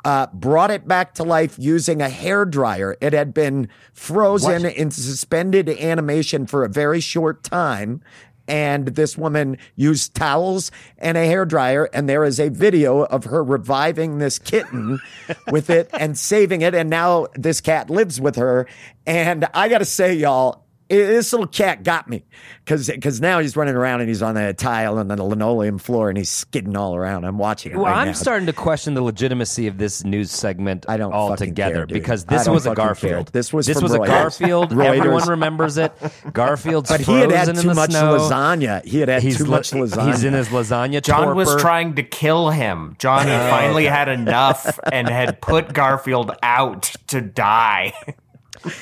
uh, 0.06 0.28
brought 0.34 0.72
it 0.72 0.88
back 0.88 1.14
to 1.16 1.24
life 1.24 1.56
using 1.58 2.02
a 2.02 2.10
hair 2.10 2.46
dryer. 2.46 2.98
It 3.02 3.14
had 3.14 3.34
been 3.34 3.70
frozen 3.94 4.66
in 4.66 4.92
suspended 4.92 5.70
animation 5.70 6.46
for 6.46 6.64
a 6.64 6.70
very 6.70 7.00
short 7.00 7.44
time. 7.44 8.02
And 8.50 8.88
this 8.88 9.18
woman 9.18 9.58
used 9.76 10.14
towels 10.16 10.72
and 10.98 11.18
a 11.18 11.26
hair 11.26 11.44
dryer, 11.46 11.90
and 11.92 12.08
there 12.08 12.24
is 12.24 12.40
a 12.40 12.50
video 12.50 13.04
of 13.04 13.26
her 13.26 13.44
reviving 13.44 14.20
this 14.20 14.40
kitten 14.40 15.02
with 15.52 15.70
it 15.70 15.90
and 15.94 16.18
saving 16.18 16.62
it. 16.62 16.74
And 16.74 16.90
now 16.90 17.28
this 17.36 17.60
cat 17.60 17.90
lives 17.90 18.22
with 18.22 18.38
her. 18.38 18.66
And 19.06 19.50
I 19.54 19.68
got 19.68 19.80
to 19.80 19.86
say, 19.86 20.14
y'all, 20.14 20.64
this 20.90 21.34
little 21.34 21.48
cat 21.48 21.84
got 21.84 22.08
me 22.08 22.24
because 22.64 22.88
because 22.88 23.20
now 23.20 23.40
he's 23.40 23.56
running 23.56 23.76
around 23.76 24.02
and 24.02 24.10
he's 24.10 24.22
on 24.22 24.36
the 24.36 24.54
tile 24.54 24.98
and 24.98 25.10
the 25.10 25.22
linoleum 25.24 25.78
floor 25.78 26.10
and 26.10 26.18
he's 26.18 26.30
skidding 26.30 26.76
all 26.76 26.96
around. 26.96 27.26
I'm 27.26 27.38
watching 27.38 27.74
it. 27.74 27.76
Well, 27.76 27.86
right 27.86 28.02
I'm 28.02 28.08
now. 28.08 28.14
starting 28.14 28.46
to 28.48 28.54
question 28.54 28.94
the 28.94 29.02
legitimacy 29.02 29.68
of 29.68 29.78
this 29.78 30.04
news 30.04 30.32
segment 30.32 30.86
I 30.88 30.98
don't 30.98 31.12
fucking 31.12 31.30
altogether 31.32 31.86
care, 31.86 31.88
because 31.88 32.26
this 32.26 32.48
was 32.48 32.66
a 32.66 32.74
Garfield. 32.76 33.28
care. 33.28 33.32
This 33.34 33.52
was 33.52 33.66
this 33.66 33.78
from 33.78 33.84
was 33.84 33.94
a 33.94 34.00
Garfield. 34.00 34.72
Everyone 34.80 35.28
remembers 35.28 35.78
it. 35.78 35.92
Garfield's 36.32 36.90
But 36.98 37.02
he 37.02 37.14
had 37.14 37.30
frozen 37.32 37.56
had 37.56 37.62
too 37.64 37.74
much 37.74 37.92
snow. 37.92 38.18
lasagna. 38.18 38.86
He 38.86 39.00
had 39.00 39.10
had 39.10 39.24
He's 39.24 39.38
too 39.38 39.44
li- 39.44 39.50
much 39.50 39.72
lasagna. 39.72 40.08
He's 40.08 40.24
in 40.24 40.34
his 40.34 40.48
lasagna. 40.50 41.02
John 41.02 41.36
was 41.36 41.56
trying 41.62 41.96
to 41.96 42.04
kill 42.04 42.50
him. 42.50 42.96
John 43.00 43.28
oh, 43.28 43.50
finally 43.50 43.86
had 43.86 44.08
enough 44.10 44.80
and 44.92 45.08
had 45.10 45.42
put 45.42 45.74
Garfield 45.74 46.32
out 46.42 46.94
to 47.08 47.22
die. 47.22 47.94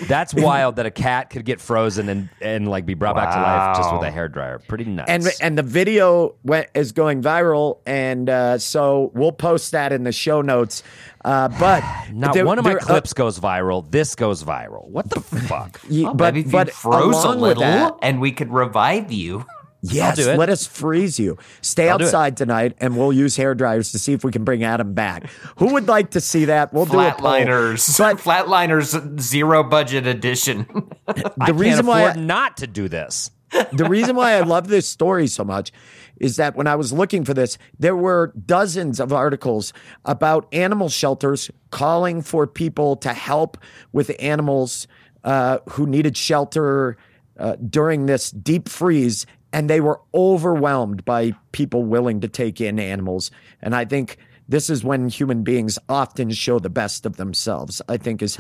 That's 0.08 0.34
wild 0.34 0.78
that 0.78 0.86
a 0.86 0.92
cat 0.92 1.30
could 1.30 1.46
get 1.46 1.60
frozen 1.62 2.10
and, 2.10 2.30
and 2.42 2.68
like 2.68 2.86
be 2.86 2.94
brought 2.94 3.16
back 3.16 3.30
to 3.34 3.42
life 3.42 3.78
just 3.78 3.94
with 3.94 4.04
a 4.04 4.12
hair 4.12 4.28
dryer. 4.28 4.60
Pretty 4.60 4.86
nuts. 4.86 5.10
and 5.10 5.28
and 5.42 5.58
the 5.58 5.64
video 5.64 6.36
went, 6.44 6.68
is 6.74 6.92
going 6.92 7.22
viral, 7.22 7.80
and 7.86 8.30
uh, 8.30 8.58
so 8.58 9.12
we'll 9.14 9.32
post 9.32 9.72
that 9.72 9.92
in 9.92 10.04
the 10.04 10.12
show 10.12 10.42
notes. 10.42 10.84
Uh, 11.24 11.48
but 11.60 11.84
Not 12.14 12.34
there- 12.34 12.46
one 12.46 12.60
of 12.60 12.64
my 12.66 12.72
there- 12.72 12.82
uh, 12.82 12.86
clips 12.86 13.14
goes 13.14 13.40
viral. 13.40 13.90
This 13.90 14.16
goes 14.16 14.44
viral. 14.44 14.88
What 14.88 15.10
the 15.10 15.20
fuck? 15.22 15.82
ye- 15.90 16.04
Well, 16.06 16.14
but 16.14 16.34
maybe 16.34 16.46
if 16.48 16.52
but 16.52 16.68
you 16.68 16.74
froze 16.74 17.24
a 17.24 17.30
little 17.30 17.62
that, 17.64 17.94
and 18.02 18.22
we 18.22 18.32
could 18.32 18.52
revive 18.52 19.12
you. 19.12 19.46
Yes, 19.94 20.16
do 20.18 20.30
it. 20.30 20.38
let 20.38 20.50
us 20.50 20.66
freeze 20.66 21.20
you. 21.20 21.38
Stay 21.62 21.90
I'll 21.90 21.96
outside 21.96 22.38
tonight, 22.38 22.76
and 22.80 22.98
we'll 22.98 23.14
use 23.14 23.36
hair 23.36 23.54
dryers 23.56 23.92
to 23.92 24.00
see 24.00 24.14
if 24.14 24.24
we 24.24 24.32
can 24.32 24.44
bring 24.44 24.64
Adam 24.64 24.94
back. 24.94 25.30
Who 25.58 25.74
would 25.74 25.88
like 25.88 26.12
to 26.12 26.22
see 26.22 26.46
that? 26.46 26.74
We'll 26.74 26.86
do 26.86 27.00
a 27.00 27.12
poll. 27.12 27.22
Flatliners. 27.32 27.98
But 27.98 28.18
Flatliners 28.18 29.20
zero 29.20 29.64
budget 29.64 30.08
edition. 30.08 30.66
I 31.08 31.48
the 31.48 31.54
reason 31.54 31.86
can't 31.86 31.88
why 31.88 32.10
I- 32.10 32.14
not 32.16 32.58
to 32.58 32.68
do 32.68 32.88
this. 32.88 33.32
the 33.72 33.86
reason 33.86 34.16
why 34.16 34.34
I 34.34 34.42
love 34.42 34.68
this 34.68 34.88
story 34.88 35.28
so 35.28 35.44
much 35.44 35.72
is 36.20 36.38
that 36.38 36.56
when 36.56 36.66
I 36.68 36.76
was 36.76 36.92
looking 36.92 37.24
for 37.24 37.34
this, 37.34 37.58
there 37.80 37.96
were 37.96 38.34
dozens 38.46 39.00
of 39.00 39.14
articles 39.14 39.72
about 40.06 40.48
animal 40.54 40.90
shelters 40.90 41.52
calling 41.72 42.22
for 42.22 42.48
people 42.48 42.96
to 42.98 43.14
help 43.14 43.58
with 43.94 44.12
animals 44.20 44.88
uh, 45.24 45.60
who 45.70 45.86
needed 45.86 46.16
shelter 46.18 46.98
uh, 47.38 47.56
during 47.70 48.06
this 48.06 48.32
deep 48.32 48.70
freeze. 48.70 49.26
And 49.56 49.70
they 49.70 49.80
were 49.80 50.02
overwhelmed 50.14 51.06
by 51.06 51.32
people 51.54 51.86
willing 51.86 52.20
to 52.20 52.28
take 52.28 52.60
in 52.60 52.78
animals. 52.78 53.32
And 53.62 53.74
I 53.74 53.86
think 53.86 54.18
this 54.50 54.70
is 54.70 54.84
when 54.84 55.08
human 55.08 55.44
beings 55.44 55.80
often 55.90 56.30
show 56.30 56.60
the 56.60 56.70
best 56.70 57.06
of 57.06 57.16
themselves. 57.16 57.82
I 57.88 57.96
think 57.96 58.22
is, 58.22 58.38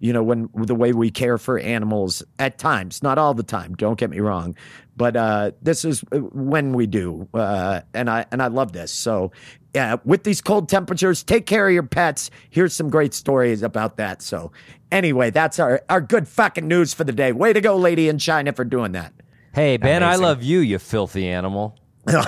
you 0.00 0.12
know, 0.12 0.24
when 0.24 0.50
the 0.54 0.74
way 0.74 0.92
we 0.92 1.10
care 1.10 1.38
for 1.38 1.60
animals 1.60 2.22
at 2.40 2.58
times, 2.58 3.00
not 3.00 3.16
all 3.16 3.32
the 3.32 3.44
time. 3.44 3.74
Don't 3.74 3.96
get 3.96 4.10
me 4.10 4.18
wrong, 4.18 4.56
but 4.96 5.16
uh, 5.16 5.52
this 5.62 5.84
is 5.84 6.00
when 6.10 6.72
we 6.72 6.88
do, 6.88 7.28
uh, 7.32 7.82
and 7.94 8.10
I 8.10 8.26
and 8.32 8.42
I 8.42 8.48
love 8.48 8.72
this. 8.72 8.92
So, 8.92 9.30
yeah, 9.72 9.96
with 10.04 10.24
these 10.24 10.40
cold 10.40 10.68
temperatures, 10.68 11.22
take 11.22 11.46
care 11.46 11.68
of 11.68 11.74
your 11.74 11.84
pets. 11.84 12.28
Here's 12.50 12.74
some 12.74 12.90
great 12.90 13.14
stories 13.14 13.62
about 13.62 13.98
that. 13.98 14.20
So, 14.20 14.52
anyway, 14.90 15.30
that's 15.30 15.58
our 15.58 15.80
our 15.88 16.00
good 16.00 16.26
fucking 16.28 16.66
news 16.66 16.92
for 16.92 17.04
the 17.04 17.12
day. 17.12 17.32
Way 17.32 17.52
to 17.52 17.60
go, 17.60 17.76
lady 17.76 18.08
in 18.08 18.18
China, 18.18 18.52
for 18.52 18.64
doing 18.64 18.92
that. 18.92 19.14
Hey, 19.56 19.78
Ben, 19.78 20.02
I 20.02 20.16
love 20.16 20.42
you, 20.42 20.58
you 20.58 20.78
filthy 20.78 21.26
animal. 21.26 21.78
Get 22.06 22.20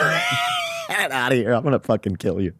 out 1.13 1.31
of 1.31 1.37
here! 1.37 1.53
I'm 1.53 1.63
gonna 1.63 1.79
fucking 1.79 2.17
kill 2.17 2.41
you. 2.41 2.55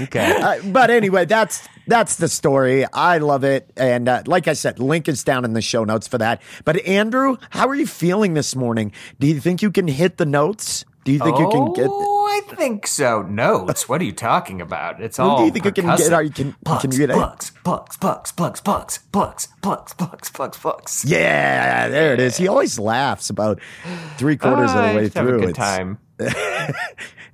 Okay. 0.00 0.34
Uh, 0.40 0.62
but 0.64 0.88
anyway, 0.88 1.26
that's 1.26 1.68
that's 1.86 2.16
the 2.16 2.28
story. 2.28 2.86
I 2.90 3.18
love 3.18 3.44
it, 3.44 3.70
and 3.76 4.08
uh, 4.08 4.22
like 4.24 4.48
I 4.48 4.54
said, 4.54 4.78
link 4.78 5.08
is 5.08 5.24
down 5.24 5.44
in 5.44 5.52
the 5.52 5.60
show 5.60 5.84
notes 5.84 6.08
for 6.08 6.16
that. 6.16 6.40
But 6.64 6.86
Andrew, 6.86 7.36
how 7.50 7.68
are 7.68 7.74
you 7.74 7.86
feeling 7.86 8.32
this 8.32 8.56
morning? 8.56 8.92
Do 9.20 9.26
you 9.26 9.40
think 9.40 9.60
you 9.60 9.70
can 9.70 9.88
hit 9.88 10.16
the 10.16 10.24
notes? 10.24 10.86
Do 11.04 11.12
you 11.12 11.18
think 11.18 11.38
you 11.38 11.48
can 11.50 11.72
get? 11.74 11.86
Oh, 11.90 12.26
I 12.50 12.54
think 12.56 12.86
so. 12.86 13.22
Notes. 13.22 13.88
What 13.88 14.00
are 14.00 14.04
you 14.04 14.12
talking 14.12 14.60
about? 14.60 15.00
It's 15.02 15.18
all. 15.18 15.38
do 15.38 15.44
you 15.44 15.50
think 15.50 15.64
you 15.66 15.72
can 15.72 15.84
get- 15.86 15.98
percussive. 16.00 16.12
are 16.14 16.22
you 16.22 16.30
can- 16.30 16.56
Plugs, 16.64 16.80
can 16.82 16.92
you 16.92 16.98
get 16.98 17.10
plugs, 17.10 17.52
plugs, 17.62 17.96
plugs, 17.98 18.32
plugs, 18.32 18.60
plugs, 18.62 18.98
plugs, 19.12 19.48
plugs, 19.62 19.92
plugs, 19.94 20.30
plugs, 20.30 20.58
plugs. 20.58 21.04
Yeah, 21.06 21.88
there 21.88 22.14
it 22.14 22.20
is. 22.20 22.36
He 22.38 22.48
always 22.48 22.78
laughs 22.78 23.28
about 23.30 23.60
three 24.16 24.36
quarters 24.36 24.70
of 24.70 24.76
the 24.76 24.82
Ah, 24.82 24.94
way 24.96 25.04
just 25.04 25.14
have 25.16 25.28
a 25.28 25.32
good 25.32 25.50
It's- 25.50 25.56
time. 25.56 25.98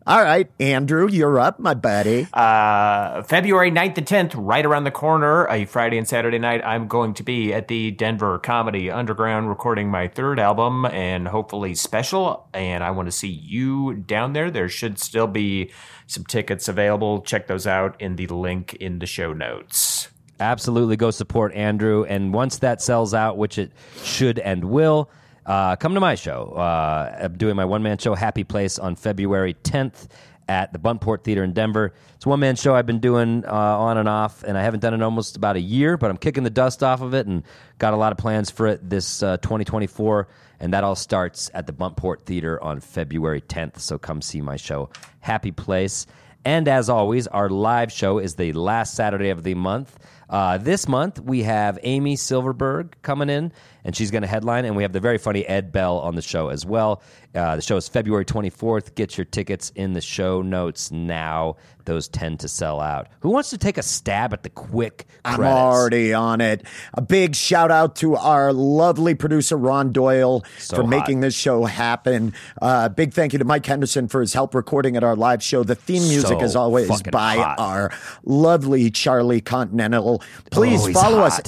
All 0.06 0.22
right, 0.22 0.50
Andrew, 0.58 1.08
you're 1.10 1.38
up, 1.38 1.58
my 1.60 1.74
buddy. 1.74 2.26
Uh, 2.32 3.22
February 3.22 3.70
9th 3.70 3.98
and 3.98 4.06
10th, 4.06 4.32
right 4.34 4.64
around 4.64 4.84
the 4.84 4.90
corner, 4.90 5.46
a 5.48 5.66
Friday 5.66 5.98
and 5.98 6.08
Saturday 6.08 6.38
night, 6.38 6.62
I'm 6.64 6.88
going 6.88 7.12
to 7.14 7.22
be 7.22 7.52
at 7.52 7.68
the 7.68 7.90
Denver 7.90 8.38
Comedy 8.38 8.90
Underground 8.90 9.50
recording 9.50 9.90
my 9.90 10.08
third 10.08 10.40
album 10.40 10.86
and 10.86 11.28
hopefully 11.28 11.74
special. 11.74 12.48
And 12.54 12.82
I 12.82 12.92
want 12.92 13.08
to 13.08 13.12
see 13.12 13.28
you 13.28 13.92
down 13.92 14.32
there. 14.32 14.50
There 14.50 14.70
should 14.70 14.98
still 14.98 15.26
be 15.26 15.70
some 16.06 16.24
tickets 16.24 16.66
available. 16.66 17.20
Check 17.20 17.46
those 17.46 17.66
out 17.66 18.00
in 18.00 18.16
the 18.16 18.26
link 18.28 18.72
in 18.74 19.00
the 19.00 19.06
show 19.06 19.34
notes. 19.34 20.08
Absolutely 20.40 20.96
go 20.96 21.10
support 21.10 21.52
Andrew. 21.52 22.04
And 22.04 22.32
once 22.32 22.58
that 22.60 22.80
sells 22.80 23.12
out, 23.12 23.36
which 23.36 23.58
it 23.58 23.72
should 24.02 24.38
and 24.38 24.64
will, 24.64 25.10
uh, 25.46 25.76
come 25.76 25.94
to 25.94 26.00
my 26.00 26.14
show. 26.14 26.52
Uh, 26.56 27.18
I'm 27.22 27.36
doing 27.36 27.56
my 27.56 27.64
one 27.64 27.82
man 27.82 27.98
show, 27.98 28.14
Happy 28.14 28.44
Place, 28.44 28.78
on 28.78 28.96
February 28.96 29.54
10th 29.62 30.08
at 30.48 30.72
the 30.72 30.78
Buntport 30.80 31.22
Theater 31.22 31.44
in 31.44 31.52
Denver. 31.52 31.94
It's 32.16 32.26
a 32.26 32.28
one 32.28 32.40
man 32.40 32.56
show 32.56 32.74
I've 32.74 32.86
been 32.86 32.98
doing 32.98 33.44
uh, 33.46 33.52
on 33.52 33.98
and 33.98 34.08
off, 34.08 34.42
and 34.42 34.58
I 34.58 34.62
haven't 34.62 34.80
done 34.80 34.94
it 34.94 35.02
almost 35.02 35.36
about 35.36 35.56
a 35.56 35.60
year, 35.60 35.96
but 35.96 36.10
I'm 36.10 36.16
kicking 36.16 36.42
the 36.42 36.50
dust 36.50 36.82
off 36.82 37.00
of 37.00 37.14
it 37.14 37.26
and 37.26 37.44
got 37.78 37.94
a 37.94 37.96
lot 37.96 38.10
of 38.10 38.18
plans 38.18 38.50
for 38.50 38.66
it 38.66 38.90
this 38.90 39.22
uh, 39.22 39.36
2024. 39.38 40.28
And 40.58 40.74
that 40.74 40.84
all 40.84 40.96
starts 40.96 41.50
at 41.54 41.66
the 41.66 41.72
Buntport 41.72 42.26
Theater 42.26 42.62
on 42.62 42.80
February 42.80 43.40
10th. 43.40 43.78
So 43.78 43.96
come 43.96 44.20
see 44.20 44.40
my 44.40 44.56
show, 44.56 44.90
Happy 45.20 45.52
Place. 45.52 46.06
And 46.44 46.68
as 46.68 46.88
always, 46.88 47.26
our 47.28 47.48
live 47.48 47.92
show 47.92 48.18
is 48.18 48.34
the 48.34 48.52
last 48.52 48.94
Saturday 48.94 49.30
of 49.30 49.42
the 49.42 49.54
month. 49.54 49.98
Uh, 50.28 50.58
this 50.58 50.88
month, 50.88 51.20
we 51.20 51.42
have 51.42 51.78
Amy 51.82 52.16
Silverberg 52.16 52.96
coming 53.02 53.28
in, 53.28 53.52
and 53.84 53.94
she's 53.96 54.10
going 54.10 54.22
to 54.22 54.28
headline. 54.28 54.64
And 54.64 54.76
we 54.76 54.82
have 54.82 54.92
the 54.92 55.00
very 55.00 55.18
funny 55.18 55.46
Ed 55.46 55.72
Bell 55.72 55.98
on 55.98 56.14
the 56.14 56.22
show 56.22 56.48
as 56.48 56.64
well. 56.66 57.02
Uh, 57.34 57.56
the 57.56 57.62
show 57.62 57.76
is 57.76 57.88
February 57.88 58.24
24th. 58.24 58.94
Get 58.94 59.16
your 59.16 59.24
tickets 59.24 59.70
in 59.74 59.92
the 59.92 60.00
show 60.00 60.42
notes 60.42 60.90
now. 60.90 61.56
Those 61.86 62.08
tend 62.08 62.40
to 62.40 62.48
sell 62.48 62.80
out. 62.80 63.08
Who 63.20 63.30
wants 63.30 63.50
to 63.50 63.58
take 63.58 63.78
a 63.78 63.82
stab 63.82 64.32
at 64.32 64.42
the 64.42 64.50
quick 64.50 65.06
I'm 65.24 65.40
already 65.42 66.12
on 66.12 66.40
it. 66.40 66.64
A 66.94 67.00
big 67.00 67.34
shout 67.34 67.70
out 67.70 67.96
to 67.96 68.16
our 68.16 68.52
lovely 68.52 69.14
producer, 69.14 69.56
Ron 69.56 69.90
Doyle, 69.92 70.44
So 70.58 70.76
for 70.76 70.82
hot. 70.82 70.90
making 70.90 71.20
this 71.20 71.34
show 71.34 71.64
happen. 71.64 72.32
Uh, 72.60 72.88
big 72.90 73.12
thank 73.12 73.32
you 73.32 73.38
to 73.38 73.44
Mike 73.44 73.64
Henderson 73.66 74.08
for 74.08 74.20
his 74.20 74.34
help 74.34 74.54
recording 74.54 74.96
at 74.96 75.02
our 75.04 75.16
live 75.16 75.42
show. 75.42 75.64
The 75.64 75.74
theme 75.74 76.02
music, 76.02 76.28
So 76.30 76.40
as 76.40 76.54
always, 76.54 77.02
by 77.10 77.36
hot. 77.36 77.58
our 77.58 77.90
lovely 78.24 78.90
Charlie 78.90 79.40
Continental. 79.40 80.22
Please 80.50 80.86
Oh, 80.88 80.92
follow 80.92 81.20
us. 81.20 81.40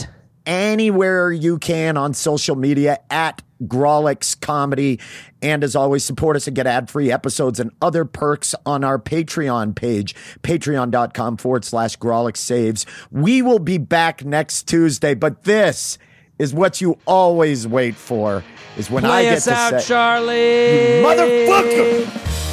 Anywhere 0.47 1.33
you 1.33 1.59
can 1.59 1.97
on 1.97 2.15
social 2.15 2.57
media 2.57 2.99
at 3.11 3.43
Grawlix 3.63 4.39
Comedy. 4.41 5.01
And 5.41 5.65
as 5.65 5.75
always, 5.77 6.05
support 6.05 6.37
us 6.37 6.47
and 6.47 6.57
get 6.57 6.67
ad 6.67 6.91
free 6.91 7.11
episodes 7.11 7.61
and 7.61 7.71
other 7.81 8.05
perks 8.05 8.55
on 8.67 8.85
our 8.85 8.99
Patreon 8.99 9.75
page, 9.75 10.15
patreon.com 10.43 11.37
forward 11.37 11.65
slash 11.65 11.99
Grawlix 11.99 12.39
Saves. 12.39 12.87
We 13.11 13.43
will 13.43 13.59
be 13.59 13.79
back 13.79 14.25
next 14.25 14.69
Tuesday, 14.69 15.15
but 15.15 15.45
this 15.45 15.99
is 16.39 16.53
what 16.53 16.81
you 16.81 16.99
always 17.07 17.69
wait 17.69 17.95
for 17.95 18.43
is 18.77 18.91
when 18.91 19.05
I 19.05 19.09
Play 19.09 19.25
get 19.25 19.37
us 19.37 19.45
to 19.45 19.55
out, 19.55 19.81
say, 19.81 19.89
Charlie. 19.89 21.03
Motherfucker! 21.05 22.52